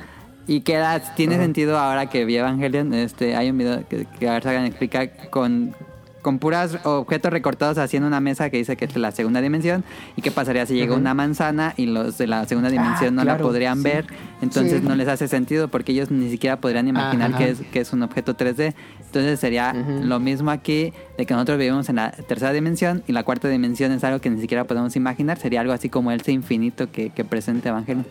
[0.47, 2.93] Y queda, tiene sentido ahora que vi Evangelion.
[2.93, 5.75] Este, hay un video que, que Carl Sagan explica con,
[6.21, 9.83] con puros objetos recortados haciendo una mesa que dice que es la segunda dimensión.
[10.15, 13.37] Y qué pasaría si llega una manzana y los de la segunda dimensión no la
[13.37, 13.83] podrían sí.
[13.83, 14.05] ver.
[14.41, 14.87] Entonces Sí.
[14.87, 18.03] no les hace sentido porque ellos ni siquiera podrían imaginar que es, que es un
[18.03, 18.73] objeto 3D.
[19.05, 23.23] Entonces sería lo mismo aquí de que nosotros vivimos en la tercera dimensión y la
[23.23, 25.37] cuarta dimensión es algo que ni siquiera podemos imaginar.
[25.39, 28.03] Sería algo así como el ese infinito que, que presenta Evangelio.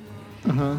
[0.49, 0.77] ajá.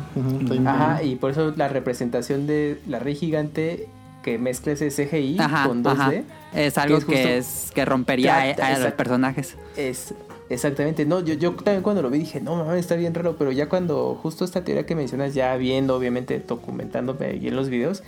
[0.65, 3.87] Ajá, y por eso la representación de la rey gigante
[4.23, 6.13] que mezcla ese CGI Ajá, con 2D ajá.
[6.53, 9.55] Es algo es que, es que rompería a- a, los personajes.
[9.77, 10.13] es
[10.49, 11.05] exactamente.
[11.05, 13.69] No, yo, yo también cuando lo vi dije, no mames, está bien raro, pero ya
[13.69, 18.01] cuando justo esta teoría que mencionas, ya viendo, obviamente, documentándome ahí en los videos,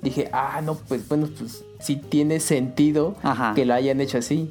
[0.00, 3.52] dije, ah, no, pues bueno, pues sí tiene sentido Ajá.
[3.54, 4.48] que lo hayan hecho así.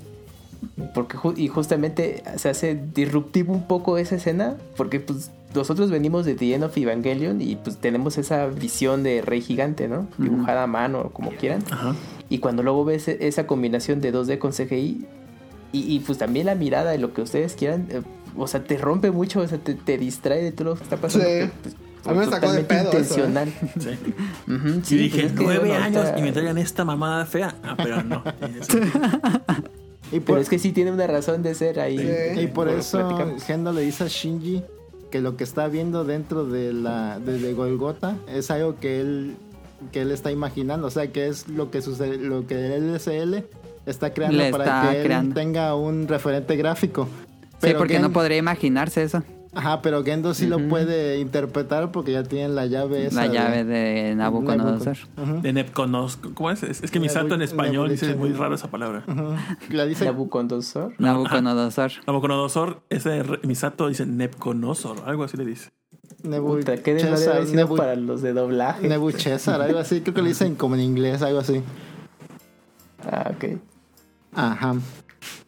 [0.93, 6.25] Porque ju- y justamente se hace disruptivo un poco esa escena, porque pues nosotros venimos
[6.25, 10.07] de The End of Evangelion y pues tenemos esa visión de rey gigante, ¿no?
[10.17, 11.63] Dibujada a mano, como quieran.
[11.71, 11.95] Ajá.
[12.29, 15.05] Y cuando luego ves e- esa combinación de 2D con CGI
[15.71, 18.01] y, y, pues también la mirada de lo que ustedes quieran, eh,
[18.37, 20.97] o sea, te rompe mucho, o sea, te, te distrae de todo lo que está
[20.97, 21.25] pasando.
[21.27, 21.33] Sí.
[21.33, 22.99] que, pues, A mí me sacó de pedo eso, ¿eh?
[22.99, 23.53] intencional.
[23.79, 23.89] Sí.
[24.83, 27.55] Sí, dije, pues es que, nueve bueno, años y me traigan esta mamada fea.
[27.63, 28.23] Ah, pero no.
[30.25, 31.97] Pero es que sí tiene una razón de ser ahí.
[31.97, 32.39] Sí.
[32.41, 33.37] y por eso.
[33.45, 34.63] Gendo le dice a Shinji
[35.09, 39.35] que lo que está viendo dentro de la de, de Golgota es algo que él
[39.91, 43.43] que él está imaginando, o sea, que es lo que sucede, lo que el LSL
[43.85, 47.07] está creando para que él tenga un referente gráfico.
[47.61, 49.23] Sí, porque no podría imaginarse eso.
[49.57, 53.63] Ajá, pero Gendo sí lo puede interpretar porque ya tiene la llave esa La llave
[53.63, 54.97] de Nabucodonosor.
[55.41, 55.65] De.
[56.35, 56.61] ¿Cómo es?
[56.63, 59.03] Es, es que mi salto en español dice muy raro esa palabra.
[59.69, 60.93] La dice Nabucodonosor.
[60.99, 61.91] Nabucodonosor.
[62.05, 65.71] Nabucodonosor, ese re- Misato dice Nepconosor, algo así le dice.
[66.21, 68.87] Qué Nebuchadnezzar, ha sido Nebu- para los de doblaje.
[68.87, 71.61] Nebuchadnezzar, algo así, creo que le dicen como en inglés, algo así.
[73.09, 73.59] Ah, ok.
[74.33, 74.75] Ajá.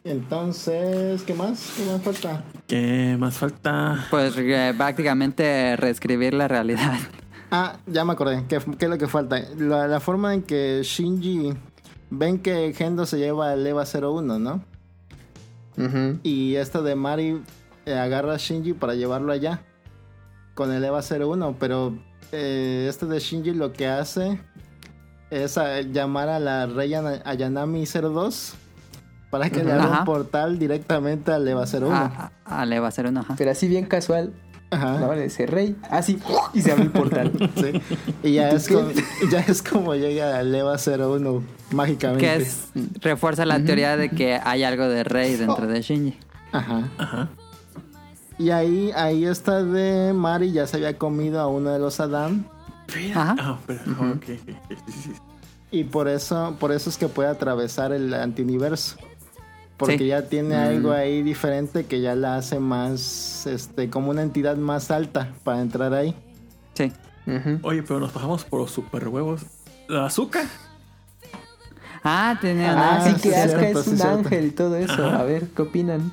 [0.04, 1.72] Entonces, ¿qué más?
[1.76, 2.44] ¿Qué más falta?
[2.66, 4.06] ¿Qué más falta?
[4.10, 6.94] Pues eh, prácticamente reescribir la realidad.
[7.52, 8.44] Ah, ya me acordé.
[8.48, 9.42] ¿Qué, qué es lo que falta?
[9.58, 11.52] La, la forma en que Shinji
[12.08, 14.64] ven que Gendo se lleva el EVA 01, ¿no?
[15.76, 16.20] Ujú.
[16.22, 17.42] Y esta de Mari
[17.86, 19.62] eh, agarra a Shinji para llevarlo allá
[20.54, 21.98] con el EVA 01, pero
[22.30, 24.40] eh, este de Shinji lo que hace
[25.30, 28.54] es a- llamar a la rey Ana- Ayanami 02
[29.30, 29.98] para que le abra Ajá.
[30.00, 31.88] un portal directamente al EVA 01.
[31.92, 33.34] Ah, ah, le va a hacer uno, ajá.
[33.38, 34.32] Pero así bien casual.
[34.72, 35.14] Ajá.
[35.14, 35.76] Dice rey.
[35.90, 36.20] Así.
[36.54, 37.32] y se abre el portal.
[37.56, 37.80] Sí.
[38.22, 38.90] Y ya es, como,
[39.30, 41.42] ya es como llega al EVA 01
[41.72, 42.24] mágicamente.
[42.24, 42.68] Que es,
[43.00, 46.16] refuerza la teoría de que hay algo de rey dentro de Shinji.
[46.52, 46.88] Ajá.
[46.98, 47.28] Ajá.
[48.38, 52.44] Y ahí, ahí está de Mari, ya se había comido a uno de los Adam.
[53.14, 53.36] Ajá.
[53.38, 55.12] Ah, pero, ok, ok, ok, sí, sí, sí.
[55.72, 58.96] Y por eso, por eso es que puede atravesar el antiniverso.
[59.80, 60.06] Porque Sí.
[60.06, 64.90] ya tiene algo ahí diferente que ya la hace más, este, como una entidad más
[64.92, 66.14] alta para entrar ahí.
[66.74, 66.92] Sí.
[67.62, 69.42] Oye, pero nos pasamos por los super huevos.
[69.88, 70.44] ¿La azúcar?
[72.02, 74.08] Ah, tenía Ah, sí que Asuka es un cierto.
[74.18, 74.92] ángel y todo eso.
[75.06, 75.20] Ajá.
[75.20, 76.12] A ver, ¿qué opinan?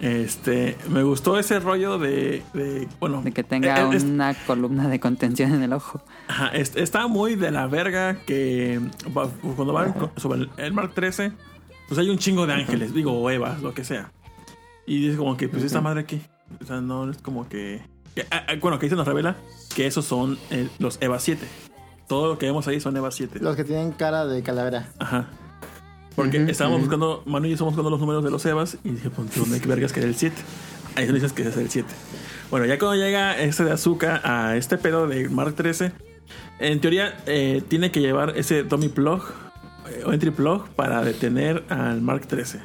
[0.00, 4.88] Este, me gustó ese rollo de, de bueno, de que tenga eh, es- una columna
[4.88, 6.02] de contención en el ojo.
[6.28, 8.80] ajá, es- está muy de la verga que
[9.16, 11.32] va- cuando van sobre el, el Mark 13,
[11.88, 14.12] pues hay un chingo de ángeles, digo, o Evas, lo que sea.
[14.86, 16.20] Y dice como que, pues esta madre aquí,
[16.62, 17.82] o sea, no es como que,
[18.14, 19.36] que- ah, ah, bueno, que ahí se nos revela
[19.74, 21.46] que esos son eh, los Eva 7.
[22.08, 23.38] Todo lo que vemos ahí son Eva 7.
[23.40, 24.90] Los que tienen cara de calavera.
[24.98, 25.28] Ajá.
[26.14, 29.10] Porque estábamos buscando, Manu y yo estábamos buscando los números de los Evas y dije,
[29.10, 30.36] pues, ¿dónde qué vergas que era el 7?
[30.96, 31.88] Ahí dices que es el 7.
[32.50, 35.90] Bueno, ya cuando llega este de azúcar a este pedo de Mark 13,
[36.60, 39.24] en teoría eh, tiene que llevar ese dummy plug
[40.10, 42.58] entry plug para detener al Mark 13.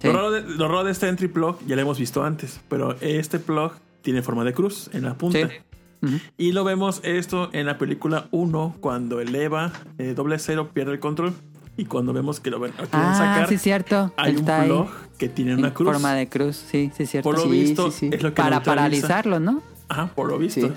[0.00, 0.06] Sí.
[0.08, 2.96] Lo, raro de, lo raro de este entry plug ya lo hemos visto antes, pero
[3.00, 3.72] este plug
[4.02, 5.48] tiene forma de cruz en la punta.
[5.48, 6.20] Sí.
[6.36, 10.92] Y lo vemos esto en la película 1, cuando el Eva eh, doble cero pierde
[10.92, 11.32] el control.
[11.76, 14.12] Y cuando vemos que lo ven- lo quieren Ah, sacar, sí, cierto.
[14.18, 15.90] hay un Está plug que tiene una cruz.
[15.92, 17.30] forma de cruz, sí, sí, cierto.
[17.30, 18.10] Por lo Sí, visto, sí, sí.
[18.12, 19.62] es lo que Para neutraliza- paralizarlo, ¿no?
[19.88, 20.70] Ajá, por lo visto.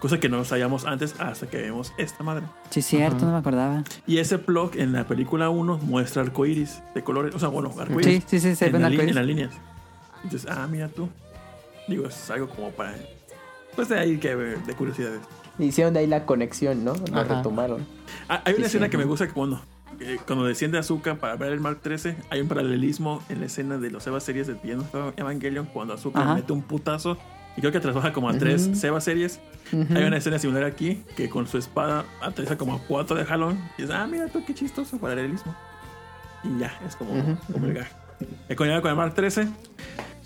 [0.00, 2.44] Cosa que no sabíamos antes hasta que vemos esta madre.
[2.70, 3.82] Sí, cierto, no me acordaba.
[4.06, 7.34] Y ese plug en la película 1 muestra arcoiris de colores.
[7.34, 8.24] O sea, bueno, arcoiris.
[8.26, 9.10] Sí, sí, sí, se en, ve un la li- arcoíris.
[9.10, 9.50] en las líneas.
[10.22, 11.08] Entonces, ah, mira tú.
[11.88, 12.94] Digo, es algo como para.
[13.74, 15.20] Pues de ahí que de curiosidades.
[15.58, 16.92] Hicieron de ahí la conexión, ¿no?
[16.94, 17.26] Lo Ajá.
[17.30, 17.86] Ah, retomaron.
[18.28, 18.90] hay una Sí, escena sí.
[18.90, 19.60] que me gusta que cuando,
[20.00, 23.78] eh, cuando desciende Azúcar para ver el Mark 13, hay un paralelismo en la escena
[23.78, 27.16] de los Seba series de Beyond Evangelion cuando Azúcar mete un putazo
[27.56, 29.40] y creo que trabaja como a tres Seba series.
[29.72, 33.58] Hay una escena similar aquí que con su espada atraviesa como a cuatro de jalón
[33.78, 35.54] y dices, ah, mira tú qué chistoso paralelismo.
[36.44, 37.88] Y ya, es como, Ujú, como el gag.
[38.56, 39.48] Con, con el Mark 13,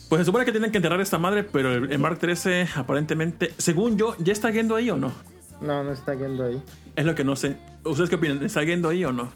[0.08, 3.54] pues se supone que tienen que enterrar esta madre, pero el, el Mark 13 aparentemente,
[3.58, 5.12] según yo, ¿ya está yendo ahí o no?
[5.60, 6.62] No, no está yendo ahí.
[6.96, 7.56] Es lo que no sé.
[7.84, 8.42] ¿Ustedes qué opinan?
[8.44, 9.30] ¿Está yendo ahí o no?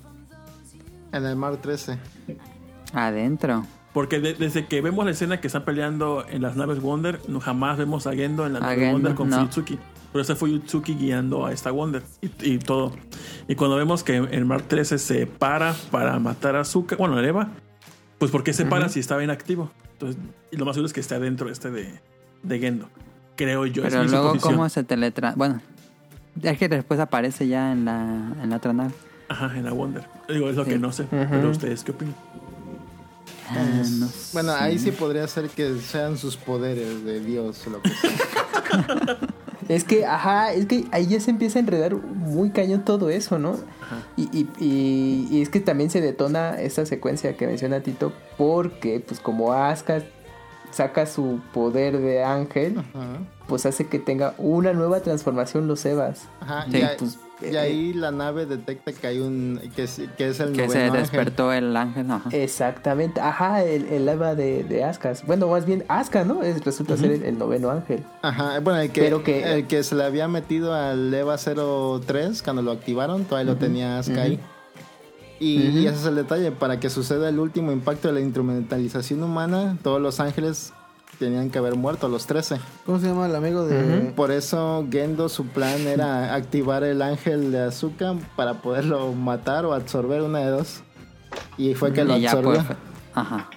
[1.13, 1.97] En el Mar 13.
[2.93, 3.65] Adentro.
[3.95, 7.41] Porque de- desde que vemos la escena que están peleando en las naves Wonder, no
[7.41, 9.37] jamás vemos a Gendo en la nave Wonder con no.
[9.37, 9.79] Fuyutsuki.
[10.13, 12.93] Pero ese fue Yutsuki guiando a esta Wonder y, y todo.
[13.49, 17.25] Y cuando vemos que el Mark 13 se para para matar a Zuka, bueno, a
[17.27, 17.49] Eva,
[18.19, 19.71] pues ¿por qué se para si estaba inactivo?
[19.93, 20.21] Entonces,
[20.53, 22.01] y lo más seguro es que esté adentro este de,
[22.43, 22.89] de Gendo.
[23.37, 23.83] Creo yo.
[23.83, 24.37] Pero luego.
[24.41, 25.35] ¿cómo se teletra...
[25.37, 25.61] Bueno,
[26.43, 28.93] es que después aparece ya en la, en la otra nave.
[29.29, 30.05] Ajá, en la Wonder.
[30.29, 30.71] Digo, es lo Sí.
[30.71, 31.07] que no sé.
[31.11, 32.15] Pero ustedes qué opinan.
[34.33, 39.19] Bueno, ahí sí podría ser que sean sus poderes de Dios lo que sea.
[39.69, 43.39] Es que, ajá, es que ahí ya se empieza a enredar muy cañón todo eso,
[43.39, 43.57] ¿no?
[44.17, 49.01] Y, y, y, y es que también se detona esta secuencia que menciona Tito porque,
[49.07, 50.03] pues como Asuka
[50.71, 53.19] saca su poder de ángel, Ajá.
[53.47, 56.23] pues hace que tenga una nueva transformación los Evas.
[56.41, 56.67] Ajá.
[56.71, 59.61] Sí, y, pues, y ahí la nave detecta que hay un.
[59.75, 61.01] que es, que es el Que se ángel.
[61.01, 62.11] despertó el ángel.
[62.11, 62.29] Ajá.
[62.33, 65.13] Exactamente, ajá, el, el Eva de, de Asuka.
[65.27, 66.43] Bueno, más bien Asuka, ¿no?
[66.43, 68.05] Es, resulta ser el, el noveno ángel.
[68.23, 72.43] Ajá, bueno, el que, Pero que- el que se le había metido al EVA 03
[72.43, 74.41] cuando lo activaron, todavía lo tenía Asuka ahí.
[75.41, 79.77] Y ese es el detalle, para que suceda el último impacto de la instrumentalización humana,
[79.83, 80.73] todos los ángeles
[81.19, 82.59] tenían que haber muerto, los 13.
[82.87, 84.13] ¿Cómo se llama el amigo de.?
[84.17, 89.75] Por eso Gendo su plan era activar el ángel de Azuka para poderlo matar o
[89.75, 90.81] absorber una de dos.
[91.57, 92.63] Y fue que lo Y absorbió.
[93.15, 93.49] Ajá.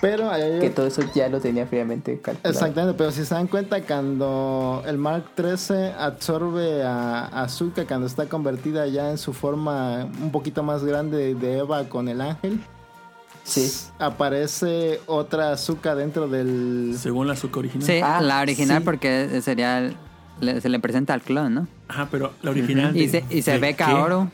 [0.00, 2.50] Pero ahí- Que todo eso ya lo tenía fríamente calculado.
[2.54, 8.06] Exactamente, pero si se dan cuenta, cuando el Mark 13 absorbe a a Azuka, cuando
[8.06, 12.60] está convertida ya en su forma un poquito más grande de Eva con el ángel,
[13.48, 13.70] Sí.
[13.98, 16.94] aparece otra Azuka dentro del.
[16.98, 17.86] Según la azúcar original.
[17.86, 18.84] Sí, Ah, la original sí.
[18.84, 19.78] porque sería...
[19.78, 19.96] el-
[20.40, 21.66] le- se le presenta al clon, ¿no?
[21.88, 22.96] Ajá, pero la original.
[22.96, 23.74] Y de- se, y se ve?
[23.74, 24.28] Kaoru.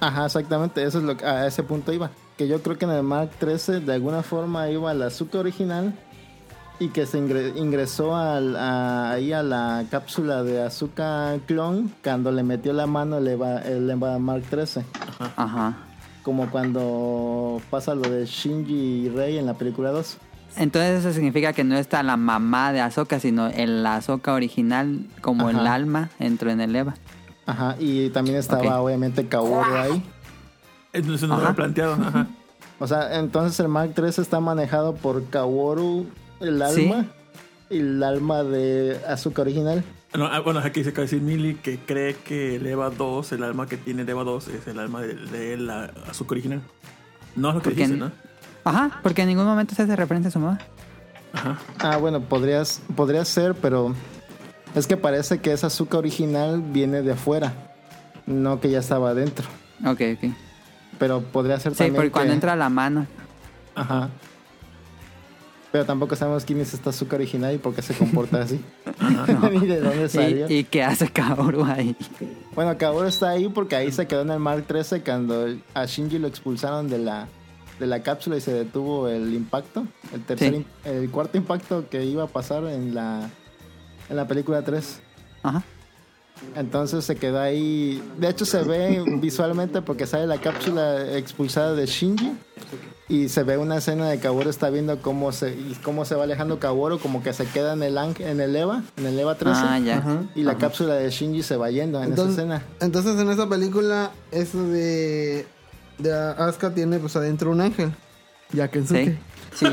[0.00, 2.10] Ajá, exactamente, eso es lo que, a ese punto iba.
[2.38, 5.94] Que yo creo que en el Mark 13 de alguna forma iba la Azuka original
[6.78, 12.30] y que se ingre- ingresó al- a- ahí a la cápsula de Azuka clon cuando
[12.32, 14.84] le metió la mano el Eva, el Eva Mark 13.
[15.36, 15.76] Ajá.
[16.26, 18.74] Como cuando pasa lo de Shinji
[19.06, 20.16] y Rei en la película 2.
[20.56, 25.48] Entonces eso significa que no está la mamá de Ahsoka, sino el Ahsoka original como
[25.50, 26.94] el alma entró en el Eva.
[27.46, 30.02] Ajá, y también estaba obviamente Kaoru ahí.
[30.92, 31.42] Eso no lo Ajá.
[31.44, 31.92] había planteado.
[31.94, 32.26] Ajá.
[32.80, 36.06] O sea, entonces el Mark 13 está manejado por Kaworu,
[36.40, 37.04] el alma,
[37.68, 37.76] Sí.
[37.76, 39.84] y el alma de Azuka original.
[40.14, 43.32] No, ah, bueno, aquí se acaba de decir Mili que cree que el EVA 2,
[43.32, 46.62] el alma que tiene el EVA 2, es el alma de, de la azúcar original.
[47.34, 48.12] No es lo que Porque dice, en- ¿no?
[48.64, 50.58] Ajá, porque en ningún momento se hace referencia a su mamá.
[51.32, 51.58] Ajá.
[51.80, 53.94] Ah, bueno, podrías, podría ser, pero
[54.74, 57.52] es que parece que esa azúcar original viene de afuera,
[58.26, 59.46] no que ya estaba adentro.
[59.84, 60.30] Ok, ok.
[60.98, 63.06] Pero podría ser Sí, también porque cuando entra la mano.
[63.74, 64.08] Ajá.
[65.76, 68.58] Pero tampoco sabemos quién es esta azúcar original y por qué se comporta así.
[69.52, 70.48] Ni de dónde salió.
[70.48, 71.94] ¿Y, y qué hace Kaoru ahí?
[72.54, 76.18] Bueno, Kaworu está ahí porque ahí se quedó en el Mark 13 cuando a Shinji
[76.18, 77.28] lo expulsaron de la,
[77.78, 79.86] de la cápsula y se detuvo el impacto.
[80.14, 80.66] El tercer, Sí.
[80.86, 83.28] el cuarto impacto que iba a pasar en la,
[84.08, 85.00] en la película 3.
[85.42, 85.62] Ajá.
[86.54, 88.02] Entonces se quedó ahí.
[88.16, 92.32] De hecho, se ve visualmente porque sale la cápsula expulsada de Shinji.
[93.08, 96.24] Y se ve una escena de Kaworu está viendo cómo se, y cómo se va
[96.24, 99.60] alejando Kaworu, como que se queda en el, en el EVA, en el EVA 13.
[99.62, 99.98] Ah, ya.
[99.98, 100.22] Ajá.
[100.34, 100.60] Y la Ajá.
[100.60, 102.62] cápsula de Shinji se va yendo en Entonces, esa escena.
[102.80, 105.46] entonces en esa película, eso de.
[105.98, 107.92] De Asuka tiene pues adentro un ángel.
[108.52, 109.16] Ya que Sí.
[109.54, 109.66] Sí.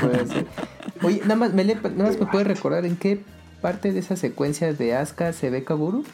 [0.00, 0.46] Puede ser.
[1.02, 3.22] Oye, nada más, me, le- nada más me puedes recordar en qué
[3.60, 6.04] parte de esa secuencia de Asuka se ve me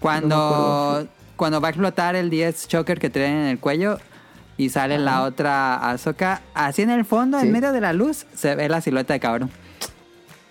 [0.00, 3.98] Cuando, cuando va a explotar el 10 choker que traen en el cuello
[4.58, 7.46] y sale la otra Ahsoka, así en el fondo, Sí.
[7.46, 9.48] en medio de la luz, se ve la silueta de Kaoru.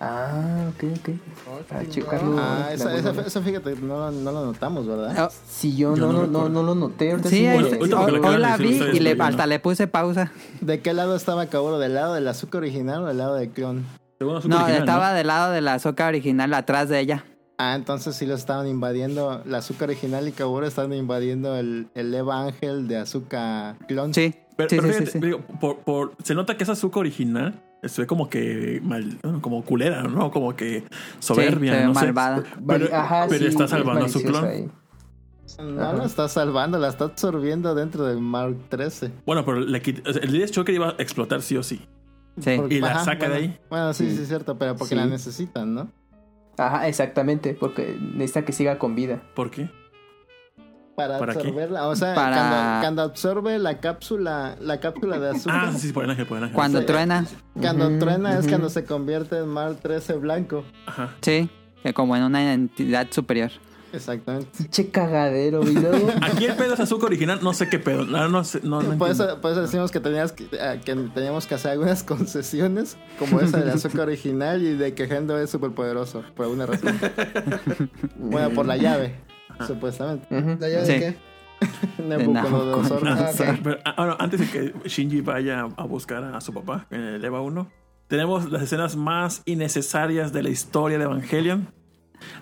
[0.00, 1.72] Ah, ok, ok.
[1.72, 2.36] A checarlo.
[2.38, 5.26] Ah, esa, esa, esa fíjate, no, no lo notamos, ¿verdad?
[5.28, 7.16] Oh, Si yo, Yo no, no no, no, lo noté.
[7.24, 10.30] sí, porque lo hoy, la vi y le, hasta le puse pausa.
[10.60, 11.78] ¿De qué lado estaba Kaworu?
[11.78, 13.84] ¿Del lado del azúcar original o del lado del clon?
[14.20, 17.24] Azúcar No, original, estaba del lado de la Ahsoka original, atrás de ella.
[17.60, 19.42] Ah, entonces sí lo estaban invadiendo.
[19.44, 24.14] La azúcar original y Kaworu estaban invadiendo el, el Eva Ángel de azúcar clon.
[24.14, 25.18] Sí, Pero, sí, pero sí, fíjate, sí, sí.
[25.26, 29.64] digo, por, por- se nota que esa azúcar original se ve como que mal, como
[29.64, 30.30] culera, ¿no?
[30.30, 30.84] Como que
[31.18, 32.06] soberbia, no sé.
[32.06, 32.44] malvada.
[32.66, 34.44] Pero, Ajá, pero sí, está es salvando a su clon.
[34.44, 34.68] ahí.
[35.60, 35.92] No Ajá.
[35.94, 39.10] la está salvando, la está absorbiendo dentro del Mark 13.
[39.26, 41.80] Bueno, pero le quit- o sea, el 10 choker iba a explotar sí o sí.
[42.40, 42.54] Sí.
[42.56, 43.58] Porque- Y la saca de ahí.
[43.68, 44.16] Bueno, sí, Sí.
[44.16, 45.00] sí, es cierto, pero porque Sí.
[45.00, 45.90] la necesitan, ¿no?
[46.58, 49.22] Ajá, exactamente, porque necesita que siga con vida.
[49.34, 49.70] ¿Por qué?
[50.96, 51.38] Para, ¿Para qué?
[51.40, 51.86] absorberla.
[51.86, 55.60] O sea, Para- cuando, cuando absorbe la cápsula, la cápsula de azúcar.
[55.66, 56.56] Ah, sí, sí, por el ángel, por el ángel.
[56.56, 56.86] Cuando Sí.
[56.86, 57.24] truena,
[57.60, 60.64] Cuando truena es cuando se convierte en Mark 13 blanco.
[60.86, 61.14] Ajá.
[61.20, 61.48] sí,
[61.84, 63.52] que como en una entidad superior.
[63.92, 64.48] Exactamente.
[64.70, 66.08] Che cagadero, y luego.
[66.22, 68.04] Aquí el pedo es azúcar original, no sé qué pedo.
[68.04, 70.94] No, no sé, no, no por, eso, por eso decimos que, tenías que, eh, que
[71.14, 75.50] teníamos que hacer algunas concesiones, como esa del azúcar original y de que Gendo es
[75.50, 76.98] súper poderoso, por alguna razón.
[78.16, 79.14] bueno, por la llave,
[79.66, 80.26] supuestamente.
[80.36, 80.56] Ujú.
[80.60, 80.92] ¿La llave Sí.
[80.92, 81.28] de qué?
[82.06, 83.08] Nabucodonosor.
[83.08, 83.58] Ah, ok.
[83.62, 84.46] Pero, ah, bueno, antes de
[84.82, 87.68] que Shinji vaya a buscar a su papá en el EVA 1,
[88.06, 91.68] tenemos las escenas más innecesarias de la historia de Evangelion.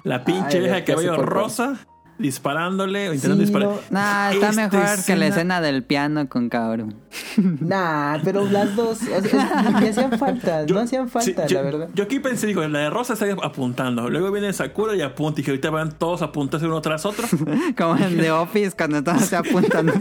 [0.04, 1.76] La pinche Ay, vieja de cabello rosa
[2.18, 3.68] disparándole o intentando Sí, disparar.
[3.68, 3.80] no.
[3.90, 6.88] Nah, está Esta mejor que la escena- del piano con Kaoru.
[7.60, 11.58] Nah, pero las dos o sea, ni hacían falta, Yo- no hacían falta, sí, yo,
[11.58, 11.88] la verdad.
[11.94, 14.08] Yo aquí pensé, digo, la de Rosa está apuntando.
[14.08, 15.42] Luego viene Sakura y apunta.
[15.42, 17.26] Y que ahorita van todos a apuntarse uno tras otro.
[17.76, 19.92] Como en The Office cuando todos se apuntan.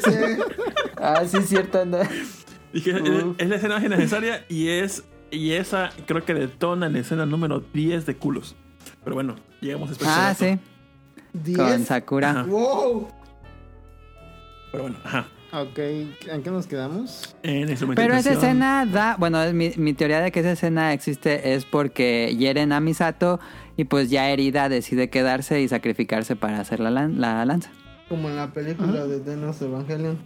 [0.97, 1.83] Ah, sí, es cierto.
[1.85, 1.97] no.
[2.73, 6.93] Dije, es, es la escena más innecesaria y es y esa creo que detona en
[6.93, 8.55] la escena número 10 de culos.
[9.06, 10.09] Pero bueno, llegamos después.
[10.09, 10.59] a Ah, sí.
[11.56, 12.32] Con Sakura.
[12.32, 12.43] Ajá.
[12.43, 13.08] ¡Wow!
[14.72, 15.27] Pero bueno, ajá.
[15.53, 17.34] Ok, ¿en qué nos quedamos?
[17.43, 21.53] En Pero esa escena da, bueno, es mi, mi teoría de que esa escena existe
[21.53, 23.40] es porque hieren a Misato
[23.77, 27.69] y pues ya herida decide quedarse y sacrificarse para hacer la, lan- la lanza.
[28.09, 30.17] Como en la película de Denos Evangelion.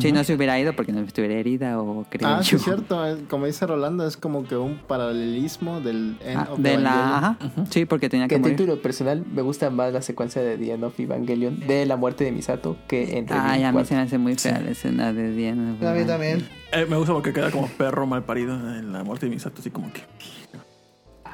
[0.00, 2.56] Si no se hubiera ido porque no estuviera herida o creo Ah, sí, yo.
[2.58, 3.04] es cierto.
[3.06, 6.78] eh, Como dice Rolando, es como que un paralelismo del End Ah, of the de
[6.78, 7.24] la, Evangelion.
[7.24, 7.38] ajá.
[7.70, 8.56] Sí, porque tenía Que que en morir.
[8.56, 12.22] título personal me gusta más la secuencia de The End of Evangelion de la muerte
[12.24, 13.84] de Misato que en Ay, Reveal a mí 4.
[13.88, 15.74] se me hace muy fea la escena de Diana.
[15.80, 16.46] A mí también.
[16.72, 19.70] Eh, me gusta porque queda como perro mal parido en la muerte de Misato, así
[19.70, 20.02] como que.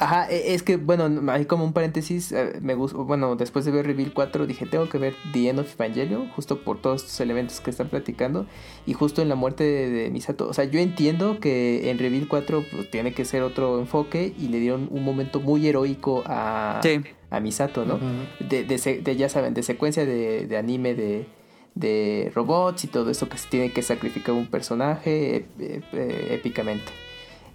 [0.01, 3.73] Ajá, e- es que, bueno, hay como un paréntesis, eh, me gusta, bueno, después de
[3.73, 7.20] ver Reveal 4 dije, tengo que ver The End of Evangelion, justo por todos estos
[7.20, 8.47] elementos que están platicando,
[8.86, 12.28] y justo en la muerte de, de Misato, o sea, yo entiendo que en Reveal
[12.28, 16.81] 4 pues, tiene que ser otro enfoque, y le dieron un momento muy heroico a,
[16.83, 17.01] Sí.
[17.31, 17.99] a Misato, ¿no?
[18.39, 21.27] De, de de, ya saben, de secuencia de, anime de,
[21.75, 26.93] de robots y todo eso que se tiene que sacrificar un personaje eh, épicamente.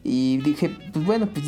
[0.04, 1.46] Y dije, pues bueno, pues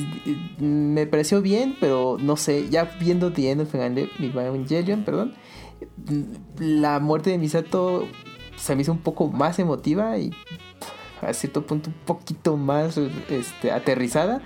[0.60, 5.34] me pareció bien, pero no sé, ya viendo The End of Evangel- Evangelion, perdón,
[6.60, 8.08] la muerte de Misato
[8.58, 10.32] se me hizo un poco más emotiva y
[11.22, 14.42] a cierto punto un poquito más este, aterrizada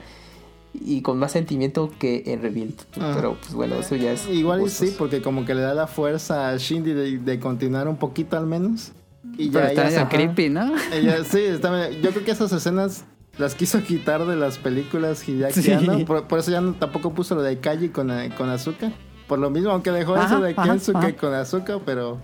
[0.74, 2.76] y con más sentimiento que en Revealed.
[3.00, 3.14] Ah.
[3.16, 4.28] Pero pues bueno, eso ya es.
[4.28, 4.90] Igual gustos.
[4.90, 8.38] sí, porque como que le da la fuerza a Shindy de, de continuar un poquito
[8.38, 8.92] al menos.
[9.38, 10.72] Y Pero ya está ella medio se- creepy, ¿no?
[10.94, 13.06] ella- sí, está yo creo que esas escenas
[13.40, 15.72] las quiso quitar de las películas Hideaki Sí.
[15.72, 18.92] Anno, por, por eso ya no- tampoco puso lo de Kaji con, eh, con Azúcar.
[19.28, 21.16] Por lo mismo, aunque dejó Ajá, eso de ajá, Kensuke ajá.
[21.16, 22.20] con Azúcar, pero...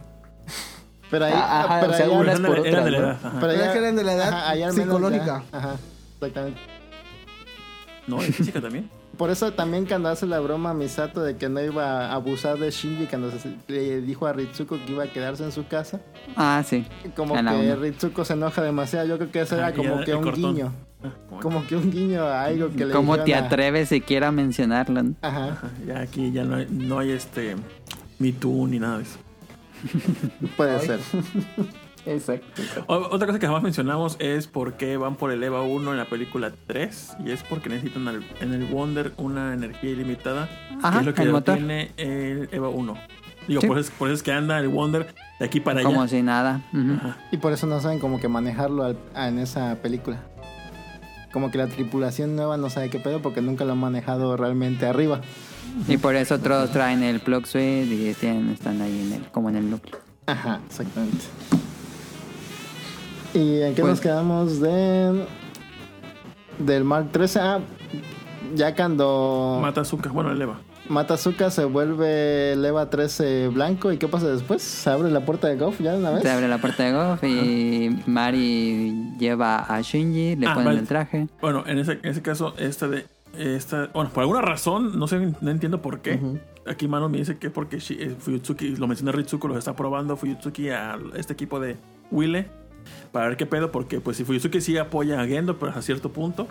[1.10, 1.34] Pero ahí...
[1.36, 3.06] Ah, ajá, pero o sea, ahí- unas Eran por de, eran de otras, la ¿no?
[3.08, 3.20] edad.
[3.24, 3.38] ajá.
[3.40, 5.44] pero es que eran de la edad menos psicológica.
[5.52, 5.76] ya- ajá,
[6.16, 6.60] exactamente.
[8.08, 8.90] No, de física también.
[9.18, 12.58] Por eso también cuando hace la broma a Misato de que no iba a abusar
[12.58, 16.02] de Shinji cuando se- le dijo a Ritsuko que iba a quedarse en su casa,
[16.36, 16.86] Ah, sí.
[17.16, 17.76] como que uno.
[17.78, 19.08] Ritsuko se enoja demasiado.
[19.08, 20.56] Yo creo que eso era Ah, como que un cortón.
[20.56, 20.74] guiño.
[21.42, 24.32] Como que un guiño a algo que le ¿Cómo te dijeron a- atreves siquiera a
[24.32, 25.04] mencionarlo?
[25.04, 25.16] no?
[25.22, 25.50] Ajá.
[25.50, 27.56] Ajá, Ya aquí ya no hay, no hay este
[28.18, 29.20] Me Too ni nada de eso.
[30.58, 31.00] Puede ser.
[32.06, 32.62] Exacto.
[32.88, 35.98] O- otra cosa que jamás mencionamos es por qué van por el EVA 1 en
[35.98, 40.50] la película 3 y es porque necesitan al- en el Wonder una energía ilimitada
[40.84, 41.58] Ajá, que es lo que el motor.
[41.58, 42.96] tiene el EVA 1.
[43.48, 43.68] Digo, Sí.
[43.68, 46.10] por, eso, por eso es que anda el Wonder de aquí para Como allá.
[46.10, 46.62] si nada.
[46.74, 46.94] Ujú.
[46.94, 47.18] Ajá.
[47.32, 50.20] Y por eso no saben como que manejarlo al- en esa película.
[51.34, 54.86] Como que la tripulación nueva no sabe qué pedo porque nunca lo han manejado realmente
[54.86, 55.22] arriba.
[55.88, 59.50] Y por eso otros traen el plug suite y tienen, están ahí en el, como
[59.50, 59.98] en el núcleo.
[60.28, 61.26] Ajá, exactamente.
[63.36, 65.26] ¿Y en qué Pues- nos quedamos de
[66.60, 67.40] del Mark 13?
[67.42, 67.60] Ah,
[68.56, 70.58] ya cuando Mata azúcar, bueno, el EVA.
[70.88, 74.62] mata Zuka se vuelve el EVA 13 blanco y qué pasa después?
[74.62, 76.22] Se abre la puerta de Goff ya de una vez.
[76.24, 80.80] Se abre la puerta de Goff y Mari lleva a Shinji, le Ah, ponen vale.
[80.80, 81.28] el traje.
[81.42, 83.06] Bueno, en ese, en ese caso, esta de.
[83.38, 86.22] Esta, bueno, por alguna razón, no sé, no entiendo por qué.
[86.66, 90.16] Aquí Mano me dice que es porque eh, Fuyutsuki, lo menciona Ritsuko, los está probando
[90.16, 91.76] Fuyutsuki a este equipo de
[92.12, 92.48] Wille
[93.12, 96.12] para ver qué pedo, porque pues si Fuyutsuki sí apoya a Gendo, pero a cierto
[96.12, 96.48] punto.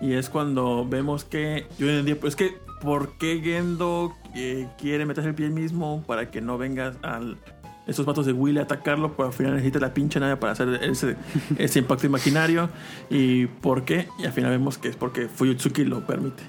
[0.00, 1.66] Y es cuando vemos que.
[1.78, 6.02] Yo entendí, pues es que, ¿por qué Gendo eh, quiere meterse el pie él mismo
[6.06, 7.38] para que no venga al.
[7.86, 10.68] Esos vatos de Willy a atacarlo, pero al final necesita la pinche nave para hacer
[10.82, 11.16] ese,
[11.58, 12.70] ese impacto imaginario.
[13.10, 14.08] ¿Y por qué?
[14.18, 16.42] Y al final vemos que es porque Fuyutsuki lo permite.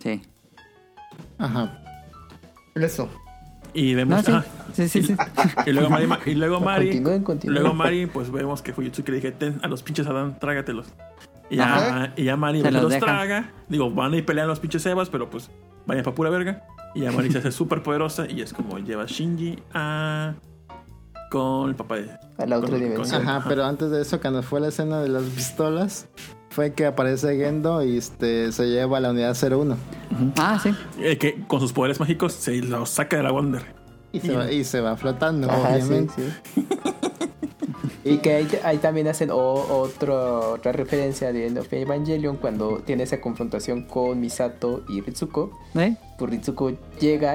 [0.00, 0.20] Sí.
[1.38, 1.82] Ajá.
[2.74, 3.08] Eso.
[3.74, 4.24] Y No, vemos.
[4.24, 4.32] sí.
[4.32, 5.16] ah, Sí, sí, sí.
[5.66, 7.60] y luego Mari, y luego Mari, Continúen, continúen.
[7.62, 10.86] luego Mari, pues vemos que Fuyutsuki le dije, ten a los pinches Adán, trágatelos.
[11.50, 12.12] Y ya, Ajá.
[12.16, 13.50] y ya Mari Se se los traga.
[13.68, 15.50] Digo, van a ir peleando los pinches Evas, pero pues
[15.86, 16.62] vayan pa' pura verga.
[16.94, 20.34] Y ya Mari se hace súper poderosa y es como lleva a Shinji a...
[21.30, 22.10] con el papá de...
[22.38, 23.28] A la otra con- con- dimensión.
[23.28, 26.08] Ajá, pero antes de eso, cuando fue la escena de las pistolas,
[26.52, 29.76] fue que aparece Gendo y este se lleva a la unidad 01.
[30.36, 30.70] Ah, sí.
[31.00, 33.62] eh, que con sus poderes mágicos se los saca de la Wonder.
[34.12, 36.12] Y se, va, y se va flotando, Ajá, sí, obviamente.
[36.54, 36.66] sí.
[38.04, 42.78] Y que ahí, ahí también hacen o- otro, otra referencia de End of Evangelion cuando
[42.84, 45.56] tiene esa confrontación con Misato y Ritsuko.
[45.76, 45.94] ¿Eh?
[46.18, 47.34] Pues Ritsuko llega,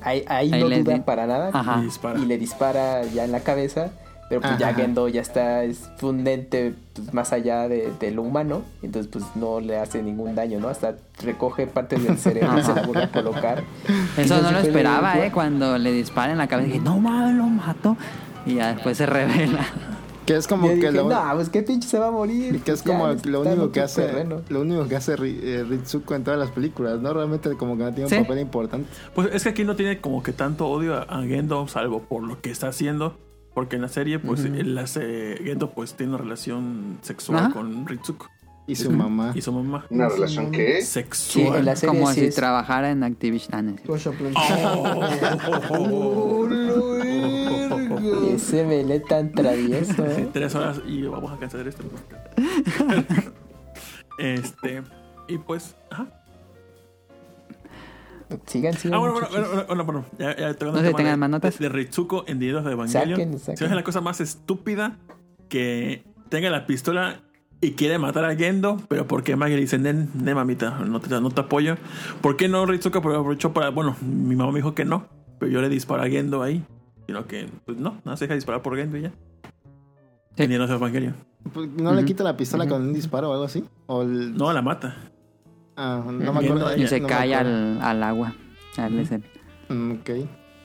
[0.00, 1.80] ahí, ahí Ahí no duda para nada Ajá.
[1.80, 2.18] Y dispara.
[2.18, 3.90] y le dispara ya en la cabeza.
[4.28, 4.76] Pero pues ya Ajá.
[4.80, 8.62] Gendo ya está, es un ente pues, más allá de, de lo humano.
[8.82, 10.68] Entonces pues no le hace ningún daño, ¿no?
[10.68, 13.62] Hasta recoge partes del cerebro y se la vuelve a colocar.
[14.16, 15.30] Eso no lo esperaba, ¿eh?
[15.32, 17.96] Cuando le disparan en la cabeza, dije, no mames, lo mató.
[18.46, 19.64] Y ya después se revela.
[20.24, 22.60] Que es como que dije, lo, no, pues qué pinche se va a morir.
[22.62, 24.40] que es Ya, como lo único que hace terreno.
[24.48, 27.12] lo único que hace Ri- eh, Ritsuko en todas las películas, ¿no?
[27.12, 28.18] Realmente como que no tiene un Sí.
[28.18, 28.88] papel importante.
[29.14, 32.40] Pues es que aquí no tiene como que tanto odio a Gendo, salvo por lo
[32.40, 33.16] que está haciendo.
[33.56, 38.28] Porque en la serie, pues, él hace, Gendo pues tiene una relación sexual con Ritsuko
[38.66, 39.32] Y su mamá.
[39.34, 39.86] y su mamá.
[39.88, 41.60] ¿Una relación que Sí, Sexual.
[41.60, 43.78] en la serie como sí si es- trabajara en Activision.
[43.88, 44.66] Ah,
[48.02, 50.28] Y ese Belé tan travieso, ¿eh?
[50.32, 52.38] Tres horas y vamos a cancelar este podcast.
[54.18, 54.82] este.
[55.28, 55.74] Y pues.
[55.90, 56.06] Ajá.
[58.46, 58.94] Sigan, sigan.
[58.94, 61.58] Ah, bueno, bueno, bueno, bueno, bueno, ya, ya No tema tengan de, más notas.
[61.58, 63.18] De, Ritsuko en Dios de Evangelion.
[63.18, 63.56] Saquen, saquen.
[63.56, 64.98] Se me hace la cosa más estúpida
[65.48, 67.20] que tenga la pistola
[67.60, 71.08] y quiere matar a Gendo, pero porque Maggie le dice, nen, nen, mamita, no te,
[71.20, 71.76] no te apoyo.
[72.20, 75.06] ¿Por qué no Ritsuko aprovechó para, bueno, mi mamá me dijo que no,
[75.38, 76.64] pero yo le disparo a Gendo ahí.
[77.06, 79.12] Sino que, pues no, no se deja disparar por Gendo y ya.
[80.36, 80.42] Sí.
[80.42, 81.14] En Dios de Evangelion.
[81.52, 83.64] Pues, ¿No le quita la pistola con un disparo o algo así?
[83.86, 84.96] O el- No, la mata.
[85.76, 86.76] Ah, no me acuerdo.
[86.76, 88.34] Y se no cae al, al agua.
[88.76, 88.92] Al.
[89.68, 90.10] Mm, Ok.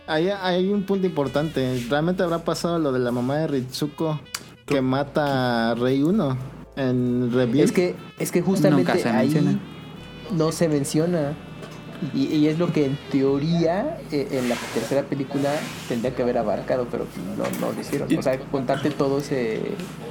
[0.07, 1.85] Ahí hay un punto importante.
[1.89, 4.19] ¿Realmente habrá pasado lo de la mamá de Ritsuko
[4.65, 6.37] que mata a Rey 1
[6.75, 7.63] en Rebuild?
[7.65, 9.59] Es que, es que justamente Nunca se ahí menciona.
[10.31, 11.33] no se menciona.
[12.15, 15.51] Y, y es lo que en teoría eh, en la tercera película
[15.87, 17.05] tendría que haber abarcado, pero
[17.37, 18.07] no, no lo hicieron.
[18.17, 19.61] O sea, contarte todo ese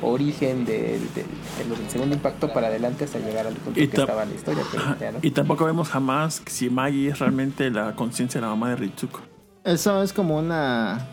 [0.01, 1.25] origen de, de-
[1.69, 4.63] del segundo impacto para adelante hasta llegar al punto Y que ta- estaba la historia.
[4.71, 5.19] Pero ya no.
[5.23, 9.21] Y tampoco vemos jamás si Maggie es realmente la conciencia de la mamá de Ritsuko.
[9.65, 11.07] Eso es como una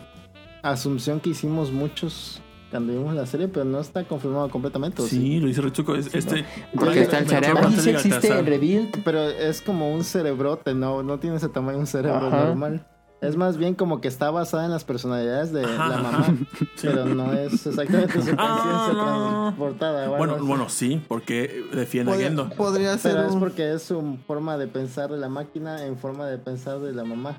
[0.62, 2.40] asunción que hicimos muchos
[2.70, 5.02] cuando vimos la serie, pero no está confirmado completamente.
[5.02, 5.94] ¿o Sí, lo dice Ritsuko.
[5.96, 7.68] Es, este, Porque está el cerebro.
[7.70, 9.02] me- sí existe en Rebuild.
[9.04, 12.44] Pero es como un cerebrote, no, no tiene ese tamaño de un cerebro Ajá.
[12.44, 12.86] normal.
[13.20, 16.02] Es más bien como que está basada en las personalidades de Ajá, la ajá.
[16.02, 16.36] mamá,
[16.80, 20.08] pero no es exactamente su conciencia Ah, transportada.
[20.16, 22.48] Bueno, bueno, sí, porque defiende a Podría, Gendo.
[22.50, 26.26] podría ser Pero es porque es su forma de pensar de la máquina en forma
[26.26, 27.38] de pensar de la mamá.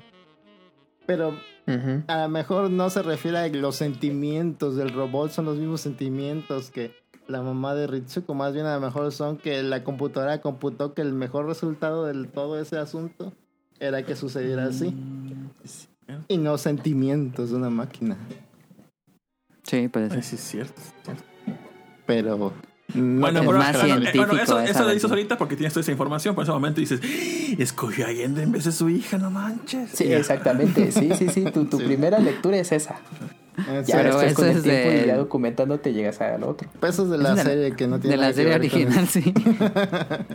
[1.10, 1.34] Pero
[2.06, 6.70] a lo mejor no se refiere a los sentimientos del robot, son los mismos sentimientos
[6.70, 6.94] que
[7.26, 8.32] la mamá de Ritsuko.
[8.32, 12.28] Más bien a lo mejor son que la computadora computó que el mejor resultado de
[12.28, 13.32] todo ese asunto
[13.80, 14.94] era que sucediera así.
[16.28, 18.16] Y no sentimientos de una máquina.
[19.64, 20.80] Sí, Ay, sí, es cierto.
[22.06, 22.52] Pero...
[22.94, 25.82] no Bueno, es pero, más científico bueno, eso, eso lo dices ahorita porque tienes toda
[25.82, 26.34] esa información.
[26.34, 27.54] Por ese momento dices, "¡Ah!
[27.58, 29.90] escogió a Gendo en vez de su hija, no manches.
[29.92, 30.18] Sí, Ya.
[30.18, 30.90] exactamente.
[30.92, 31.44] Sí, sí, sí.
[31.44, 31.84] Tu, tu Sí.
[31.84, 32.96] primera lectura es esa.
[33.80, 36.68] es Ya Pero con eso el es tiempo de- y ya documentándote llegas al otro.
[36.80, 39.06] pesos de la Es de la- serie que no tiene de la serie con original,
[39.08, 39.34] sí.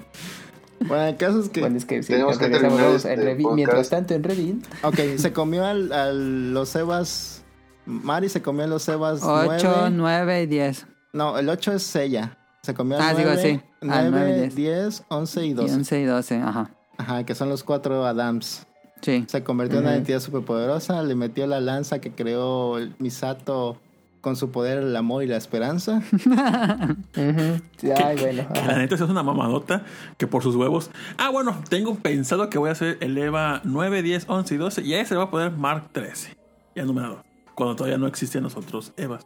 [0.87, 1.61] Bueno, el caso es que...
[1.61, 3.05] Bueno, es que sí, Tenemos que en este podcast.
[3.53, 7.43] Mientras tanto, en Rebuild, Ok, se comió al, a los Sebas...
[7.85, 9.89] Mari se comió a los Sebas 8, 9.
[9.91, 10.85] 9 y 10.
[11.13, 12.37] No, el 8 es Sella.
[12.65, 13.61] Se comió al Ah, digo, 9, sí.
[13.81, 14.55] Al 9, nueve, 10.
[14.55, 15.03] diez.
[15.09, 15.73] 11 y Y 12.
[15.75, 16.71] 11 y 12, ajá.
[16.97, 18.65] Ajá, que son los cuatro Adams.
[19.01, 19.23] Sí.
[19.27, 23.79] Se convirtió en una entidad superpoderosa, le metió la lanza que creó Misato
[24.21, 26.01] con su poder, el amor y la esperanza.
[26.11, 27.61] Ujú.
[27.77, 28.47] Sí, Ay, bueno.
[28.53, 28.71] Que ajá.
[28.71, 29.83] la neta es una mamadota
[30.17, 30.89] que por sus huevos.
[31.17, 34.81] Ah, bueno, tengo pensado que voy a hacer el EVA 9, 10, 11 y 12
[34.81, 36.35] y ahí se va a poner Mark 13.
[36.75, 37.23] Ya numerado.
[37.53, 39.25] Cuando todavía no existían los otros EVAs.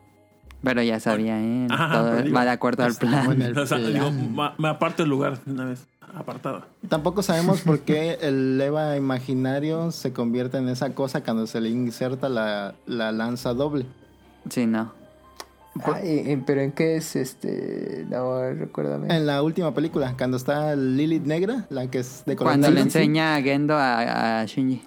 [0.64, 1.68] Pero ya sabía, ¿eh?
[1.70, 3.58] Ajá, Todo digo, va de acuerdo al plan.
[3.58, 3.94] O sea, plan.
[3.94, 5.86] digo, ma- me aparto el lugar una vez.
[6.16, 6.64] Apartado.
[6.90, 11.70] Tampoco sabemos por qué el Eva imaginario se convierte en esa cosa cuando se le
[11.70, 13.86] inserta la, la lanza doble.
[14.50, 14.92] Sí, no.
[16.04, 18.06] Eh, pero en qué es este.
[18.10, 19.16] No, recuérdame.
[19.16, 22.82] En la última película, cuando está Lilith negra, la que es de color Cuando le
[22.82, 24.82] enseña a Gendo a, a Shinji.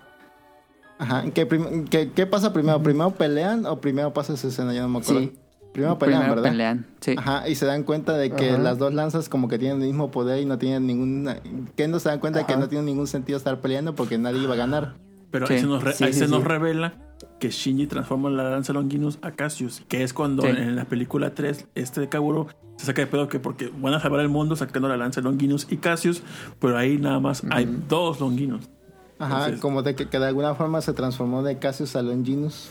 [0.99, 1.47] Ajá, ¿qué,
[1.89, 2.83] qué- qué pasa primero?
[2.83, 4.75] ¿Primero pelean o primero pasa esa escena?
[4.75, 5.20] Yo no me acuerdo.
[5.20, 5.33] Sí.
[5.73, 6.51] Primero pelean, Primero ¿verdad?
[6.51, 7.15] pelean, sí.
[7.17, 8.59] Ajá, y se dan cuenta de que Ajá.
[8.59, 11.28] las dos lanzas como que tienen el mismo poder y no tienen ningún...
[11.76, 14.42] Que no se dan cuenta de que no tiene ningún sentido estar peleando porque nadie
[14.42, 14.94] iba a ganar.
[15.31, 15.55] Pero Sí.
[15.55, 16.31] ahí se, nos, re- Sí, ahí sí, se sí.
[16.31, 16.92] nos revela
[17.41, 20.49] que Shinji transforma la lanza Longinus a Cassius, que es cuando Sí.
[20.51, 24.01] en la película 3 este de Kaguro se saca de pedo que porque van a
[24.01, 26.23] salvar el mundo sacando la lanza Longinus y Cassius,
[26.60, 28.68] pero ahí nada más hay dos Longinus.
[29.18, 32.68] Ajá, Entonces, como de que, que de alguna forma se transformó de Cassius a Longinus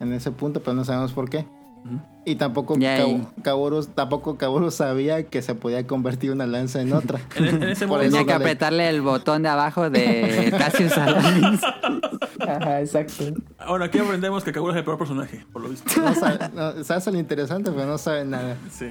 [0.00, 1.46] en ese punto, pero no sabemos por qué.
[2.26, 2.78] Y tampoco
[3.42, 7.20] Kaworu, tampoco Kaworu sabía que se podía convertir una lanza en otra.
[7.36, 11.60] En, en ese Por momento, Tenía que apretarle el botón de abajo de Cassius Alanis.
[12.40, 13.24] Ajá, exacto.
[13.58, 16.00] ahora aquí aprendemos que Kaguya es el peor personaje, por lo visto.
[16.00, 18.56] No sabe, no, sabe lo interesante, pero no sabe nada.
[18.70, 18.86] Sí.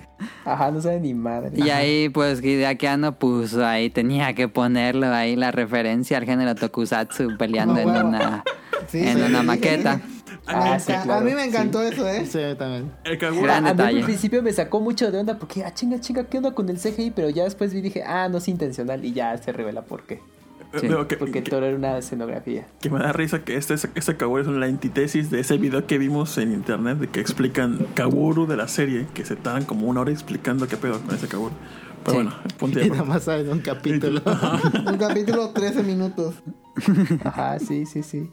[0.46, 1.52] Ajá, no sabe ni madre.
[1.56, 6.56] Y ahí, pues, Hideaki Anno puso ahí, tenía que ponerlo ahí la referencia al género
[6.56, 8.44] Tokusatsu peleando en una,
[8.88, 9.24] Sí, en sí.
[9.24, 10.02] una maqueta.
[10.46, 11.48] Ah, sí, A mí me sí.
[11.50, 12.26] encantó eso, ¿eh?
[12.26, 12.92] Sí, también.
[13.06, 16.26] El Gran A mí al principio me sacó mucho de onda porque, ah, chinga, chinga,
[16.26, 17.12] ¿qué onda con el CGI?
[17.12, 20.04] Pero ya después vi y dije, ah, no es intencional y ya se revela por
[20.04, 20.20] qué.
[20.82, 22.66] Sí, que, Porque que- todo era una escenografía.
[22.82, 26.38] que me da risa que este, este es la antítesis de ese video que vimos
[26.38, 30.12] en internet de que explican Kaworu de la serie, que se tardan como una hora
[30.12, 31.54] explicando qué pedo con ese Kaworu.
[32.04, 32.24] Pero Sí.
[32.26, 34.22] bueno, punto y nada más sabe de un capítulo.
[34.88, 36.36] Un capítulo 13 minutos.
[37.24, 38.30] Ajá, sí, sí, sí.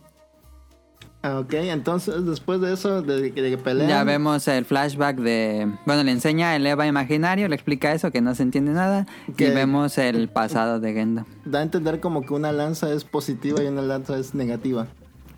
[1.22, 3.88] Ah, ok, entonces después de eso, de, de que pelean.
[3.90, 5.70] Ya vemos el flashback de...
[5.84, 9.06] Bueno, le enseña el Eva imaginario, le explica eso, que no se entiende nada.
[9.36, 11.26] Que- Y vemos el pasado de Gendo.
[11.44, 14.86] Da a entender como que una lanza es positiva y una lanza es negativa.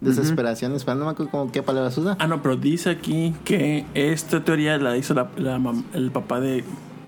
[0.01, 2.17] Desesperación, espera, no me acuerdo como qué palabra usa.
[2.19, 5.31] Ah, no, pero dice aquí que esta teoría la hizo la,
[5.95, 6.65] el papá de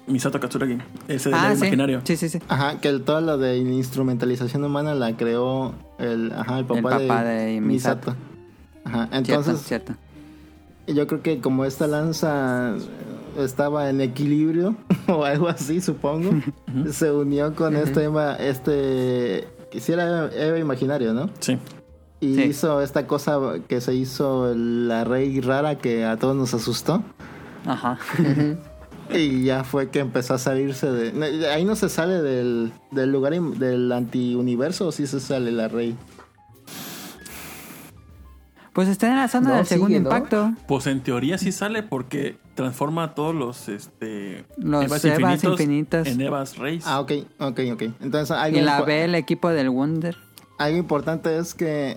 [0.07, 0.79] Misato Katsuragi,
[1.09, 1.59] ese del Ah, sí.
[1.59, 2.01] imaginario.
[2.05, 2.39] Sí, sí, sí.
[2.49, 7.07] Ajá, que el, todo lo de instrumentalización humana la creó el, ajá, el papá, El
[7.09, 8.11] papá de, de Misato.
[8.13, 8.34] Misato.
[8.85, 9.95] Ajá, entonces cierto.
[10.87, 12.75] yo creo que como esta lanza
[13.39, 14.77] estaba en equilibrio
[15.09, 16.31] o algo así, supongo,
[16.93, 21.31] se unió con este Eva, este, quisiera Eva imaginario, ¿no?
[21.41, 21.59] Sí.
[22.21, 22.43] Y Sí.
[22.45, 23.39] hizo esta cosa
[23.69, 27.03] que se hizo la rey rara que a todos nos asustó.
[27.67, 27.99] Ajá.
[29.13, 31.47] Y ya fue que empezó a salirse de...
[31.49, 35.95] Ahí no se sale del, del lugar del antiuniverso o sí se sale la rey.
[38.75, 40.09] Pues está en la zona No, del segundo sigue, ¿no?
[40.09, 40.53] impacto.
[40.67, 46.07] Pues en teoría sí sale porque transforma a todos los este Los Evas infinitos.
[46.09, 46.85] en Evas Reyes.
[46.87, 47.83] Ah, ok, ok, ok.
[48.01, 50.17] Entonces Y algo, la ve el equipo del Wonder.
[50.59, 51.97] algo importante es que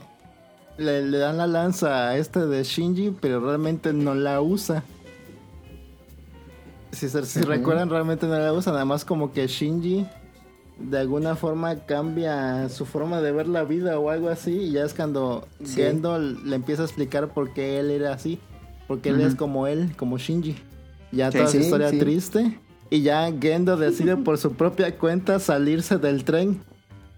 [0.77, 4.83] le, le dan la lanza a este de Shinji, pero realmente no la usa.
[6.91, 7.07] Si
[7.41, 8.71] recuerdan, realmente no la usa.
[8.71, 10.05] Nada más como que Shinji
[10.79, 14.51] de alguna forma cambia su forma de ver la vida o algo así.
[14.51, 15.75] Y ya es cuando Sí.
[15.81, 18.39] Gendo le empieza a explicar por qué él era así.
[18.87, 20.55] Porque él es como él, como Shinji.
[21.11, 21.99] Ya Sí, toda su sí, historia sí.
[21.99, 22.59] triste.
[22.89, 26.61] Y ya Gendo decide por su propia cuenta salirse del tren.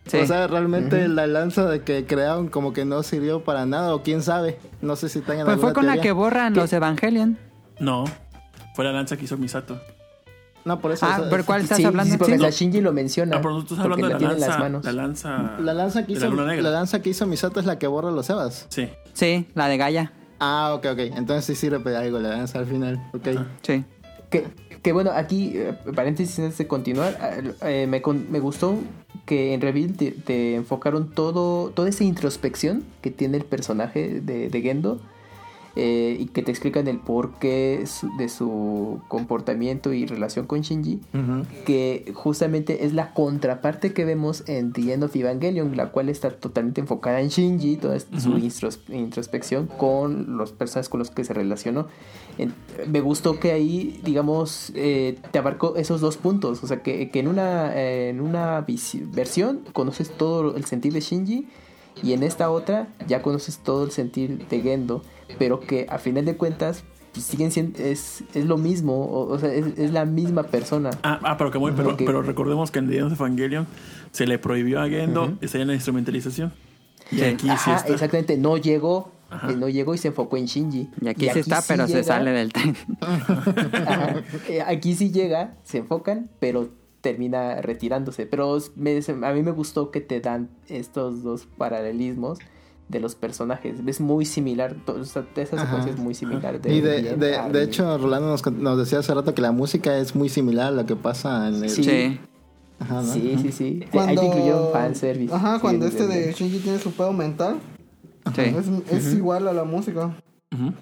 [0.08, 0.18] Sí.
[0.18, 4.02] O sea, realmente la lanza de que crearon como que no sirvió para nada, o
[4.02, 4.58] quién sabe.
[4.82, 7.38] No sé si tengan Pues fue con la que borran los Evangelion.
[7.80, 8.06] No,
[8.76, 9.80] fue la lanza que hizo Misato.
[10.66, 11.06] No, por eso.
[11.06, 12.12] Ah, o sea, ¿pero cuál estás sí, hablando?
[12.12, 12.42] sí, porque Sí.
[12.42, 13.38] la Shinji lo menciona.
[13.38, 14.86] Ah, pero tú estás porque hablando de la la en las lanza, manos.
[14.86, 15.58] la lanza.
[15.60, 18.30] La lanza que hizo, la la lanza que hizo Misato es la que borra los
[18.30, 18.66] Evas.
[18.70, 18.88] Sí.
[19.14, 20.14] Sí, la de Gaia.
[20.40, 21.00] Ah, ok, ok.
[21.16, 23.02] Entonces sí sirve algo la lanza al final.
[23.14, 23.28] Ok.
[23.62, 23.84] Sí.
[24.30, 24.46] Que,
[24.84, 27.18] que bueno, aquí, eh, paréntesis antes de continuar,
[27.64, 28.78] eh, me, con- me gustó
[29.26, 34.50] que en Reveal te, te enfocaron todo, toda esa introspección que tiene el personaje de,
[34.50, 35.02] de Gendo
[35.82, 41.00] eh, y que te explican el porqué su- de su comportamiento y relación con Shinji,
[41.66, 46.32] que justamente es la contraparte que vemos en The End of Evangelion, la cual está
[46.32, 51.34] totalmente enfocada en Shinji, toda su intros- introspección con los personajes con los que se
[51.34, 51.88] relacionó.
[52.38, 52.54] En-
[52.88, 57.20] me gustó que ahí, digamos, eh, te abarcó esos dos puntos, o sea, que, que
[57.20, 58.66] en una, eh, en una
[59.14, 61.48] versión conoces todo el sentir de Shinji
[62.04, 65.04] y en esta otra ya conoces todo el sentir de Gendo,
[65.38, 66.84] pero que a final de cuentas
[67.14, 70.92] pues, siguen siendo, es, es lo mismo, o, o sea, es, es la misma persona.
[71.04, 73.68] Ah, ah, pero que muy, pero, pero recordemos que en The End of Evangelion
[74.12, 76.54] se le prohibió a Gendo estar en la instrumentalización.
[77.12, 77.88] Y aquí sí está.
[77.92, 79.52] exactamente, no llegó, Ajá.
[79.52, 80.90] eh, no llegó y se enfocó en Shinji.
[81.02, 82.76] Y aquí sí está, sí pero se llega- sale del tren.
[83.02, 84.16] Ajá,
[84.48, 86.70] eh, aquí sí llega, se enfocan, pero
[87.02, 88.26] termina retirándose.
[88.28, 92.38] Pero me- a mí me gustó que te dan estos dos paralelismos
[92.90, 93.76] de los personajes.
[93.86, 95.66] Es muy similar, to- esa, esa Ajá.
[95.66, 96.56] secuencia es muy similar.
[96.66, 99.98] Y de, Bien de, a de hecho, Rolando nos, decía hace rato que la música
[99.98, 101.70] es muy similar a lo que pasa en el...
[101.70, 101.84] Sí.
[101.84, 102.20] Sí.
[102.80, 103.14] Ajá, ¿no?
[103.14, 103.84] Sí, sí, sí.
[103.92, 104.22] Cuando...
[104.22, 105.34] Ahí incluyeron fanservice.
[105.34, 107.58] Ajá, Sí, cuando este de Shinji tiene su pedo mental,
[108.36, 108.42] Sí.
[108.42, 108.68] es,
[109.06, 110.16] es igual a la música.
[110.54, 110.74] Ujú.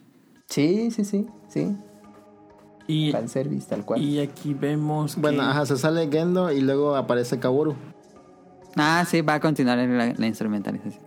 [0.47, 1.75] Sí, sí, sí, sí.
[2.87, 4.01] Y, Fanservice, tal cual.
[4.01, 5.21] y aquí vemos que...
[5.21, 7.75] Bueno, ajá, se sale Gendo y luego aparece Kaworu.
[8.77, 11.03] Ah, sí, va a continuar en la, la instrumentalización.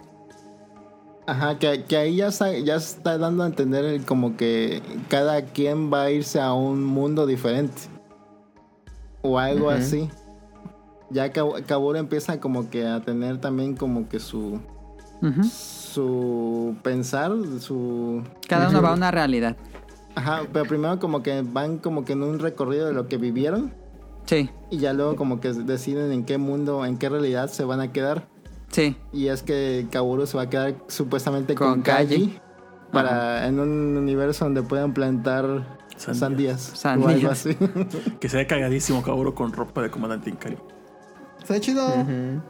[1.27, 5.43] Ajá, que, que ahí ya está, ya está dando a entender el- como que cada
[5.43, 7.83] quien va a irse a un mundo diferente.
[9.23, 10.09] O algo así.
[11.11, 14.61] Ya Kab- Kaworu empieza como que a tener también como que su...
[15.45, 18.23] Su pensar, su...
[18.49, 19.57] Cada uno va a una realidad.
[20.15, 23.73] Ajá, pero primero como que van como que en un recorrido de lo que vivieron
[24.27, 27.81] Sí, y ya luego como que deciden en qué mundo, en qué realidad se van
[27.81, 28.29] a quedar.
[28.71, 28.97] Sí.
[29.13, 32.39] Y es que Kaworu se va a quedar supuestamente Con con, Kaji,
[32.93, 36.19] para en un universo donde puedan plantar Sandías.
[36.19, 37.07] sandías, Sandías.
[37.07, 37.57] o algo así.
[38.21, 40.57] Que se ve cagadísimo Kaworu con ropa de comandante Incari.
[41.45, 41.87] Se ve chido.
[41.87, 42.43] Ujú.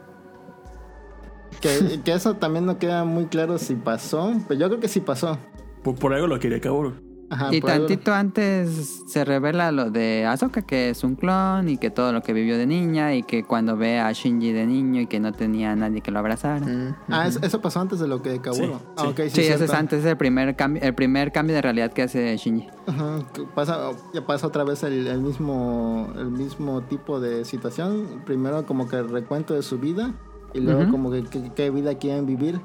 [1.61, 4.99] que, que eso también no queda muy claro si pasó, pero yo creo que sí
[5.01, 5.37] pasó.
[5.83, 6.93] Por, por algo lo quería Kaworu.
[7.31, 11.89] Ajá, Y tantito antes se revela lo de Ahsoka, que es un clon y que
[11.89, 15.07] todo lo que vivió de niña y que cuando ve a Shinji de niño y
[15.07, 16.65] que no tenía a nadie que lo abrazara.
[16.65, 16.93] Ujú.
[17.09, 18.73] Ah, es- eso pasó antes de lo que de Kaworu.
[18.73, 19.23] Sí, ah, sí.
[19.23, 22.01] Sí, sí, ese es antes, es el primer cambio, el primer cambio de realidad que
[22.03, 22.67] hace Shinji.
[22.87, 23.19] Ajá,
[23.55, 28.23] pasa, ya pasa otra vez el, el mismo el mismo tipo de situación.
[28.25, 30.13] Primero como que el recuento de su vida
[30.53, 31.23] y luego como que
[31.55, 32.59] qué vida quieren vivir.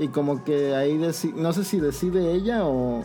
[0.00, 0.98] Y como que ahí
[1.36, 3.04] no sé si decide ella o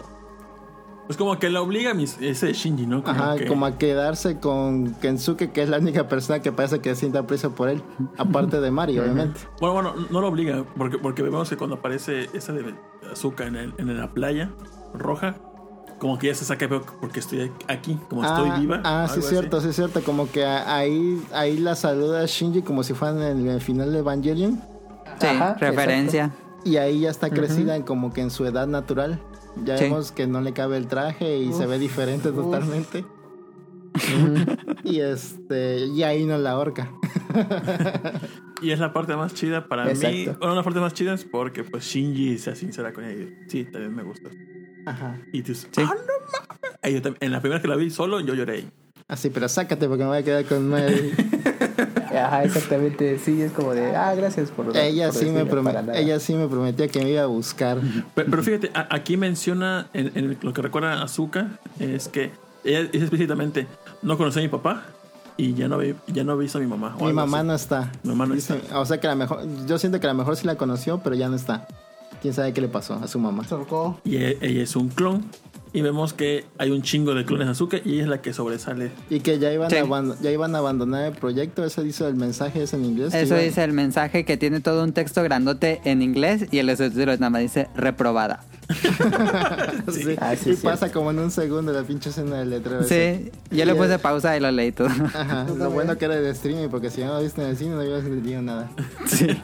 [1.05, 3.03] Pues como que la obliga a mis, ese Shinji, ¿no?
[3.03, 6.79] Como ajá, que- como a quedarse con Kensuke, que es la única persona que parece
[6.79, 7.81] que siente aprecio por él,
[8.17, 9.41] aparte de Mari, obviamente.
[9.59, 12.73] Bueno, bueno, no lo obliga, porque, porque vemos que cuando aparece esa de
[13.11, 14.51] azúcar en, el- en la playa
[14.93, 15.35] roja,
[15.99, 16.67] como que ya se saca
[16.99, 18.81] porque estoy aquí, como estoy ah, viva.
[18.83, 19.29] Ah, sí, así.
[19.29, 20.01] cierto, sí, cierto.
[20.03, 24.61] Como que ahí, ahí la saluda Shinji como si fueran en el final de Evangelion.
[25.19, 26.31] Sí, Ajá, referencia.
[26.65, 29.19] Y ahí ya está crecida en como que en su edad natural.
[29.63, 29.85] Ya Sí.
[29.85, 33.05] vemos que no le cabe el traje y se ve diferente totalmente.
[34.83, 36.91] y este y ahí no la ahorca.
[38.61, 39.91] Y es la parte más chida para mí.
[39.91, 40.37] Exacto.
[40.39, 43.25] Bueno, la parte más chida es porque pues Shinji sea sincera con ella.
[43.47, 44.29] Sí, también me gusta.
[44.85, 45.19] Ajá.
[45.31, 45.67] Y tú Sí.
[45.77, 47.13] "Ah, no mames".
[47.21, 48.65] En la primera que la vi solo, yo lloré.
[49.07, 51.11] Así, pero sácate porque me voy a quedar con Mary.
[52.17, 53.17] Ajá, exactamente.
[53.19, 54.75] Sí, es como de, ah, gracias por.
[54.77, 55.45] ella por sí me
[55.99, 57.79] ella sí prometía que me iba a buscar.
[58.15, 62.31] Pero, pero fíjate, a- aquí menciona, en, en lo que recuerda a Azuka, es que
[62.63, 63.67] ella dice explícitamente,
[64.01, 64.83] no conocí a mi papá
[65.37, 66.95] y ya no, vi- ya no visto a mi mamá.
[66.99, 67.47] Mi mamá así.
[67.47, 67.91] no está.
[68.03, 70.17] Mi mamá no Dice- O sea que a la mejor, yo siento que a lo
[70.17, 71.67] mejor sí la conoció, pero ya no está.
[72.21, 73.43] Quién sabe qué le pasó a su mamá.
[74.05, 75.25] Y e- ella es un clon.
[75.75, 78.31] Y vemos que hay un chingo de clones de Azuka y ella es la que
[78.31, 78.91] sobresale.
[79.09, 79.77] Y que ya iban, Sí.
[79.77, 81.65] a, ya iban a abandonar el proyecto.
[81.65, 83.13] Ese dice el mensaje, es en inglés.
[83.15, 87.13] Eso dice el mensaje que tiene todo un texto grandote en inglés y el subtítulo
[87.13, 88.43] nada más dice reprobada.
[89.91, 90.15] Sí.
[90.19, 92.83] Ah, sí, y pasa como en un segundo la pinche escena del letrero.
[92.83, 93.31] Sí, ese.
[93.51, 94.87] yo le puse el- pausa y lo leí todo.
[94.87, 97.71] Ajá, lo bueno que era de streaming, porque si no lo viste en el cine
[97.71, 98.69] no hubieras entendido nada.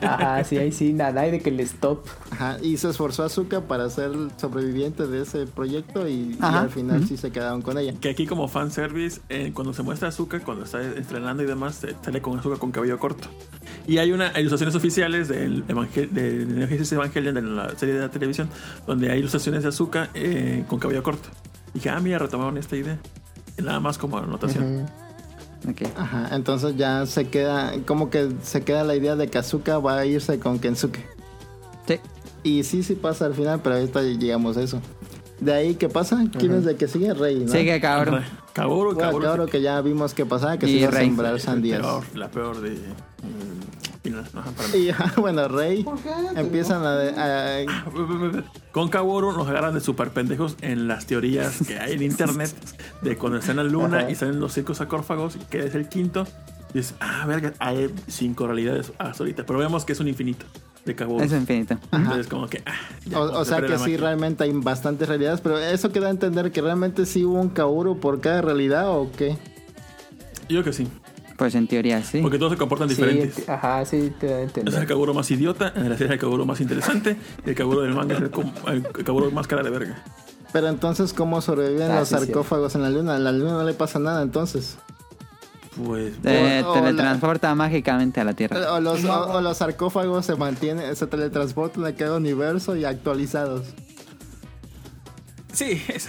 [0.02, 2.06] Ajá, sí, ahí sí, nada, hay de que le stop.
[2.32, 7.00] Ajá, y se esforzó Azuka para ser sobreviviente de ese proyecto y, y al final
[7.00, 7.08] ujú.
[7.08, 7.94] sí se quedaron con ella.
[8.00, 12.22] Que aquí como fanservice, eh, cuando se muestra Azuka, cuando está estrenando y demás, sale
[12.22, 13.28] con Azuka con cabello corto.
[13.88, 16.10] Y hay una ilustraciones oficiales del Evangel
[16.92, 18.50] Evangelion, de la serie de la televisión,
[18.88, 21.30] donde hay ilustraciones de Azuka eh, con cabello corto.
[21.74, 22.98] Y dije, ah, mira, retomaron esta idea.
[23.58, 24.88] Y nada más como anotación.
[25.70, 25.82] Ok.
[25.98, 29.98] Ajá, entonces ya se queda, como que se queda la idea de que Azuka va
[30.00, 31.06] a irse con Kensuke.
[31.88, 32.00] Sí.
[32.44, 34.82] Y sí, sí pasa al final, pero ahorita llegamos a eso.
[35.42, 36.24] De ahí, ¿qué pasa?
[36.38, 37.14] ¿Quién es el que sigue?
[37.14, 37.52] Rey, ¿no?
[37.52, 38.24] Sigue cabrón.
[38.54, 39.20] Kaworu, Bueno, Kaworu.
[39.26, 41.80] claro que ya vimos que pasaba, que Y se iba a sembrar la sandías.
[41.82, 42.78] peor, la peor de.
[44.04, 45.86] Y bueno, Rey
[46.36, 47.66] empiezan a, a-
[48.72, 52.54] Con Kaworu nos agarran de super pendejos en las teorías que hay en internet
[53.02, 54.12] de cuando está en la luna Ajá.
[54.12, 56.26] y salen los cinco sarcófagos y que es el quinto.
[56.74, 59.44] Y dices, ah, verga, hay cinco realidades hasta ahorita.
[59.46, 60.46] Pero vemos que es un infinito
[60.86, 61.24] de Kaworu.
[61.26, 61.78] Es infinito.
[61.92, 62.62] Entonces, como que.
[62.66, 62.74] ah,
[63.06, 66.12] ya, o, o se sea que sí, realmente hay bastantes realidades, pero eso queda a
[66.12, 69.36] entender que realmente sí hubo un Kaoru por cada realidad o qué.
[70.48, 70.88] Yo que sí.
[71.40, 72.20] Pues en teoría sí.
[72.22, 73.48] Porque todos se comportan Sí, diferentes.
[73.48, 74.88] ent- ajá, sí, te da a Ese es el entender.
[74.88, 77.96] Kaworu más idiota, en la serie es el Kaworu más interesante, y el Kaworu del
[77.96, 78.32] manga es el,
[79.08, 80.04] el más cara de verga.
[80.52, 82.26] Pero entonces, ¿cómo sobreviven Ah, los sí, sí.
[82.26, 83.16] sarcófagos en la luna?
[83.16, 84.78] A la luna no le pasa nada entonces.
[85.86, 86.20] Pues.
[86.22, 88.74] Te o- o la- teletransporta mágicamente a la Tierra.
[88.74, 93.68] O los, o- o los sarcófagos se mantienen, se teletransportan a cada universo y actualizados.
[95.52, 96.08] Sí, es-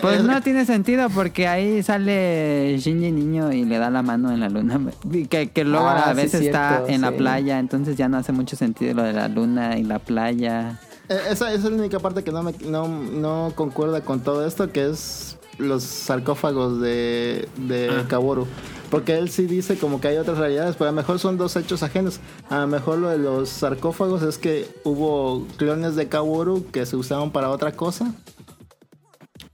[0.00, 4.40] Pues no tiene sentido porque ahí sale Shinji niño y le da la mano en
[4.40, 4.80] la luna.
[5.28, 7.16] Que, que luego Ah, a sí, veces está cierto, en la sí.
[7.16, 10.78] playa, entonces ya no hace mucho sentido lo de la luna y la playa.
[11.08, 14.46] Eh, Esa, esa es la única parte que no, me, no, no concuerda con todo
[14.46, 18.04] esto, que es los sarcófagos de, de Ah.
[18.08, 18.46] Kaworu.
[18.90, 21.54] Porque él sí dice como que hay otras realidades, pero a lo mejor son dos
[21.54, 22.18] hechos ajenos.
[22.48, 26.96] A lo mejor lo de los sarcófagos es que hubo clones de Kaworu que se
[26.96, 28.12] usaban para otra cosa.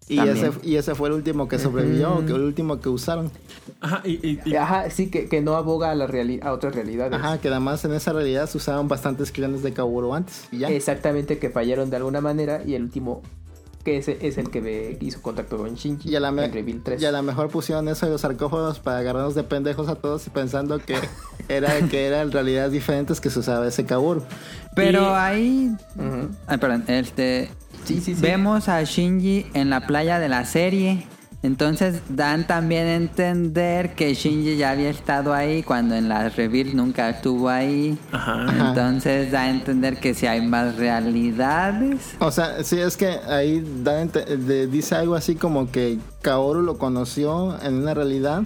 [0.08, 3.30] Y ese, y ese fue el último que sobrevivió, que el último que usaron.
[3.80, 6.74] Ajá, y, y- y- Ajá, sí, que, que no aboga a, la reali- a otras
[6.76, 7.12] realidades.
[7.14, 10.44] Ajá, que además en esa realidad se usaban bastantes clones de Kaworu antes.
[10.52, 10.68] Y ya.
[10.70, 13.22] Exactamente, que fallaron de alguna manera y el último
[13.84, 16.80] que ese es el que ve- hizo contacto con Shinji Y a, la en Reveal
[16.82, 17.00] 3.
[17.00, 20.26] y a lo mejor pusieron eso de los sarcófagos para agarrarnos de pendejos a todos
[20.26, 20.96] y pensando que
[21.48, 24.22] era que eran realidades diferentes que se usaba ese Kaworu.
[24.74, 25.76] Pero Y- ahí.
[26.48, 26.84] Ay, perdón.
[26.88, 27.48] Este.
[27.86, 28.20] Sí, sí, sí.
[28.20, 31.06] Vemos a Shinji en la playa de la serie.
[31.42, 36.74] Entonces dan también a entender que Shinji ya había estado ahí cuando en la reveal
[36.74, 37.96] nunca estuvo ahí.
[38.10, 38.46] ajá.
[38.68, 42.14] Entonces da a entender que si hay más realidades.
[42.18, 46.78] O sea, sí, es que ahí da de- dice algo así como que Kaoru lo
[46.78, 48.42] conoció en una realidad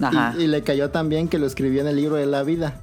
[0.00, 0.34] Ajá.
[0.38, 2.80] y, y le cayó también que lo escribió en el libro de la vida.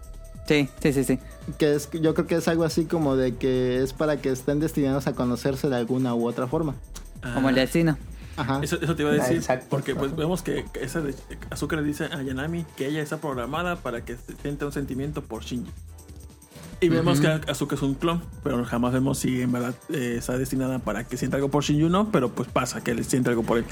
[0.47, 1.19] Sí, sí, sí, sí.
[1.57, 4.59] Que es, yo creo que es algo así como de que es para que estén
[4.59, 6.75] destinados a conocerse de alguna u otra forma.
[7.33, 7.97] Como el destino.
[8.35, 8.59] Ajá.
[8.63, 9.67] Eso, eso te iba a Ah, decir, exacto.
[9.69, 11.13] porque pues vemos que que esa de
[11.51, 15.43] Azúcar le dice a Yanami que ella está programada para que sienta un sentimiento por
[15.43, 15.69] Shinji.
[16.83, 20.37] Y vemos que Azuka es un clon, pero jamás vemos si en verdad eh, está
[20.37, 23.29] destinada para que sienta algo por Shinji o no, pero pues pasa que le siente
[23.29, 23.65] algo por él.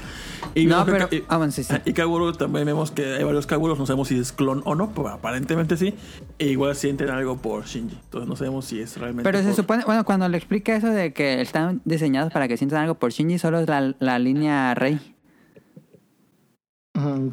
[0.54, 1.62] Y No, vemos que- pero- y- ah, sí.
[1.84, 4.92] Y Kaguro también vemos que hay varios Kaguros, no sabemos si es clon o no,
[4.94, 5.94] pero aparentemente sí.
[6.38, 7.98] E igual sienten algo por Shinji.
[8.04, 9.24] Entonces no sabemos si es realmente.
[9.30, 12.80] Pero se supone, bueno, cuando le explica eso de que están diseñados para que sientan
[12.82, 15.11] algo por Shinji, solo es la, la línea Rey.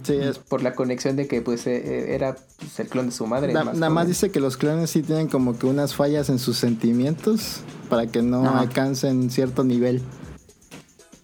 [0.04, 3.12] Sí, es por la conexión de que pues eh, eh, era pues, el clon de
[3.12, 3.54] su madre.
[3.54, 6.40] Na- más nada más dice que los clones sí tienen como que unas fallas en
[6.40, 8.60] sus sentimientos para que no Ajá.
[8.60, 10.02] alcancen cierto nivel.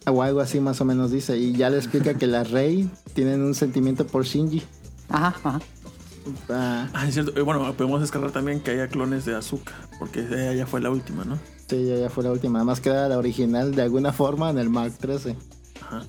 [0.08, 1.36] O algo así más o menos dice.
[1.36, 4.62] Y ya le explica que las Rey tienen un sentimiento por Shinji.
[5.08, 5.60] Ajá, ajá.
[6.48, 7.32] Ah, Ah, es cierto.
[7.38, 10.90] Eh, Bueno, podemos descargar también que haya clones de Azuka, porque ella ya fue la
[10.90, 11.38] última, ¿no?
[11.68, 12.54] sí, ya, ya fue la última.
[12.54, 15.34] Nada más queda la original de alguna forma en el Mark 13.
[15.82, 16.02] Ajá.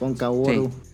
[0.00, 0.64] Con Kaworu.
[0.70, 0.91] Sí.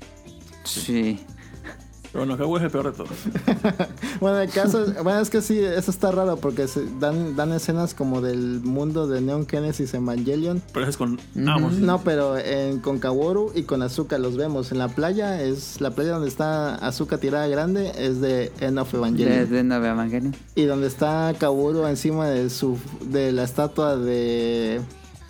[2.12, 3.88] Pero bueno, Kaguya es el peor de todos.
[4.20, 7.94] Bueno, el caso, bueno, es que sí, eso está raro porque se dan, dan escenas
[7.94, 10.60] como del mundo de Neon Genesis Evangelion.
[10.72, 11.74] Pero eso es con ambos.
[11.74, 14.72] No, pero en, con Kaworu y con Azuka los vemos.
[14.72, 18.92] En la playa, es la playa donde está Azuka tirada grande, es de End of
[18.92, 19.38] Evangelion.
[19.38, 20.34] Desde Nueva Evangelion.
[20.56, 24.80] Y donde está Kaworu encima de su de la estatua de...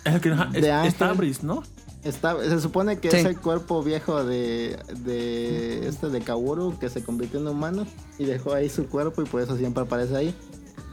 [0.03, 0.95] Es el que es, De es Ángel.
[0.95, 1.61] Tabris, ¿no?
[2.03, 3.17] Está, se supone que Sí.
[3.17, 7.85] es el cuerpo viejo de, de este de Kaworu que se convirtió en humano
[8.17, 10.35] y dejó ahí su cuerpo y por eso siempre aparece ahí.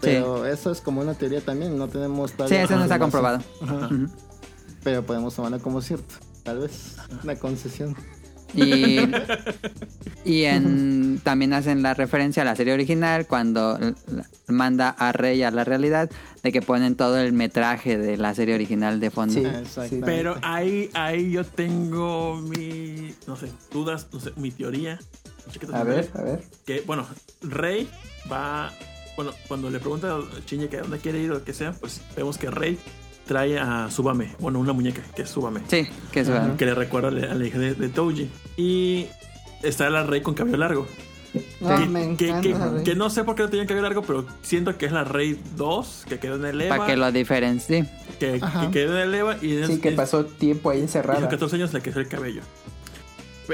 [0.00, 3.38] Pero eso es como una teoría también, no tenemos Sí, todavía eso no está comprobado.
[3.62, 3.88] Ajá.
[4.84, 7.94] Pero podemos tomarlo como cierto, tal vez una concesión.
[8.56, 8.98] Y,
[10.24, 13.78] y en, también hacen la referencia a la serie original cuando
[14.48, 16.10] manda a Rey a la realidad
[16.42, 19.34] de que ponen todo el metraje de la serie original de fondo.
[19.34, 20.06] Sí, Exactamente.
[20.06, 24.98] Pero ahí, ahí yo tengo mi, no sé, dudas, no sé, mi teoría.
[25.72, 26.44] A ver, a ver.
[26.64, 27.06] Que, bueno,
[27.42, 27.88] Rey
[28.30, 28.72] va,
[29.16, 31.72] bueno, cuando le pregunta a Shinji que a dónde quiere ir o lo que sea,
[31.72, 32.78] pues vemos que Rey
[33.26, 35.60] trae a Subame, bueno, una muñeca que es Subame.
[35.68, 38.30] Sí, que es que le recuerda a la hija de, de Touji.
[38.56, 39.06] Y
[39.62, 40.86] está la Rey con cabello largo.
[41.62, 44.86] Ah, que, me que- no sé por qué no tenía cabello largo, pero siento que
[44.86, 46.76] es la Rey 2 que quedó en el EVA.
[46.76, 47.86] para que lo diferencie.
[48.18, 48.40] que,
[48.72, 51.20] quedó en el EVA y en Sí, que pasó tiempo ahí y encerrada.
[51.20, 52.40] los 14 años le creció el cabello.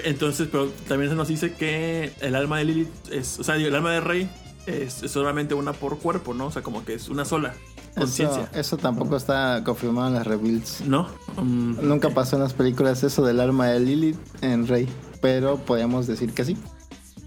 [0.04, 3.74] Entonces, pero también se nos dice que el alma de Lilith es, o sea, el
[3.74, 4.30] alma de Rey
[4.66, 6.46] es, es solamente una por cuerpo, ¿no?
[6.46, 7.54] O sea, como que es una sola
[8.00, 8.48] conciencia.
[8.54, 10.80] eso tampoco está confirmado en las reveals.
[10.86, 11.08] ¿No?
[11.36, 14.88] Mm, Nunca pasó en las películas eso del alma de Lilith en Rey,
[15.20, 16.56] pero podemos decir que sí.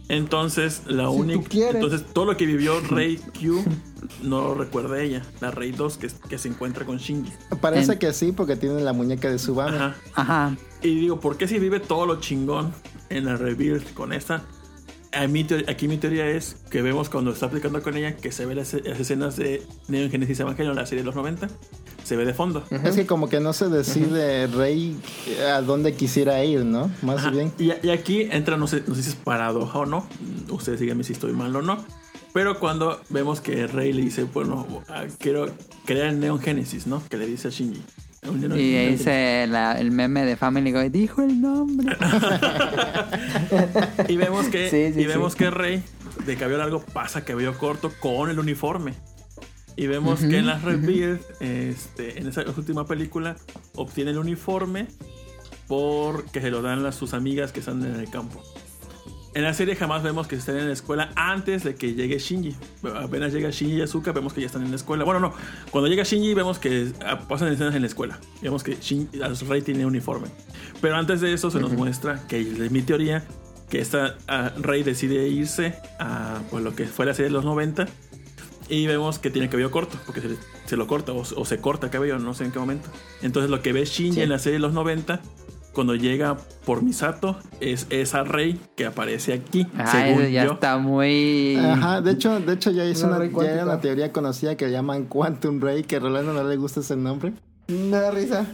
[0.08, 1.69] Entonces, la Si única.
[1.72, 3.64] Entonces, todo lo que vivió Rey Q
[4.22, 5.24] no lo recuerda ella.
[5.42, 7.32] La Rey 2 que, que se encuentra con Shinji.
[7.60, 9.76] Parece En- que sí, porque tiene la muñeca de Subame.
[9.77, 9.95] Ajá.
[10.14, 10.58] Ajá.
[10.84, 12.72] Y digo, ¿por qué si vive todo lo chingón
[13.10, 14.44] en la Rebirth con esta?
[15.16, 18.32] A mi teor- aquí mi teoría es que vemos cuando está aplicando con ella que
[18.32, 21.48] se ve las, las escenas de Neon Genesis Evangelion, la serie de los 90,
[22.03, 22.64] se ve de fondo.
[22.84, 24.98] Es que como que no se decide Rey
[25.52, 26.92] a dónde quisiera ir, ¿no?
[27.02, 27.30] Más Ajá.
[27.32, 27.52] bien.
[27.58, 30.08] Y, y aquí entra, no sé, no sé si es paradoja o no.
[30.50, 31.84] Ustedes díganme si estoy mal o no.
[32.34, 35.48] Pero cuando vemos que Rey le dice, bueno, ah, quiero
[35.85, 37.02] crear el Neon Genesis, ¿no?
[37.10, 37.82] Que le dice a Shinji.
[38.56, 41.95] Y dice la- el meme de Family Guy, dijo el nombre.
[44.08, 45.40] Y vemos que, Sí, sí, y vemos sí.
[45.40, 45.84] que Rey
[46.26, 48.94] de cabello largo pasa cabello corto con el uniforme.
[49.78, 53.36] Y vemos que en la Rebirth, este, en esa última película,
[53.76, 54.88] obtiene el uniforme
[55.68, 58.42] porque se lo dan las, sus amigas que están en el campo.
[59.36, 62.56] En la serie jamás vemos que estén en la escuela antes de que llegue Shinji.
[62.96, 65.04] Apenas llega Shinji y Asuka, vemos que ya están en la escuela.
[65.04, 65.34] Bueno, no.
[65.72, 68.18] Cuando llega Shinji, vemos que ah, pasan escenas en la escuela.
[68.42, 70.30] Vemos que Shinji, Rey tiene uniforme.
[70.80, 73.26] Pero antes de eso se nos muestra que es mi teoría
[73.70, 77.44] que esta ah, Rey decide irse a pues, lo que fue la serie de los
[77.44, 77.88] 90
[78.70, 80.30] y vemos que tiene cabello corto porque se,
[80.66, 82.90] se lo corta o, o se corta el cabello, no sé en qué momento.
[83.22, 84.22] Entonces lo que ve Shinji Sí.
[84.22, 85.20] en la serie de los 90
[85.76, 90.54] cuando llega por Misato es esa Rey que aparece aquí, Ah, según ya yo.
[90.54, 91.58] está muy...
[91.58, 94.56] Ajá, de hecho, de hecho ya es Una una, ray ya era una teoría conocida
[94.58, 97.34] que llaman Quantum Ray, que a Rolando no le gusta ese nombre.
[97.68, 98.45] Me da risa.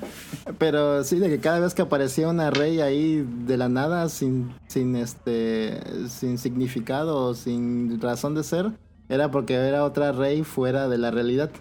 [0.57, 4.51] Pero sí, de que cada vez que aparecía una rey ahí de la nada, sin,
[4.67, 8.71] sin este, sin significado o sin razón de ser,
[9.09, 11.51] era porque era otra rey fuera de la realidad.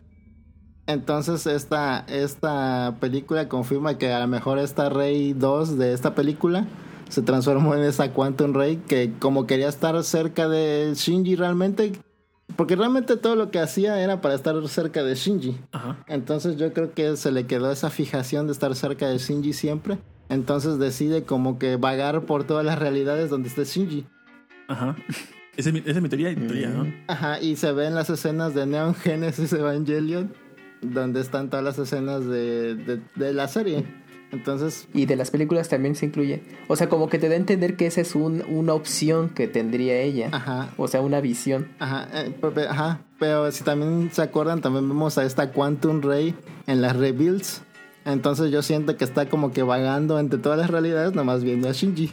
[0.90, 6.66] Entonces esta, esta película confirma que a lo mejor esta rey 2 de esta película
[7.08, 11.92] se transformó en esa Quantum Rey que como quería estar cerca de Shinji realmente,
[12.56, 15.58] porque realmente todo lo que hacía era para estar cerca de Shinji.
[15.70, 16.04] Ajá.
[16.08, 19.98] Entonces yo creo que se le quedó esa fijación de estar cerca de Shinji siempre.
[20.28, 24.06] Entonces decide como que vagar por todas las realidades donde esté Shinji.
[24.66, 24.96] Ajá.
[25.56, 26.90] Esa es mi, esa es mi teoría, mi teoría, ¿no?
[27.08, 30.32] Ajá, y se ven las escenas de Neon Genesis Evangelion,
[30.83, 33.84] donde están todas las escenas de, de, de la serie.
[34.33, 36.42] Entonces, Y de las películas también se incluye.
[36.68, 39.49] O sea, como que te da a entender que esa es un- una opción que
[39.49, 40.28] tendría ella.
[40.31, 41.67] ajá, O sea, una visión.
[41.81, 43.00] ajá, eh, pe- pe- ajá.
[43.18, 46.34] Pero si también se acuerdan, también vemos a esta Quantum Ray
[46.68, 47.62] en las rebuilds.
[48.05, 51.73] Entonces yo siento que está como que vagando entre todas las realidades, nomás viendo a
[51.73, 52.12] Shinji.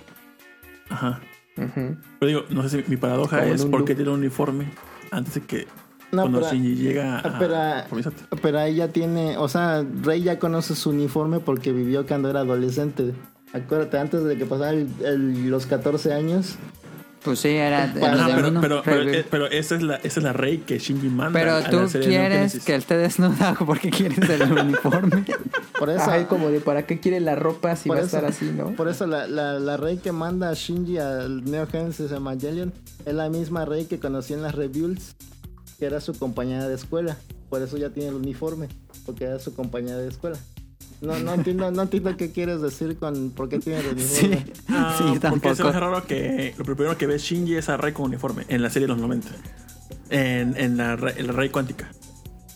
[0.89, 1.21] Ajá.
[1.55, 1.97] Ujú.
[2.19, 4.65] Pero digo, no sé si mi paradoja es por qué tiene un uniforme
[5.11, 5.67] antes de que
[6.11, 8.23] No, cuando pero- Shinji llega a, pero- por Misato.
[8.41, 12.41] Pero ahí ya tiene, o sea, Rey ya conoce su uniforme porque vivió cuando era
[12.41, 13.13] adolescente.
[13.53, 16.55] Acuérdate, antes de que pasara el- el- los 14 años.
[17.23, 17.83] Pues sí, era...
[17.83, 18.29] Ajá,
[18.61, 21.37] pero, eh, pero esa es la esa es la Rey que Shinji manda.
[21.37, 25.25] Pero a la tú quieres que él te desnuda porque quieres el uniforme.
[25.77, 28.15] Por eso, Ajá, como de para qué quiere la ropa si por va a eso-
[28.17, 28.71] estar así, ¿no?
[28.77, 32.71] Por eso la, la, la Rey que manda a Shinji al Neo Genesis Evangelion
[33.05, 35.15] es la misma Rey que conoció en las Rebuilds,
[35.79, 37.17] que era su compañera de escuela.
[37.49, 38.67] Por eso ya tiene el uniforme,
[39.05, 40.37] porque era su compañera de escuela.
[40.99, 44.53] No, no entiendo, no entiendo qué quieres decir con por qué tiene el Sí, uniforme.
[44.69, 45.55] Ah, sí, Porque tampoco.
[45.55, 48.45] se me hace raro que lo primero que ve Shinji es a Rey con uniforme
[48.47, 49.27] en la serie de los 90.
[50.09, 51.91] En, en la, en la Rey cuántica.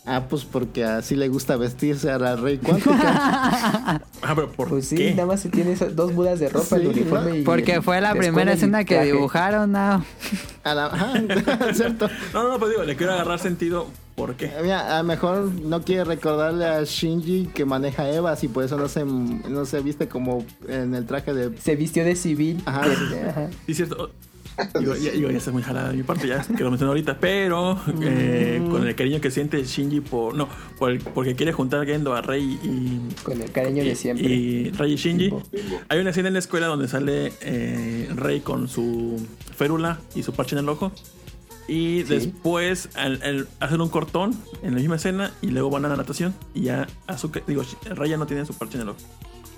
[0.06, 4.02] Ah, pues porque así le gusta vestirse a la Rey Cuántica.
[4.24, 5.12] Ah, pero ¿por Pues sí, qué?
[5.12, 7.36] nada más se tiene esas dos mudas de ropa, Sí, el uniforme ¿no?
[7.38, 10.04] y Porque el- fue la primera escena que dibujaron, ¿no?
[10.64, 11.14] A la, ajá,
[11.74, 12.08] ¿cierto?
[12.34, 13.88] No, no, pues digo, le quiero agarrar sentido.
[14.16, 14.52] ¿Por qué?
[14.62, 18.78] Mira, a lo mejor no quiere recordarle a Shinji que maneja Evas y por eso
[18.78, 21.58] no se, no se viste como en el traje de...
[21.60, 22.62] Se vistió de civil.
[22.66, 22.82] Ajá.
[23.30, 23.50] Ajá.
[23.66, 24.12] Sí, cierto.
[24.80, 27.18] Digo, ya, digo, ya está muy jalada de mi parte, ya que lo mencioné ahorita,
[27.20, 30.36] pero eh, con el cariño que siente Shinji por.
[30.36, 33.14] No, por el- porque quiere juntar a Gendo a Rey y.
[33.24, 34.26] Con el cariño de siempre.
[34.28, 35.30] Y Rey y Shinji.
[35.30, 35.44] Bimbo.
[35.90, 39.26] Hay una escena en la escuela donde sale eh, Rey con su
[39.56, 40.92] férula y su parche en el ojo.
[41.68, 45.90] Y después al, al- hacen un cortón en la misma escena y luego van a
[45.90, 46.34] la natación.
[46.54, 49.00] Y ya Azuka, digo, Rey ya no tiene su parche en el ojo.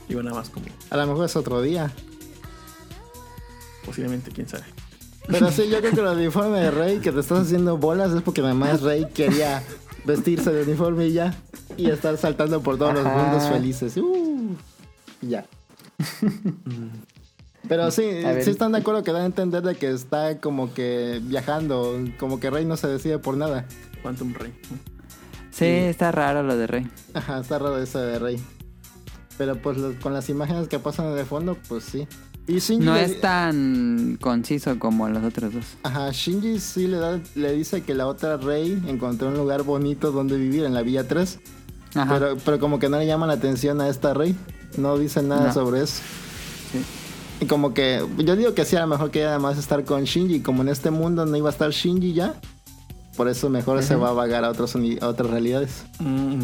[0.07, 1.91] Digo, nada más como A lo mejor es otro día.
[3.85, 4.63] posiblemente, quién sabe.
[5.27, 8.21] Pero sí, yo creo que el uniforme de Rey que te estás haciendo bolas es
[8.21, 9.63] porque además Rey quería
[10.05, 11.33] vestirse de uniforme y ya.
[11.77, 13.95] Y estar saltando por todos los mundos felices.
[13.97, 14.55] Uh,
[15.21, 15.45] y ya.
[17.67, 18.03] Pero sí,
[18.43, 22.39] sí están de acuerdo que da a entender de que está como que viajando, como
[22.39, 23.65] que Rey no se decide por nada.
[24.01, 24.53] Quantum Rey.
[25.51, 26.87] Sí, está raro lo de Rey.
[27.13, 28.43] Ajá, está raro eso de Rey.
[29.37, 32.07] Pero pues lo- con las imágenes que pasan de fondo, pues sí.
[32.47, 35.65] Y Shinji No le- es tan conciso como los otros dos.
[35.83, 40.11] Ajá, Shinji sí le, da, le dice que la otra Rey encontró un lugar bonito
[40.11, 41.39] donde vivir en la Villa 3.
[41.95, 42.13] Ajá.
[42.19, 44.35] Pero, pero como que no le llama la atención a esta Rey.
[44.77, 45.53] No dice nada No.
[45.53, 46.01] sobre eso.
[46.71, 46.79] Sí.
[47.41, 50.41] Y como que yo digo que sí, a lo mejor quería además estar con Shinji.
[50.41, 52.33] Como en este mundo no iba a estar Shinji ya.
[53.15, 55.83] Por eso mejor se va a vagar a, otros, a otras realidades.
[55.99, 56.39] Mm,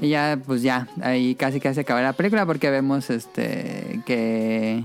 [0.00, 4.84] Y ya, pues ya, ahí casi casi acaba la película porque vemos este que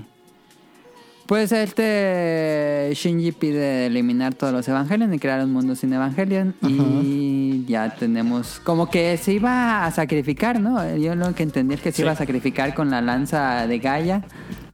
[1.26, 7.64] pues este Shinji pide eliminar todos los Evangelion y crear un mundo sin Evangelion y
[7.66, 10.96] ya tenemos como que se iba a sacrificar, ¿no?
[10.96, 12.02] Yo lo que entendí es que se Sí.
[12.02, 14.24] iba a sacrificar con la lanza de Gaia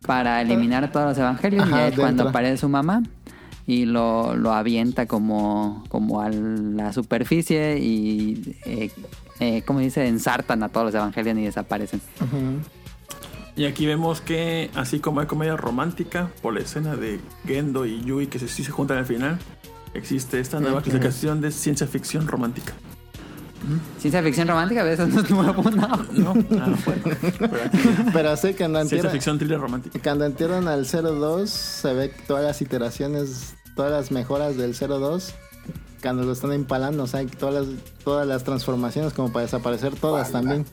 [0.06, 3.02] para eliminar todos los Evangelion y ahí es cuando aparece su mamá
[3.66, 8.90] y lo, lo avienta como, como a la superficie y, eh,
[9.40, 10.06] eh, ¿cómo dice?
[10.06, 12.00] Ensartan a todos los Evangelion y desaparecen.
[13.56, 18.02] Y aquí vemos que, así como hay comedia romántica, por la escena de Gendo y
[18.04, 19.38] Yui que se, sí se juntan al final,
[19.94, 22.74] existe esta nueva clasificación de ciencia ficción romántica.
[23.98, 25.00] Ciencia ficción romántica, ¿ves?
[25.00, 26.06] Eso no es nuevo, no.
[26.12, 26.34] ¿No?
[26.34, 27.02] Bueno.
[27.38, 27.78] Pero aquí,
[28.12, 29.98] Pero sí, cuando ciencia entierran, ficción thriller romántica.
[30.02, 35.34] cuando entierran al 02, se ve todas las iteraciones, todas las mejoras del 02.
[36.02, 40.30] Cuando lo están empalando, o sea, todas las, todas las transformaciones como para desaparecer todas
[40.30, 40.64] también.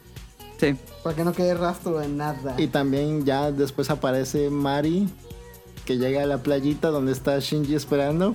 [0.59, 0.75] Sí.
[1.03, 2.55] Para que no quede rastro de nada.
[2.57, 5.09] Y también ya después aparece Mari,
[5.85, 8.33] que llega a la playita donde está Shinji esperando.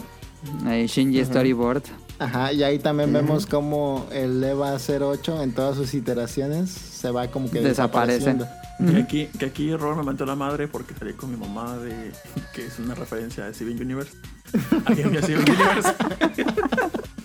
[0.65, 1.83] Ahí Shinji Storyboard.
[2.19, 7.29] Ajá, y ahí también vemos como el EVA 08 en todas sus iteraciones se va
[7.29, 8.19] como que Desaparece.
[8.19, 8.47] desapareciendo.
[8.87, 12.13] Que aquí, que aquí Robert me mentó la madre porque salí con mi mamá de
[12.55, 14.13] que es una referencia a Steven Universe.
[14.87, 15.95] ¿Alguien vio Steven Universe?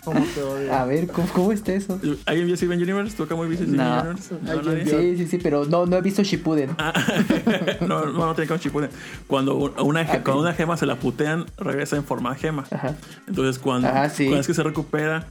[0.03, 0.73] Como te odio.
[0.73, 1.99] A ver, ¿cómo, cómo está eso?
[2.27, 3.15] ¿Alguien vio Steven Universe?
[3.17, 4.01] ¿Tú acá muy viste Steven No.
[4.01, 4.35] Universe?
[4.41, 4.99] ¿No.
[5.01, 6.71] Sí, sí, sí, pero no, no he visto Shippuden.
[6.77, 6.93] Ah,
[7.81, 8.89] no, no, no tiene con Shippuden.
[9.27, 12.65] Cuando una, ge- cuando una gema se la putean, regresa en forma de gema.
[12.69, 12.95] Ajá.
[13.27, 14.25] Entonces, cuando, Ajá, sí.
[14.25, 15.27] cuando es que se recupera,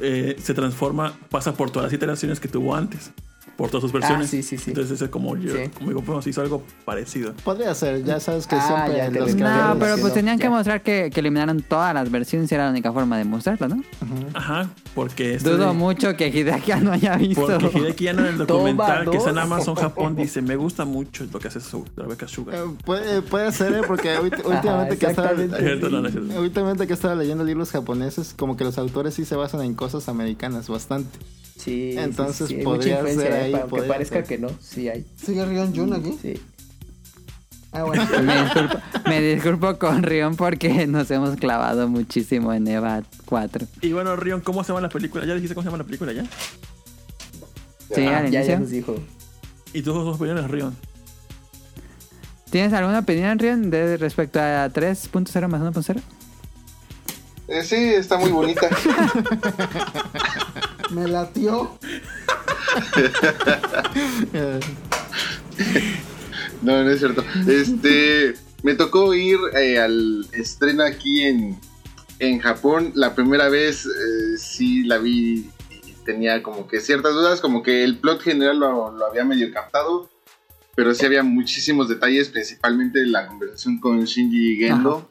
[0.00, 3.12] eh, se transforma, pasa por todas las iteraciones que tuvo antes.
[3.58, 4.26] Por todas sus versiones.
[4.28, 4.70] Ah, sí, sí, sí.
[4.70, 5.68] Entonces, es como yo, Sí.
[5.76, 7.34] como digo, pues hizo algo parecido.
[7.42, 9.34] Podría ser, ya sabes que Ah, siempre ya los.
[9.34, 10.50] No, pero pues tenían que ya.
[10.50, 13.82] mostrar que, que eliminaron todas las versiones y era la única forma de mostrarlo, ¿no?
[14.32, 17.46] Ajá, porque este Dudo de- mucho que Hideaki no haya visto.
[17.58, 19.38] Porque Hideki Anno en el Toma documental que está en.
[19.38, 22.54] Amazon Japón dice, me gusta mucho lo que hace su Rebecca Sugar.
[22.54, 23.80] Eh, puede, puede ser, ¿eh?
[23.84, 25.58] porque últimamente, que estaba, exactamente.
[25.58, 26.40] Cierto, no, no es cierto.
[26.40, 30.08] últimamente que estaba leyendo libros japoneses, como que los autores sí se basan en cosas
[30.08, 31.18] americanas bastante.
[31.58, 34.24] Sí, sí, Entonces, sí, hay podría mucha influencia, ser ahí, Para que podría parezca ser.
[34.24, 35.04] que no, sí hay.
[35.22, 36.16] ¿Sigue Rion Jun aquí?
[36.22, 36.40] Sí.
[37.72, 38.06] Ah, bueno.
[38.22, 43.66] Me disculpo, me disculpo con Rion porque nos hemos clavado muchísimo en Eva 4.
[43.82, 45.26] Y bueno, Rion, ¿cómo se llama la película?
[45.26, 46.24] ¿Ya dijiste cómo se llama la película ya?
[47.94, 48.94] Sí, al Ya, ya nos dijo.
[49.74, 50.74] ¿Y tus dos opiniones, Rion?
[52.50, 56.00] ¿Tienes alguna opinión, Rion, de respecto a 3.0 más 1.0?
[57.48, 58.68] Eh, sí, está muy bonita.
[60.90, 61.78] Me latió.
[66.62, 67.24] No, no es cierto.
[67.46, 71.58] Este, me tocó ir eh, al estreno aquí en,
[72.18, 72.92] en Japón.
[72.94, 77.84] La primera vez eh, sí la vi y tenía como que ciertas dudas, como que
[77.84, 80.10] el plot general lo, lo había medio captado,
[80.74, 85.10] pero sí había muchísimos detalles, principalmente la conversación con Shinji Gendo,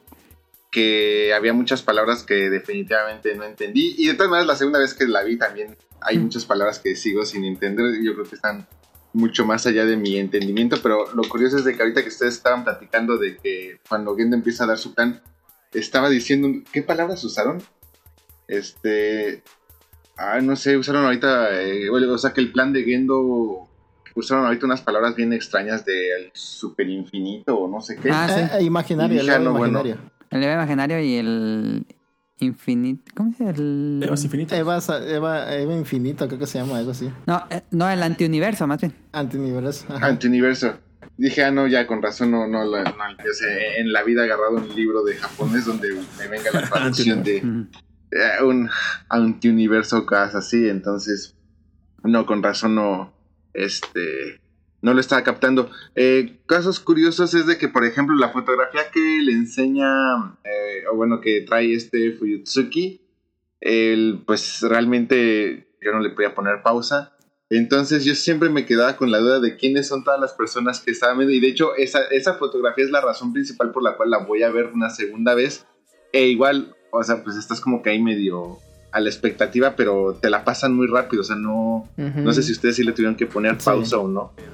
[0.70, 3.94] que había muchas palabras que definitivamente no entendí.
[3.98, 6.94] Y de todas maneras, la segunda vez que la vi también hay muchas palabras que
[6.96, 7.86] sigo sin entender.
[8.02, 8.66] Yo creo que están
[9.12, 12.34] mucho más allá de mi entendimiento, pero lo curioso es de que ahorita que ustedes
[12.34, 15.22] estaban platicando de que cuando Gendo empieza a dar su plan,
[15.72, 17.62] estaba diciendo, ¿qué palabras usaron?
[18.46, 19.42] Este,
[20.16, 23.68] ah, no sé, usaron ahorita, eh, o sea que el plan de Gendo,
[24.14, 28.10] usaron ahorita unas palabras bien extrañas de super infinito o no sé qué.
[28.10, 28.58] Ah, sí.
[28.58, 29.82] eh, Y dije, no, bueno.
[30.30, 31.86] El Eva imaginario y el
[32.40, 33.12] infinito.
[33.16, 33.56] ¿Cómo se llama?
[33.56, 34.00] El...
[34.04, 34.58] Evas infinitas.
[34.58, 37.10] Eva, Eva, Eva Infinito, creo que se llama algo así.
[37.26, 38.92] No, eh, no, el antiuniverso, más bien.
[39.12, 39.86] Antiuniverso.
[39.92, 40.06] ajá.
[40.06, 40.78] Antiuniverso.
[41.16, 42.92] Dije, ah, no, ya con razón, no, no, la- no,
[43.24, 46.62] yo sé, en la vida he agarrado un libro de japonés donde me venga la
[46.68, 48.68] traducción de eh, un
[49.08, 51.34] antiuniverso, cosas así, entonces,
[52.04, 53.12] no, con razón no,
[53.52, 54.40] este,
[54.82, 55.70] no lo estaba captando.
[55.94, 59.86] Eh, casos curiosos es de que, por ejemplo, la fotografía que le enseña,
[60.44, 63.00] eh, o bueno, que trae este Fuyutsuki,
[63.60, 67.14] el, pues realmente yo no le podía poner pausa.
[67.50, 70.90] Entonces yo siempre me quedaba con la duda de quiénes son todas las personas que
[70.90, 71.34] estaban viendo.
[71.34, 74.42] Y de hecho esa, esa fotografía es la razón principal por la cual la voy
[74.42, 75.66] a ver una segunda vez.
[76.12, 78.58] E igual, o sea, pues estás como que ahí medio
[78.92, 81.22] a la expectativa, pero te la pasan muy rápido.
[81.22, 83.64] O sea, no, no sé si ustedes sí le tuvieron que poner Sí.
[83.64, 84.32] pausa o no.
[84.36, 84.52] Pero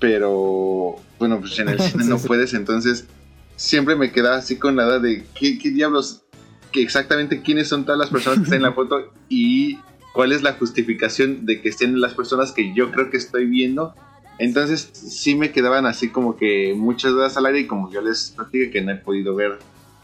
[0.00, 2.26] bueno, pues en el cine Sí, no sí.
[2.26, 2.54] puedes.
[2.54, 3.06] Entonces
[3.56, 6.22] siempre me quedaba así con la duda de qué, qué diablos,
[6.72, 9.78] que exactamente quiénes son todas las personas que están en la foto y
[10.12, 13.94] cuál es la justificación de que estén las personas que yo creo que estoy viendo.
[14.38, 18.32] Entonces sí me quedaban así como que muchas dudas al aire y como yo les
[18.36, 19.58] platiqué que no he podido ver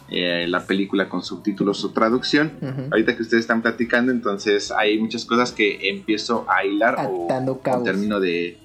[0.09, 2.53] eh, la película con subtítulos o traducción.
[2.61, 2.89] Ujú.
[2.91, 7.61] Ahorita que ustedes están platicando, entonces hay muchas cosas que empiezo a hilar o, Atando
[7.65, 8.59] o termino de,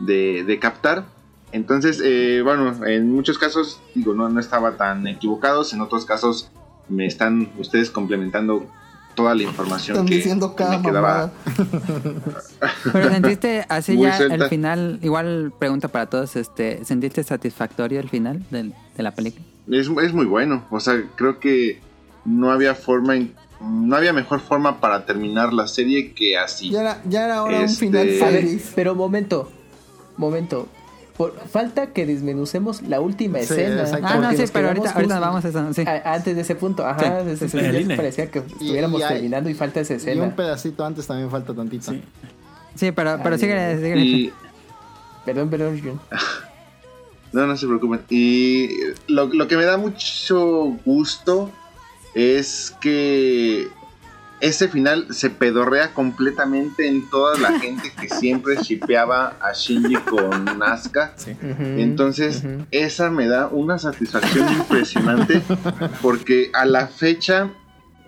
[0.00, 1.04] de, de captar.
[1.52, 6.50] Entonces, eh, bueno, en muchos casos, digo, no, no estaba tan equivocados, en otros casos
[6.88, 8.66] me están ustedes complementando
[9.14, 11.32] toda la información Están que, diciendo que cada me quedaba.
[12.92, 14.34] Pero sentiste así Muy ya suelta.
[14.36, 18.72] el final, igual pregunta para todos, este, ¿sentiste satisfactorio el final de
[19.02, 19.44] la película?
[19.70, 21.80] Es, es muy bueno, o sea, creo que
[22.24, 26.70] no había forma, en- no había mejor forma para terminar la serie que así.
[26.70, 28.72] Ya era, ya era ahora un Este- final feliz.
[28.74, 29.50] pero momento,
[30.20, 30.68] momento.
[31.16, 33.84] por- falta que desmenucemos la última Sí, escena.
[34.04, 35.74] Ah, no, sí, pero ahorita, vamos a eso.
[35.74, 35.82] Sí.
[35.86, 36.86] a- antes de ese punto.
[36.86, 39.96] Ajá, Sí, ese- ese- parecía que Y- estuviéramos y hay- terminando y falta esa Y
[39.98, 40.22] escena.
[40.24, 41.92] un pedacito antes también falta tantito.
[41.92, 42.02] Sí.
[42.74, 44.00] Sí, pero, pero Ay, síguele, síguele.
[44.00, 44.32] Y
[45.26, 46.00] Perdón, perdón, Jun.
[47.32, 48.00] no, no se preocupen.
[48.08, 48.70] Y
[49.08, 51.50] lo, lo que me da mucho gusto
[52.14, 53.68] es que
[54.40, 60.62] ese final se pedorrea completamente en toda la gente que siempre shipeaba a Shinji con
[60.62, 61.14] Asuka.
[61.58, 65.42] Entonces, esa me da una satisfacción impresionante
[66.00, 67.52] porque a la fecha,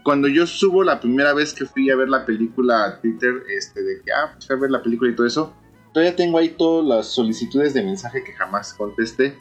[0.02, 3.82] cuando yo subo la primera vez que fui a ver la película a Twitter, este,
[3.82, 5.54] de que, ah, pues fui a ver la película y todo eso,
[5.92, 9.36] todavía tengo ahí todas las solicitudes de mensaje que jamás contesté.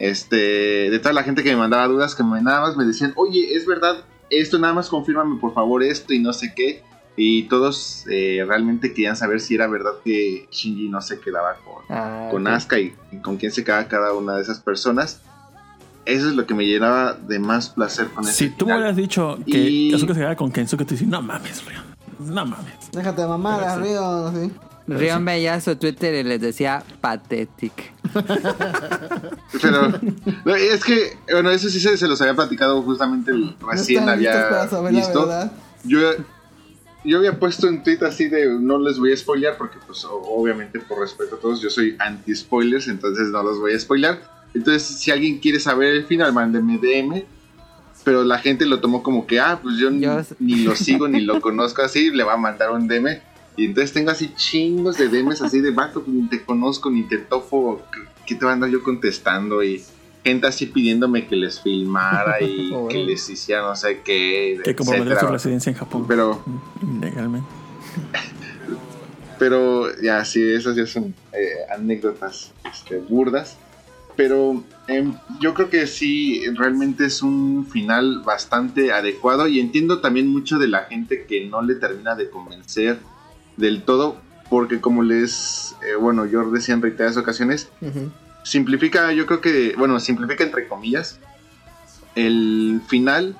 [0.00, 3.12] Este, de toda la gente que me mandaba dudas, que me, nada más me decían,
[3.14, 6.82] oye, es verdad, esto nada más confírmame por favor esto y no sé qué.
[7.16, 11.84] Y todos eh, realmente querían saber si era verdad que Shinji no se quedaba con,
[11.88, 12.52] Ah, con ok.
[12.52, 15.20] Asuka y, y con quién se queda cada una de esas personas.
[16.06, 19.38] Eso es lo que me llenaba de más placer con Si tú me hubieras dicho
[19.46, 21.84] que Y- Asuka se quedara con Kensuke, te dices, no mames, Rion.
[22.18, 22.90] No mames.
[22.92, 24.50] Déjate mamar, arriba, sí.
[24.86, 27.72] Rion veía su Twitter y les decía pathetic.
[29.62, 29.88] Pero
[30.44, 34.04] no, es que, bueno, eso sí se, se los había platicado justamente el- No recién
[34.04, 34.50] listos había
[34.90, 35.26] visto.
[35.84, 36.00] Yo,
[37.04, 40.80] yo había puesto en tweet así de no les voy a spoilear porque pues obviamente
[40.80, 44.18] por respeto a todos yo soy anti spoilers entonces no los voy a spoilear
[44.54, 47.22] entonces si alguien quiere saber el final mándenme DM
[48.04, 51.06] pero la gente lo tomó como que ah pues yo, ni- Yo- ni lo sigo
[51.06, 53.20] ni lo conozco así le va a mandar un DM
[53.56, 57.18] y entonces tengo así chingos de DMs así de vato ni te conozco ni te
[57.18, 57.82] topo
[58.26, 59.62] ¿qué te va a andar yo contestando?
[59.62, 59.82] y
[60.24, 65.18] gente así pidiéndome que les filmara y que les hiciera no sé qué Que comprometer
[65.18, 66.06] su residencia en Japón.
[66.08, 66.42] pero
[67.00, 67.46] Legalmente.
[69.38, 73.56] Pero ya, sí, esas ya son eh, anécdotas este, burdas.
[74.16, 80.28] Pero em, yo creo que sí, realmente es un final bastante adecuado y entiendo también
[80.28, 82.98] mucho de la gente que no le termina de convencer
[83.56, 87.70] del todo, porque como les, eh, bueno, yo decía en reiteradas ocasiones,
[88.42, 91.20] simplifica, yo creo que, bueno, simplifica entre comillas
[92.14, 93.36] el final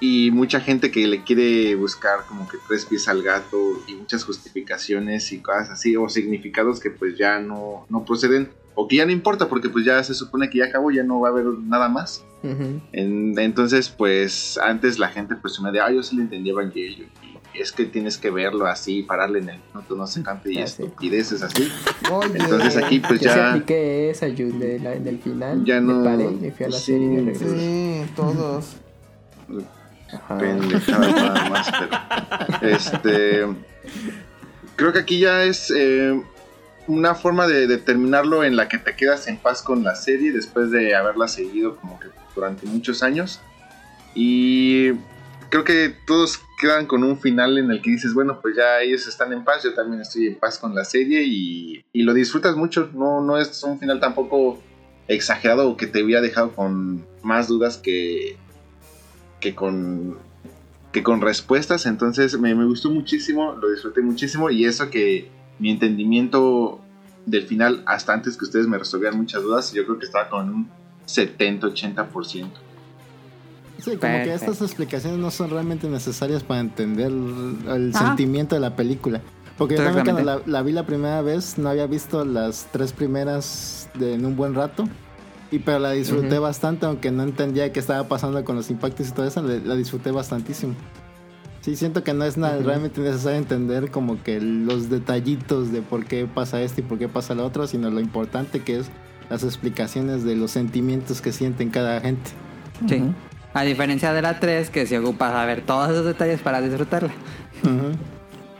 [0.00, 4.24] y mucha gente que le quiere buscar como que tres pies al gato y muchas
[4.24, 9.06] justificaciones y cosas así o significados que pues ya no, no proceden o que ya
[9.06, 11.46] no importa porque pues ya se supone que ya acabó, ya no va a haber
[11.46, 12.24] nada más.
[12.92, 17.08] En- entonces pues antes la gente presumía de, ah, yo sí le entendía Evangelion
[17.54, 20.66] es que tienes que verlo así, pararle en el minuto no sé cuánto y Ah,
[20.66, 20.82] sí.
[20.82, 21.70] estupideces así.
[22.10, 23.50] Oye, Entonces aquí pues Yo ya...
[23.52, 25.64] apliqué esa Jun de la- del final.
[25.64, 28.04] Ya no- Me paré, me fui a la sí, serie y me regresé.
[28.06, 28.76] Sí, todos.
[30.38, 31.70] Pendejada nada más,
[32.60, 33.46] pero este
[34.76, 36.20] creo que aquí ya es eh,
[36.86, 40.32] una forma de, de terminarlo en la que te quedas en paz con la serie
[40.32, 43.40] después de haberla seguido como que durante muchos años
[44.14, 44.92] y
[45.50, 49.06] creo que todos quedan con un final en el que dices bueno pues ya ellos
[49.06, 52.56] están en paz yo también estoy en paz con la serie y, y lo disfrutas
[52.56, 54.62] mucho no no es un final tampoco
[55.06, 58.36] exagerado o que te hubiera dejado con más dudas que
[59.40, 60.16] que con
[60.92, 61.86] que con respuestas.
[61.86, 65.28] Entonces me, me gustó muchísimo lo disfruté muchísimo y eso que
[65.58, 66.80] mi entendimiento
[67.26, 70.48] del final hasta antes que ustedes me resolvieran muchas dudas yo creo que estaba con
[70.48, 70.70] un
[71.06, 72.50] 70 80%
[73.84, 74.52] Sí, como que Perfecto.
[74.52, 79.20] estas explicaciones no son realmente necesarias para entender el, el sentimiento de la película.
[79.58, 82.92] Porque yo también cuando la, la vi la primera vez no había visto las tres
[82.92, 84.84] primeras de, en un buen rato.
[85.50, 86.42] Y pero la disfruté Ujú.
[86.42, 89.76] bastante, aunque no entendía qué estaba pasando con los impactos y todo eso, le- la
[89.76, 90.74] disfruté bastantísimo.
[91.60, 96.04] Sí, siento que no es nada realmente necesario entender como que los detallitos de por
[96.06, 98.86] qué pasa esto y por qué pasa lo otro, sino lo importante que es
[99.30, 102.30] las explicaciones de los sentimientos que sienten cada gente.
[102.88, 103.02] Sí.
[103.54, 107.12] A diferencia de la 3, que se ocupa saber todos esos detalles para disfrutarla.
[107.62, 107.92] Ujú.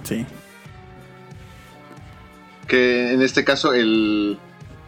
[0.05, 0.25] Sí.
[2.69, 4.39] que en este caso el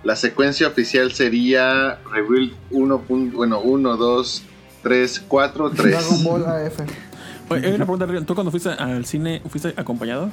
[0.02, 3.02] la secuencia oficial sería Rebuild 1.
[3.09, 4.43] pun- bueno 1 2
[4.83, 6.81] 3 4 3 Dragon Ball AF.
[7.49, 8.07] Oye, hay una pregunta.
[8.25, 10.31] ¿Tú cuando fuiste al cine, fuiste acompañado?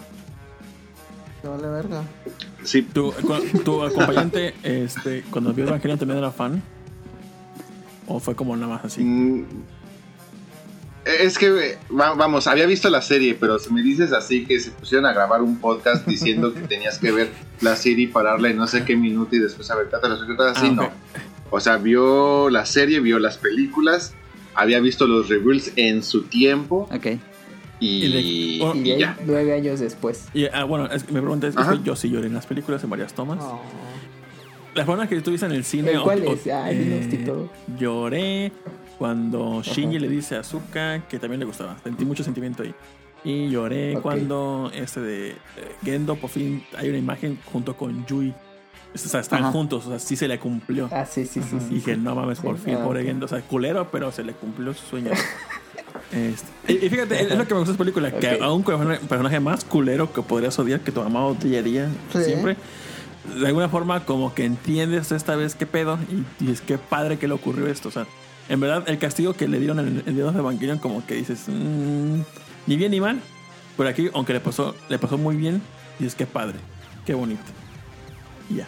[1.42, 2.04] Te vale verga.
[2.64, 3.12] sí ¿Tu,
[3.66, 6.62] tu acompañante, este, cuando vio Evangelion también era fan?
[8.08, 9.02] ¿O fue como nada más así?
[9.04, 9.46] Mm,
[11.06, 14.72] Es que, va- vamos, había visto la serie, pero si me dices así que se
[14.72, 18.56] pusieron a grabar un podcast diciendo que tenías que ver la serie y pararla en
[18.58, 20.90] no sé qué minuto y después aventarte las cosas así, Ah, no.
[21.52, 24.14] O sea, vio la serie, vio las películas,
[24.56, 27.06] había visto los reveals en su tiempo Ok.
[27.82, 29.18] y, Y de- y oh, Y ahí, ya.
[29.26, 30.28] nueve años después.
[30.34, 33.14] Y, ah, bueno, es pregunta es, que yo sí lloré en las películas en varias
[33.14, 33.40] tomas.
[33.42, 33.60] Oh.
[34.76, 35.92] Las formas que estuviste en el cine.
[35.92, 37.14] ¿El cuál es?
[37.14, 37.50] Y todo.
[37.78, 38.52] Lloré
[38.98, 41.78] cuando Shinji le dice a Asuka que también le gustaba.
[41.84, 42.74] Sentí mucho sentimiento ahí.
[43.24, 44.02] Y lloré Ok.
[44.02, 45.36] cuando este de eh,
[45.84, 48.34] Gendo por fin hay una imagen junto con Yui.
[48.94, 49.52] O sea, están Ajá.
[49.52, 50.88] juntos, o sea, sí se le cumplió.
[50.92, 51.56] Ah, sí, sí, sí.
[51.56, 51.74] Y sí.
[51.76, 52.66] dije, no mames, por Sí.
[52.66, 53.04] fin, Ah, pobre.
[53.04, 53.26] Gendo.
[53.26, 55.12] O sea, culero, pero se le cumplió su sueño.
[56.12, 58.42] Este, y, y fíjate, es lo que me gusta de esta película, que Ok.
[58.44, 62.24] aún con un personaje más culero que podrías odiar, que tu mamá odiaría Sí.
[62.24, 62.56] siempre,
[63.24, 67.28] de alguna forma como que entiendes esta vez qué pedo y dices, qué padre que
[67.28, 67.90] le ocurrió esto.
[67.90, 68.06] O sea,
[68.50, 71.46] en verdad, el castigo que le dieron en el día de Evangelion, como que dices,
[71.48, 72.22] "Mm,
[72.68, 73.20] ni bien ni mal.
[73.78, 75.62] Pero aquí, aunque le pasó, le pasó muy bien,
[76.00, 76.56] dices, qué padre,
[77.06, 77.42] qué bonito.
[78.50, 78.68] Y ya.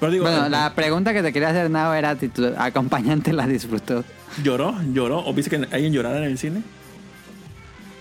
[0.00, 3.32] Pero digo, Bueno, eh, la pregunta que te quería hacer, Nao, era si tu acompañante
[3.32, 4.04] la disfrutó.
[4.42, 4.76] ¿lloró?
[4.92, 5.24] ¿Lloró?
[5.26, 6.62] ¿O viste que alguien llorara en el cine?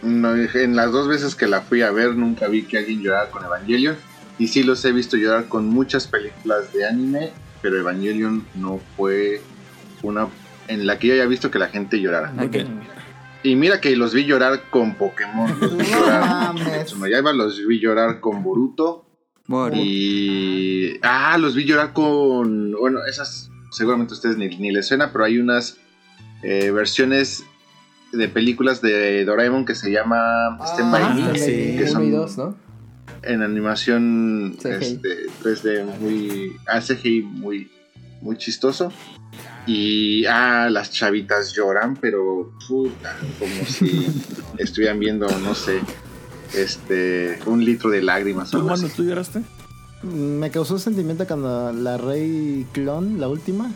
[0.01, 3.31] No, en las dos veces que la fui a ver nunca vi que alguien llorara
[3.31, 3.95] con Evangelion.
[4.39, 9.41] Y sí los he visto llorar con muchas películas de anime, pero Evangelion no fue
[10.03, 10.27] una
[10.67, 12.31] en la que yo haya visto que la gente llorara.
[12.37, 12.65] Porque
[13.43, 16.55] Y mira que los vi llorar con Pokémon, los vi No llorar
[16.99, 19.05] con Yaiba, los vi llorar con Boruto
[19.47, 24.87] Por- y ah, los vi llorar con bueno, esas seguramente a ustedes ni, ni les
[24.87, 25.77] suena, pero hay unas
[26.43, 27.43] eh, versiones
[28.11, 31.75] de películas de Doraemon que se llama Stand By Ah, Me, sí.
[31.77, 32.55] que son ¿no?
[33.27, 34.73] En animación CGI.
[34.81, 37.69] este, 3D muy ah, CGI muy
[38.21, 38.91] muy chistoso
[39.67, 44.07] y ah las chavitas lloran pero puta como si
[44.57, 45.79] estuvieran viendo no sé
[46.55, 49.41] este un litro de lágrimas o ¿Tú, algo tú lloraste?
[50.03, 53.71] Me causó sentimiento cuando la rey clon, la última,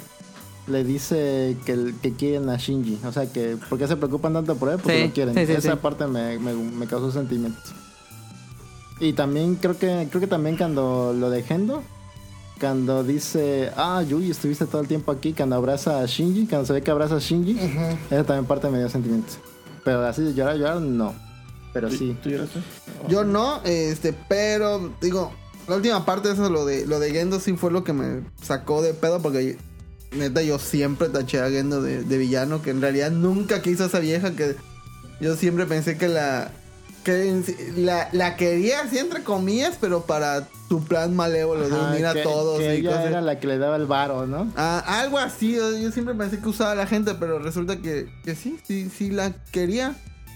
[0.68, 3.00] le dice que, que quieren a Shinji.
[3.06, 5.34] O sea, que porque se preocupan tanto por él, porque Sí, lo quieren.
[5.34, 5.80] sí, sí, Esa sí.
[5.82, 7.74] parte me, me, me causó sentimientos.
[9.02, 11.82] Y también creo que creo que también cuando lo de Gendo,
[12.60, 16.74] cuando dice, ah, Yui, estuviste todo el tiempo aquí, cuando abraza a Shinji, cuando se
[16.74, 17.58] ve que abraza a Shinji,
[18.12, 19.40] esa también parte me dio sentimientos.
[19.84, 21.16] Pero así de llorar, llorar, no.
[21.74, 22.16] Pero sí.
[22.22, 22.60] ¿Tú lloraste?
[23.10, 25.32] Yo no, este, pero digo,
[25.68, 28.22] la última parte de eso, lo de lo de Gendo sí fue lo que me
[28.40, 29.58] sacó de pedo porque
[30.12, 33.88] neta yo siempre taché a Gendo de, de villano, que en realidad nunca quiso a
[33.88, 34.56] esa vieja que
[35.20, 36.52] yo siempre pensé que la
[37.04, 37.44] que
[37.78, 42.14] la, la quería así entre comillas, pero para tu plan malévolo de Ajá, unir a
[42.14, 43.06] que- todos que y ella cosas.
[43.08, 44.52] era la que le daba el varo, ¿no?
[44.56, 48.36] Ah, algo así, yo, siempre pensé que usaba a la gente, pero resulta que, que
[48.36, 49.96] sí, sí, sí la quería.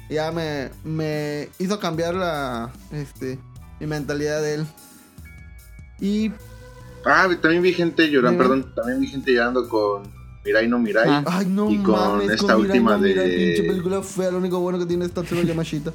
[0.09, 3.39] Ya me, me hizo cambiar la, este,
[3.79, 4.65] mi mentalidad de él.
[5.99, 6.31] Y,
[7.05, 10.03] ah también vi gente llorando perdón también vi gente llorando con
[10.43, 11.23] Mirai no Mirai Ah.
[11.25, 14.37] ay, no Y con mames, esta con Mirai, última no, de- pinche película fea, lo
[14.39, 15.93] único bueno que tiene es Tatsuro Yamashita.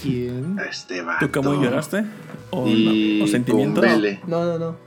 [0.00, 0.58] ¿Quién?
[0.68, 1.26] este vato.
[1.26, 2.04] ¿Tú, Camuy, lloraste?
[2.50, 3.24] ¿O, y no?
[3.24, 3.84] ¿O sentimientos?
[4.26, 4.86] No, no, no.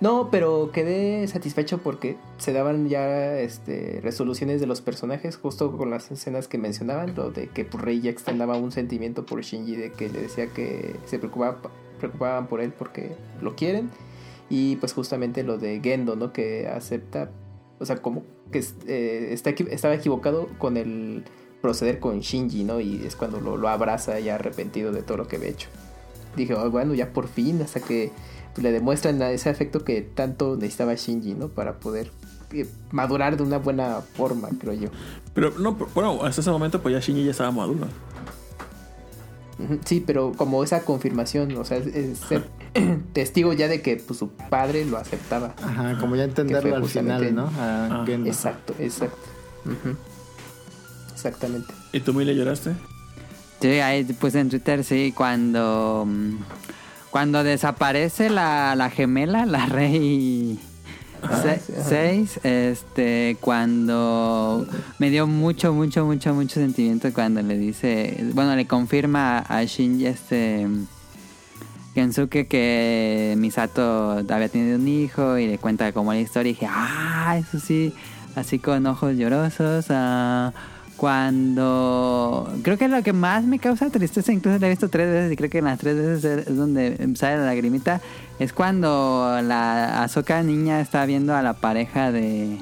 [0.00, 5.90] No, pero quedé satisfecho porque se daban ya este, resoluciones de los personajes justo con
[5.90, 9.76] las escenas que mencionaban, lo de que pues, Rey ya extendaba un sentimiento por Shinji,
[9.76, 11.58] de que le decía que se preocupaba,
[11.98, 13.90] preocupaban por él porque lo quieren,
[14.50, 16.32] y pues justamente lo de Gendo, ¿no?
[16.32, 17.30] Que acepta,
[17.78, 21.24] o sea, como que eh, está, estaba equivocado con el
[21.64, 22.78] proceder con Shinji, ¿no?
[22.78, 25.68] Y es cuando lo, lo abraza ya arrepentido de todo lo que había hecho.
[26.36, 28.12] Dije, "Oh, bueno, ya por fin, hasta que
[28.58, 31.48] le demuestran a ese afecto que tanto necesitaba Shinji, ¿no?
[31.48, 32.10] Para poder
[32.52, 34.88] eh, madurar de una buena forma, creo yo.
[35.32, 37.86] Pero no, bueno, hasta ese momento pues ya Shinji ya estaba maduro.
[39.86, 42.44] Sí, pero como esa confirmación, o sea, es- es ser
[43.14, 45.54] testigo ya de que pues, su padre lo aceptaba.
[45.62, 47.44] Ajá, como ya entenderlo al final, ¿no?
[47.58, 48.04] A Ah.
[48.06, 48.28] Gendo.
[48.28, 49.16] Exacto, exacto.
[51.24, 51.72] Exactamente.
[51.92, 52.72] ¿Y tú, Muy, le lloraste?
[53.60, 56.04] Sí, ahí puse en Twitter, sí, cuando.
[56.06, 56.36] mm,
[57.10, 60.58] Cuando desaparece la, la gemela, la rey.
[61.42, 61.88] se- sí, ajá.
[61.88, 64.66] seis, este, cuando
[64.98, 70.06] me dio mucho, mucho, mucho, mucho sentimiento cuando le dice, bueno, le confirma a Shinji
[70.06, 70.66] este
[71.94, 76.66] Kensuke que Misato había tenido un hijo y le cuenta como la historia y dije,
[76.68, 77.94] ah, eso sí,
[78.34, 80.52] así con ojos llorosos, ah,
[80.96, 85.32] cuando creo que lo que más me causa tristeza, incluso la he visto tres veces
[85.32, 88.00] y creo que en las tres veces es donde sale la lagrimita,
[88.38, 92.58] es cuando la Azoka niña está viendo a la pareja de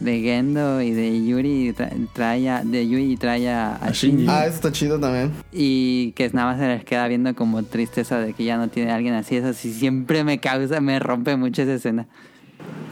[0.00, 3.90] de Gendo y de Yuri y tra- trae a- de Yui y trae a, a
[3.92, 4.26] Shinji.
[4.28, 5.30] Ah, eso está chido también.
[5.52, 8.90] y que nada más se les queda viendo como tristeza de que ya no tiene
[8.90, 12.08] a alguien así, eso sí siempre me causa, me rompe mucho esa escena.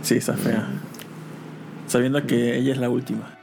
[0.03, 0.69] Sí, está fea.
[1.89, 3.37] Sabiendo que ella es la última.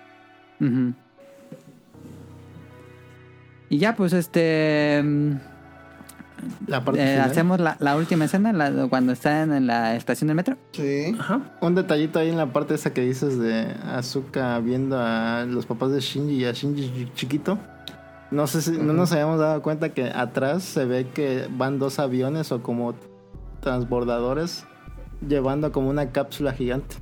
[3.70, 5.02] Y ya, pues este.
[5.04, 5.32] mm,
[6.68, 7.30] La parte Eh, final.
[7.32, 10.56] hacemos la, la última escena la- cuando están en la estación del metro.
[10.72, 11.16] Sí.
[11.20, 11.42] Ajá.
[11.62, 13.66] Un detallito ahí en la parte esa que dices de
[13.96, 17.58] Azuka viendo a los papás de Shinji y a Shinji chiquito.
[18.30, 21.98] No sé si no nos habíamos dado cuenta que atrás se ve que van dos
[21.98, 22.94] aviones o como
[23.62, 24.66] transbordadores
[25.28, 26.98] llevando como una cápsula gigante.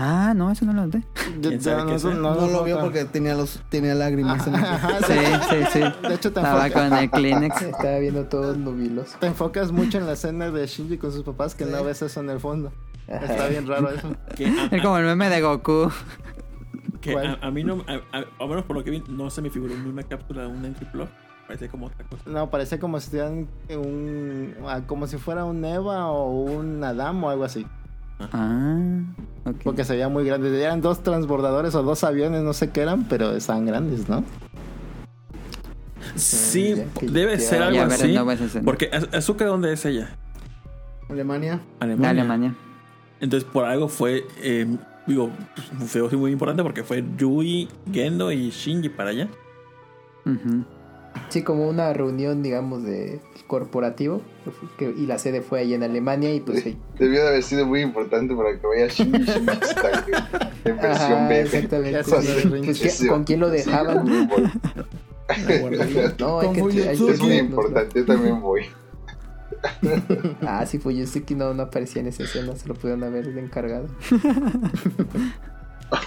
[0.00, 1.02] Ah, no, eso no lo noté.
[1.40, 4.64] Yo- ¿Quién sabe no- no- no- lo vio porque tenía los tenía lágrimas en el
[4.64, 5.14] Sí,
[5.50, 5.80] sí, sí.
[6.08, 7.62] De hecho, te Estaba con el Kleenex.
[7.62, 9.16] Estaba viendo todo nubiloso.
[9.18, 12.20] Te enfocas mucho en la escena de Shinji con sus papás que no ves eso
[12.20, 12.70] en el fondo.
[13.08, 14.14] Está bien raro eso.
[14.70, 15.90] Es como el meme de Goku.
[17.40, 19.50] a- a mí no, a, a- a menos por lo que vi, no se me
[19.50, 21.08] figuró ni una cápsula de un entry plug.
[21.48, 22.22] Parece como otra cosa.
[22.26, 27.30] No, parecía como si un ah, como si fuera un Eva o un Adam o
[27.30, 27.66] algo así.
[28.32, 28.78] Ah,
[29.44, 29.56] ok.
[29.64, 30.62] Porque se veía muy grande.
[30.62, 34.24] Eran dos transbordadores o dos aviones, no sé qué eran, pero estaban grandes, ¿no?
[36.16, 38.16] Sí, ya que- debe ser algo así.
[38.16, 38.64] escenario.
[38.64, 40.10] Porque Az- Azuka, ¿dónde es ella?
[41.08, 41.60] Alemania.
[41.80, 42.10] Alemania.
[42.10, 42.54] Alemania.
[43.20, 44.66] Entonces, por algo fue, eh,
[45.06, 45.30] digo,
[45.78, 49.28] pues, fue muy importante porque fue Yui, Gendo y Shinji para allá.
[50.26, 50.64] Ujú.
[51.28, 54.20] Sí, como una reunión, digamos, de corporativo.
[54.78, 56.64] que- y la sede fue ahí en Alemania y pues.
[56.98, 59.78] Debió de haber sido muy importante para que vaya Shinji en versión
[60.80, 61.40] Ajá, bebé.
[61.42, 62.04] exactamente.
[62.04, 62.10] Sí.
[62.48, 64.06] Pues, ¿qué- ¿Con quién lo dejaban?
[66.18, 68.62] No, hay Con que, hay que es muy importante, yo también voy.
[70.42, 73.88] Ah, sí, Fuyusuki no, no aparecía en esa escena, se lo pudieron haber encargado.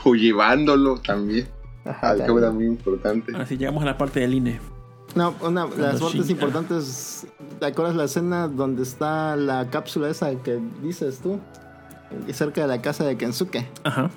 [0.05, 1.47] O llevándolo también.
[1.85, 2.43] Ajá, Al cabo también.
[2.43, 3.33] era muy importante.
[3.35, 4.59] Así llegamos a la parte del INE.
[5.15, 7.27] No, una, las partes importantes.
[7.59, 11.39] ¿Te acuerdas la escena donde está la cápsula esa que dices tú?
[12.33, 13.67] Cerca de la casa de Kensuke.
[13.83, 14.09] Ajá.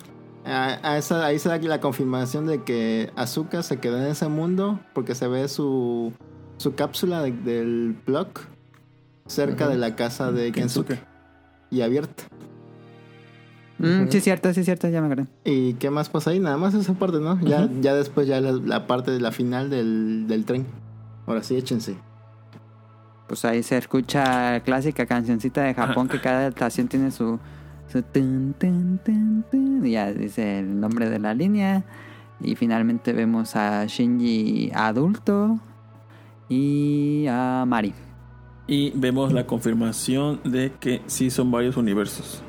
[0.44, 4.28] A- a esa- ahí se da la confirmación de que Azuka se quedó en ese
[4.28, 6.12] mundo porque se ve su,
[6.58, 8.28] su cápsula de- del blog
[9.26, 10.98] cerca de la casa de Kensuke
[11.70, 12.24] y abierta.
[13.78, 15.26] Mm, sí, cierto, sí, cierto, ya me acordé.
[15.44, 16.39] ¿Y qué más pasa ahí?
[16.39, 17.40] Nada más esa parte, ¿no?
[17.40, 20.66] Ya, ya después ya la, la parte de la final del, del tren.
[21.26, 21.96] Ahora sí, échense.
[23.26, 27.38] Pues ahí se escucha clásica cancioncita de Japón que cada estación tiene su,
[27.88, 31.84] su tun, tun, tun, tun, y ya dice el nombre de la línea.
[32.40, 35.58] Y finalmente vemos a Shinji adulto
[36.48, 37.94] y a Mari.
[38.66, 42.42] Y vemos la confirmación de que sí son varios universos.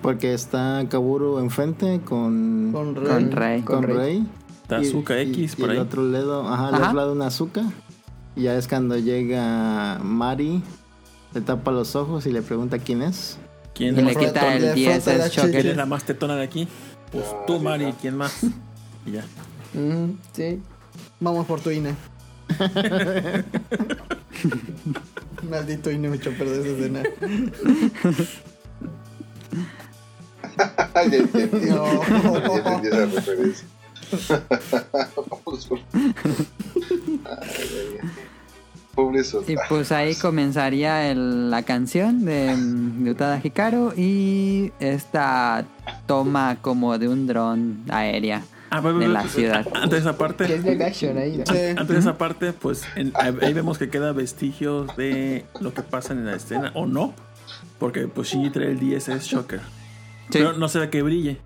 [0.00, 3.06] Porque está Kaburu enfrente con, Con Rey.
[3.06, 3.62] Con Rey.
[3.62, 4.26] con con Rey.
[4.72, 5.82] Está Y- Azuka y- X y por el ahí.
[5.82, 6.76] otro lado, ajá, Ajá.
[6.78, 7.62] otro lado una Azuka.
[8.36, 10.62] Y ya es cuando llega Mari,
[11.34, 13.38] le tapa los ojos y le pregunta quién es.
[13.74, 16.04] ¿Quién, Y le Le quita el le 10 frota la es quién es la más
[16.04, 16.66] tetona de aquí?
[17.10, 18.40] Pues tú, Mari, ¿quién más?
[19.06, 19.24] Y ya.
[19.74, 20.60] Mm, sí.
[21.20, 21.94] Vamos por tu INE.
[25.50, 27.02] Maldito INE me echó a perder esa escena.
[31.10, 31.70] ya entendí.
[31.70, 31.84] No.
[38.94, 45.64] Pobre Y pues ahí comenzaría el- la canción de, de Utada Hikaru y esta
[46.06, 49.66] toma como de un dron aérea Ah, de la ciudad.
[49.74, 51.44] Antes de esa parte, Que es live action ahí, ¿no?
[51.46, 51.58] Sí.
[51.76, 56.12] antes de esa parte, pues en- ahí vemos que queda vestigios de lo que pasa
[56.14, 57.12] en la escena, o no,
[57.78, 59.60] porque pues Shinji trae el DSS Shocker.
[59.60, 60.38] Sí.
[60.38, 61.38] Pero no se ve que brille,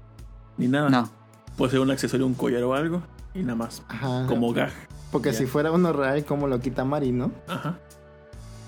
[0.56, 0.88] ni nada.
[0.88, 1.10] No.
[1.56, 3.02] Puede ser un accesorio, un collar o algo,
[3.34, 3.82] y nada más.
[3.88, 4.26] Ajá.
[4.28, 4.70] Como gag.
[5.10, 5.38] Porque Ya.
[5.38, 7.30] si fuera uno real, ¿cómo lo quita Mari, no?
[7.48, 7.78] Ajá.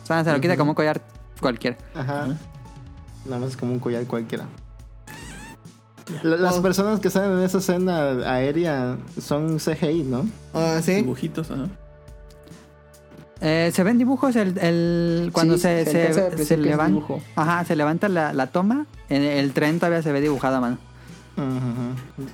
[0.05, 1.03] O sea, se lo quita como un collar
[1.41, 1.77] cualquiera.
[1.95, 2.23] Ajá.
[2.25, 2.37] Ajá.
[3.27, 4.47] Nada más como un collar cualquiera.
[6.23, 6.63] La- Las Oh.
[6.63, 10.27] personas que salen en esa escena aérea son CGI, ¿no?
[10.55, 10.95] Ah, sí.
[10.95, 11.67] Dibujitos, ajá.
[13.41, 17.15] Eh, se ven dibujos el, el- cuando Sí, se, se levanta.
[17.37, 18.87] Ajá, se levanta la, la toma.
[19.11, 20.79] En el tren todavía se ve dibujado a mano.
[21.37, 22.25] Ujú.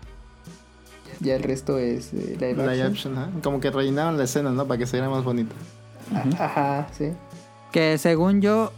[1.21, 3.15] Ya el resto es eh, live Live action.
[3.43, 4.67] Como que rellenaron la escena, ¿no?
[4.67, 5.55] Para que se viera más bonito.
[6.39, 7.13] Ajá, sí.
[7.73, 8.73] Que según yo,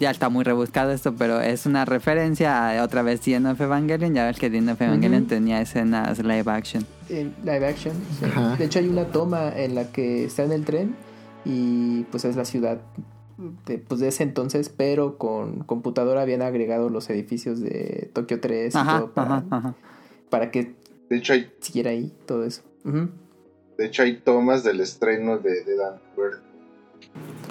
[0.00, 3.60] ya está muy rebuscado esto, pero es una referencia a otra vez The End of
[3.60, 4.14] Evangelion.
[4.14, 6.86] Ya ves que The End of Evangelion tenía escenas live action.
[7.08, 7.94] En live action.
[8.18, 8.24] sí.
[8.26, 8.56] Ajá.
[8.56, 10.94] De hecho, hay una toma en la que está en el tren
[11.44, 12.78] y pues es la ciudad
[13.66, 18.74] de, pues, de ese entonces, pero con computadora habían agregado los edificios de Tokio 3
[18.74, 19.74] y Ajá, todo para, ajá, ajá.
[20.28, 20.74] para que
[21.08, 22.62] De hecho, hay, siguiera ahí todo eso.
[22.84, 26.40] De hecho, hay tomas del estreno de, de Dan Bird.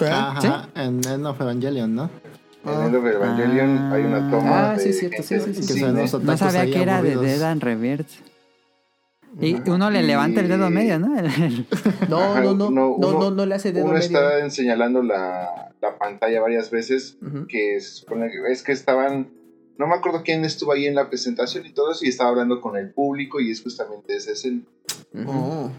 [0.09, 2.09] Ajá, en End of Evangelion, ¿no?
[2.65, 3.93] En End of Evangelion Ah.
[3.93, 5.81] hay una toma Ah, de sí, cierto, sí, sí, sí, sí.
[6.21, 7.39] No sabía que era de aburridos.
[7.39, 8.09] Dead and Rebirth.
[9.39, 11.15] Y uno le levanta el dedo medio, ¿no?
[12.09, 14.05] No, Ajá, no, no, no, uno- no, no le hace dedo Uno medio.
[14.05, 19.29] está señalando la, la pantalla varias veces, que se supone que es que estaban,
[19.77, 22.61] no me acuerdo quién estuvo ahí en la presentación y todo eso, y estaba hablando
[22.61, 24.61] con el público y es justamente esa escena.
[25.13, 25.29] Ujú.
[25.31, 25.71] Oh.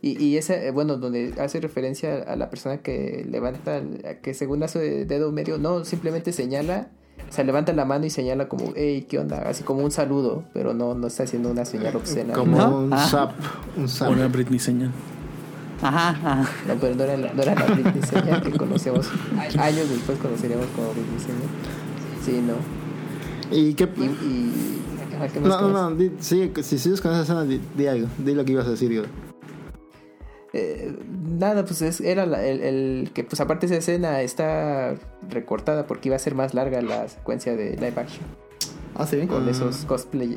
[0.00, 3.80] Y, y ese, eh, bueno, donde hace referencia a la persona que levanta,
[4.20, 6.88] que según hace dedo medio, no, simplemente señala,
[7.28, 9.42] o sea, levanta la mano y señala como, hey, ¿qué onda?
[9.48, 12.34] Así como un saludo, pero no, no está haciendo una señal obscena.
[12.34, 12.78] Como ¿No?
[12.80, 13.06] un Ah.
[13.08, 13.32] zap.
[13.76, 14.10] Un zap.
[14.10, 14.90] Una Britney señal.
[15.80, 16.50] Ajá, ajá.
[16.66, 19.08] No, pero no era, la- no era la Britney señal que conocemos.
[19.58, 21.48] Años después conoceríamos como Britney señal.
[22.24, 22.54] Sí, no.
[23.52, 23.88] ¿Y qué?
[23.96, 25.96] Y, y ajá, ¿qué más, No, no, no.
[25.96, 28.08] di- sigue, si sigues con esa escena, di, di algo.
[28.18, 29.04] Di lo que ibas a decir, digo.
[30.54, 30.94] Eh,
[31.38, 34.96] nada, pues es, era la- el, el que, pues aparte esa escena está
[35.30, 38.22] recortada porque iba a ser más larga la secuencia de live action
[38.94, 39.26] Ah, sí.
[39.26, 40.36] con esos cosplay.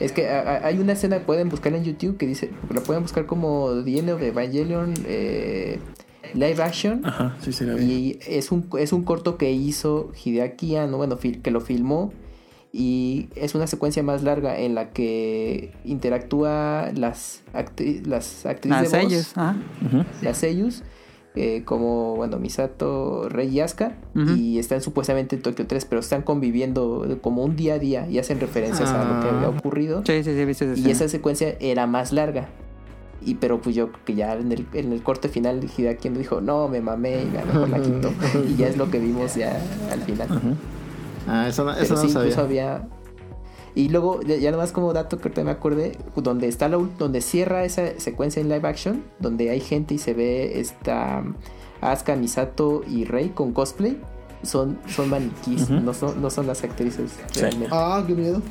[0.00, 3.02] Es que a- a- hay una escena, pueden buscarla en YouTube que dice, la pueden
[3.02, 5.78] buscar como The End of Evangelion eh,
[6.32, 7.04] live action.
[7.04, 7.82] Ajá, sí, bien.
[7.82, 12.10] Y es un, es un corto que hizo Hideaki Anno, bueno, fil- que lo filmó.
[12.74, 18.92] Y es una secuencia más larga en la que interactúa las, actri- las actrices Las
[18.92, 19.34] de voz, sellos.
[19.86, 20.04] Ujú.
[20.22, 20.82] las seiyus,
[21.34, 23.96] eh, como, bueno, Misato, Rei y Asuka.
[24.36, 28.18] Y están supuestamente en Tokio 3, pero están conviviendo como un día a día y
[28.18, 29.36] hacen referencias a lo que Ah.
[29.36, 30.02] había ocurrido.
[30.06, 32.48] Sí, sí, sí, Y esa secuencia era más larga.
[33.24, 36.40] Y pero pues yo creo que ya en el, en el corte final Hideaki dijo,
[36.40, 38.10] no, me mamé y a lo mejor la quitó.
[38.48, 39.60] y ya es lo que vimos ya
[39.92, 40.28] al final.
[41.26, 42.28] Ah, eso no, eso no sí, sabía.
[42.28, 42.88] incluso había...
[43.74, 46.76] Y luego, ya ya nada más como dato que ahorita me acordé, donde está la,
[46.98, 51.22] donde cierra esa secuencia en live action, donde hay gente y se ve esta
[51.80, 53.98] Asuka, Misato y Rei con cosplay,
[54.42, 57.40] son, son maniquís, no, son, no son las actrices Sí.
[57.40, 57.68] realmente.
[57.72, 58.42] Ah, qué miedo.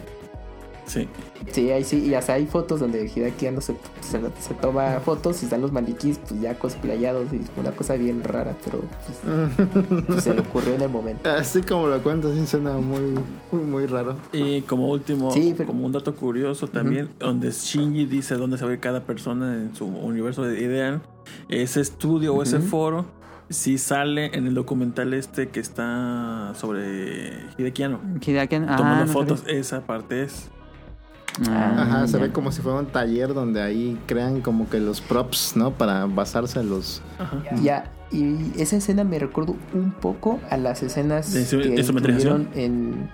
[0.86, 1.08] Sí.
[1.52, 5.42] Sí, ahí sí, y hasta hay fotos donde Hideaki Anno se, se, se toma fotos
[5.42, 10.24] y están los maniquís pues ya cosplayados y una cosa bien rara, pero pues, pues,
[10.24, 11.30] se le ocurrió en el momento.
[11.30, 13.16] Así como lo cuento, sí suena muy,
[13.52, 14.18] muy, muy raro.
[14.34, 18.66] Y como último, Sí, pero- como un dato curioso también, donde Shinji dice dónde se
[18.66, 21.02] ve cada persona en su universo ideal,
[21.50, 23.06] ese estudio o ese foro
[23.50, 27.32] sí sale en el documental este que está sobre
[27.84, 28.00] Anno.
[28.26, 29.56] Hideaki Anno, ah, Tomando no fotos, sabía.
[29.60, 30.50] esa parte es.
[31.50, 35.02] Ah, Ajá, se ve como si fuera un taller donde ahí crean como que los
[35.02, 35.72] props, ¿no?
[35.72, 37.02] Para basarse en los...
[37.62, 43.10] Ya, y esa escena me recuerdo un poco a las escenas ¿De que incluyeron en...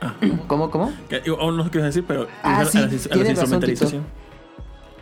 [0.00, 0.14] Ah.
[0.46, 0.92] ¿Cómo, cómo?
[1.40, 2.86] O no sé qué decir, pero Ah, a la- sí, a la,
[3.32, 4.04] a razón.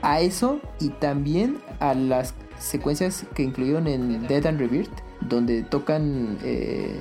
[0.00, 6.38] A eso y también a las secuencias que incluyeron en Dead and Rebirth, donde tocan
[6.42, 7.00] eh,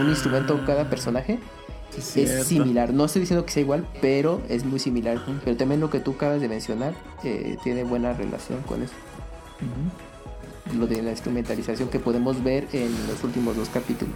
[0.00, 1.38] un instrumento cada personaje.
[1.96, 2.42] Sí, cierto.
[2.42, 2.92] es similar.
[2.92, 5.20] No estoy diciendo que sea igual, pero es muy similar.
[5.44, 6.94] Pero también lo que tú acabas de mencionar
[7.24, 8.92] eh, tiene buena relación con eso.
[10.78, 14.14] Lo de la instrumentalización que podemos ver en los últimos dos capítulos.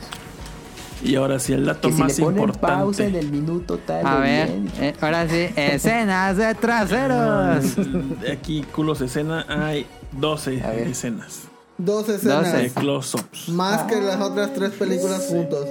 [1.02, 3.06] Y ahora sí, el dato Que si más le ponen pausa importante.
[3.08, 4.06] en el minuto tal.
[4.06, 7.16] A ver, bien, eh, ahora sí, escenas de traseros.
[7.76, 10.86] Ah, Aquí, culos de escena, hay 12 A ver.
[10.88, 11.40] escenas
[11.76, 12.52] Dos escenas.
[12.52, 13.48] de close-ups.
[13.50, 15.66] Más que las otras tres películas juntos.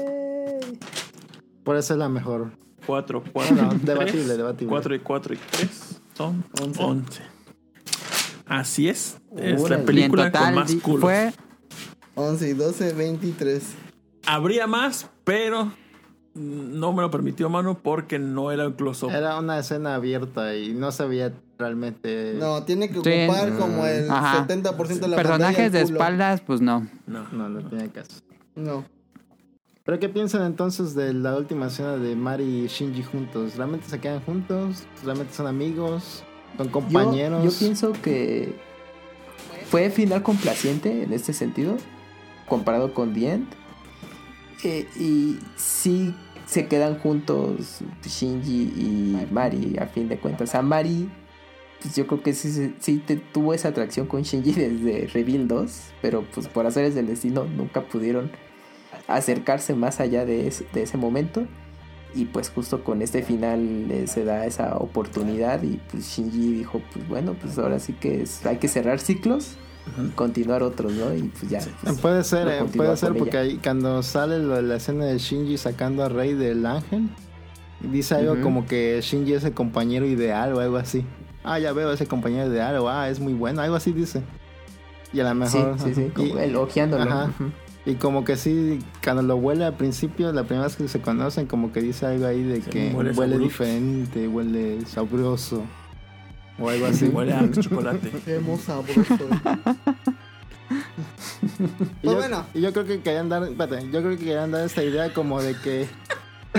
[1.64, 2.52] Por eso es la mejor.
[2.86, 4.70] 4, 4, No, debatible, debatible.
[4.70, 6.44] 4 y 4 y 3 son
[6.80, 7.22] 11.
[8.46, 9.18] Así es.
[9.38, 11.02] Es la película total con más culos.
[11.02, 11.34] fue
[12.16, 13.64] 11 y 12, 23.
[14.26, 15.72] Habría más, pero
[16.36, 19.12] no me lo permitió mano porque no era un close-up.
[19.12, 22.36] Era una escena abierta y no se veía realmente...
[22.38, 23.24] No, tiene que Sí.
[23.30, 24.46] ocupar como el Ajá.
[24.48, 26.88] 70% de la personajes pantalla, de el espaldas, pues no.
[27.08, 27.28] No.
[27.32, 28.22] No, no tenía caso.
[28.56, 28.84] No.
[29.86, 33.56] ¿Pero qué piensan entonces de la última escena de Mari y Shinji juntos?
[33.58, 34.84] ¿Realmente se quedan juntos?
[35.04, 36.24] ¿Realmente son amigos?
[36.58, 37.44] ¿Son compañeros?
[37.44, 38.56] yo pienso que
[39.66, 41.76] fue final complaciente en este sentido,
[42.48, 43.48] comparado con The End.
[44.64, 50.56] Eh, y sí se quedan juntos Shinji y Mari, a fin de cuentas.
[50.56, 51.10] A Mari,
[51.82, 55.82] pues yo creo que sí, sí, te- tuvo esa atracción con Shinji desde Reveal 2,
[56.02, 58.32] pero pues por haceres del destino nunca pudieron
[59.08, 61.46] acercarse más allá de ese, de ese momento.
[62.16, 66.80] Y pues justo con este final eh, se da esa oportunidad y pues Shinji dijo,
[66.94, 69.56] pues bueno, pues ahora sí que es- hay que cerrar ciclos
[69.98, 71.12] y continuar otros, ¿no?
[71.16, 71.60] Y pues ya.
[71.84, 75.18] pues, Puede ser, eh, puede ser porque ahí, cuando sale lo de la escena de
[75.18, 77.10] Shinji sacando a Rey del ángel,
[77.82, 81.04] dice algo como que Shinji es el compañero ideal o algo así.
[81.44, 84.22] Ah, ya veo ese compañero ideal o ah, es muy bueno, algo así dice.
[85.12, 85.80] Y a lo Sí, mejor...
[85.80, 86.14] sí, sí, ajá.
[86.14, 87.04] como Y- elogiándolo.
[87.12, 87.26] Ajá.
[87.26, 87.52] Ujú.
[87.86, 91.48] Y como que sí, cuando lo huele al principio, la primera vez que se conocen,
[91.48, 95.64] como que dice algo ahí de Sí, que huele diferente, huele sabroso.
[96.60, 97.08] o algo así.
[97.10, 98.10] Huele a chocolate.
[98.26, 99.18] Qué sabroso.
[100.72, 102.46] Y Pues yo, bueno.
[102.54, 105.42] y yo creo que querían dar, espérate, yo creo que querían dar esta idea como
[105.42, 105.88] de que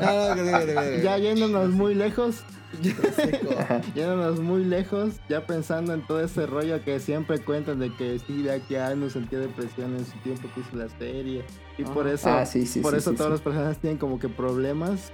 [0.00, 2.42] No, no, que que que ya yéndonos muy lejos.
[3.94, 8.42] yéndonos muy lejos, ya pensando en todo ese rollo que siempre cuentan de que sí,
[8.42, 11.44] de aquí a años sentía depresión en su tiempo que hizo la serie.
[11.78, 14.28] Y por eso, Ah, sí, sí, por sí, eso todas las personas tienen como que
[14.28, 15.12] problemas.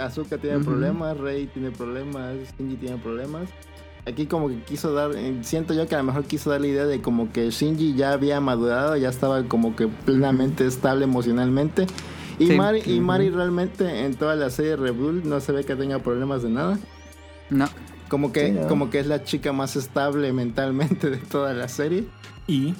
[0.00, 3.48] Azuka tiene problemas, Rey tiene problemas, Shinji tiene problemas.
[4.06, 6.66] Aquí como que quiso dar, eh, siento yo que a lo mejor quiso dar la
[6.68, 11.86] idea de como que Shinji ya había madurado, ya estaba como que plenamente estable emocionalmente.
[12.40, 12.54] Y, Sí.
[12.56, 16.42] Mari, y Mari realmente en toda la serie Rebuild no se ve que tenga problemas
[16.42, 16.78] de nada.
[17.50, 17.68] No.
[18.08, 18.66] Como que, Sí, ¿no?
[18.66, 22.06] como que es la chica más estable mentalmente de toda la serie.
[22.48, 22.74] Y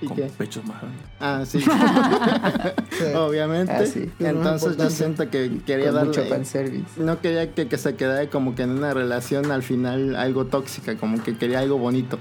[0.00, 0.24] ¿Y con qué?
[0.36, 1.00] pechos más grandes.
[1.20, 1.58] Ah, sí.
[2.94, 3.04] Sí.
[3.16, 3.72] Obviamente.
[3.72, 4.10] Ah, sí.
[4.20, 6.36] Entonces yo siento que quería Con mucho darle...
[6.36, 7.00] fanservice.
[7.00, 10.96] No quería que, que se quedara como que en una relación al final algo tóxica,
[10.96, 12.18] como que quería algo bonito.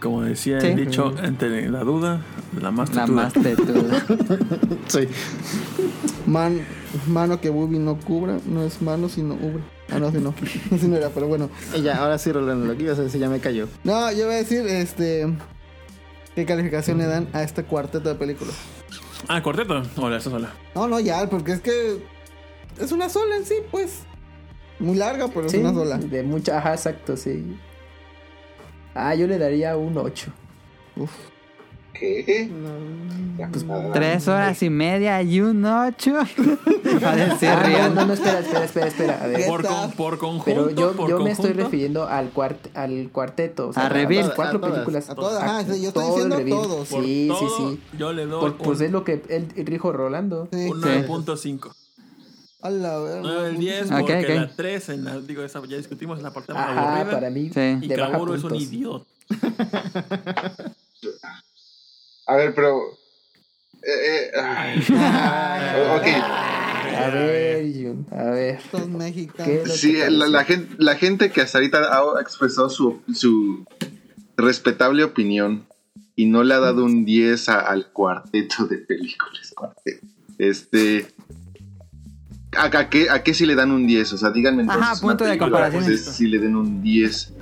[0.00, 0.68] Como decía Sí.
[0.68, 2.22] el dicho, entre la duda,
[2.60, 3.22] la más La tetuda.
[3.22, 4.06] más tetuda.
[4.88, 5.08] Sí.
[6.26, 6.60] Man,
[7.06, 9.62] mano que Bubi no cubra, no es mano sino ubre.
[9.90, 10.34] Ah, no, si no.
[10.74, 11.50] Así no era, pero bueno.
[11.74, 13.68] Y ya, ahora sí, Rolando, lo que ibas a decir ya me cayó.
[13.84, 15.26] No, yo voy a decir, este.
[16.34, 18.54] ¿Qué calificación le dan a este cuarteto de películas?
[19.28, 19.82] Ah, cuarteto.
[19.96, 20.50] Hola, esta sola.
[20.74, 22.02] No, no, ya, porque es que.
[22.80, 24.00] Es una sola en sí, pues.
[24.80, 25.98] Muy larga, pero Sí, es una sola.
[25.98, 27.56] de mucha, ajá, exacto, sí.
[28.94, 30.30] Ah, yo le daría un 8.
[31.92, 32.50] ¿Qué?
[33.52, 36.12] Pues, Tres horas y media y un ocho.
[37.04, 39.20] A decir Ah, no, no, no, espera, espera, espera, espera.
[39.22, 39.46] A ver.
[39.46, 40.44] Por, con- por conjunto.
[40.44, 41.64] Pero yo, por yo me estoy conjunto.
[41.64, 43.68] refiriendo al, cuart al cuarteto.
[43.68, 45.10] O sea, A las cuatro A todas, películas.
[45.10, 46.88] A todas, ajá, sí, yo estoy diciendo todos.
[46.88, 47.80] Por Sí, sí, todo, sí.
[47.96, 50.48] Yo le doy Por- pues un, es lo que él dijo Rolando.
[50.52, 50.68] Sí.
[50.68, 50.88] un Sí.
[50.88, 51.70] 9.5.
[52.64, 53.20] A la verga.
[53.20, 54.28] No, el 10 Ok, porque ok.
[54.30, 57.10] la 3, en la, digo, esa ya discutimos en la parte más Ajá, aburrida.
[57.14, 57.50] para mí.
[57.52, 57.78] Sí.
[57.82, 59.04] Y de baja Kaworu es un idiota.
[62.26, 62.80] A ver, pero.
[63.82, 64.78] Eh, eh, ay.
[65.98, 66.06] ok.
[66.96, 68.54] A ver, Jun, a ver.
[68.56, 69.44] Estos mexicanos.
[69.46, 71.78] ¿Qué es lo Sí, la, la gente, la gente que hasta ahorita
[72.16, 73.66] ha expresado su, su
[74.36, 75.66] respetable opinión
[76.16, 79.52] y no le ha dado un 10 a- al cuarteto de películas.
[79.54, 80.06] cuarteto.
[80.38, 81.06] Este.
[82.56, 84.12] ¿A, a qué, ¿A qué si le dan un 10?
[84.12, 84.82] O sea, díganme entonces.
[84.84, 85.84] Ajá, punto de comparación.
[85.84, 87.32] pues, es si le den un 10.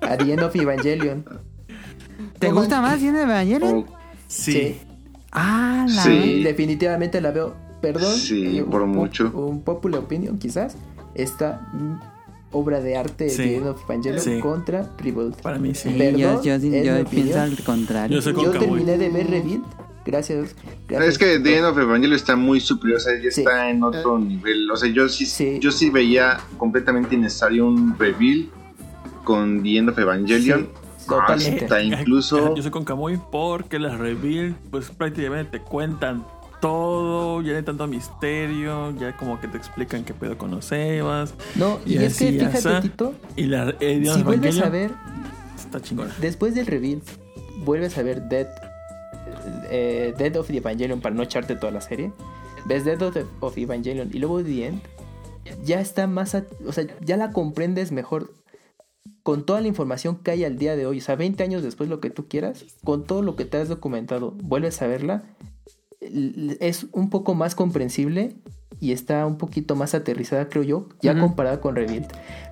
[0.00, 1.24] A The End of Evangelion.
[2.38, 3.74] ¿Te gusta más Cine Evangelion?
[3.78, 3.86] O-
[4.26, 4.78] Sí.
[5.32, 6.42] Ah, la Sí.
[6.42, 7.54] Definitivamente la veo.
[7.80, 8.14] Perdón.
[8.16, 9.30] Sí, eh, por mucho.
[9.34, 10.76] Un popular opinion, quizás.
[11.14, 11.68] Esta
[12.50, 13.42] obra de arte Sí.
[13.42, 14.40] de The End of Evangelion Sí.
[14.40, 15.40] contra Revolt.
[15.42, 15.90] Para mí sí.
[15.90, 18.20] Sí, Perdón, yo, pienso al contrario.
[18.20, 19.64] Yo terminé de ver Revolt.
[20.04, 20.54] Gracias.
[20.88, 21.12] gracias.
[21.14, 23.40] Es que The End of Evangelion está muy superior, o sea, ya Sí.
[23.40, 24.70] está en otro nivel.
[24.70, 25.58] O sea, yo sí, Sí.
[25.60, 28.48] yo sí veía completamente innecesario un reveal
[29.24, 30.68] con The End of Evangelion.
[30.98, 31.64] Sí, totalmente.
[31.64, 32.54] Hasta incluso.
[32.54, 36.24] Yo soy con Kamui porque las reveal, pues prácticamente te cuentan
[36.60, 40.72] todo, ya no hay tanto misterio, ya como que te explican qué pedo con los
[40.72, 41.34] Evas.
[41.56, 42.80] No, y, es que fíjate, asá.
[42.80, 44.92] Tito, Y la eh, si vuelves a ver,
[45.56, 46.14] está chingona.
[46.22, 47.02] después del reveal,
[47.64, 48.46] vuelves a ver Dead,
[49.70, 52.12] eh, Dead of the Evangelion para no echarte toda la serie.
[52.66, 54.80] Ves Dead of, the- of Evangelion y luego The End.
[55.64, 56.34] Ya está más.
[56.34, 58.32] a- o sea, ya la comprendes mejor
[59.22, 60.98] con toda la información que hay al día de hoy.
[60.98, 63.68] O sea, 20 años después, lo que tú quieras, con todo lo que te has
[63.68, 65.24] documentado, vuelves a verla.
[66.60, 68.36] Es un poco más comprensible
[68.80, 72.06] y está un poquito más aterrizada, creo yo, ya comparada con Reveal.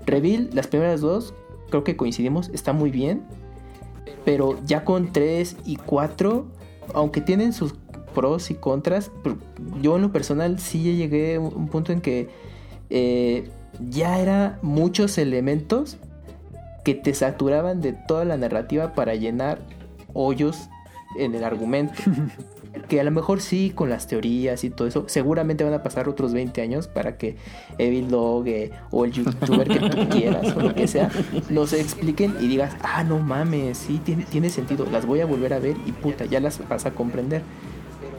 [0.07, 1.35] Reveal, las primeras dos,
[1.69, 3.23] creo que coincidimos, está muy bien.
[4.25, 6.47] Pero ya con 3 y 4,
[6.95, 7.75] aunque tienen sus
[8.15, 9.11] pros y contras,
[9.81, 12.29] yo en lo personal sí llegué a un un punto en que
[12.91, 13.51] eh,
[13.89, 15.97] ya era muchos elementos
[16.85, 19.61] que te saturaban de toda la narrativa para llenar
[20.13, 20.69] hoyos
[21.19, 21.95] en el argumento.
[22.89, 26.09] que a lo mejor sí, con las teorías y todo eso, seguramente van a pasar
[26.09, 27.37] otros 20 años para que
[27.79, 31.11] Evil Dog eh, o el youtuber que tú quieras o lo que sea,
[31.51, 35.53] nos expliquen y digas, ah, no mames, sí, tiene, tiene sentido, las voy a volver
[35.53, 37.43] a ver y puta, ya las vas a comprender.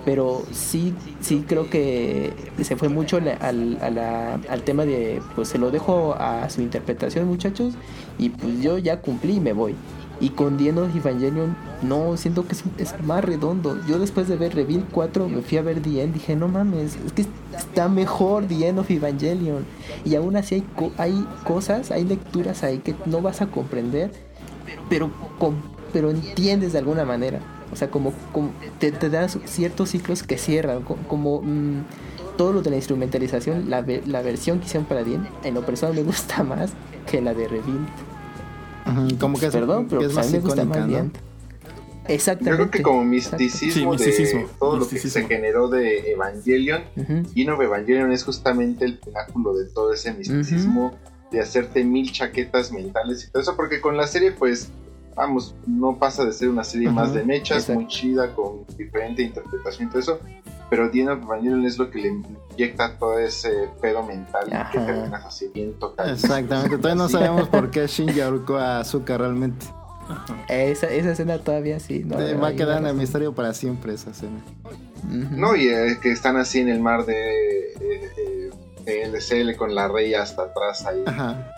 [0.05, 5.71] Pero sí, sí creo que se fue mucho al, al tema de, pues se lo
[5.71, 7.75] dejo a su interpretación muchachos
[8.17, 9.75] y pues yo ya cumplí y me voy.
[10.23, 12.63] Y con The End of Evangelion, no, siento que es,
[13.03, 13.77] más redondo.
[13.85, 17.11] Yo después de ver Reveal 4 me fui a ver The dije, no mames, es
[17.11, 17.25] que
[17.57, 19.65] está mejor The End of Evangelion.
[20.05, 24.11] Y aún así hay, co- hay cosas, hay lecturas ahí que no vas a comprender,
[24.89, 25.11] pero,
[25.91, 27.39] pero entiendes de alguna manera.
[27.73, 28.13] O sea, como,
[28.79, 31.81] te, te dan ciertos ciclos que cierran, co- como mm,
[32.37, 35.93] todo lo de la instrumentalización, la, la versión que hicieron para Dien, en lo personal
[35.95, 36.71] me gusta más
[37.11, 37.85] que la de Reveal.
[39.19, 40.87] Como que es, Perdón, pero que es pues más icónica, ¿no?
[40.87, 41.09] Yo
[42.07, 42.57] Exactamente.
[42.57, 46.83] creo que como misticismo, Sí, misticismo, de todo lo que se generó de Evangelion.
[47.33, 50.97] Yin of Evangelion es justamente el pináculo de todo ese misticismo,
[51.31, 54.69] de hacerte mil chaquetas mentales y todo eso, porque con la serie, pues,
[55.15, 57.81] vamos, no pasa de ser una serie más de mechas, exacto.
[57.81, 60.19] muy chida, con diferente interpretación y todo eso,
[60.69, 62.09] pero Yin of Evangelion es lo que le
[62.51, 66.09] inyecta todo ese pedo mental que terminas así bien tocado.
[66.11, 69.65] Exactamente, todavía no sabemos por qué Shinji ahorcó a Azuka realmente.
[70.49, 72.03] Esa, esa escena todavía sí.
[72.03, 74.43] No, Va a quedar en el misterio para siempre esa escena.
[75.09, 78.51] No, y eh, que están así en el mar de, eh, eh,
[78.85, 81.03] de LSL con la rey hasta atrás ahí.
[81.05, 81.53] Ajá.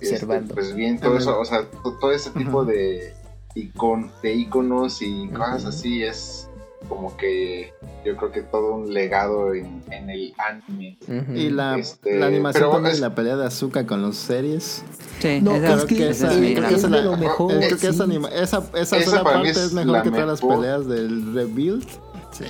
[0.00, 0.54] Este, Observando.
[0.54, 3.14] pues bien, todo eso, o sea, to- todo ese tipo de,
[3.54, 6.46] icon, de iconos y cosas así es
[6.88, 7.72] como que
[8.04, 10.96] yo creo que todo un legado en, en el anime.
[11.06, 11.32] Ujú.
[11.34, 14.82] Y la, Este, la animación pero también es- la pelea de Azuka con los series.
[15.20, 16.38] Sí, No, esa- es que esa es
[16.84, 17.48] es la- lo mejor.
[17.58, 17.86] creo que sí.
[17.88, 20.88] esa, esa, esa Esa sola para mí parte es es mejor que todas las peleas
[20.88, 21.86] del Rebuild.
[22.32, 22.44] Sí.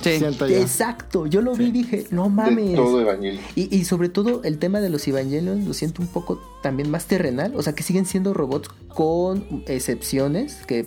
[0.61, 2.75] Exacto, yo lo vi y dije, no de mames.
[2.75, 3.01] todo.
[3.55, 7.05] Y, y sobre todo el tema de los Evangelion lo siento un poco también más
[7.05, 10.85] terrenal, o sea que siguen siendo robots con excepciones, que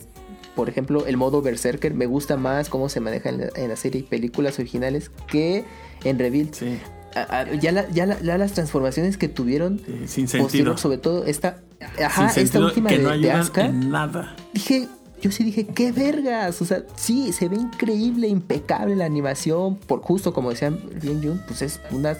[0.55, 3.77] por ejemplo el modo Berserker me gusta más cómo se maneja en la, en la
[3.77, 5.65] serie y películas originales que
[6.05, 6.55] en Rebuild.
[6.55, 6.79] Sí,
[7.17, 10.77] A- a- ya, la- ya, la- ya las transformaciones que tuvieron sí, sin posterior, sentido.
[10.79, 11.61] sobre todo esta,
[11.97, 14.37] Sin ajá, esta última que de, no de ayudan Asuka, en nada.
[14.53, 14.89] dije,
[15.25, 20.01] yo sí dije, qué vergas, o sea, sí, se ve increíble, impecable la animación, por
[20.03, 22.15] justo como decía Ryun Jun, pues es una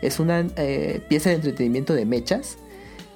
[0.00, 2.56] es una eh, pieza de entretenimiento de mechas,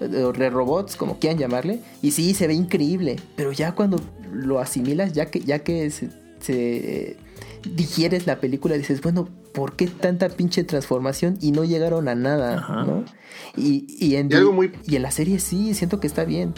[0.01, 4.01] eh, de robots, como quieran llamarle, y sí, se ve increíble, pero ya cuando
[4.33, 6.09] lo asimilas, ya que, ya que se,
[6.41, 7.17] se, eh,
[7.73, 12.85] digieres la película, dices, bueno, ¿por qué tanta pinche transformación y no llegaron a nada?
[12.85, 13.05] ¿no?
[13.57, 16.52] Y, y, en, Y algo muy- y en la serie sí, siento que está bien.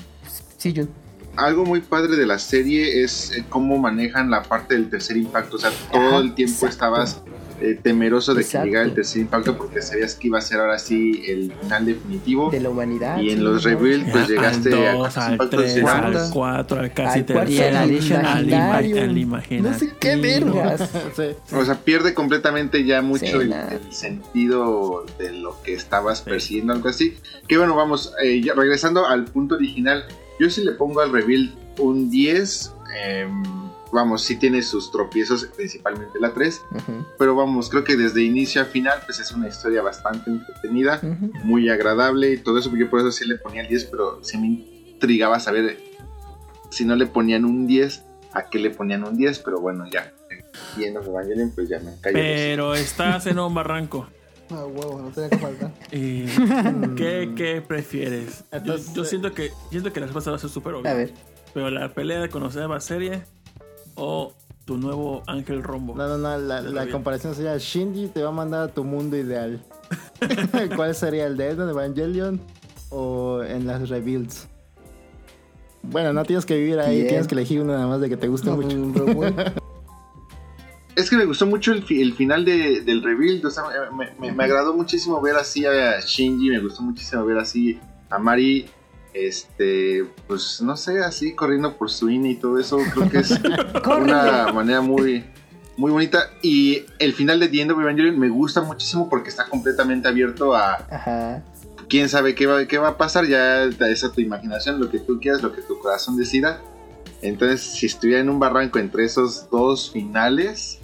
[0.59, 0.89] Sí, Jun.
[1.37, 5.57] Algo muy padre de la serie es eh, cómo manejan la parte del tercer impacto.
[5.57, 6.69] O sea, todo Ajá, el tiempo exacto.
[6.69, 7.23] estabas
[7.61, 8.65] eh, temeroso de Exacto.
[8.65, 11.85] que llegara el tercer impacto porque sabías que iba a ser ahora sí el final
[11.87, 12.51] definitivo.
[12.51, 13.19] de la humanidad.
[13.21, 13.71] Y en sí, los ¿no?
[13.71, 16.01] rebuild pues al llegaste a 2, cuántos al impactos 3, llegaste?
[16.01, 16.23] ¿Cuántos?
[16.23, 17.79] al 4, al casi Al Y tercero,
[18.19, 19.63] al al, al.
[19.63, 20.91] No sé qué vergas.
[21.17, 21.55] Sí.
[21.55, 23.55] O sea, pierde completamente ya mucho Sí, el,
[23.93, 27.17] sentido de lo que estabas persiguiendo, algo así.
[27.47, 30.05] Que bueno, vamos, eh, ya regresando al punto original,
[30.41, 32.75] yo sí le pongo al reveal un 10.
[32.97, 33.43] em,
[33.93, 36.63] vamos, sí tiene sus tropiezos, principalmente la 3.
[36.71, 41.01] Ujú, Pero vamos, creo que desde inicio a final, pues es una historia bastante entretenida,
[41.45, 42.75] muy agradable y todo eso.
[42.77, 45.77] Yo por eso sí le ponía el 10, pero sí me intrigaba saber
[46.71, 49.41] si no le ponían un 10, a qué le ponían un 10.
[49.41, 50.13] Pero bueno, ya,
[50.77, 52.15] viendo Evangelion, pues ya me callo.
[52.17, 54.07] Pero estás en un barranco.
[54.51, 55.73] Ah, huevo, no tenía que faltar.
[55.93, 56.27] Y,
[56.97, 58.45] ¿qué, qué prefieres?
[58.51, 60.91] Yo, Entonces, yo siento que siento que la respuesta va a ser súper obvia.
[60.91, 61.13] A ver,
[61.55, 63.23] Pero la pelea de conocer a serie
[63.95, 64.33] o
[64.65, 65.95] tu nuevo Ángel Rombo.
[65.97, 69.63] No, no, no, la, comparación sería Shinji te va a mandar a tu mundo ideal.
[70.77, 72.41] ¿Cuál sería el de Eden Evangelion
[72.91, 74.47] o en las rebuilds?
[75.83, 77.09] Bueno, no tienes que vivir ahí, Bien.
[77.09, 78.77] tienes que elegir uno nada más de que te guste No, mucho.
[78.77, 79.43] un revuelto.
[81.01, 83.05] Es que me gustó mucho el, fi- el final de- del.
[83.45, 83.65] O sea,
[83.97, 86.51] me, me- me agradó muchísimo ver así a Shinji.
[86.51, 87.79] Me gustó muchísimo ver así
[88.11, 88.67] a Mari.
[89.13, 92.79] Este, pues no sé, así corriendo por su INE y todo eso.
[92.95, 93.31] Creo que es
[94.01, 95.25] una manera muy,
[95.77, 96.31] muy bonita.
[96.43, 100.55] Y el final de The End of Evangelion me gusta muchísimo porque está completamente abierto
[100.55, 101.43] a ajá.
[101.89, 103.27] quién sabe qué va, qué va a pasar.
[103.27, 106.61] Ya es a tu imaginación, lo que tú quieras, lo que tu corazón decida.
[107.23, 110.79] Entonces, si estuviera en un barranco entre esos dos finales,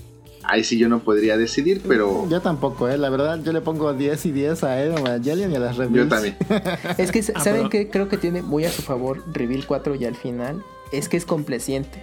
[0.49, 3.93] ahí sí yo no podría decidir, pero Yo tampoco, eh, la verdad, yo le pongo
[3.95, 6.05] 10 y 10 a Eden Evangelion y a las rebuilds.
[6.05, 6.37] yo también.
[6.99, 7.89] Es que, Ah, ¿saben pero- qué?
[7.91, 10.63] Creo que tiene muy a su favor Reveal 4 y al final.
[10.93, 12.03] Es que es complaciente.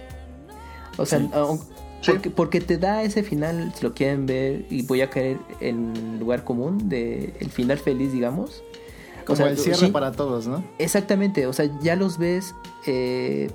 [0.96, 1.28] O sea, Sí.
[1.32, 1.58] aun-
[2.02, 2.10] Sí.
[2.12, 6.18] porque, porque te da ese final, si lo quieren ver, y voy a caer en
[6.20, 8.62] lugar común, de el final feliz, digamos.
[9.24, 10.62] Como O sea, el cierre sí, para todos, ¿no?
[10.78, 12.54] Exactamente, o sea, ya los ves
[12.86, 13.50] eh,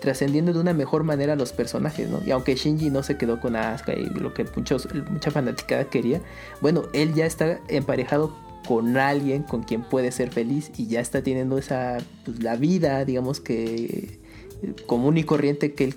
[0.00, 2.20] trascendiendo de una mejor manera a los personajes, ¿no?
[2.24, 6.20] Y aunque Shinji no se quedó con Asuka y lo que muchos, mucha fanaticada quería,
[6.60, 8.34] bueno, él ya está emparejado
[8.66, 13.04] con alguien con quien puede ser feliz y ya está teniendo esa, pues, la vida,
[13.04, 14.18] digamos que
[14.62, 15.94] eh, común y corriente que él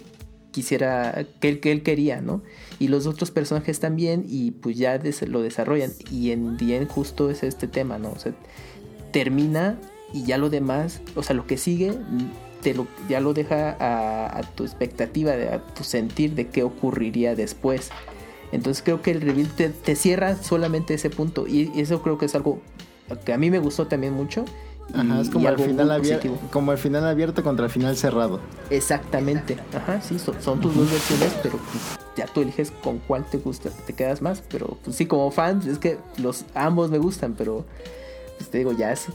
[0.51, 2.41] quisiera, que él, que él quería, ¿no?
[2.79, 7.43] Y los otros personajes también y pues ya lo desarrollan y en Dien justo es
[7.43, 8.11] este tema, ¿no?
[8.11, 8.33] O sea,
[9.11, 9.79] termina
[10.13, 11.93] y ya lo demás, o sea, lo que sigue,
[12.63, 16.63] te lo, ya lo deja a, a tu expectativa, de- a tu sentir de qué
[16.63, 17.89] ocurriría después.
[18.51, 21.45] Entonces creo que el reveal te, te cierra solamente ese punto.
[21.47, 22.61] Y eso creo que es algo
[23.25, 24.45] que a mí me gustó también mucho.
[24.93, 27.95] y- Ajá, es y como el, final abierto, como el final abierto contra el final
[27.97, 28.39] cerrado.
[28.69, 29.57] Exactamente.
[29.75, 31.59] Ajá, sí, son, son tus dos versiones, pero
[32.15, 34.43] ya tú eliges con cuál te gusta, te quedas más.
[34.49, 37.65] Pero pues sí, como fan, es que los ambos me gustan, pero
[38.37, 39.07] pues te digo, ya es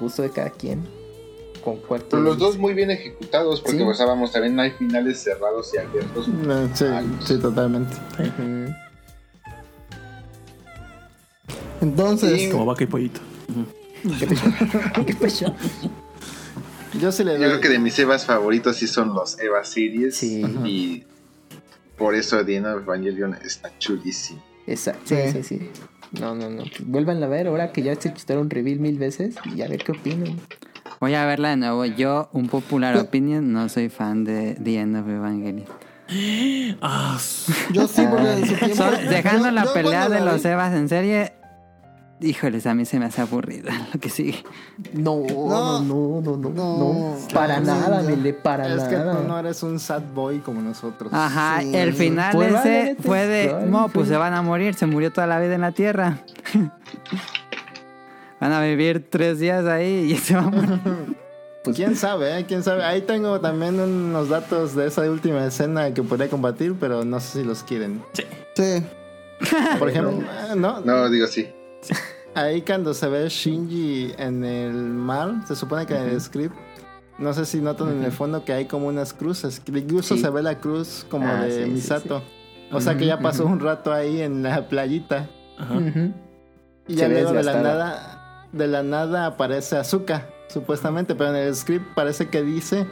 [0.00, 0.82] gusto de cada quien.
[1.76, 3.84] Con te- Pero los dos muy bien ejecutados, porque Sí.
[3.84, 6.28] pues, vamos, también hay finales cerrados y abiertos.
[6.28, 6.84] Eh, Sí,
[7.26, 7.94] sí, totalmente.
[11.80, 12.50] Entonces, Sí.
[12.50, 13.20] Como vaca y pollito.
[15.06, 15.54] ¿Qué pasó?
[17.00, 17.48] Yo sí le Yo doy.
[17.48, 20.16] creo que de mis Evas favoritos sí son los Eva Series.
[20.16, 20.42] Sí.
[20.64, 21.04] Y
[21.96, 24.42] por eso of Evangelion está chulísimo.
[24.66, 25.02] Exacto.
[25.06, 25.58] Sí, sí, Sí.
[25.58, 25.70] sí.
[26.20, 26.64] No, no, no.
[26.86, 29.92] Vuelvan a ver ahora que ya se quitaron reveal mil veces y a ver qué
[29.92, 30.38] opinan.
[31.00, 31.84] Voy a verla de nuevo.
[31.84, 35.66] Yo, un popular opinion, no soy fan de The End of Evangelion.
[36.80, 37.18] Ah,
[37.72, 38.76] yo sí, porque en su tiempo.
[38.76, 41.34] So- dejando yo- la yo pelea de la los vi- Evas en serie,
[42.20, 44.42] híjoles, a mí se me hace aburrida lo que sigue.
[44.94, 46.48] No, no, no, no, no.
[46.50, 46.78] No.
[46.78, 47.14] no.
[47.32, 48.02] Para No, nada.
[48.02, 49.18] Mele, para Es que nada.
[49.18, 51.12] tú no eres un sad boy como nosotros.
[51.12, 51.76] Ajá, Sí.
[51.76, 55.12] el final Pues ese fue de, probablemente no, pues se van a morir, se murió
[55.12, 56.18] toda la vida en la Tierra.
[58.40, 61.16] van a vivir tres días ahí y se van a morir.
[61.64, 62.44] Pues quién sabe, ¿eh?
[62.46, 62.84] quién sabe.
[62.84, 67.40] Ahí tengo también unos datos de esa última escena que podría combatir, pero no sé
[67.40, 68.00] si los quieren.
[68.54, 68.82] Sí.
[69.78, 70.22] Por ejemplo,
[70.56, 71.48] no, No, digo sí.
[72.34, 76.54] ahí cuando se ve Shinji en el mar, se supone que en el script,
[77.18, 79.60] no sé si notan en el fondo que hay como unas cruces.
[79.66, 80.22] Incluso Sí.
[80.22, 82.22] se ve la cruz como Ah, de sí, sí, Misato.
[82.72, 85.28] O sea que ya pasó un rato ahí en la playita.
[85.58, 85.80] ajá.
[86.86, 88.17] Y ya luego de la nada,
[88.52, 92.86] de la nada aparece Azuka, supuestamente, pero en el script parece que dice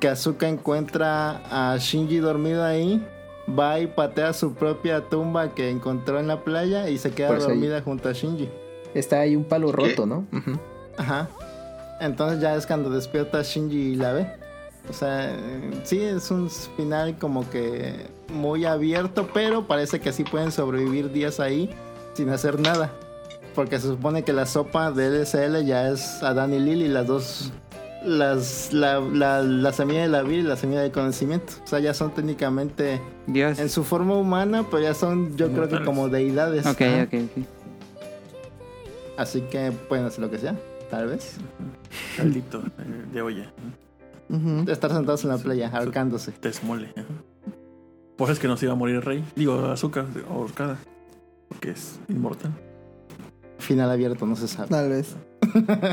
[0.00, 3.06] que Azuka encuentra a Shinji dormido ahí,
[3.58, 7.40] va y patea su propia tumba que encontró en la playa y se queda ahí-
[7.40, 8.48] dormida junto a Shinji.
[8.94, 10.26] Está ahí un palo roto, ¿no?
[10.96, 11.28] Ajá.
[12.00, 14.26] Entonces ya es cuando despierta Shinji y la ve.
[14.88, 15.34] O sea,
[15.84, 21.40] sí es un final como que muy abierto, pero parece que sí pueden sobrevivir días
[21.40, 21.70] ahí
[22.14, 22.92] sin hacer nada.
[23.56, 27.52] Porque se supone que la sopa de LSL ya es Adán y Lily, las dos.
[28.04, 31.54] Las, la, la, la semilla de la vida y la semilla del conocimiento.
[31.64, 33.58] O sea, ya son técnicamente Dios.
[33.58, 36.64] en su forma humana, pero ya son, yo creo que como deidades.
[36.66, 37.44] Ok, ok, ok.
[39.16, 40.54] Así que pueden hacer lo que sea,
[40.88, 41.38] tal vez.
[42.16, 43.50] Caldito eh, de olla.
[44.68, 46.32] Estar sentados en la playa, ahorcándose.
[46.42, 46.92] Desmole.
[46.96, 47.06] ajá.
[48.16, 49.24] Por eso es que no se iba a morir el rey.
[49.34, 50.78] Digo, azúcar, ahorcada.
[51.48, 52.52] Porque es inmortal.
[53.58, 54.68] Final abierto, no se sabe.
[54.68, 55.14] Tal vez.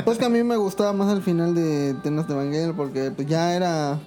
[0.04, 3.26] Pues que a mí me gustaba más el final de Tenas de Evangelion porque pues
[3.26, 3.98] ya era.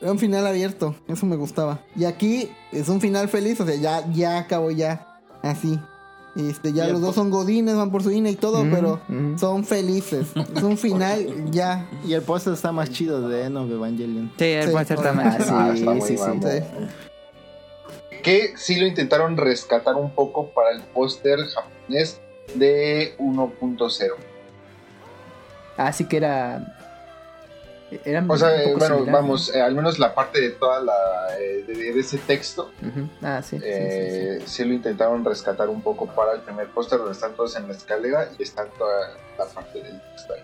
[0.00, 0.94] Era un final abierto.
[1.08, 1.80] Eso me gustaba.
[1.96, 3.60] Y aquí es un final feliz.
[3.60, 5.18] O sea, ya, ya acabó ya.
[5.42, 5.78] Así.
[6.36, 9.00] Este, ya Y el los dos son godines, van por su INE y todo, pero
[9.36, 10.28] son felices.
[10.56, 11.88] Es un final ya.
[12.06, 14.32] Y el póster está más chido de End of Evangelion.
[14.38, 14.70] Sí, él Sí.
[14.72, 15.32] puede ser Ah, también.
[15.32, 16.22] sí, Ah, está sí, sí.
[16.42, 18.18] Sí.
[18.22, 22.20] Que sí lo intentaron rescatar un poco para el póster japonés
[22.54, 24.10] de 1.0.
[25.76, 26.78] Ah, sí que era.
[28.04, 30.92] Era O sea, eh, bueno, similar, vamos, eh, al menos la parte de toda la.
[31.38, 32.70] eh, de, de ese texto.
[33.22, 33.56] Ah, sí.
[33.58, 37.34] sí, sí, eh, sí, lo intentaron rescatar un poco para el primer póster, donde están
[37.34, 40.42] todos en la escalera y está toda la parte del texto ahí.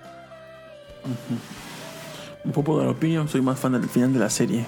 [2.45, 4.67] Un poco de la opinión, soy más fan del final de la serie.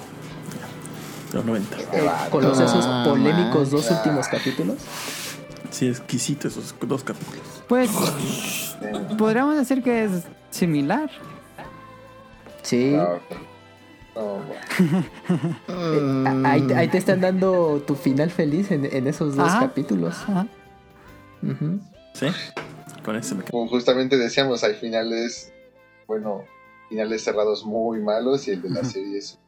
[1.31, 1.77] De los 90.
[1.77, 1.83] sí.
[1.93, 4.77] Eh, con los esos polémicos dos últimos capítulos.
[5.71, 7.43] Sí, exquisito esos dos capítulos.
[7.69, 7.91] Pues
[9.17, 10.11] podríamos decir que es
[10.51, 11.11] similar.
[12.63, 12.93] Sí.
[12.97, 13.23] no, ok.
[14.17, 15.05] No, bueno.
[15.69, 19.49] Eh, a- ahí, te- ahí te están dando tu final feliz en, en esos dos
[19.49, 19.61] Ajá.
[19.61, 20.15] capítulos.
[20.27, 20.47] Ajá.
[22.15, 22.27] ¿Sí?
[23.05, 23.53] Con ese me quedo.
[23.53, 25.53] Como justamente decíamos, hay finales,
[26.07, 26.45] bueno,
[26.89, 29.39] finales cerrados muy malos y el de la serie es.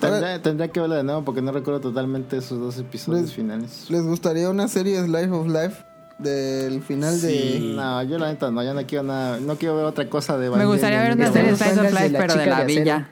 [0.00, 3.86] Tendré, tendré que verla de nuevo porque no recuerdo totalmente esos dos episodios Les- finales.
[3.90, 5.82] ¿Les gustaría una serie Slice of Life?
[6.18, 7.72] Del final Sí.
[7.74, 10.48] No, yo la neta no, ya no quiero nada, no quiero ver otra cosa de
[10.50, 13.08] Me gustaría ver una serie Slice of de Life, pero de la de villa.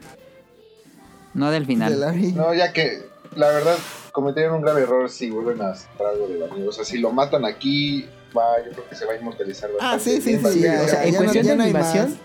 [1.35, 1.93] No del de, final.
[1.93, 3.03] de la No, ya que
[3.37, 3.75] la verdad
[4.12, 6.69] cometieron un grave error si vuelven a sacar algo de Evangelion.
[6.69, 8.07] O sea, si lo matan aquí,
[8.37, 9.71] va, yo creo que se va a inmortalizar.
[9.81, 11.71] Ah, bastante sí, sí, sí, ya, ser- o sea, en no- cuestión de no hay
[11.71, 12.19] animación, más.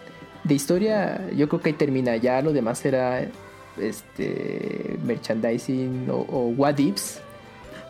[0.43, 2.17] de historia, yo creo que ahí termina.
[2.17, 3.27] Ya lo demás era
[3.79, 7.19] este merchandising o, o what ifs.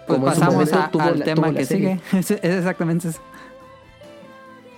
[0.05, 1.99] Pues como pasamos momento a- tuvo al la- tema que serie.
[2.11, 2.19] sigue.
[2.19, 3.19] Es, es exactamente eso.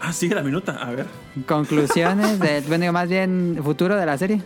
[0.02, 0.74] Ah, sigue la minuta.
[0.82, 1.06] A ver.
[1.48, 4.42] Conclusiones del, bueno, digo, más bien futuro de la serie.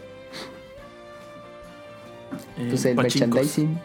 [2.58, 3.28] Eh, Pues el pachincos.
[3.30, 3.80] merchandising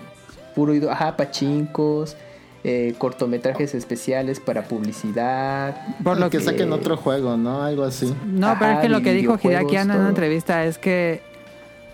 [0.55, 2.17] puro ido, ajá, pachincos,
[2.65, 5.77] eh, cortometrajes especiales para publicidad.
[6.03, 7.63] Por lo que que, saquen otro juego, ¿no?
[7.63, 8.13] Algo así.
[8.27, 11.23] No, pero es que lo que dijo Hideaki en una entrevista es que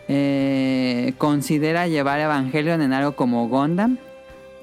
[0.08, 3.98] eh, considera llevar Evangelion en algo como Gundam,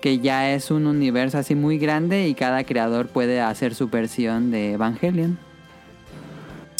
[0.02, 4.52] que ya es un universo así muy grande y cada creador puede hacer su versión
[4.52, 5.38] de Evangelion.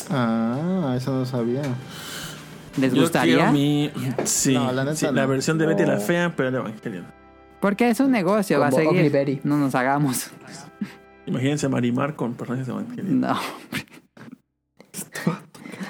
[0.10, 1.62] Ah, eso no sabía.
[2.78, 3.52] ¿Les Yo gustaría?
[3.52, 3.92] mi...
[4.24, 5.28] Sí, No, la neta sí, la no.
[5.28, 7.06] versión de Betty la Fea, pero de Evangelion.
[7.60, 9.42] Porque es un negocio, va a Como seguir.
[9.44, 10.32] No nos hagamos.
[11.28, 13.20] Imagínense Marimar con personajes de Evangelion.
[13.22, 13.38] No.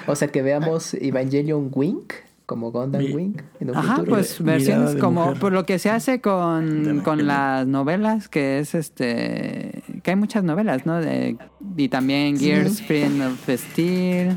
[0.06, 2.12] O sea, que veamos Evangelion Wink,
[2.52, 4.10] como Gundam Mi- Wink en un Ajá, futuro.
[4.16, 5.38] pues versiones como mujer.
[5.40, 10.44] por lo que se hace con, con las novelas, que es este que hay muchas
[10.44, 11.00] novelas, ¿no?
[11.00, 11.36] De,
[11.76, 14.36] y también Gears Friend of Steel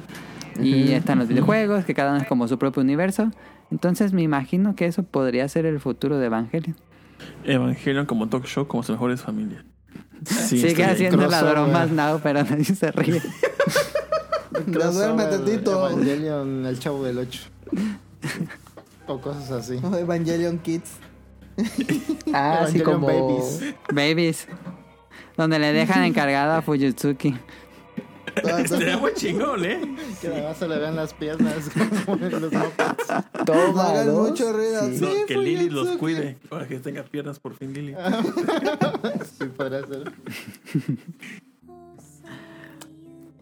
[0.61, 3.32] y están los videojuegos, que cada uno es como su propio universo.
[3.72, 6.76] Entonces me imagino que eso podría ser el futuro de Evangelion.
[7.44, 9.64] Evangelion como talk show, como sus mejores familias.
[10.26, 13.22] Sí, Sigue haciendo la bromas now, pero nadie se ríe.
[15.45, 15.88] Tito.
[15.90, 17.42] Evangelion, el chavo del 8.
[19.07, 19.77] o cosas así.
[19.77, 20.91] Evangelion Kids.
[22.33, 23.07] Ah, así Evangelion como...
[23.07, 23.75] Babies.
[23.93, 24.47] Babies.
[25.37, 27.35] Donde le dejan encargado a Fujitsuki.
[28.35, 29.79] Estaría muy chingón, ¿eh?
[30.19, 31.69] Que además se le vean las piernas
[32.05, 33.07] como en los mopeds.
[33.45, 34.81] Toma hagan mucho ruido.
[34.91, 34.99] Sí.
[35.01, 36.37] No, que Lily los cuide.
[36.49, 37.95] Para que tenga piernas por fin, Lily.
[39.37, 40.11] Sí, podría ser.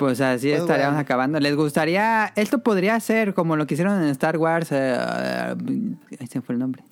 [0.04, 1.02] Pues así Pues estaríamos bueno.
[1.02, 1.40] acabando.
[1.40, 2.34] ¿Les gustaría?
[2.36, 4.70] Esto podría ser como lo que hicieron en Star Wars.
[4.72, 6.84] eh, eh, ahí se fue el nombre.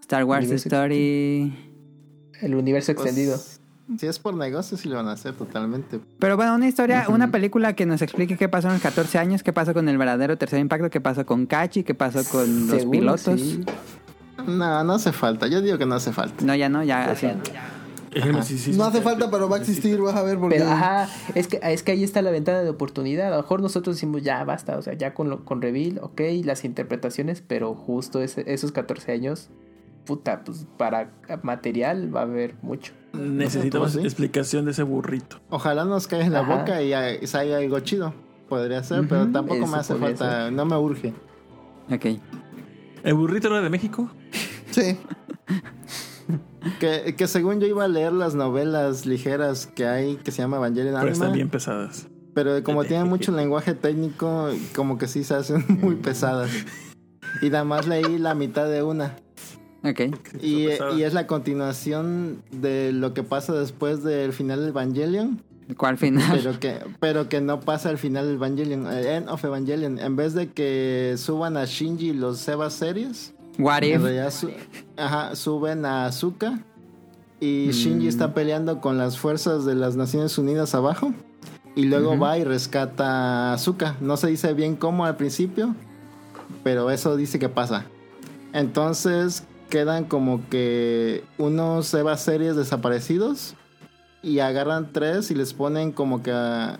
[0.00, 1.54] Star Wars Universo Story.
[2.40, 3.38] El universo Pues, extendido.
[3.98, 5.98] Si es por negocio, sí lo van a hacer totalmente.
[6.18, 9.42] Pero bueno, una historia, una película que nos explique qué pasó en los 14 años,
[9.42, 12.84] qué pasó con el verdadero tercer impacto, qué pasó con Kachi, qué pasó con los
[12.86, 13.40] pilotos.
[13.40, 13.64] sí.
[14.46, 15.46] No, no hace falta.
[15.48, 16.44] Yo digo que no hace falta.
[16.44, 17.26] No, ya no, ya así.
[17.26, 17.58] Ejemplo, sí, sí,
[18.76, 20.56] No hace falta, pero va a existir, vas a ver, porque...
[20.58, 23.28] Pero, ajá, es que, es que ahí está la ventana de oportunidad.
[23.28, 26.20] A lo mejor nosotros decimos, ya basta, o sea, ya con, lo, con Reveal, ok,
[26.44, 29.50] las interpretaciones, pero justo ese- esos 14 años,
[30.06, 31.10] puta, pues para
[31.42, 32.92] material va a haber mucho.
[33.12, 34.00] Necesitamos sí.
[34.00, 35.40] explicación de ese burrito.
[35.50, 36.56] Ojalá nos caiga en la Ajá.
[36.58, 38.14] boca y salga algo chido.
[38.48, 40.50] Podría ser, pero tampoco me hace falta.
[40.50, 41.12] No me urge.
[41.90, 42.06] Ok.
[43.04, 44.10] ¿El burrito era de México?
[44.70, 44.96] Sí.
[46.80, 50.58] Que, que según yo iba a leer las novelas ligeras que hay, que se llama
[50.58, 51.12] Evangelion Pero Anima.
[51.12, 52.08] están bien pesadas.
[52.34, 56.50] Pero como tienen mucho lenguaje técnico, como que sí se hacen muy pesadas.
[57.40, 59.16] Y nada más leí la mitad de una.
[59.84, 60.00] Ok.
[60.42, 60.66] Y,
[60.96, 65.42] y es la continuación de lo que pasa después del final del Evangelion.
[65.76, 66.38] ¿Cuál final?
[66.42, 69.98] Pero que, pero que no pasa al final del Evangelion, el End of Evangelion.
[69.98, 74.00] En vez de que suban a Shinji los Seba series, What if?
[74.32, 74.50] su-
[74.96, 76.60] ajá, suben a Azuka.
[77.40, 77.72] Y Mm.
[77.72, 81.12] Shinji está peleando con las fuerzas de las Naciones Unidas abajo.
[81.76, 83.94] Y luego va y rescata a Azuka.
[84.00, 85.74] No se dice bien cómo al principio,
[86.64, 87.84] pero eso dice que pasa.
[88.52, 93.54] Entonces quedan como que unos Eva series desaparecidos
[94.22, 96.78] y agarran tres y les ponen como que a-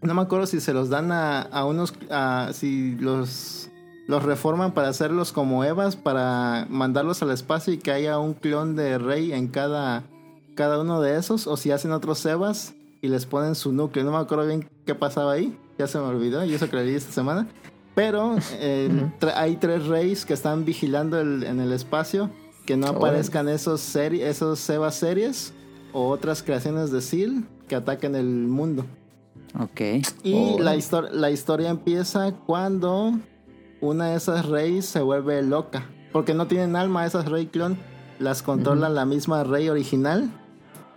[0.00, 3.65] no me acuerdo si se los dan a, a unos a- si los
[4.06, 8.76] los reforman para hacerlos como Evas para mandarlos al espacio y que haya un clon
[8.76, 10.04] de Rey en cada
[10.54, 14.04] cada uno de esos o si hacen otros Evas y les ponen su núcleo.
[14.04, 16.94] No me acuerdo bien qué pasaba ahí ya se me olvidó y eso que leí
[16.94, 17.46] esta semana.
[17.94, 18.88] Pero eh,
[19.34, 22.30] hay tres Reyes que están vigilando el- en el espacio
[22.64, 25.52] que no aparezcan esos seri esos Evas series
[25.92, 28.84] o otras creaciones de Seal que ataquen el mundo.
[29.58, 29.80] Ok.
[30.22, 33.12] Y la, histor- la historia empieza cuando
[33.88, 35.84] una de esas Reyes se vuelve loca.
[36.12, 37.76] Porque no tienen alma esas Rey clon.
[38.18, 40.30] Las controla la misma Rey original.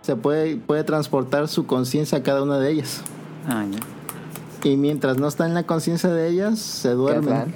[0.00, 3.02] Se puede, puede transportar su conciencia a cada una de ellas.
[3.46, 3.64] Ah.
[4.64, 7.52] Y mientras no está en la conciencia de ellas, se duermen.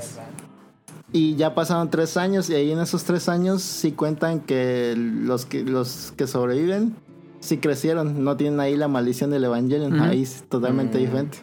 [1.13, 5.47] Y ya pasaron tres años y ahí en esos tres años sí cuentan que los
[5.47, 6.97] que, los que sobreviven
[7.41, 8.25] sí crecieron.
[8.25, 9.95] No tienen ahí la maldición del Evangelion.
[9.95, 10.03] Ujú.
[10.05, 11.01] Ahí es totalmente Mm.
[11.01, 11.39] diferente.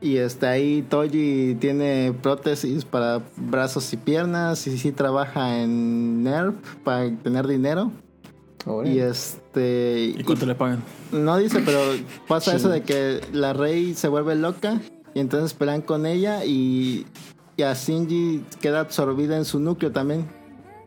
[0.00, 6.76] Y está ahí Toji tiene prótesis para brazos y piernas y sí trabaja en NERF
[6.84, 7.90] para tener dinero.
[8.84, 10.14] Y este...
[10.18, 10.82] ¿Y cuánto le pagan?
[11.10, 11.80] No dice, pero
[12.28, 14.80] pasa eso de que la rey se vuelve loca
[15.14, 17.06] y entonces pelean con ella y,
[17.56, 20.26] y a Shinji queda absorbida en su núcleo también.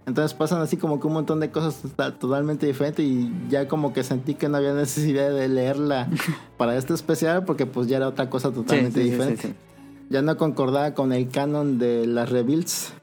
[0.07, 3.93] Entonces pasan así como que un montón de cosas to- totalmente diferentes y ya como
[3.93, 6.09] que sentí que no había necesidad de leerla
[6.57, 9.41] para este especial porque pues ya era otra cosa totalmente sí, sí, diferente.
[9.43, 9.53] sí, sí.
[10.09, 12.93] Ya no concordaba con el canon de las rebuilds.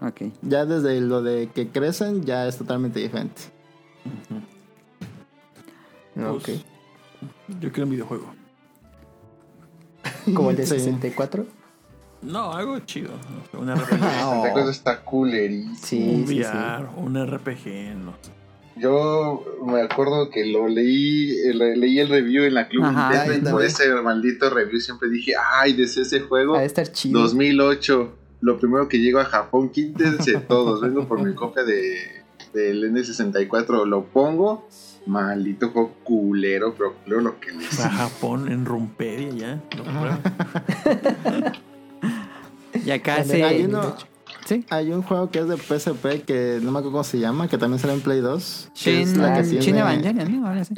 [0.00, 0.22] Ok.
[0.42, 3.40] Ya desde lo de que crecen ya es totalmente diferente.
[6.16, 6.42] Ok.
[6.44, 6.64] Pues,
[7.60, 8.26] Yo quiero un videojuego.
[10.34, 10.74] Como el de Sí.
[10.78, 11.46] 64.
[12.22, 13.10] No, algo chido.
[13.52, 13.92] Un RPG.
[13.94, 15.76] Esta cosa está coolerísima.
[15.78, 16.40] Sí, un sí, sí.
[16.42, 18.32] VR, un RPG, no sé.
[18.76, 23.10] Yo me acuerdo que lo leí, le- leí el review en la Club Ajá.
[23.24, 27.18] Nintendo y por ese maldito review siempre dije, ay, desde ese juego, de estar chido.
[27.22, 32.22] 2008, lo primero que llego a Japón, quítense todos, vengo por mi copia de
[32.54, 34.68] del N64, lo pongo,
[35.06, 37.80] maldito juego culero, pero culero lo que les...
[37.80, 39.60] A Japón en Rumpedia ya.
[39.76, 39.84] lo
[42.88, 43.42] Ya casi.
[43.42, 43.94] Hay uno,
[44.46, 44.64] Sí.
[44.70, 47.58] hay un juego que es de PSP que no me acuerdo cómo se llama, que
[47.58, 48.70] también sale en Play 2.
[48.82, 50.48] Que es Shin, la que Shin Shin tiene- Evangelion, ¿no?
[50.48, 50.74] Ahora sí.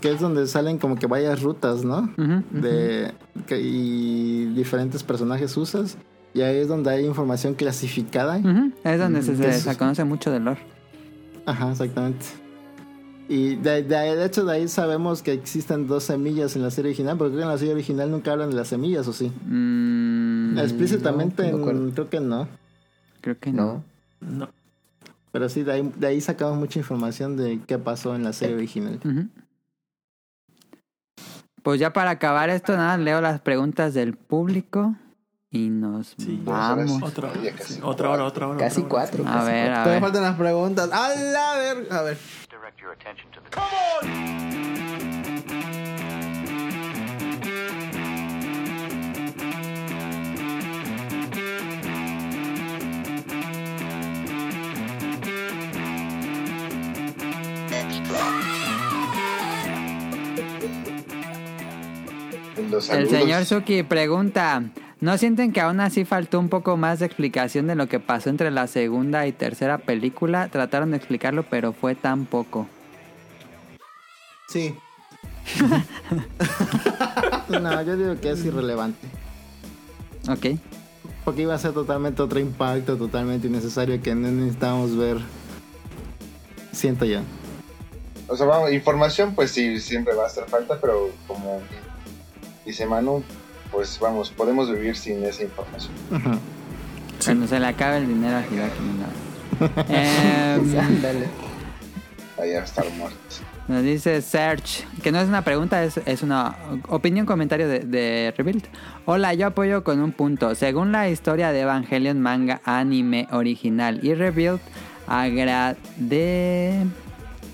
[0.00, 2.08] que es donde salen como que varias rutas, ¿no?
[2.50, 3.12] De
[3.46, 5.96] que- y diferentes personajes usas
[6.34, 8.36] y ahí es donde hay información clasificada.
[8.84, 10.60] Es donde se, Mm, se, ¿qué es se conoce mucho del lore.
[11.46, 12.26] ajá exactamente
[13.28, 16.90] y de, de- de hecho de ahí sabemos que existen dos semillas en la serie
[16.90, 19.30] original porque creo que en la serie original nunca hablan de las semillas o sí
[19.46, 22.48] Mm, explícitamente no en- creo que no
[23.20, 23.84] creo que no.
[24.20, 24.28] No.
[24.38, 24.48] No.
[25.30, 28.56] pero sí de ahí, de ahí sacamos mucha información de qué pasó en la serie
[28.56, 28.98] original.
[31.62, 34.94] Pues ya para acabar esto, nada, leo las preguntas del público
[35.50, 37.02] y nos Sí, vamos.
[37.02, 38.58] Otra sí, otra hora, otra hora.
[38.58, 39.06] Casi otra hora.
[39.10, 39.24] cuatro.
[39.26, 40.00] A casi ver, a Todavía ver.
[40.02, 40.90] faltan las preguntas.
[40.92, 42.18] A la ver, a ver.
[62.90, 64.62] El señor Suki pregunta,
[65.00, 68.30] ¿no sienten que aún así faltó un poco más de explicación de lo que pasó
[68.30, 70.48] entre la segunda y tercera película?
[70.48, 72.66] Trataron de explicarlo, pero fue tan poco.
[74.48, 74.74] Sí.
[77.48, 79.06] no yo digo que es irrelevante
[80.28, 80.58] Ok.
[81.24, 85.18] porque iba a ser totalmente otro impacto totalmente innecesario que no necesitábamos ver
[86.72, 87.20] siento yo
[88.26, 91.62] O sea, vamos, información pues sí, siempre va a hacer falta, pero como
[92.66, 93.22] dice Manu,
[93.70, 95.92] pues vamos, podemos vivir sin esa información.
[97.24, 99.28] Cuando se le acabe el dinero a Hideaki Miyamoto.
[99.92, 101.26] Em, Ándale.
[102.38, 103.42] Allá estar muertos.
[103.66, 106.56] Nos dice Search, que no es una pregunta, es, es una
[106.88, 108.64] opinión, comentario de, de Rebuild.
[109.04, 110.54] Hola, yo apoyo con un punto.
[110.54, 114.60] Según la historia de Evangelion manga, anime original y Rebuild,
[115.06, 116.86] agrade,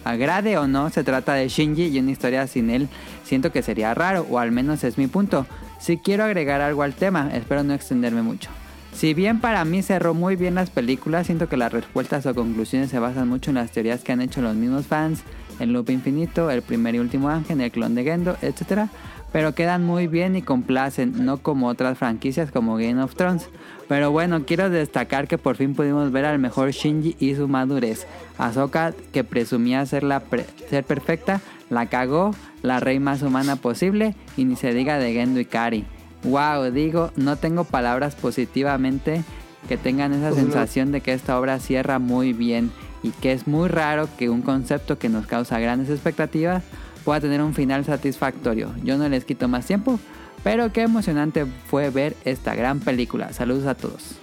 [0.04, 2.88] agrade o no, se trata de Shinji y una historia sin él.
[3.24, 5.46] Siento que sería raro, o al menos es mi punto.
[5.78, 8.50] Si quiero agregar algo al tema, espero no extenderme mucho.
[8.94, 12.90] Si bien para mí cerró muy bien las películas, siento que las respuestas o conclusiones
[12.90, 15.24] se basan mucho en las teorías que han hecho los mismos fans,
[15.58, 18.88] el loop infinito, el primer y último ángel, el clon de Gendo, etc.
[19.32, 23.48] Pero quedan muy bien y complacen, no como otras franquicias como Game of Thrones.
[23.88, 28.06] Pero bueno, quiero destacar que por fin pudimos ver al mejor Shinji y su madurez.
[28.38, 30.22] Ahsoka, que presumía ser, la
[30.70, 31.40] ser perfecta,
[31.70, 35.84] la cagó, la rey más humana posible, y ni se diga de Gendo y Kari.
[36.24, 39.22] Wow, digo, no tengo palabras positivamente
[39.68, 42.70] que tengan esa sensación de que esta obra cierra muy bien
[43.02, 46.62] y que es muy raro que un concepto que nos causa grandes expectativas
[47.04, 48.74] pueda tener un final satisfactorio.
[48.82, 49.98] Yo no les quito más tiempo,
[50.42, 53.32] pero qué emocionante fue ver esta gran película.
[53.32, 54.16] Saludos a todos.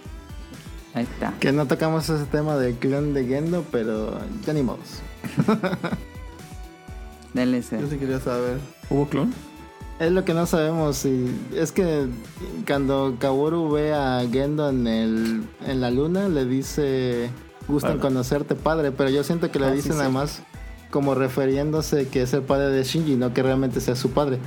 [0.93, 1.33] Ahí está.
[1.39, 5.01] Que no tocamos ese tema del clon de Gendo, pero ya ni modos.
[7.33, 7.79] DLC.
[7.79, 8.57] Yo sí quería saber.
[8.89, 9.33] ¿Hubo clon?
[9.99, 11.05] Es lo que no sabemos.
[11.05, 12.07] Y es que
[12.65, 17.29] cuando Kaworu ve a Gendo en, el, en la luna, le dice:
[17.67, 18.01] Gustan Padre.
[18.01, 18.91] conocerte, padre.
[18.91, 19.97] Pero yo siento que le Ah, sí, dice sí.
[19.97, 20.41] nada más
[20.89, 24.39] como refiriéndose que es el padre de Shinji, no que realmente sea su padre.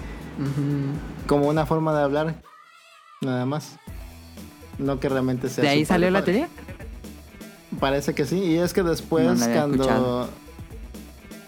[1.27, 2.43] Como una forma de hablar,
[3.23, 3.77] nada más.
[4.79, 6.49] No que realmente sea ¿De su ahí padre, salió la teoría?
[7.81, 8.39] Parece que sí.
[8.43, 9.85] Y es que después, No cuando.
[9.85, 10.29] escuchado.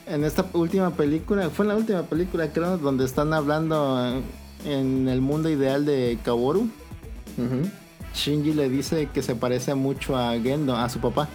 [0.06, 4.22] En esta última película, fue en la última película, creo, donde están hablando
[4.64, 6.60] en el mundo ideal de Kaworu.
[6.60, 7.68] Ujú.
[8.14, 11.28] Shinji le dice que se parece mucho a Gendo, a su papá.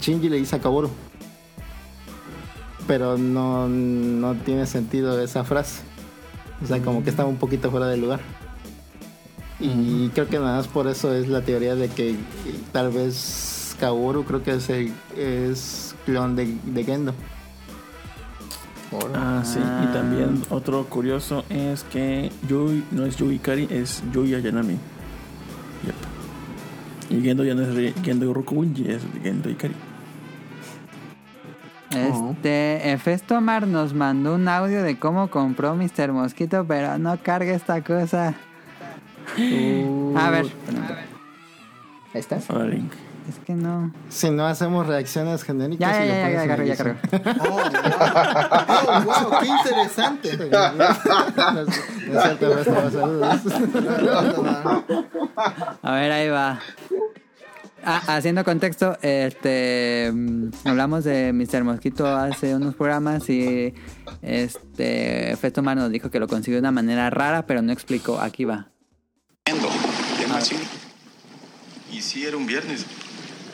[0.00, 0.90] Shinji le dice a Kaworu.
[2.88, 5.82] Pero no, no tiene sentido esa frase.
[6.62, 8.20] O sea, como que estaba un poquito fuera de lugar.
[9.60, 12.16] Y creo que nada más por eso es la teoría de que
[12.72, 17.14] tal vez Kaworu creo que es, el- es clon de, de Gendo.
[19.14, 19.58] Ah, sí.
[19.62, 19.86] Ah.
[19.88, 24.74] Y también otro curioso es que Yui no es Yui Kari, es Yui Ayanami.
[25.84, 25.94] Yep.
[27.10, 29.74] Y Gendo ya no es Gendo Rokubunji, es Gendo Ikari.
[31.90, 36.12] Este, Efestomar nos mandó un audio de cómo compró Mr.
[36.12, 38.34] Mosquito, pero no cargue esta cosa.
[40.16, 40.46] A ver,
[42.14, 42.38] Ahí está.
[42.48, 42.82] Órale.
[43.28, 43.92] Es que no.
[44.08, 45.90] Si no hacemos reacciones genéricas.
[45.96, 46.98] Ya, y ya, ya, ya, ya, cargo.
[47.40, 47.60] Oh, wow.
[48.80, 50.36] Oh, wow, qué interesante.
[50.48, 53.40] No es- no es cierto, no es cierto, saludos.
[55.82, 56.60] A ver, ahí va.
[57.84, 61.62] Ah, haciendo contexto, este mm, hablamos de Mr.
[61.64, 63.72] Mosquito hace unos programas y
[64.20, 68.20] este Festomar nos dijo que lo consiguió de una manera rara, pero no explicó.
[68.20, 68.68] Aquí va.
[71.90, 72.84] Y sí, era un viernes,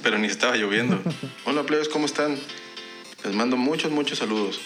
[0.05, 1.03] pero ni estaba lloviendo.
[1.47, 2.39] Hola, plebes, ¿cómo están?
[3.25, 4.61] Les mando muchos, muchos saludos.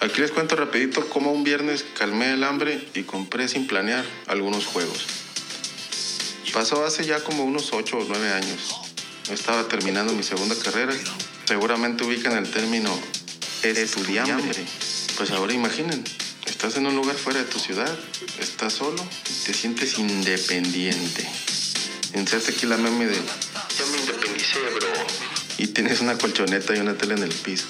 [0.00, 4.66] Aquí les cuento rapidito cómo un viernes calmé el hambre y compré sin planear algunos
[4.66, 5.06] juegos.
[6.52, 8.74] Pasó hace ya como unos 8 o 9 años.
[9.30, 10.92] Estaba terminando mi segunda carrera.
[11.44, 12.90] Seguramente ubican el término
[13.62, 14.64] estudiambre.
[15.16, 16.02] Pues ahora imaginen,
[16.46, 17.96] estás en un lugar fuera de tu ciudad,
[18.40, 21.28] estás solo y te sientes independiente.
[22.14, 24.88] Inserte aquí la meme de ya me independicé, bro.
[25.58, 27.66] Y tienes una colchoneta y una tele en el piso.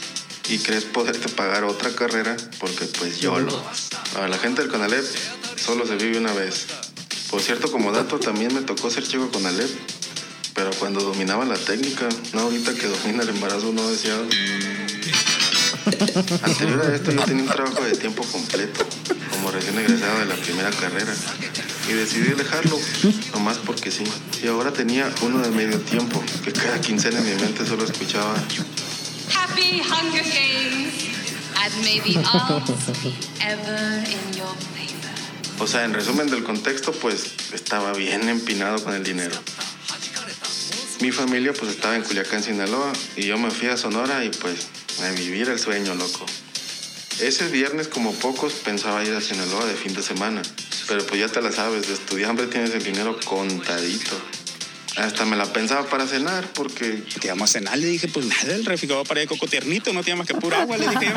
[0.48, 3.62] Y crees poderte pagar otra carrera porque pues YOLO.
[4.16, 5.04] A la gente del Conalep
[5.56, 6.66] solo se vive una vez.
[7.30, 9.68] Por cierto, como dato, también me tocó ser chico con Alep.
[10.54, 14.26] Pero cuando dominaba la técnica, no ahorita que domina el embarazo no deseado.
[16.42, 18.86] Anterior a esto yo tenía un trabajo de tiempo completo,
[19.30, 21.14] como recién egresado de la primera carrera.
[21.88, 22.78] Y decidí dejarlo,
[23.32, 24.04] nomás porque sí.
[24.42, 28.34] Y ahora tenía uno de medio tiempo, que cada quincena en mi mente solo escuchaba
[29.34, 30.92] Happy Hunger Games,
[31.56, 32.62] and maybe all
[33.40, 35.58] ever in your flavor.
[35.60, 39.36] O sea, en resumen del contexto, pues estaba bien empinado con el dinero.
[41.00, 44.66] Mi familia pues estaba en Culiacán, Sinaloa, y yo me fui a Sonora y pues
[45.02, 46.26] a vivir el sueño, loco.
[47.20, 50.40] Ese viernes, como pocos, pensaba ir a Sinaloa de fin de semana.
[50.86, 54.16] Pero pues ya te la sabes, de estudiante tienes el dinero contadito.
[54.96, 57.02] Hasta me la pensaba para cenar, porque...
[57.20, 57.76] ¿Qué vamos a cenar?
[57.78, 60.62] Le dije, pues nada, el refrigerador para de coco tiernito, no tiene más que pura
[60.62, 61.12] agua, le dije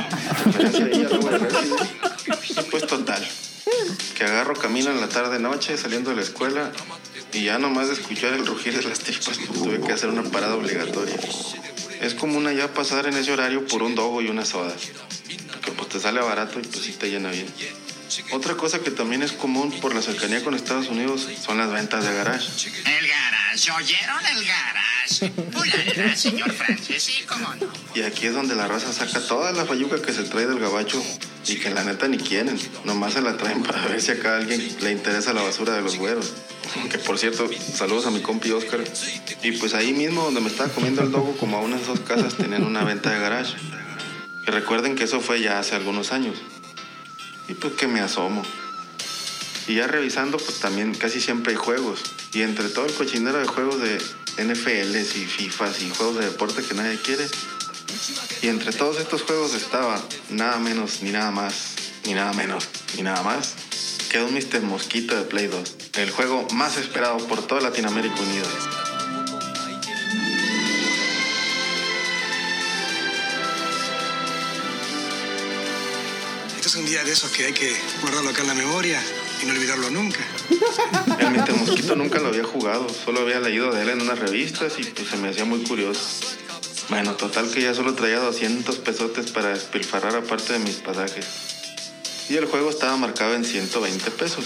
[0.92, 1.20] yo.
[2.72, 3.28] pues total,
[4.16, 6.72] que agarro camino en la tarde-noche saliendo de la escuela
[7.34, 10.24] y ya nomás de escuchar el rugir de las tripas pues, tuve que hacer una
[10.24, 11.16] parada obligatoria.
[12.02, 14.76] Es común allá pasar en ese horario por un dogo y una soda,
[15.62, 17.48] que pues te sale barato y pues sí te llena bien.
[18.32, 22.04] Otra cosa que también es común por la cercanía con Estados Unidos son las ventas
[22.04, 22.50] de garage.
[22.86, 25.32] El garage, ¿oyeron el garage?
[25.58, 27.68] Ulala, señor Francis, sí, cómo no.
[27.96, 31.02] Y aquí es donde la raza saca toda la fayuca que se trae del gabacho
[31.48, 32.60] y que la neta ni quieren.
[32.84, 35.82] Nomás se la traen para ver si acá a alguien le interesa la basura de
[35.82, 36.34] los güeros.
[36.90, 38.82] Que por cierto, saludos a mi compi Oscar.
[39.44, 42.36] Y pues ahí mismo donde me estaba comiendo el dogo, como a unas dos casas
[42.36, 43.56] tenían una venta de garage.
[44.48, 46.36] Y recuerden que eso fue ya hace algunos años.
[47.48, 48.44] Y pues que me asomo.
[49.68, 52.02] Y ya revisando, pues también casi siempre hay juegos.
[52.34, 53.98] Y entre todo el cochinero de juegos de
[54.44, 57.28] NFLs y FIFAs y juegos de deporte que nadie quiere,
[58.42, 63.04] y entre todos estos juegos estaba nada menos, ni nada más, ni nada menos, ni
[63.04, 63.56] nada más
[64.12, 64.62] que un Mr.
[64.64, 65.76] Mosquito de Play 2.
[65.98, 68.91] El juego más esperado por toda Latinoamérica Unida.
[76.72, 79.04] Es un día de esos que hay que guardarlo acá en la memoria
[79.44, 80.20] y no olvidarlo nunca.
[81.20, 81.54] Mr.
[81.58, 85.10] Mosquito nunca lo había jugado, solo había leído de él en unas revistas y pues
[85.10, 86.00] se me hacía muy curioso.
[86.88, 91.26] Bueno, total que ya solo traía 200 pesotes para despilfarrar aparte de mis pasajes.
[92.30, 94.46] Y el juego estaba marcado en 120 pesos.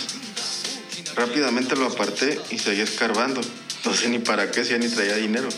[1.15, 3.41] Rápidamente lo aparté y seguí escarbando.
[3.83, 5.49] No sé ni para qué si ya ni traía dinero.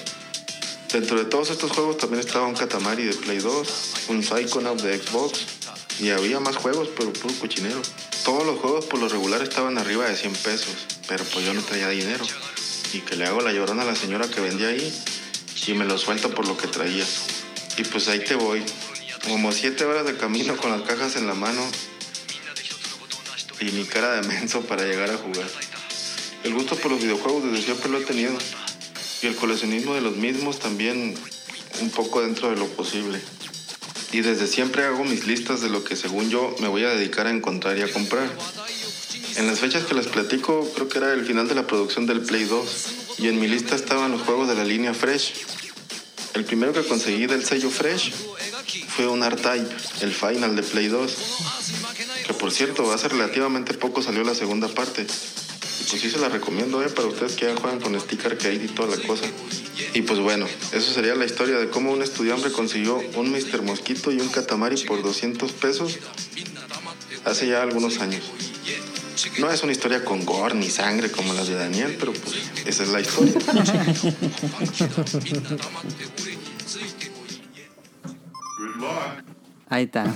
[0.91, 4.97] Dentro de todos estos juegos también estaba un Katamari de Play 2, un Psychonaut de
[4.97, 5.56] Xbox
[5.99, 7.81] y había más juegos, pero puro cochinero.
[8.23, 10.75] Todos los juegos por lo regular estaban arriba de 100 pesos,
[11.07, 12.25] pero pues yo no traía dinero.
[12.93, 14.93] Y que le hago la llorona a la señora que vendía ahí
[15.65, 17.05] y me lo suelto por lo que traía.
[17.77, 18.63] Y pues ahí te voy,
[19.25, 21.61] como 7 horas de camino con las cajas en la mano
[23.59, 25.47] y mi cara de menso para llegar a jugar.
[26.43, 28.37] El gusto por los videojuegos desde siempre lo he tenido
[29.21, 31.15] y el coleccionismo de los mismos también
[31.81, 33.19] un poco dentro de lo posible.
[34.11, 37.27] Y desde siempre hago mis listas de lo que según yo me voy a dedicar
[37.27, 38.29] a encontrar y a comprar.
[39.35, 42.21] En las fechas que les platico, creo que era el final de la producción del
[42.21, 42.87] Play 2
[43.19, 45.33] y en mi lista estaban los juegos de la línea Fresh.
[46.33, 48.13] El primero que conseguí del sello Fresh
[48.87, 51.17] fue un R-Type, el Final de Play 2.
[52.25, 55.01] Que por cierto, hace relativamente poco salió la segunda parte.
[55.01, 56.89] Y pues sí se la recomiendo, ¿eh?
[56.89, 59.25] Para ustedes que ya juegan con stick arcade y toda la cosa.
[59.93, 63.61] Y pues bueno, eso sería la historia de cómo un estudiante consiguió un Mr.
[63.63, 65.99] Mosquito y un Katamari por 200 pesos
[67.25, 68.23] hace ya algunos años.
[69.39, 72.83] No es una historia con gore ni sangre como las de Daniel, pero pues esa
[72.83, 73.33] es la historia.
[79.69, 80.05] Ahí está.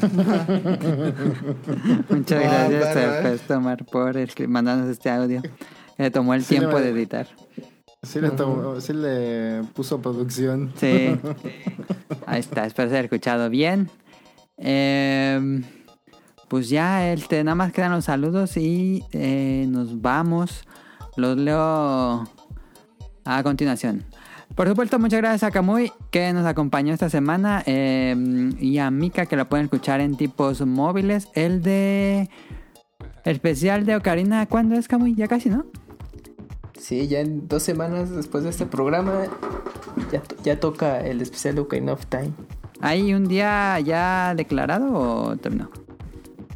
[2.09, 3.21] Muchas Ah, gracias, perro, ¿eh?
[3.21, 5.41] Perfecto, Omar, por escri- mandarnos este audio.
[5.97, 7.27] Le tomó el Sí, tiempo de editar.
[8.03, 10.71] Sí le, tomó- sí le puso producción.
[10.75, 11.15] Sí.
[12.25, 13.89] Ahí está, espero ser escuchado bien.
[14.57, 15.61] Eh,
[16.47, 20.65] pues ya, este, nada más quedan los saludos y eh, nos vamos.
[21.15, 22.27] Los leo
[23.25, 24.03] a continuación.
[24.55, 28.15] Por supuesto, muchas gracias a Kamui que nos acompañó esta semana eh,
[28.59, 31.27] y a Mika que lo pueden escuchar en tipos móviles.
[31.35, 32.29] El de...
[33.23, 35.13] El especial de Ocarina, ¿cuándo es Kamui?
[35.15, 35.65] Ya casi, ¿no?
[36.81, 39.25] Sí, ya en dos semanas después de este programa
[40.11, 42.31] ya, to- ya toca el especial de Ocarina of Time.
[42.81, 45.69] ¿Hay un día ya declarado o terminó?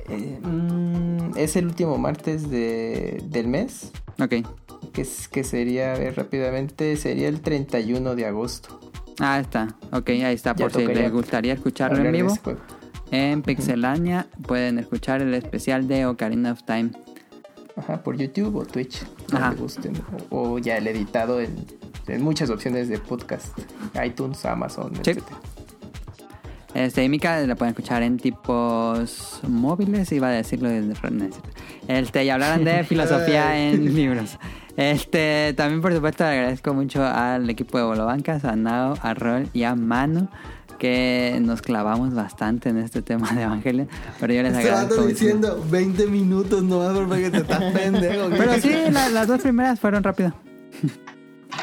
[0.10, 3.92] Eh, mm, es el último martes de, del mes.
[4.20, 4.36] Ok.
[4.94, 8.80] Que, es, que sería, a ver rápidamente, sería el 31 de agosto.
[9.20, 9.76] Ah, está.
[9.92, 10.56] Ok, ahí está.
[10.56, 12.34] Ya Por si les gustaría escucharlo en vivo.
[13.12, 16.90] En Pixelania pueden escuchar el especial de Ocarina of Time.
[17.78, 19.04] Ajá, por YouTube o Twitch.
[19.34, 19.54] Ajá.
[19.58, 19.94] gusten.
[20.30, 21.54] O, o ya el editado en,
[22.08, 23.48] en muchas opciones de podcast.
[24.04, 25.12] iTunes, Amazon, Sí.
[25.12, 25.24] etc.
[26.74, 30.70] Este, Mika la pueden escuchar en tipos móviles, iba a decirlo.
[31.88, 34.38] Este, y hablaran de filosofía en libros.
[34.76, 39.48] Este, también por supuesto le agradezco mucho al equipo de Bolobancas, a Nao, a Rol
[39.54, 40.28] y a Manu,
[40.78, 43.88] que nos clavamos bastante en este tema de Evangelio.
[44.20, 45.08] Pero yo les Este agradezco mucho.
[45.08, 48.30] diciendo 20 minutos nomás porque te estás pendejo.
[48.30, 50.34] Pero sí, la- las dos primeras fueron rápido.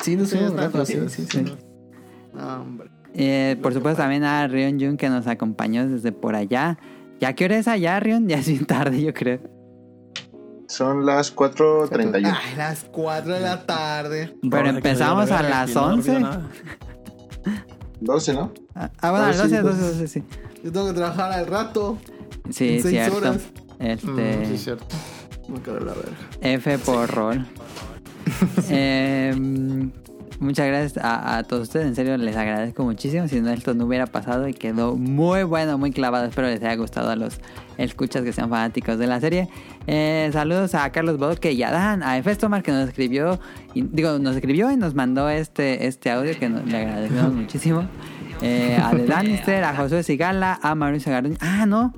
[0.00, 1.10] Sí, no Sí, rápido, sí, fácil.
[1.10, 1.44] sí, sí.
[2.34, 2.88] No, hombre.
[3.14, 6.78] Eh, por supuesto también a Rion Jun que nos acompañó desde por allá.
[7.20, 8.26] ¿Ya qué hora es allá, Rion?
[8.26, 9.40] Ya es bien tarde, yo creo.
[10.66, 12.26] Son las 4.31.
[12.34, 14.34] Ay, las 4 de la tarde.
[14.50, 16.18] Pero empezamos a las 11.
[18.04, 18.52] 12, ¿no?
[18.74, 19.78] Ah, bueno, Ah, sí, 12, pues.
[19.78, 20.22] 12, 12, sí.
[20.64, 21.98] Yo tengo que trabajar al rato.
[22.50, 23.16] Sí, En seis cierto.
[23.18, 23.38] horas.
[23.78, 24.84] Este, Mm, sí, cierto.
[25.48, 26.12] Me cago en la verga.
[26.40, 27.46] F por rol.
[28.70, 29.90] Em,
[30.40, 33.26] muchas gracias a, a todos ustedes, en serio les agradezco muchísimo.
[33.28, 36.26] Si no, esto no hubiera pasado y quedó muy bueno, muy clavado.
[36.26, 37.38] Espero les haya gustado a los
[37.78, 39.48] escuchas que sean fanáticos de la serie.
[39.86, 43.40] Eh, saludos a Carlos Bodke y a Dan, a Efes Tomar que nos escribió,
[43.74, 47.84] y, digo, nos escribió y nos mandó este, este audio que le agradecemos muchísimo.
[48.40, 51.36] Eh, a The Danister, a Josué Sigala, a Mauricio Garduño.
[51.40, 51.92] Ah, no.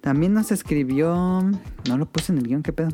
[0.00, 1.42] También nos escribió.
[1.88, 2.88] No lo puse en el guion, qué pedo.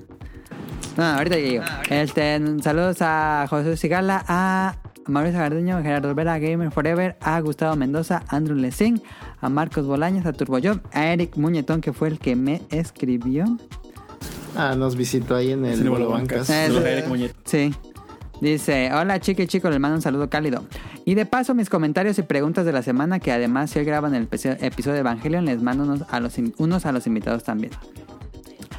[0.96, 1.64] No, ahorita llego.
[1.88, 4.76] Este, saludos a José Sigala, a
[5.06, 9.02] Mauricio Garduño, Gerardo Vera, Gamer Forever, a Gustavo Mendoza, Andrew Lessing,
[9.42, 13.44] a Marcos Bolaños, a Turbojob, a Eric Muñetón, que fue el que me escribió.
[14.56, 16.08] Ah, nos visitó ahí en el Sí, Bolo.
[16.08, 16.48] Bancas.
[16.48, 17.34] Eric.
[17.44, 17.74] Sí.
[18.40, 20.64] Dice, hola chique chico, les mando un saludo cálido.
[21.04, 24.14] Y de paso mis comentarios y preguntas de la semana, que además si hoy graban
[24.14, 27.72] el episodio de Evangelion, les mando unos a los, unos a los invitados también.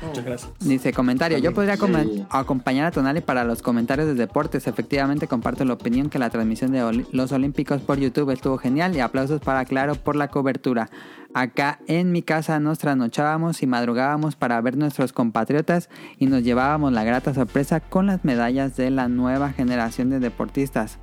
[0.08, 0.52] Muchas gracias.
[0.60, 2.26] Dice comentario, yo podría Sí.
[2.30, 4.68] acompañar a Tonali para los comentarios de deportes.
[4.68, 8.96] Efectivamente comparto la opinión que la transmisión de oli- los Olímpicos por YouTube estuvo genial
[8.96, 10.90] y aplausos para Claro por la cobertura.
[11.34, 16.94] Acá en mi casa nos trasnochábamos y madrugábamos para ver nuestros compatriotas y nos llevábamos
[16.94, 21.00] la grata sorpresa con las medallas de la nueva generación de deportistas.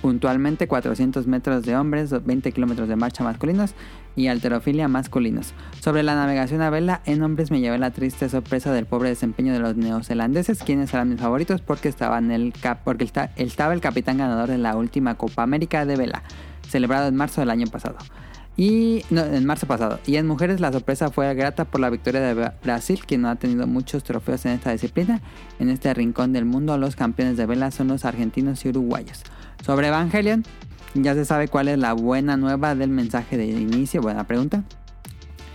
[0.00, 3.74] Puntualmente 400 metros de hombres, 20 kilómetros de marcha masculinos
[4.16, 5.52] y alterofilia masculinos.
[5.80, 9.52] Sobre la navegación a vela, en hombres me llevé la triste sorpresa del pobre desempeño
[9.52, 14.18] de los neozelandeses, quienes eran mis favoritos porque estaban el cap porque estaba el capitán
[14.18, 16.22] ganador de la última Copa América de vela,
[16.68, 17.96] celebrado en marzo del año pasado.
[18.56, 20.00] Y en marzo pasado.
[20.06, 23.30] Y en mujeres la sorpresa fue grata por la victoria de Bra- Brasil, quien no
[23.30, 25.22] ha tenido muchos trofeos en esta disciplina.
[25.60, 29.22] En este rincón del mundo, los campeones de vela son los argentinos y uruguayos.
[29.64, 30.44] Sobre Evangelion,
[30.94, 34.00] ya se sabe cuál es la buena nueva del mensaje de inicio.
[34.00, 34.64] Buena pregunta.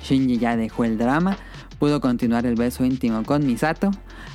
[0.03, 1.37] Shinji ya dejó el drama,
[1.79, 3.91] pudo continuar el beso íntimo con Misato.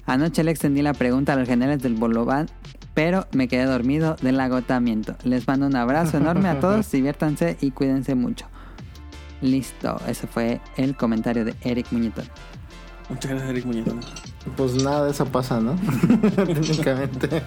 [0.06, 2.48] Anoche le extendí la pregunta a los generales del Boloban,
[2.94, 5.14] pero me quedé dormido del agotamiento.
[5.22, 8.46] Les mando un abrazo enorme a todos, diviértanse y cuídense mucho.
[9.40, 12.26] Listo, ese fue el comentario de Eric Muñetón.
[13.10, 14.00] Muchas gracias, Eric Muñetón.
[14.56, 15.74] Pues nada de eso pasa, ¿no?
[16.36, 17.42] Técnicamente.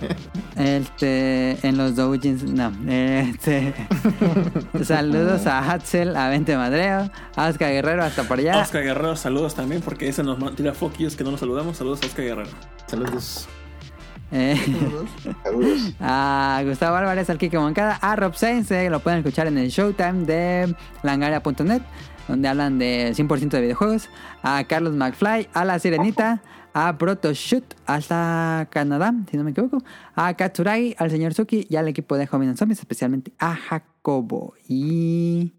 [0.58, 2.72] Este, en los doujins, no.
[2.88, 3.74] Este,
[4.83, 8.61] saludos a Hatzel, a Vente Madreo, a Oscar Guerrero, hasta por allá.
[8.61, 11.77] Oscar Guerrero, saludos también, porque ese nos tira foquillos que no nos saludamos.
[11.77, 12.50] Saludos a Oscar Guerrero.
[12.85, 13.48] Saludos.
[14.33, 14.59] Eh,
[15.43, 15.93] Saludos.
[16.00, 19.69] a Gustavo Álvarez, al Kike Moncada, a Rob Sainz, eh, lo pueden escuchar en el
[19.69, 21.83] Showtime de langaria.net,
[22.27, 24.10] donde hablan de 100% de videojuegos,
[24.42, 26.42] a Carlos McFly, a La Sirenita,
[26.74, 29.84] a Proto Shoot hasta Canadá, si no me equivoco,
[30.16, 34.56] a Katsuragi, al señor Suki y al equipo de Homie Zombies, especialmente a Jacobo.
[34.68, 35.53] Y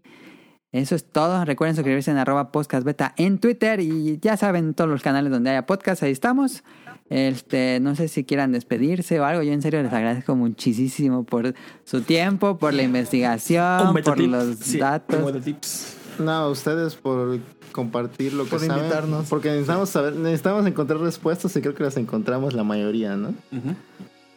[0.71, 1.45] eso es todo.
[1.45, 5.51] Recuerden suscribirse en arroba podcast beta en Twitter y ya saben todos los canales donde
[5.51, 6.63] haya podcast, ahí estamos.
[7.09, 9.41] Este, no sé si quieran despedirse o algo.
[9.43, 11.53] Yo en serio les agradezco muchísimo por
[11.85, 15.95] su tiempo, por la investigación, por los Sí, datos.
[16.19, 17.39] No, ustedes por
[17.71, 18.77] compartir lo que Por saben.
[18.83, 19.27] invitarnos.
[19.29, 23.33] Porque necesitamos saber, necesitamos encontrar respuestas y creo que las encontramos la mayoría, ¿no?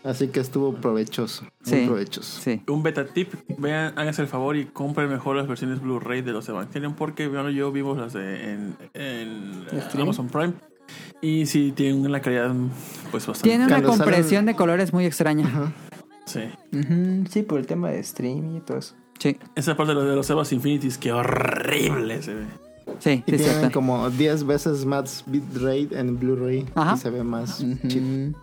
[0.04, 1.86] Así que estuvo provechoso, muy Sí.
[1.86, 2.40] provechoso.
[2.40, 2.62] Sí.
[2.68, 6.48] Un beta tip, vean, háganse el favor y compren mejor las versiones Blu-ray de los
[6.48, 9.64] Evangelion porque bueno, yo vivo las de en, en.
[10.00, 10.54] Amazon Prime
[11.20, 12.54] y sí tienen una calidad
[13.10, 15.72] pues bastante Tiene una salen- compresión de colores muy extraña.
[16.24, 16.42] sí.
[17.28, 18.94] Sí, por el tema de streaming y todo eso.
[19.18, 22.44] Sí, Esa parte de los, de los Evas Infinities, qué horrible se ve.
[23.00, 23.72] sí, Y sí, es tienen cierto.
[23.72, 26.94] como 10 veces más bitrate en Blu-ray Ajá.
[26.94, 27.88] y se ve más Ujú.
[27.88, 28.38] chido.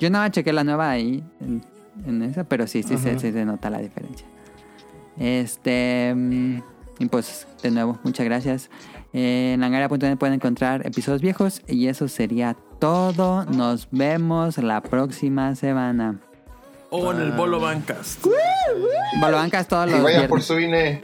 [0.00, 1.62] Yo nada más chequé la nueva ahí en,
[2.06, 4.26] en esa, pero sí, sí, se, sí se nota la diferencia.
[5.18, 6.12] Este.
[6.14, 6.62] mm,
[6.98, 8.70] Y pues, de nuevo, muchas gracias.
[9.12, 11.62] Eh, en langaria.net pueden encontrar episodios viejos.
[11.68, 13.44] Y eso sería todo.
[13.46, 16.18] Nos vemos la próxima semana
[16.91, 18.25] O en el Bolo Bancast.
[19.19, 20.45] Bolobancas todos Y los vayan por viernes.
[20.45, 21.03] su INE.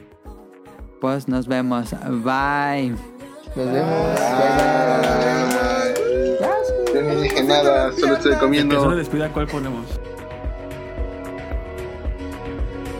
[1.01, 1.91] Pues nos vemos.
[2.23, 2.91] Bye.
[3.55, 4.19] Nos vemos.
[6.93, 8.89] Yo no dije nada, solo estoy Que se comiendo.
[8.91, 9.85] le despida, ¿cuál ponemos?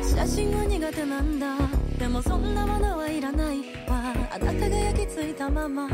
[0.03, 1.47] 写真が苦手なんだ
[1.99, 5.89] でもそんなものはいらないわあなたが焼き付いたまま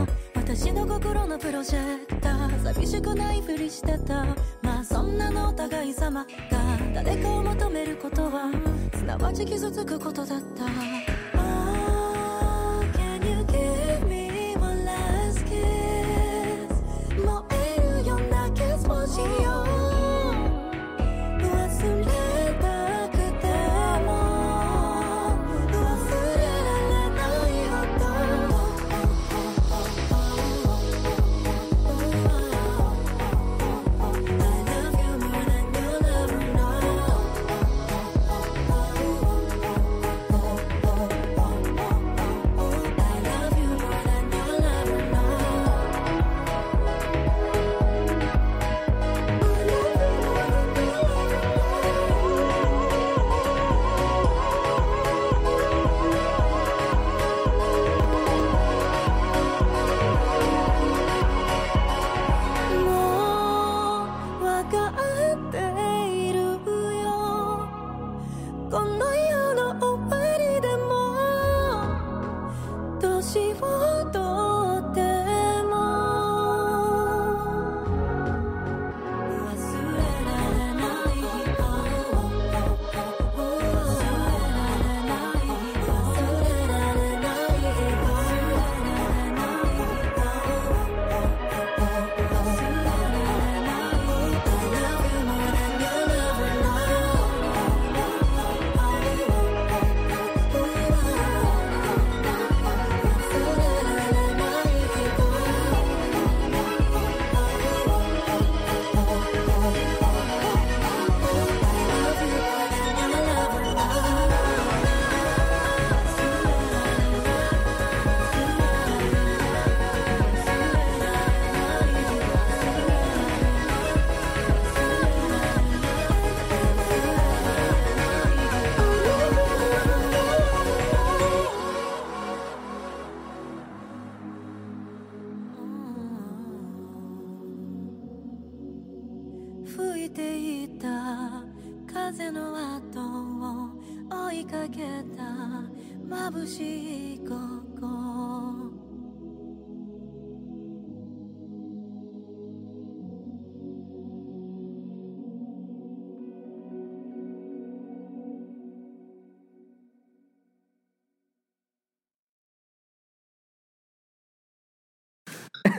[0.57, 4.25] 私の心のプロジェクター寂しくないふりしてた。
[4.63, 6.29] まあそんなのお互い様が
[6.95, 8.53] 誰かを求めることは
[8.95, 10.65] すなわち傷つくことだった。
[11.37, 16.71] Oh, can you give me one last kiss?
[17.17, 19.44] 燃えるようなキスをし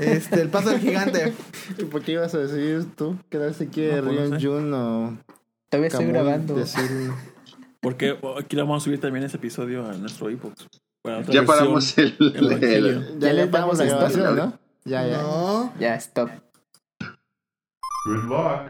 [0.06, 1.34] Este, el paso del gigante.
[1.77, 3.17] ¿Y por qué ibas a decir tú?
[3.30, 4.42] ¿Qué tal si quiere No, pues, Rion.
[4.42, 5.17] Jun o
[5.69, 6.56] Todavía estoy grabando.
[6.56, 7.11] decir-
[7.82, 10.67] Porque aquí le vamos a subir también ese episodio a nuestro iBooks.
[11.03, 14.35] Otra Ya versión paramos el- Ya, Ya le paramos la grabación.
[14.35, 14.59] ¿no?
[14.85, 15.22] Ya, ya.
[15.22, 15.74] No.
[15.80, 16.30] Ya, stop.
[18.06, 18.69] Good luck.